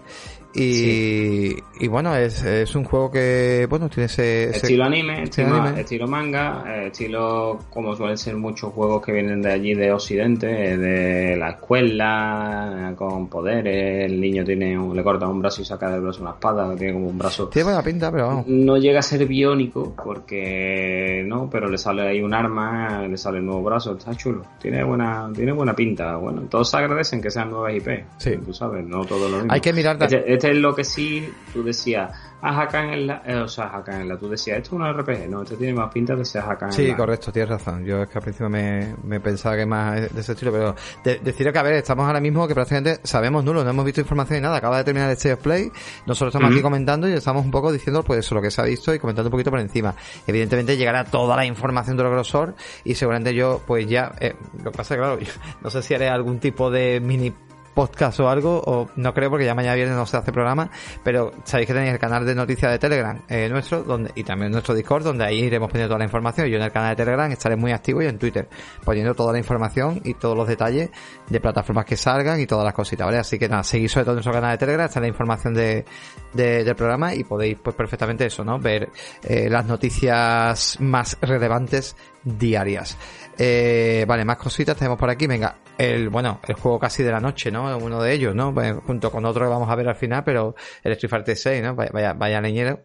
Y, 0.54 1.56
y 1.80 1.88
bueno, 1.88 2.14
es, 2.14 2.42
es, 2.42 2.74
un 2.74 2.84
juego 2.84 3.10
que, 3.10 3.66
bueno, 3.68 3.88
tiene 3.88 4.06
ese... 4.06 4.50
Estilo 4.50 4.84
anime, 4.84 5.24
estilo, 5.24 5.66
estilo 5.68 6.06
manga, 6.06 6.64
eh, 6.66 6.86
estilo 6.88 7.58
como 7.70 7.96
suelen 7.96 8.18
ser 8.18 8.36
muchos 8.36 8.72
juegos 8.72 9.02
que 9.04 9.12
vienen 9.12 9.40
de 9.40 9.52
allí 9.52 9.74
de 9.74 9.90
Occidente, 9.92 10.46
de 10.46 11.36
la 11.36 11.50
escuela, 11.50 12.92
con 12.96 13.28
poderes, 13.28 14.10
el 14.10 14.20
niño 14.20 14.44
tiene 14.44 14.78
un, 14.78 14.94
le 14.94 15.02
corta 15.02 15.26
un 15.26 15.40
brazo 15.40 15.62
y 15.62 15.64
saca 15.64 15.90
del 15.90 16.02
brazo 16.02 16.20
una 16.22 16.32
espada, 16.32 16.76
tiene 16.76 16.92
como 16.92 17.08
un 17.08 17.18
brazo... 17.18 17.48
Tiene 17.48 17.64
buena 17.64 17.82
pinta, 17.82 18.10
pero 18.12 18.26
vamos. 18.28 18.46
No 18.46 18.76
llega 18.76 19.00
a 19.00 19.02
ser 19.02 19.26
biónico, 19.26 19.94
porque 19.96 21.24
no, 21.26 21.48
pero 21.50 21.68
le 21.68 21.78
sale 21.78 22.02
ahí 22.02 22.20
un 22.20 22.34
arma, 22.34 23.06
le 23.08 23.16
sale 23.16 23.38
el 23.38 23.46
nuevo 23.46 23.62
brazo, 23.62 23.96
está 23.96 24.14
chulo, 24.14 24.42
tiene 24.60 24.84
buena, 24.84 25.30
tiene 25.34 25.52
buena 25.52 25.74
pinta, 25.74 26.16
bueno, 26.16 26.42
todos 26.42 26.72
agradecen 26.74 27.22
que 27.22 27.30
sean 27.30 27.50
nuevas 27.50 27.74
IP, 27.74 28.04
sí. 28.18 28.36
tú 28.44 28.52
sabes, 28.52 28.84
no 28.86 29.04
todo 29.04 29.28
lo 29.28 29.36
mismo. 29.38 29.52
Hay 29.52 29.60
que 29.60 29.72
mirar... 29.72 29.96
Este, 30.00 30.32
este 30.32 30.50
es 30.50 30.56
lo 30.56 30.74
que 30.74 30.84
sí, 30.84 31.28
tú 31.52 31.61
decías, 31.62 32.12
ah, 32.40 32.62
Hakan 32.62 32.90
en 32.90 33.06
la, 33.06 33.22
eh, 33.26 33.36
o 33.36 33.48
sea, 33.48 33.66
Hakan 33.66 34.02
en 34.02 34.08
la, 34.08 34.18
tú 34.18 34.28
decías, 34.28 34.58
esto 34.58 34.76
es 34.76 34.82
un 34.82 35.00
RPG, 35.00 35.28
no, 35.28 35.42
esto 35.42 35.56
tiene 35.56 35.74
más 35.74 35.92
pinta 35.92 36.14
de 36.14 36.24
ser 36.24 36.42
Hakan 36.42 36.70
en 36.70 36.72
Sí, 36.74 36.92
correcto, 36.94 37.32
tienes 37.32 37.50
razón. 37.50 37.84
Yo 37.84 38.02
es 38.02 38.08
que 38.08 38.18
al 38.18 38.22
principio 38.22 38.48
me, 38.48 38.94
me 39.04 39.20
pensaba 39.20 39.56
que 39.56 39.66
más 39.66 40.12
de 40.12 40.20
ese 40.20 40.32
estilo, 40.32 40.52
pero 40.52 40.74
de, 41.04 41.52
que, 41.52 41.58
a 41.58 41.62
ver, 41.62 41.74
estamos 41.74 42.06
ahora 42.06 42.20
mismo 42.20 42.46
que 42.46 42.54
prácticamente 42.54 43.00
sabemos 43.04 43.44
nulo, 43.44 43.64
no 43.64 43.70
hemos 43.70 43.84
visto 43.84 44.00
información 44.00 44.38
ni 44.38 44.42
nada, 44.42 44.56
acaba 44.56 44.78
de 44.78 44.84
terminar 44.84 45.10
el 45.10 45.16
State 45.16 45.34
of 45.34 45.40
Play, 45.40 45.70
nosotros 46.06 46.34
estamos 46.34 46.52
aquí 46.52 46.62
comentando 46.62 47.08
y 47.08 47.12
estamos 47.12 47.44
un 47.44 47.50
poco 47.50 47.72
diciendo, 47.72 48.02
pues 48.02 48.20
eso, 48.20 48.34
lo 48.34 48.42
que 48.42 48.50
se 48.50 48.60
ha 48.60 48.64
visto 48.64 48.94
y 48.94 48.98
comentando 48.98 49.28
un 49.28 49.32
poquito 49.32 49.50
por 49.50 49.60
encima. 49.60 49.94
Evidentemente 50.26 50.76
llegará 50.76 51.04
toda 51.04 51.36
la 51.36 51.44
información 51.44 51.96
de 51.96 52.02
lo 52.02 52.10
grosor 52.10 52.54
y 52.84 52.94
seguramente 52.94 53.34
yo, 53.34 53.60
pues 53.66 53.86
ya, 53.86 54.12
eh, 54.20 54.34
lo 54.62 54.70
que 54.70 54.76
pasa 54.76 54.96
claro, 54.96 55.18
no 55.62 55.70
sé 55.70 55.82
si 55.82 55.94
haré 55.94 56.08
algún 56.08 56.38
tipo 56.38 56.70
de 56.70 57.00
mini 57.00 57.32
podcast 57.74 58.20
o 58.20 58.28
algo, 58.28 58.62
o 58.64 58.88
no 58.96 59.14
creo 59.14 59.30
porque 59.30 59.44
ya 59.44 59.54
mañana 59.54 59.74
viernes 59.74 59.96
no 59.96 60.06
se 60.06 60.16
hace 60.16 60.32
programa, 60.32 60.70
pero 61.02 61.32
sabéis 61.44 61.68
que 61.68 61.74
tenéis 61.74 61.92
el 61.92 61.98
canal 61.98 62.24
de 62.24 62.34
noticias 62.34 62.70
de 62.70 62.78
Telegram 62.78 63.20
eh, 63.28 63.48
nuestro, 63.48 63.82
donde 63.82 64.10
y 64.14 64.24
también 64.24 64.52
nuestro 64.52 64.74
Discord, 64.74 65.04
donde 65.04 65.24
ahí 65.24 65.40
iremos 65.40 65.70
poniendo 65.70 65.88
toda 65.88 65.98
la 65.98 66.04
información. 66.04 66.46
Yo 66.48 66.56
en 66.56 66.62
el 66.62 66.72
canal 66.72 66.90
de 66.90 66.96
Telegram 66.96 67.30
estaré 67.30 67.56
muy 67.56 67.72
activo 67.72 68.02
y 68.02 68.06
en 68.06 68.18
Twitter, 68.18 68.48
poniendo 68.84 69.14
toda 69.14 69.32
la 69.32 69.38
información 69.38 70.00
y 70.04 70.14
todos 70.14 70.36
los 70.36 70.46
detalles 70.46 70.90
de 71.28 71.40
plataformas 71.40 71.84
que 71.84 71.96
salgan 71.96 72.40
y 72.40 72.46
todas 72.46 72.64
las 72.64 72.74
cositas, 72.74 73.06
¿vale? 73.06 73.18
Así 73.18 73.38
que 73.38 73.48
nada, 73.48 73.62
seguís 73.62 73.92
sobre 73.92 74.04
todo 74.04 74.12
en 74.12 74.16
nuestro 74.16 74.32
canal 74.32 74.52
de 74.52 74.58
Telegram, 74.58 74.86
está 74.86 75.00
la 75.00 75.08
información 75.08 75.54
de, 75.54 75.84
del 76.32 76.74
programa 76.74 77.14
y 77.14 77.24
podéis 77.24 77.56
pues 77.62 77.76
perfectamente 77.76 78.26
eso, 78.26 78.44
¿no? 78.44 78.58
Ver 78.58 78.90
eh, 79.22 79.48
las 79.48 79.66
noticias 79.66 80.76
más 80.80 81.16
relevantes 81.20 81.96
diarias. 82.24 82.96
Eh, 83.38 84.04
vale, 84.06 84.24
más 84.24 84.36
cositas 84.36 84.76
tenemos 84.76 84.98
por 84.98 85.10
aquí. 85.10 85.26
Venga, 85.26 85.56
el 85.78 86.08
bueno, 86.08 86.40
el 86.46 86.54
juego 86.54 86.78
casi 86.78 87.02
de 87.02 87.10
la 87.10 87.20
noche, 87.20 87.50
¿no? 87.50 87.76
Uno 87.78 88.02
de 88.02 88.12
ellos, 88.12 88.34
¿no? 88.34 88.52
Pues, 88.52 88.74
junto 88.86 89.10
con 89.10 89.24
otro 89.24 89.44
que 89.44 89.50
vamos 89.50 89.70
a 89.70 89.74
ver 89.74 89.88
al 89.88 89.96
final, 89.96 90.22
pero 90.24 90.54
el 90.82 90.92
Street 90.92 91.10
Fighter 91.10 91.36
6, 91.36 91.62
¿no? 91.62 91.74
Vaya, 91.74 92.12
vaya, 92.14 92.40
leñero. 92.40 92.80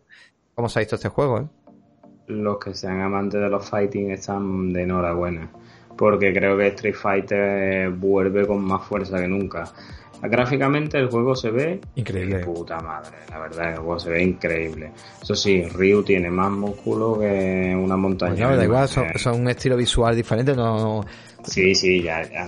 ¿Cómo 0.55 0.69
se 0.69 0.79
ha 0.79 0.81
visto 0.81 0.95
este 0.95 1.09
juego, 1.09 1.39
eh? 1.39 1.47
Los 2.27 2.57
que 2.57 2.73
sean 2.73 3.01
amantes 3.01 3.39
de 3.39 3.49
los 3.49 3.69
fighting 3.69 4.11
están 4.11 4.73
de 4.73 4.83
enhorabuena. 4.83 5.49
Porque 5.95 6.33
creo 6.33 6.57
que 6.57 6.67
Street 6.67 6.95
Fighter 6.95 7.89
vuelve 7.91 8.45
con 8.45 8.63
más 8.63 8.83
fuerza 8.85 9.19
que 9.19 9.27
nunca. 9.27 9.71
Gráficamente 10.21 10.97
el 10.97 11.09
juego 11.09 11.35
se 11.35 11.51
ve 11.51 11.79
increíble. 11.95 12.39
Puta 12.39 12.79
madre, 12.79 13.17
la 13.29 13.39
verdad, 13.39 13.73
el 13.73 13.77
juego 13.77 13.99
se 13.99 14.09
ve 14.09 14.23
increíble. 14.23 14.91
Eso 15.21 15.35
sí, 15.35 15.63
Ryu 15.63 16.03
tiene 16.03 16.29
más 16.29 16.51
músculo 16.51 17.19
que 17.19 17.75
una 17.75 17.95
montaña. 17.97 18.47
Pues 18.47 18.57
da 18.57 18.63
igual, 18.63 18.87
son, 18.87 19.41
un 19.41 19.49
estilo 19.49 19.77
visual 19.77 20.15
diferente, 20.15 20.55
no. 20.55 21.05
Sí, 21.43 21.75
sí, 21.75 22.01
ya, 22.01 22.23
ya. 22.29 22.47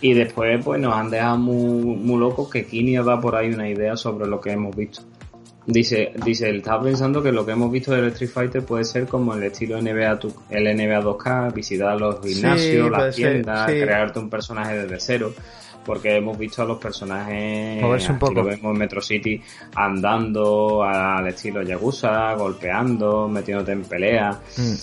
Y 0.00 0.14
después, 0.14 0.64
pues 0.64 0.80
nos 0.80 0.94
han 0.94 1.10
dejado 1.10 1.36
muy, 1.36 1.96
muy 1.96 2.18
locos 2.18 2.48
que 2.48 2.64
Kini 2.64 2.96
da 2.96 3.20
por 3.20 3.34
ahí 3.34 3.52
una 3.52 3.68
idea 3.68 3.96
sobre 3.96 4.26
lo 4.26 4.40
que 4.40 4.52
hemos 4.52 4.74
visto. 4.74 5.02
Dice, 5.66 6.12
dice, 6.24 6.48
él 6.48 6.56
estaba 6.56 6.82
pensando 6.82 7.22
que 7.22 7.32
lo 7.32 7.44
que 7.44 7.52
hemos 7.52 7.70
visto 7.70 7.92
del 7.92 8.06
Street 8.06 8.30
Fighter 8.30 8.64
puede 8.64 8.84
ser 8.84 9.06
como 9.06 9.34
el 9.34 9.42
estilo 9.42 9.80
NBA, 9.80 10.18
el 10.48 10.64
NBA 10.76 11.02
2K, 11.02 11.52
visitar 11.52 12.00
los 12.00 12.20
gimnasios, 12.22 12.90
las 12.90 13.14
tiendas, 13.14 13.70
crearte 13.70 14.18
un 14.18 14.30
personaje 14.30 14.78
desde 14.78 14.98
cero 14.98 15.34
porque 15.84 16.16
hemos 16.16 16.38
visto 16.38 16.62
a 16.62 16.64
los 16.64 16.78
personajes 16.78 18.08
un 18.08 18.18
poco. 18.18 18.34
lo 18.34 18.44
vemos 18.44 18.72
en 18.72 18.78
Metro 18.78 19.00
City 19.00 19.40
andando 19.74 20.82
al 20.82 21.26
estilo 21.26 21.62
Yagusa, 21.62 22.34
golpeando, 22.34 23.28
metiéndote 23.28 23.72
en 23.72 23.82
pelea. 23.84 24.40
Mm. 24.56 24.74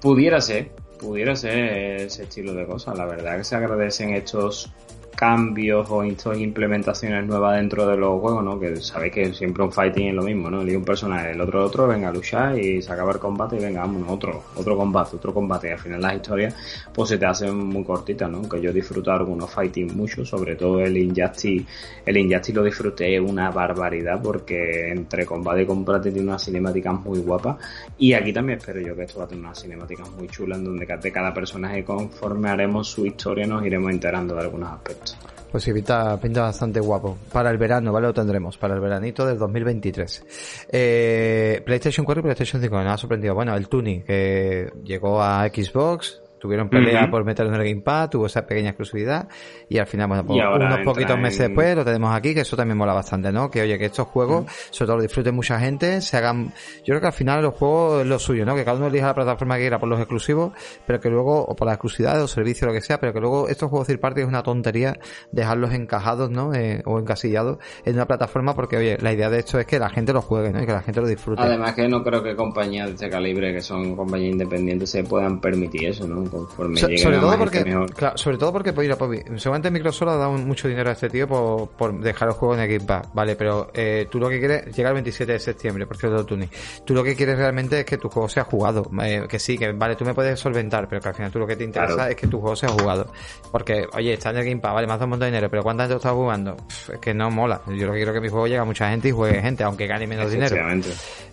Pudiera 0.00 0.40
ser, 0.40 0.72
pudiera 0.98 1.36
ser 1.36 2.02
ese 2.02 2.24
estilo 2.24 2.54
de 2.54 2.66
cosas. 2.66 2.96
La 2.96 3.06
verdad 3.06 3.36
que 3.38 3.44
se 3.44 3.56
agradecen 3.56 4.14
estos 4.14 4.72
cambios 5.16 5.88
o 5.90 6.04
implementaciones 6.04 7.26
nuevas 7.26 7.56
dentro 7.56 7.86
de 7.86 7.96
los 7.96 8.20
juegos, 8.20 8.44
¿no? 8.44 8.60
Que 8.60 8.76
sabéis 8.76 9.12
que 9.12 9.34
siempre 9.34 9.64
un 9.64 9.72
fighting 9.72 10.08
es 10.08 10.14
lo 10.14 10.22
mismo, 10.22 10.50
¿no? 10.50 10.60
El 10.60 10.76
un 10.76 10.84
personaje, 10.84 11.32
el 11.32 11.40
otro 11.40 11.64
otro, 11.64 11.88
venga 11.88 12.08
a 12.08 12.12
luchar 12.12 12.58
y 12.58 12.82
se 12.82 12.92
acaba 12.92 13.12
el 13.12 13.18
combate 13.18 13.56
y 13.56 13.60
venga, 13.60 13.80
vamos, 13.80 14.04
otro, 14.08 14.44
otro 14.54 14.76
combate, 14.76 15.16
otro 15.16 15.32
combate. 15.32 15.68
Y 15.68 15.70
al 15.72 15.78
final 15.78 16.02
las 16.02 16.14
historias 16.14 16.54
pues 16.92 17.08
se 17.08 17.18
te 17.18 17.26
hacen 17.26 17.56
muy 17.56 17.82
cortitas, 17.82 18.30
¿no? 18.30 18.48
Que 18.48 18.60
yo 18.60 18.72
disfruto 18.72 19.10
algunos 19.10 19.50
fighting 19.50 19.96
mucho, 19.96 20.24
sobre 20.24 20.54
todo 20.56 20.80
el 20.80 20.96
Injustice, 20.96 21.64
el 22.04 22.16
Injustice 22.18 22.52
lo 22.52 22.62
disfruté 22.62 23.18
una 23.20 23.50
barbaridad 23.50 24.20
porque 24.22 24.90
entre 24.90 25.24
combate 25.24 25.62
y 25.62 25.66
combate 25.66 26.10
tiene 26.10 26.28
unas 26.28 26.44
cinemáticas 26.44 27.00
muy 27.00 27.20
guapas 27.20 27.56
y 27.98 28.12
aquí 28.12 28.32
también 28.32 28.58
espero 28.58 28.80
yo 28.80 28.94
que 28.94 29.04
esto 29.04 29.18
va 29.18 29.24
a 29.24 29.28
tener 29.28 29.44
unas 29.44 29.60
cinemáticas 29.60 30.10
muy 30.10 30.28
chulas 30.28 30.58
en 30.58 30.64
donde 30.64 30.86
de 30.86 31.12
cada 31.12 31.32
personaje 31.32 31.84
conforme 31.84 32.48
haremos 32.48 32.88
su 32.88 33.06
historia 33.06 33.46
nos 33.46 33.64
iremos 33.64 33.90
enterando 33.90 34.34
de 34.34 34.40
algunos 34.40 34.70
aspectos. 34.72 35.05
Pues 35.50 35.64
pinta, 35.64 36.20
pinta 36.20 36.42
bastante 36.42 36.80
guapo. 36.80 37.16
Para 37.32 37.50
el 37.50 37.58
verano, 37.58 37.92
¿vale? 37.92 38.08
Lo 38.08 38.14
tendremos, 38.14 38.58
para 38.58 38.74
el 38.74 38.80
veranito 38.80 39.24
del 39.24 39.38
2023. 39.38 40.66
Eh, 40.70 41.62
PlayStation 41.64 42.04
4 42.04 42.20
y 42.20 42.22
PlayStation 42.22 42.60
5, 42.60 42.76
me 42.76 42.88
ha 42.88 42.96
sorprendido. 42.96 43.34
Bueno, 43.34 43.56
el 43.56 43.68
Tuni, 43.68 44.02
que 44.02 44.70
llegó 44.84 45.22
a 45.22 45.46
Xbox, 45.48 46.20
Tuvieron 46.38 46.68
pelea 46.68 47.10
por 47.10 47.24
meterlo 47.24 47.54
en 47.54 47.60
el 47.60 47.68
Game 47.68 47.82
Pass, 47.82 48.10
tuvo 48.10 48.26
esa 48.26 48.46
pequeña 48.46 48.70
exclusividad 48.70 49.28
y 49.68 49.78
al 49.78 49.86
final, 49.86 50.08
bueno, 50.08 50.26
pues 50.26 50.38
unos 50.38 50.78
poquitos 50.84 51.18
meses 51.18 51.48
después 51.48 51.74
lo 51.74 51.84
tenemos 51.84 52.14
aquí, 52.14 52.34
que 52.34 52.40
eso 52.40 52.56
también 52.56 52.76
mola 52.76 52.92
bastante, 52.92 53.32
¿no? 53.32 53.50
Que 53.50 53.62
oye, 53.62 53.78
que 53.78 53.86
estos 53.86 54.06
juegos, 54.08 54.46
sobre 54.70 54.86
todo 54.86 54.96
lo 54.96 55.02
disfruten 55.02 55.34
mucha 55.34 55.58
gente, 55.58 56.00
se 56.00 56.16
hagan... 56.16 56.52
Yo 56.78 56.92
creo 56.92 57.00
que 57.00 57.06
al 57.06 57.12
final 57.12 57.42
los 57.42 57.54
juegos 57.54 58.02
es 58.02 58.06
lo 58.06 58.18
suyo, 58.18 58.44
¿no? 58.44 58.54
Que 58.54 58.64
cada 58.64 58.76
uno 58.76 58.88
elija 58.88 59.06
la 59.06 59.14
plataforma 59.14 59.56
que 59.56 59.62
quiera 59.62 59.78
por 59.78 59.88
los 59.88 59.98
exclusivos, 59.98 60.52
pero 60.86 61.00
que 61.00 61.08
luego, 61.08 61.44
o 61.44 61.56
por 61.56 61.66
la 61.66 61.74
exclusividad 61.74 62.20
o 62.22 62.28
servicio, 62.28 62.66
lo 62.66 62.72
que 62.72 62.80
sea, 62.80 63.00
pero 63.00 63.12
que 63.12 63.20
luego 63.20 63.48
estos 63.48 63.70
juegos 63.70 63.86
third 63.86 64.00
party 64.00 64.20
es 64.20 64.26
una 64.26 64.42
tontería 64.42 64.98
dejarlos 65.32 65.72
encajados, 65.72 66.30
¿no? 66.30 66.54
Eh, 66.54 66.82
o 66.84 66.98
encasillados 66.98 67.58
en 67.84 67.94
una 67.94 68.06
plataforma 68.06 68.54
porque, 68.54 68.76
oye, 68.76 68.98
la 69.00 69.12
idea 69.12 69.30
de 69.30 69.38
esto 69.38 69.58
es 69.58 69.66
que 69.66 69.78
la 69.78 69.88
gente 69.88 70.12
lo 70.12 70.22
juegue, 70.22 70.52
¿no? 70.52 70.62
Y 70.62 70.66
que 70.66 70.72
la 70.72 70.82
gente 70.82 71.00
lo 71.00 71.08
disfrute. 71.08 71.42
Además 71.42 71.74
que 71.74 71.88
no 71.88 72.02
creo 72.02 72.22
que 72.22 72.36
compañías 72.36 72.88
de 72.88 72.92
este 72.94 73.10
calibre, 73.10 73.52
que 73.52 73.60
son 73.60 73.96
compañías 73.96 74.32
independientes, 74.32 74.90
se 74.90 75.04
puedan 75.04 75.40
permitir 75.40 75.88
eso, 75.88 76.06
¿no? 76.06 76.25
Conforme 76.30 76.78
sobre, 76.78 77.18
todo 77.18 77.38
porque, 77.38 77.64
claro, 77.94 78.18
sobre 78.18 78.38
todo 78.38 78.52
porque, 78.52 78.72
pues, 78.72 78.88
mira, 78.88 79.38
seguramente 79.38 79.70
Microsoft 79.70 80.08
ha 80.08 80.16
dado 80.16 80.32
mucho 80.32 80.68
dinero 80.68 80.90
a 80.90 80.92
este 80.92 81.08
tío 81.08 81.26
por, 81.26 81.68
por 81.68 81.98
dejar 82.00 82.28
el 82.28 82.34
juego 82.34 82.54
en 82.54 82.60
el 82.60 82.68
Game 82.68 82.86
Pass, 82.86 83.08
¿vale? 83.12 83.36
Pero 83.36 83.70
eh, 83.74 84.06
tú 84.10 84.18
lo 84.18 84.28
que 84.28 84.38
quieres, 84.38 84.74
llega 84.74 84.88
el 84.90 84.94
27 84.94 85.32
de 85.32 85.38
septiembre, 85.38 85.86
por 85.86 85.96
cierto, 85.96 86.24
Tuni. 86.24 86.48
Tú 86.84 86.94
lo 86.94 87.02
que 87.02 87.14
quieres 87.14 87.38
realmente 87.38 87.80
es 87.80 87.86
que 87.86 87.98
tu 87.98 88.08
juego 88.08 88.28
sea 88.28 88.44
jugado. 88.44 88.90
Eh, 89.02 89.26
que 89.28 89.38
sí, 89.38 89.58
que 89.58 89.72
vale, 89.72 89.96
tú 89.96 90.04
me 90.04 90.14
puedes 90.14 90.38
solventar, 90.38 90.88
pero 90.88 91.00
que 91.00 91.08
al 91.08 91.14
final 91.14 91.30
tú 91.30 91.38
lo 91.38 91.46
que 91.46 91.56
te 91.56 91.64
interesa 91.64 92.10
es 92.10 92.16
que 92.16 92.26
tu 92.26 92.40
juego 92.40 92.56
sea 92.56 92.70
jugado. 92.70 93.12
Porque, 93.50 93.86
oye, 93.94 94.14
está 94.14 94.30
en 94.30 94.38
el 94.38 94.44
Game 94.44 94.60
Pass, 94.60 94.74
vale, 94.74 94.86
me 94.86 94.92
hace 94.94 95.04
un 95.04 95.10
montón 95.10 95.26
de 95.26 95.32
dinero, 95.32 95.50
pero 95.50 95.62
¿cuánta 95.62 95.84
gente 95.84 95.96
está 95.96 96.12
jugando? 96.12 96.56
es 96.92 96.98
que 97.00 97.14
no 97.14 97.30
mola. 97.30 97.60
Yo 97.66 97.86
lo 97.86 97.92
que 97.92 97.98
quiero 97.98 98.12
que 98.12 98.20
mi 98.20 98.28
juego 98.28 98.46
llegue 98.46 98.58
a 98.58 98.64
mucha 98.64 98.88
gente 98.90 99.08
y 99.08 99.12
juegue 99.12 99.40
gente, 99.40 99.64
aunque 99.64 99.86
gane 99.86 100.06
menos 100.06 100.30
dinero. 100.30 100.56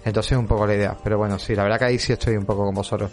Entonces 0.05 0.31
es 0.33 0.37
un 0.37 0.47
poco 0.47 0.67
la 0.67 0.75
idea. 0.75 0.97
Pero 1.03 1.17
bueno, 1.17 1.39
sí, 1.39 1.55
la 1.55 1.63
verdad 1.63 1.79
que 1.79 1.85
ahí 1.85 1.99
sí 1.99 2.13
estoy 2.13 2.35
un 2.35 2.45
poco 2.45 2.65
con 2.65 2.75
vosotros. 2.75 3.11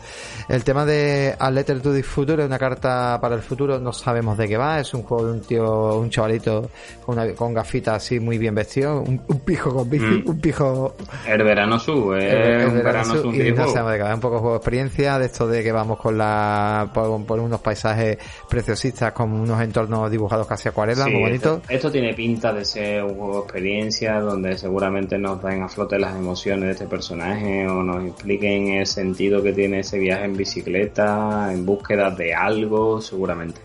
El 0.49 0.65
tema 0.65 0.85
de 0.85 1.35
A 1.39 1.51
Letter 1.71 1.83
to 1.83 1.95
the 1.95 2.03
Future 2.03 2.43
es 2.43 2.49
una 2.49 2.59
carta 2.59 3.19
para 3.21 3.37
el 3.37 3.43
futuro, 3.43 3.79
no 3.79 3.93
sabemos 3.93 4.37
de 4.37 4.49
qué 4.49 4.57
va. 4.57 4.81
Es 4.81 4.93
un 4.93 5.03
juego 5.03 5.27
de 5.27 5.33
un 5.33 5.41
tío, 5.41 5.99
un 5.99 6.11
chavalito 6.11 6.71
con, 7.05 7.19
una, 7.19 7.33
con 7.35 7.55
gafitas 7.55 7.97
así 7.97 8.19
muy 8.19 8.39
bien 8.39 8.55
vestido, 8.55 9.01
un, 9.03 9.19
pijo 9.45 9.73
con 9.73 9.89
bici, 9.89 10.05
mm. 10.05 10.29
un 10.29 10.41
pijo. 10.41 10.97
El 11.29 11.43
verano 11.45 11.79
su, 11.79 12.15
eh, 12.15 12.65
el, 12.65 12.71
verano 12.71 13.15
su. 13.15 13.33
Y 13.33 13.53
no 13.53 13.69
sabemos 13.69 13.93
de 13.93 13.99
qué 13.99 14.05
va. 14.05 14.15
Un 14.15 14.21
poco 14.21 14.39
juego 14.39 14.55
de 14.55 14.59
experiencia, 14.59 15.19
de 15.19 15.27
esto 15.27 15.47
de 15.47 15.63
que 15.63 15.73
vamos 15.73 15.99
con 15.99 16.19
la, 16.19 16.91
por, 16.93 17.39
unos 17.39 17.61
paisajes 17.61 18.19
preciosistas, 18.49 19.13
con 19.13 19.33
unos 19.33 19.61
entornos 19.61 20.11
dibujados 20.11 20.47
casi 20.47 20.69
acuarela, 20.69 21.07
muy 21.07 21.21
bonitos. 21.21 21.61
Esto, 21.69 21.91
tiene 21.91 22.15
pinta 22.15 22.53
de 22.53 22.65
ser 22.65 23.03
un 23.05 23.15
juego 23.15 23.35
de 23.35 23.41
experiencia 23.41 24.21
donde 24.21 24.57
seguramente 24.57 25.19
nos 25.19 25.43
den 25.43 25.63
a 25.63 25.69
flote 25.69 25.99
las 25.99 26.17
emociones 26.17 26.65
de 26.65 26.73
este 26.73 26.87
personaje 26.87 27.67
o 27.69 27.83
nos 27.83 28.05
expliquen 28.07 28.69
el 28.69 28.87
sentido 28.87 29.43
que 29.43 29.53
tiene 29.53 29.81
ese 29.81 29.99
viaje 29.99 30.25
en 30.25 30.37
bicicleta, 30.37 31.53
en 31.61 31.67
búsqueda 31.67 32.11
de 32.11 32.35
algo, 32.35 33.01
seguramente. 33.01 33.61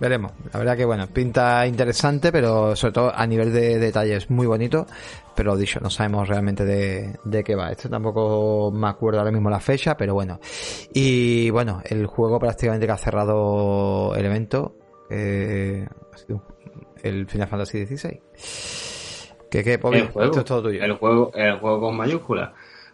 Veremos. 0.00 0.32
La 0.52 0.60
verdad 0.60 0.76
que 0.76 0.84
bueno, 0.84 1.08
pinta 1.08 1.66
interesante, 1.66 2.30
pero 2.30 2.76
sobre 2.76 2.92
todo 2.92 3.12
a 3.14 3.26
nivel 3.26 3.52
de 3.52 3.78
detalles 3.78 4.30
muy 4.30 4.46
bonito. 4.46 4.86
Pero 5.34 5.56
dicho, 5.56 5.80
no 5.80 5.90
sabemos 5.90 6.28
realmente 6.28 6.64
de, 6.64 7.16
de 7.24 7.44
qué 7.44 7.54
va. 7.54 7.70
Esto 7.70 7.88
tampoco 7.88 8.70
me 8.72 8.88
acuerdo 8.88 9.20
ahora 9.20 9.32
mismo 9.32 9.50
la 9.50 9.60
fecha, 9.60 9.96
pero 9.96 10.14
bueno. 10.14 10.40
Y 10.92 11.50
bueno, 11.50 11.80
el 11.84 12.06
juego 12.06 12.38
prácticamente 12.38 12.86
que 12.86 12.92
ha 12.92 12.96
cerrado 12.96 14.14
el 14.14 14.24
evento 14.24 14.74
eh, 15.10 15.86
ha 16.12 16.16
sido 16.16 16.42
el 17.02 17.26
Final 17.28 17.48
Fantasy 17.48 17.86
XVI. 17.86 18.20
¿Qué, 19.50 19.64
qué, 19.64 19.74
el 19.74 19.80
juego, 19.80 20.24
Esto 20.24 20.40
es 20.40 20.44
todo 20.44 20.62
tuyo. 20.64 20.82
El 20.82 20.92
juego, 20.94 21.32
el 21.34 21.58
juego 21.58 21.80
con 21.80 21.96
mayúsculas. 21.96 22.50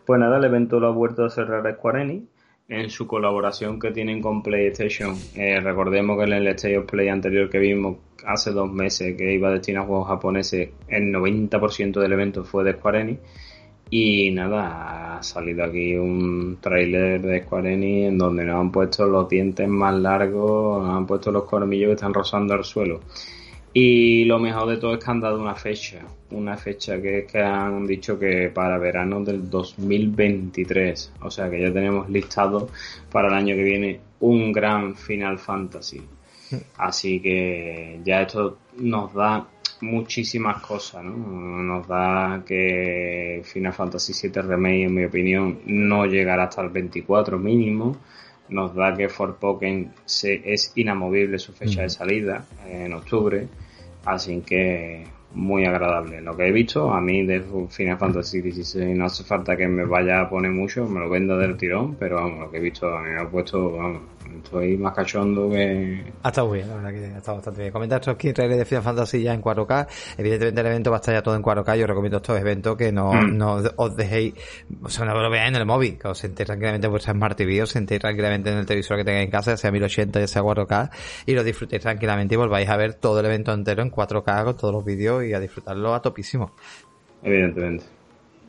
Pues 0.06 0.20
nada, 0.20 0.36
el 0.38 0.44
evento 0.44 0.78
lo 0.78 0.88
ha 0.88 0.92
vuelto 0.92 1.24
a 1.24 1.30
cerrar 1.30 1.70
Square 1.74 2.02
Enix 2.02 2.33
en 2.68 2.88
su 2.90 3.06
colaboración 3.06 3.78
que 3.78 3.90
tienen 3.90 4.22
con 4.22 4.42
PlayStation. 4.42 5.14
Eh, 5.34 5.60
recordemos 5.60 6.16
que 6.18 6.24
en 6.24 6.32
el 6.32 6.46
State 6.48 6.78
of 6.78 6.86
Play 6.86 7.08
anterior 7.08 7.50
que 7.50 7.58
vimos 7.58 7.98
hace 8.24 8.52
dos 8.52 8.72
meses 8.72 9.16
que 9.16 9.34
iba 9.34 9.50
destinado 9.50 9.84
a 9.84 9.88
juegos 9.88 10.08
japoneses, 10.08 10.70
el 10.88 11.12
90% 11.12 12.00
del 12.00 12.12
evento 12.12 12.44
fue 12.44 12.64
de 12.64 12.72
Square 12.72 13.00
Enix. 13.00 13.20
Y 13.90 14.30
nada, 14.30 15.18
ha 15.18 15.22
salido 15.22 15.62
aquí 15.62 15.94
un 15.94 16.56
tráiler 16.60 17.20
de 17.20 17.42
Square 17.42 17.74
Enix 17.74 18.08
en 18.08 18.18
donde 18.18 18.44
nos 18.44 18.60
han 18.60 18.72
puesto 18.72 19.06
los 19.06 19.28
dientes 19.28 19.68
más 19.68 19.94
largos, 19.94 20.82
nos 20.82 20.96
han 20.96 21.06
puesto 21.06 21.30
los 21.30 21.44
colmillos 21.44 21.88
que 21.88 21.94
están 21.94 22.14
rozando 22.14 22.54
al 22.54 22.64
suelo. 22.64 23.00
Y 23.76 24.24
lo 24.26 24.38
mejor 24.38 24.68
de 24.68 24.76
todo 24.76 24.94
es 24.94 25.04
que 25.04 25.10
han 25.10 25.20
dado 25.20 25.40
una 25.40 25.56
fecha, 25.56 25.98
una 26.30 26.56
fecha 26.56 27.02
que 27.02 27.18
es 27.18 27.32
que 27.32 27.40
han 27.40 27.84
dicho 27.84 28.16
que 28.16 28.48
para 28.54 28.78
verano 28.78 29.20
del 29.24 29.50
2023, 29.50 31.14
o 31.22 31.28
sea 31.28 31.50
que 31.50 31.60
ya 31.60 31.72
tenemos 31.72 32.08
listado 32.08 32.68
para 33.10 33.26
el 33.26 33.34
año 33.34 33.56
que 33.56 33.64
viene 33.64 34.00
un 34.20 34.52
gran 34.52 34.94
Final 34.94 35.40
Fantasy. 35.40 36.00
Así 36.78 37.18
que 37.18 37.98
ya 38.04 38.22
esto 38.22 38.58
nos 38.78 39.12
da 39.12 39.48
muchísimas 39.80 40.62
cosas, 40.62 41.02
¿no? 41.02 41.16
Nos 41.16 41.88
da 41.88 42.44
que 42.46 43.42
Final 43.42 43.72
Fantasy 43.72 44.12
VII 44.28 44.40
Remake, 44.42 44.84
en 44.84 44.94
mi 44.94 45.04
opinión, 45.04 45.58
no 45.66 46.06
llegará 46.06 46.44
hasta 46.44 46.62
el 46.62 46.68
24 46.68 47.40
mínimo. 47.40 47.96
Nos 48.50 48.72
da 48.72 48.94
que 48.94 49.08
Forpoken 49.08 49.94
se, 50.04 50.42
es 50.44 50.70
inamovible 50.76 51.40
su 51.40 51.52
fecha 51.52 51.82
de 51.82 51.90
salida 51.90 52.46
en 52.68 52.92
octubre 52.92 53.48
Así 54.04 54.42
que 54.42 55.06
muy 55.34 55.64
agradable. 55.66 56.20
Lo 56.20 56.36
que 56.36 56.46
he 56.46 56.52
visto, 56.52 56.92
a 56.92 57.00
mí 57.00 57.24
de 57.26 57.42
Final 57.68 57.98
Fantasy 57.98 58.40
XVI 58.40 58.94
no 58.94 59.06
hace 59.06 59.24
falta 59.24 59.56
que 59.56 59.66
me 59.66 59.84
vaya 59.84 60.20
a 60.20 60.30
poner 60.30 60.50
mucho, 60.50 60.86
me 60.86 61.00
lo 61.00 61.10
vendo 61.10 61.36
del 61.36 61.56
tirón, 61.56 61.96
pero 61.96 62.16
vamos, 62.16 62.40
lo 62.40 62.50
que 62.50 62.58
he 62.58 62.60
visto 62.60 62.88
a 62.88 63.02
mí 63.02 63.10
me 63.10 63.20
ha 63.20 63.28
puesto, 63.28 63.72
vamos, 63.72 64.02
estoy 64.36 64.76
más 64.76 64.94
cachondo 64.94 65.50
que... 65.50 66.12
Ha 66.22 66.28
estado 66.28 66.50
bien, 66.50 66.68
la 66.68 66.76
verdad 66.76 66.90
que 66.90 67.04
ha 67.06 67.18
estado 67.18 67.36
bastante 67.38 67.60
bien. 67.62 67.72
Comentar 67.72 68.00
estos 68.00 68.16
trailers 68.16 68.58
de 68.58 68.64
Final 68.64 68.82
Fantasy 68.82 69.22
ya 69.22 69.34
en 69.34 69.42
4K. 69.42 69.86
Evidentemente 70.18 70.60
el 70.60 70.66
evento 70.66 70.90
va 70.90 70.96
a 70.96 71.00
estar 71.00 71.14
ya 71.14 71.22
todo 71.22 71.34
en 71.34 71.42
4K. 71.42 71.76
Yo 71.78 71.86
recomiendo 71.86 72.18
estos 72.18 72.38
eventos 72.38 72.76
que 72.76 72.92
no, 72.92 73.12
mm. 73.12 73.36
no 73.36 73.60
os 73.76 73.96
dejéis, 73.96 74.34
o 74.82 74.88
sea, 74.88 75.04
no 75.04 75.14
lo 75.14 75.30
veáis 75.30 75.48
en 75.48 75.56
el 75.56 75.66
móvil, 75.66 75.98
que 75.98 76.08
os 76.08 76.18
sentéis 76.18 76.46
tranquilamente 76.46 76.86
en 76.86 76.90
vuestra 76.90 77.12
Smart 77.12 77.36
TV, 77.36 77.62
os 77.62 77.70
sentéis 77.70 78.00
tranquilamente 78.00 78.50
en 78.50 78.58
el 78.58 78.66
televisor 78.66 78.98
que 78.98 79.04
tengáis 79.04 79.26
en 79.26 79.30
casa, 79.30 79.56
sea 79.56 79.70
1080, 79.70 80.20
ya 80.20 80.26
sea 80.26 80.42
4K, 80.42 80.90
y 81.26 81.32
lo 81.32 81.42
disfrutéis 81.42 81.82
tranquilamente 81.82 82.34
y 82.34 82.38
volváis 82.38 82.68
a 82.68 82.76
ver 82.76 82.94
todo 82.94 83.20
el 83.20 83.26
evento 83.26 83.52
entero 83.52 83.82
en 83.82 83.90
4K 83.90 84.44
con 84.44 84.56
todos 84.56 84.74
los 84.74 84.84
vídeos 84.84 85.23
y 85.26 85.34
a 85.34 85.40
disfrutarlo 85.40 85.94
a 85.94 86.02
topísimo. 86.02 86.52
Evidentemente. 87.22 87.84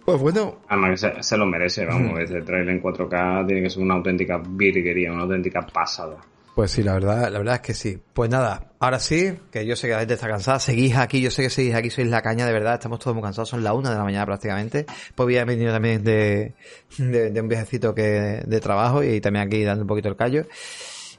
Pues 0.05 0.19
bueno. 0.19 0.59
Además 0.67 1.01
que 1.01 1.23
se, 1.23 1.37
lo 1.37 1.45
merece, 1.47 1.85
vamos. 1.85 2.19
Ese 2.19 2.41
trailer 2.41 2.75
en 2.75 2.81
4K 2.81 3.47
tiene 3.47 3.63
que 3.63 3.69
ser 3.69 3.81
una 3.81 3.95
auténtica 3.95 4.41
virguería, 4.47 5.11
una 5.11 5.23
auténtica 5.23 5.65
pasada. 5.65 6.17
Pues 6.53 6.71
sí, 6.71 6.83
la 6.83 6.93
verdad, 6.93 7.29
la 7.31 7.39
verdad 7.39 7.55
es 7.55 7.61
que 7.61 7.73
sí. 7.73 7.97
Pues 8.13 8.29
nada, 8.29 8.71
ahora 8.79 8.99
sí, 8.99 9.33
que 9.51 9.65
yo 9.65 9.75
sé 9.75 9.87
que 9.87 9.93
la 9.93 9.99
gente 9.99 10.13
está 10.13 10.27
cansada, 10.27 10.59
seguís 10.59 10.95
aquí, 10.95 11.19
yo 11.19 11.29
sé 11.29 11.41
que 11.41 11.49
seguís 11.49 11.73
aquí, 11.73 11.89
sois 11.89 12.07
la 12.07 12.21
caña, 12.21 12.45
de 12.45 12.53
verdad, 12.53 12.75
estamos 12.75 12.99
todos 12.99 13.13
muy 13.13 13.23
cansados, 13.23 13.49
son 13.49 13.61
la 13.61 13.73
una 13.73 13.89
de 13.89 13.97
la 13.97 14.03
mañana 14.03 14.25
prácticamente. 14.25 14.85
Pues 15.15 15.25
había 15.25 15.43
venido 15.43 15.73
también 15.73 16.03
de, 16.03 16.53
de, 16.97 17.41
un 17.41 17.49
viajecito 17.49 17.93
que, 17.93 18.41
de 18.45 18.59
trabajo 18.61 19.03
y 19.03 19.19
también 19.19 19.47
aquí 19.47 19.63
dando 19.63 19.81
un 19.81 19.87
poquito 19.87 20.07
el 20.07 20.15
callo. 20.15 20.45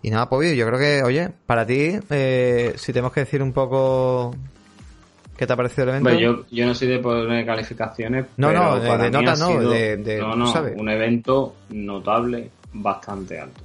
Y 0.01 0.11
nada, 0.11 0.29
pues 0.29 0.57
yo 0.57 0.67
creo 0.67 0.79
que, 0.79 1.03
oye, 1.03 1.31
para 1.45 1.67
ti, 1.67 1.99
eh, 2.09 2.73
si 2.77 2.93
tenemos 2.93 3.13
que 3.13 3.21
decir 3.21 3.43
un 3.43 3.53
poco 3.53 4.35
¿Qué 5.37 5.47
te 5.47 5.53
ha 5.53 5.57
parecido 5.57 5.85
el 5.85 5.89
evento? 5.91 6.19
yo, 6.19 6.45
yo 6.51 6.67
no 6.67 6.75
soy 6.75 6.89
de 6.89 6.99
poner 6.99 7.45
calificaciones. 7.45 8.27
No, 8.37 8.53
no, 8.53 8.81
de, 8.81 9.11
nota 9.11 9.37
no, 9.37 9.71
de, 9.71 10.19
no, 10.21 10.35
no, 10.35 10.53
un 10.77 10.89
evento 10.89 11.57
notable, 11.71 12.51
bastante 12.73 13.39
alto. 13.39 13.61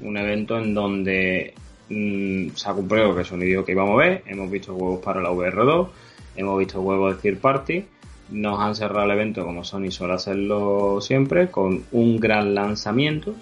Un 0.00 0.16
evento 0.16 0.58
en 0.58 0.74
donde 0.74 1.54
se 1.88 2.68
ha 2.68 2.72
cumplido 2.72 3.14
que 3.14 3.24
sonido 3.24 3.64
que 3.64 3.72
íbamos 3.72 3.94
a 3.94 4.04
ver, 4.04 4.22
hemos 4.26 4.50
visto 4.50 4.74
juegos 4.74 5.00
para 5.00 5.20
la 5.20 5.30
VR2, 5.30 5.88
hemos 6.34 6.58
visto 6.58 6.82
juegos 6.82 7.16
de 7.16 7.22
third 7.22 7.40
party, 7.40 7.84
nos 8.30 8.58
han 8.58 8.74
cerrado 8.74 9.04
el 9.04 9.12
evento 9.12 9.44
como 9.44 9.62
Sony 9.62 9.90
suele 9.90 10.14
hacerlo 10.14 11.00
siempre, 11.00 11.48
con 11.48 11.84
un 11.92 12.18
gran 12.18 12.54
lanzamiento 12.54 13.34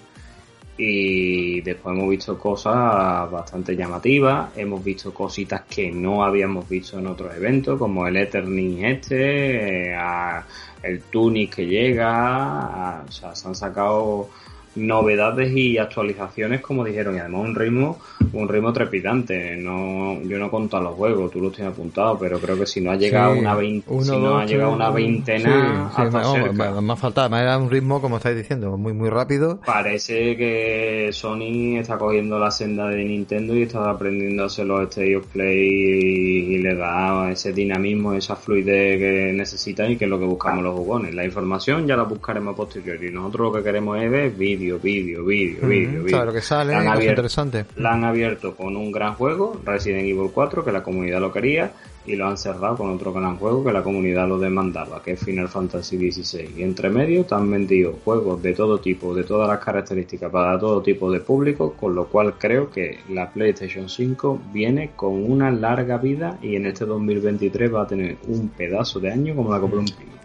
y 0.77 1.61
después 1.61 1.95
hemos 1.95 2.09
visto 2.09 2.37
cosas 2.37 3.31
bastante 3.31 3.75
llamativas, 3.75 4.49
hemos 4.57 4.83
visto 4.83 5.13
cositas 5.13 5.63
que 5.69 5.91
no 5.91 6.23
habíamos 6.23 6.67
visto 6.67 6.99
en 6.99 7.07
otros 7.07 7.35
eventos, 7.35 7.79
como 7.79 8.05
el 8.07 8.17
Eterning 8.17 8.83
este, 8.83 9.93
eh, 9.93 10.41
el 10.83 11.01
Tunic 11.03 11.55
que 11.55 11.65
llega, 11.65 13.03
o 13.07 13.11
sea, 13.11 13.33
se 13.35 13.47
han 13.47 13.55
sacado 13.55 14.29
novedades 14.75 15.55
y 15.55 15.77
actualizaciones, 15.77 16.61
como 16.61 16.83
dijeron, 16.83 17.15
y 17.15 17.19
además 17.19 17.41
un 17.41 17.55
ritmo, 17.55 17.99
un 18.33 18.47
ritmo 18.47 18.73
trepidante. 18.73 19.55
No, 19.57 20.21
yo 20.23 20.37
no 20.37 20.49
conto 20.49 20.79
los 20.79 20.95
juegos, 20.95 21.31
tú 21.31 21.39
los 21.41 21.53
tienes 21.53 21.73
apuntado, 21.73 22.17
pero 22.19 22.39
creo 22.39 22.57
que 22.57 22.65
si 22.65 22.81
no 22.81 22.91
ha 22.91 22.95
llegado 22.95 23.33
una 23.33 23.55
veinte, 23.55 23.87
si 24.03 24.11
no 24.11 24.37
ha 24.37 24.45
llegado 24.45 24.73
una 24.73 24.89
veintena, 24.89 25.91
sí, 25.95 26.01
más 26.81 26.99
falta, 26.99 27.25
era 27.25 27.57
un 27.57 27.69
ritmo, 27.69 28.01
como 28.01 28.17
estáis 28.17 28.35
diciendo, 28.35 28.77
muy 28.77 28.93
muy 28.93 29.09
rápido. 29.09 29.59
Parece 29.65 30.35
que 30.35 31.09
Sony 31.11 31.77
está 31.77 31.97
cogiendo 31.97 32.39
la 32.39 32.51
senda 32.51 32.87
de 32.87 33.03
Nintendo 33.03 33.55
y 33.55 33.63
está 33.63 33.89
aprendiendo 33.89 34.43
a 34.43 34.45
hacer 34.47 34.65
los 34.65 34.81
State 34.83 35.15
of 35.15 35.27
Play 35.27 36.55
y, 36.55 36.57
le 36.57 36.75
da 36.75 37.31
ese 37.31 37.53
dinamismo, 37.53 38.13
esa 38.13 38.35
fluidez 38.35 38.99
que 38.99 39.33
necesitan 39.33 39.91
y 39.91 39.97
que 39.97 40.05
es 40.05 40.09
lo 40.09 40.19
que 40.19 40.25
buscamos 40.25 40.63
los 40.63 40.73
jugones. 40.73 41.13
La 41.13 41.25
información 41.25 41.87
ya 41.87 41.95
la 41.95 42.03
buscaremos 42.03 42.53
a 42.53 42.57
posteriori. 42.57 43.11
Nosotros 43.11 43.51
lo 43.51 43.57
que 43.57 43.63
queremos 43.63 44.01
es 44.01 44.09
ver 44.09 44.31
vídeos 44.31 44.64
vídeo, 44.65 44.79
vídeo, 44.79 45.23
vídeo, 45.23 45.57
Mm, 45.61 45.69
vídeo, 45.69 46.03
vídeo. 46.03 46.09
¿Sabes 46.09 46.25
lo 46.25 46.33
que 46.33 46.41
sale? 46.41 46.73
La 46.73 46.79
han, 46.79 46.87
abierto, 46.87 47.11
interesantes. 47.11 47.65
la 47.77 47.93
han 47.93 48.03
abierto 48.03 48.55
con 48.55 48.75
un 48.75 48.91
gran 48.91 49.13
juego, 49.13 49.59
Resident 49.63 50.03
Evil 50.03 50.31
4, 50.33 50.63
que 50.63 50.71
la 50.71 50.83
comunidad 50.83 51.19
lo 51.19 51.31
quería, 51.31 51.71
y 52.07 52.15
lo 52.15 52.27
han 52.27 52.37
cerrado 52.37 52.77
con 52.77 52.89
otro 52.91 53.11
gran 53.13 53.37
juego 53.37 53.63
que 53.63 53.71
la 53.71 53.81
comunidad 53.81 54.27
lo 54.27 54.37
demandaba, 54.37 55.01
que 55.01 55.13
es 55.13 55.19
Final 55.19 55.47
Fantasy 55.47 56.11
XVI. 56.11 56.49
Y 56.57 56.63
entre 56.63 56.89
medio 56.89 57.25
te 57.25 57.33
han 57.33 57.49
vendido 57.49 57.97
juegos 58.03 58.41
de 58.43 58.53
todo 58.53 58.79
tipo, 58.79 59.15
de 59.15 59.23
todas 59.23 59.47
las 59.47 59.59
características, 59.59 60.31
para 60.31 60.59
todo 60.59 60.81
tipo 60.81 61.11
de 61.11 61.19
público, 61.19 61.73
con 61.73 61.95
lo 61.95 62.05
cual 62.07 62.35
creo 62.37 62.69
que 62.69 62.99
la 63.09 63.31
PlayStation 63.31 63.89
5 63.89 64.39
viene 64.53 64.91
con 64.95 65.13
una 65.31 65.49
larga 65.49 65.97
vida 65.97 66.37
y 66.41 66.55
en 66.55 66.67
este 66.67 66.85
2023 66.85 67.73
va 67.73 67.83
a 67.83 67.87
tener 67.87 68.17
un 68.27 68.49
pedazo 68.49 68.99
de 68.99 69.11
año 69.11 69.35
como 69.35 69.51
la 69.51 69.59
de 69.59 69.65
un 69.65 69.85
pino. 69.85 70.15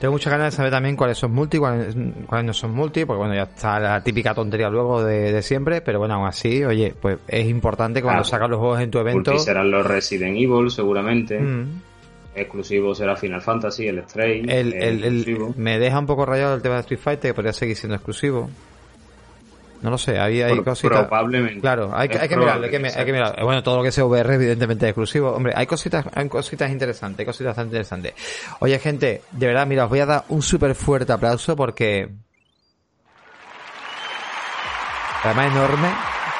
Tengo 0.00 0.12
muchas 0.12 0.32
ganas 0.32 0.52
de 0.52 0.56
saber 0.56 0.72
también 0.72 0.96
cuáles 0.96 1.18
son 1.18 1.30
multi, 1.32 1.58
cuáles, 1.58 1.94
cuáles 2.26 2.46
no 2.46 2.52
son 2.54 2.70
multi, 2.72 3.04
porque 3.04 3.18
bueno, 3.18 3.34
ya 3.34 3.42
está 3.42 3.78
la 3.78 4.02
típica 4.02 4.34
tontería 4.34 4.70
luego 4.70 5.04
de, 5.04 5.30
de 5.30 5.42
siempre, 5.42 5.82
pero 5.82 5.98
bueno, 5.98 6.14
aún 6.14 6.26
así, 6.26 6.64
oye, 6.64 6.94
pues 6.98 7.18
es 7.28 7.46
importante 7.46 8.00
cuando 8.00 8.22
Claro. 8.22 8.30
sacas 8.30 8.48
los 8.50 8.58
juegos 8.58 8.80
en 8.80 8.90
tu 8.90 8.98
evento. 8.98 9.30
Multi 9.32 9.44
serán 9.44 9.70
los 9.70 9.86
Resident 9.86 10.36
Evil, 10.38 10.70
seguramente. 10.70 11.38
Mm. 11.38 11.82
Exclusivo 12.34 12.94
será 12.94 13.16
Final 13.16 13.42
Fantasy, 13.42 13.88
el 13.88 14.02
Stray. 14.08 14.40
El, 14.40 14.48
el 14.48 14.72
el- 14.72 14.82
el- 14.82 15.16
exclusivo. 15.18 15.54
me 15.58 15.78
deja 15.78 15.98
un 15.98 16.06
poco 16.06 16.24
rayado 16.24 16.54
el 16.54 16.62
tema 16.62 16.76
de 16.76 16.80
Street 16.82 17.00
Fighter, 17.00 17.30
que 17.30 17.34
podría 17.34 17.52
seguir 17.52 17.76
siendo 17.76 17.96
exclusivo. 17.96 18.48
No 19.82 19.90
lo 19.90 19.96
sé, 19.98 20.18
hay, 20.18 20.42
hay 20.42 20.54
Pro- 20.54 20.64
cositas. 20.64 21.06
Probablemente. 21.06 21.60
Claro, 21.60 21.90
hay, 21.94 22.08
que- 22.08 22.16
Es 22.16 22.22
hay 22.22 22.28
que 22.28 22.36
mirarlo, 22.36 22.64
hay 22.64 22.70
que, 22.70 22.76
hay 22.86 23.04
que 23.06 23.12
mirarlo. 23.12 23.44
Bueno, 23.44 23.62
todo 23.62 23.78
lo 23.78 23.82
que 23.82 23.90
sea 23.92 24.04
VR, 24.04 24.34
evidentemente 24.34 24.84
es 24.86 24.90
exclusivo. 24.90 25.30
Hombre, 25.32 25.52
hay 25.56 25.66
cositas, 25.66 26.04
hay 26.14 26.28
cositas 26.28 26.70
interesantes, 26.70 27.20
hay 27.20 27.26
cositas 27.26 27.46
bastante 27.50 27.68
interesantes. 27.76 28.12
Oye, 28.60 28.78
gente, 28.78 29.22
de 29.30 29.46
verdad, 29.46 29.66
mira, 29.66 29.84
os 29.84 29.90
voy 29.90 30.00
a 30.00 30.06
dar 30.06 30.24
un 30.28 30.42
súper 30.42 30.74
fuerte 30.74 31.12
aplauso 31.12 31.56
porque... 31.56 32.08
Además 35.22 35.52
enorme, 35.52 35.88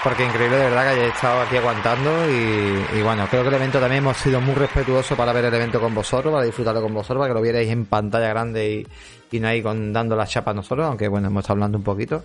porque 0.03 0.25
increíble 0.25 0.57
de 0.57 0.65
verdad 0.65 0.83
que 0.85 0.89
hayáis 1.01 1.15
estado 1.15 1.43
aquí 1.43 1.57
aguantando 1.57 2.31
y, 2.31 2.99
y 2.99 3.03
bueno, 3.03 3.27
creo 3.31 3.43
que 3.43 3.49
el 3.49 3.55
evento 3.57 3.79
también 3.79 3.99
hemos 4.03 4.17
sido 4.17 4.41
muy 4.41 4.55
respetuosos 4.55 5.17
para 5.19 5.33
ver 5.35 5.45
el 5.45 5.55
evento 5.55 5.79
con 5.81 5.95
vosotros, 5.95 6.33
para 6.33 6.45
disfrutarlo 6.47 6.81
con 6.81 6.95
vosotros, 6.95 7.19
para 7.19 7.29
que 7.29 7.35
lo 7.35 7.43
vierais 7.43 7.69
en 7.69 7.85
pantalla 7.85 8.29
grande 8.29 8.71
y, 8.71 8.87
y 9.31 9.41
no 9.41 9.49
ahí 9.49 9.63
con, 9.63 9.93
dando 9.93 10.17
la 10.17 10.27
chapa 10.27 10.51
a 10.51 10.55
nosotros, 10.55 10.87
aunque 10.87 11.09
bueno, 11.09 11.29
hemos 11.29 11.43
estado 11.43 11.55
hablando 11.55 11.79
un 11.79 11.85
poquito. 11.85 12.25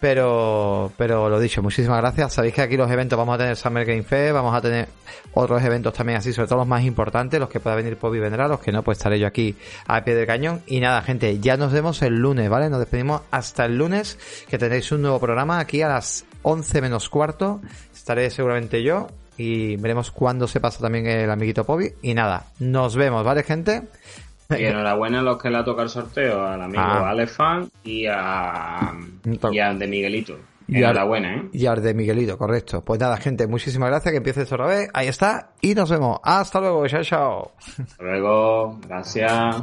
Pero, 0.00 0.92
pero 0.98 1.30
lo 1.30 1.40
dicho, 1.40 1.62
muchísimas 1.62 1.98
gracias. 1.98 2.34
Sabéis 2.34 2.54
que 2.54 2.62
aquí 2.62 2.76
los 2.76 2.90
eventos 2.90 3.18
vamos 3.18 3.34
a 3.34 3.38
tener 3.38 3.56
Summer 3.56 3.84
Game 3.86 4.02
Fest, 4.02 4.34
vamos 4.34 4.54
a 4.54 4.60
tener 4.60 4.88
otros 5.32 5.62
eventos 5.62 5.94
también 5.94 6.18
así, 6.18 6.32
sobre 6.32 6.48
todo 6.48 6.58
los 6.58 6.68
más 6.68 6.84
importantes, 6.84 7.40
los 7.40 7.48
que 7.48 7.60
pueda 7.60 7.76
venir 7.76 7.96
Pobi 7.96 8.18
vendrá, 8.18 8.46
los 8.46 8.60
que 8.60 8.72
no, 8.72 8.82
pues 8.82 8.98
estaré 8.98 9.18
yo 9.18 9.26
aquí 9.26 9.56
al 9.86 10.04
pie 10.04 10.14
del 10.14 10.26
cañón. 10.26 10.62
Y 10.66 10.80
nada, 10.80 11.00
gente, 11.02 11.38
ya 11.40 11.56
nos 11.56 11.72
vemos 11.72 12.02
el 12.02 12.14
lunes, 12.14 12.50
¿vale? 12.50 12.68
Nos 12.68 12.78
despedimos 12.78 13.22
hasta 13.30 13.64
el 13.64 13.78
lunes, 13.78 14.18
que 14.48 14.58
tendréis 14.58 14.92
un 14.92 15.02
nuevo 15.02 15.18
programa 15.18 15.60
aquí 15.60 15.80
a 15.80 15.88
las 15.88 16.26
11 16.42 16.82
menos 16.82 17.08
cuarto. 17.08 17.62
Estaré 17.94 18.30
seguramente 18.30 18.82
yo 18.82 19.08
y 19.38 19.76
veremos 19.76 20.10
cuándo 20.10 20.46
se 20.46 20.60
pasa 20.60 20.80
también 20.80 21.06
el 21.06 21.30
amiguito 21.30 21.64
Pobi. 21.64 21.92
Y 22.02 22.14
nada, 22.14 22.46
nos 22.58 22.96
vemos, 22.96 23.24
¿vale, 23.24 23.42
gente? 23.42 23.82
Y 24.50 24.64
enhorabuena 24.64 25.20
a 25.20 25.22
los 25.22 25.42
que 25.42 25.50
le 25.50 25.58
ha 25.58 25.64
tocado 25.64 25.84
el 25.84 25.88
sorteo, 25.88 26.46
al 26.46 26.62
amigo 26.62 26.82
Ah. 26.82 27.10
Alex 27.10 27.32
Fan 27.32 27.68
y 27.84 28.06
a, 28.06 28.92
y 29.50 29.58
a 29.58 29.74
de 29.74 29.86
Miguelito. 29.86 30.38
Y 30.68 30.78
Enhorabuena, 30.78 31.34
¿eh? 31.36 31.48
Y 31.52 31.66
al 31.66 31.80
de 31.80 31.94
Miguelito, 31.94 32.36
correcto. 32.36 32.82
Pues 32.84 32.98
nada, 32.98 33.16
gente, 33.18 33.46
muchísimas 33.46 33.88
gracias, 33.88 34.10
que 34.10 34.18
empiece 34.18 34.42
otra 34.42 34.66
vez. 34.66 34.90
Ahí 34.94 35.06
está, 35.06 35.50
y 35.60 35.74
nos 35.74 35.88
vemos. 35.90 36.18
Hasta 36.24 36.58
luego, 36.60 36.86
chao, 36.88 37.02
chao. 37.04 37.52
Hasta 37.78 38.02
luego, 38.02 38.78
gracias. 38.88 39.62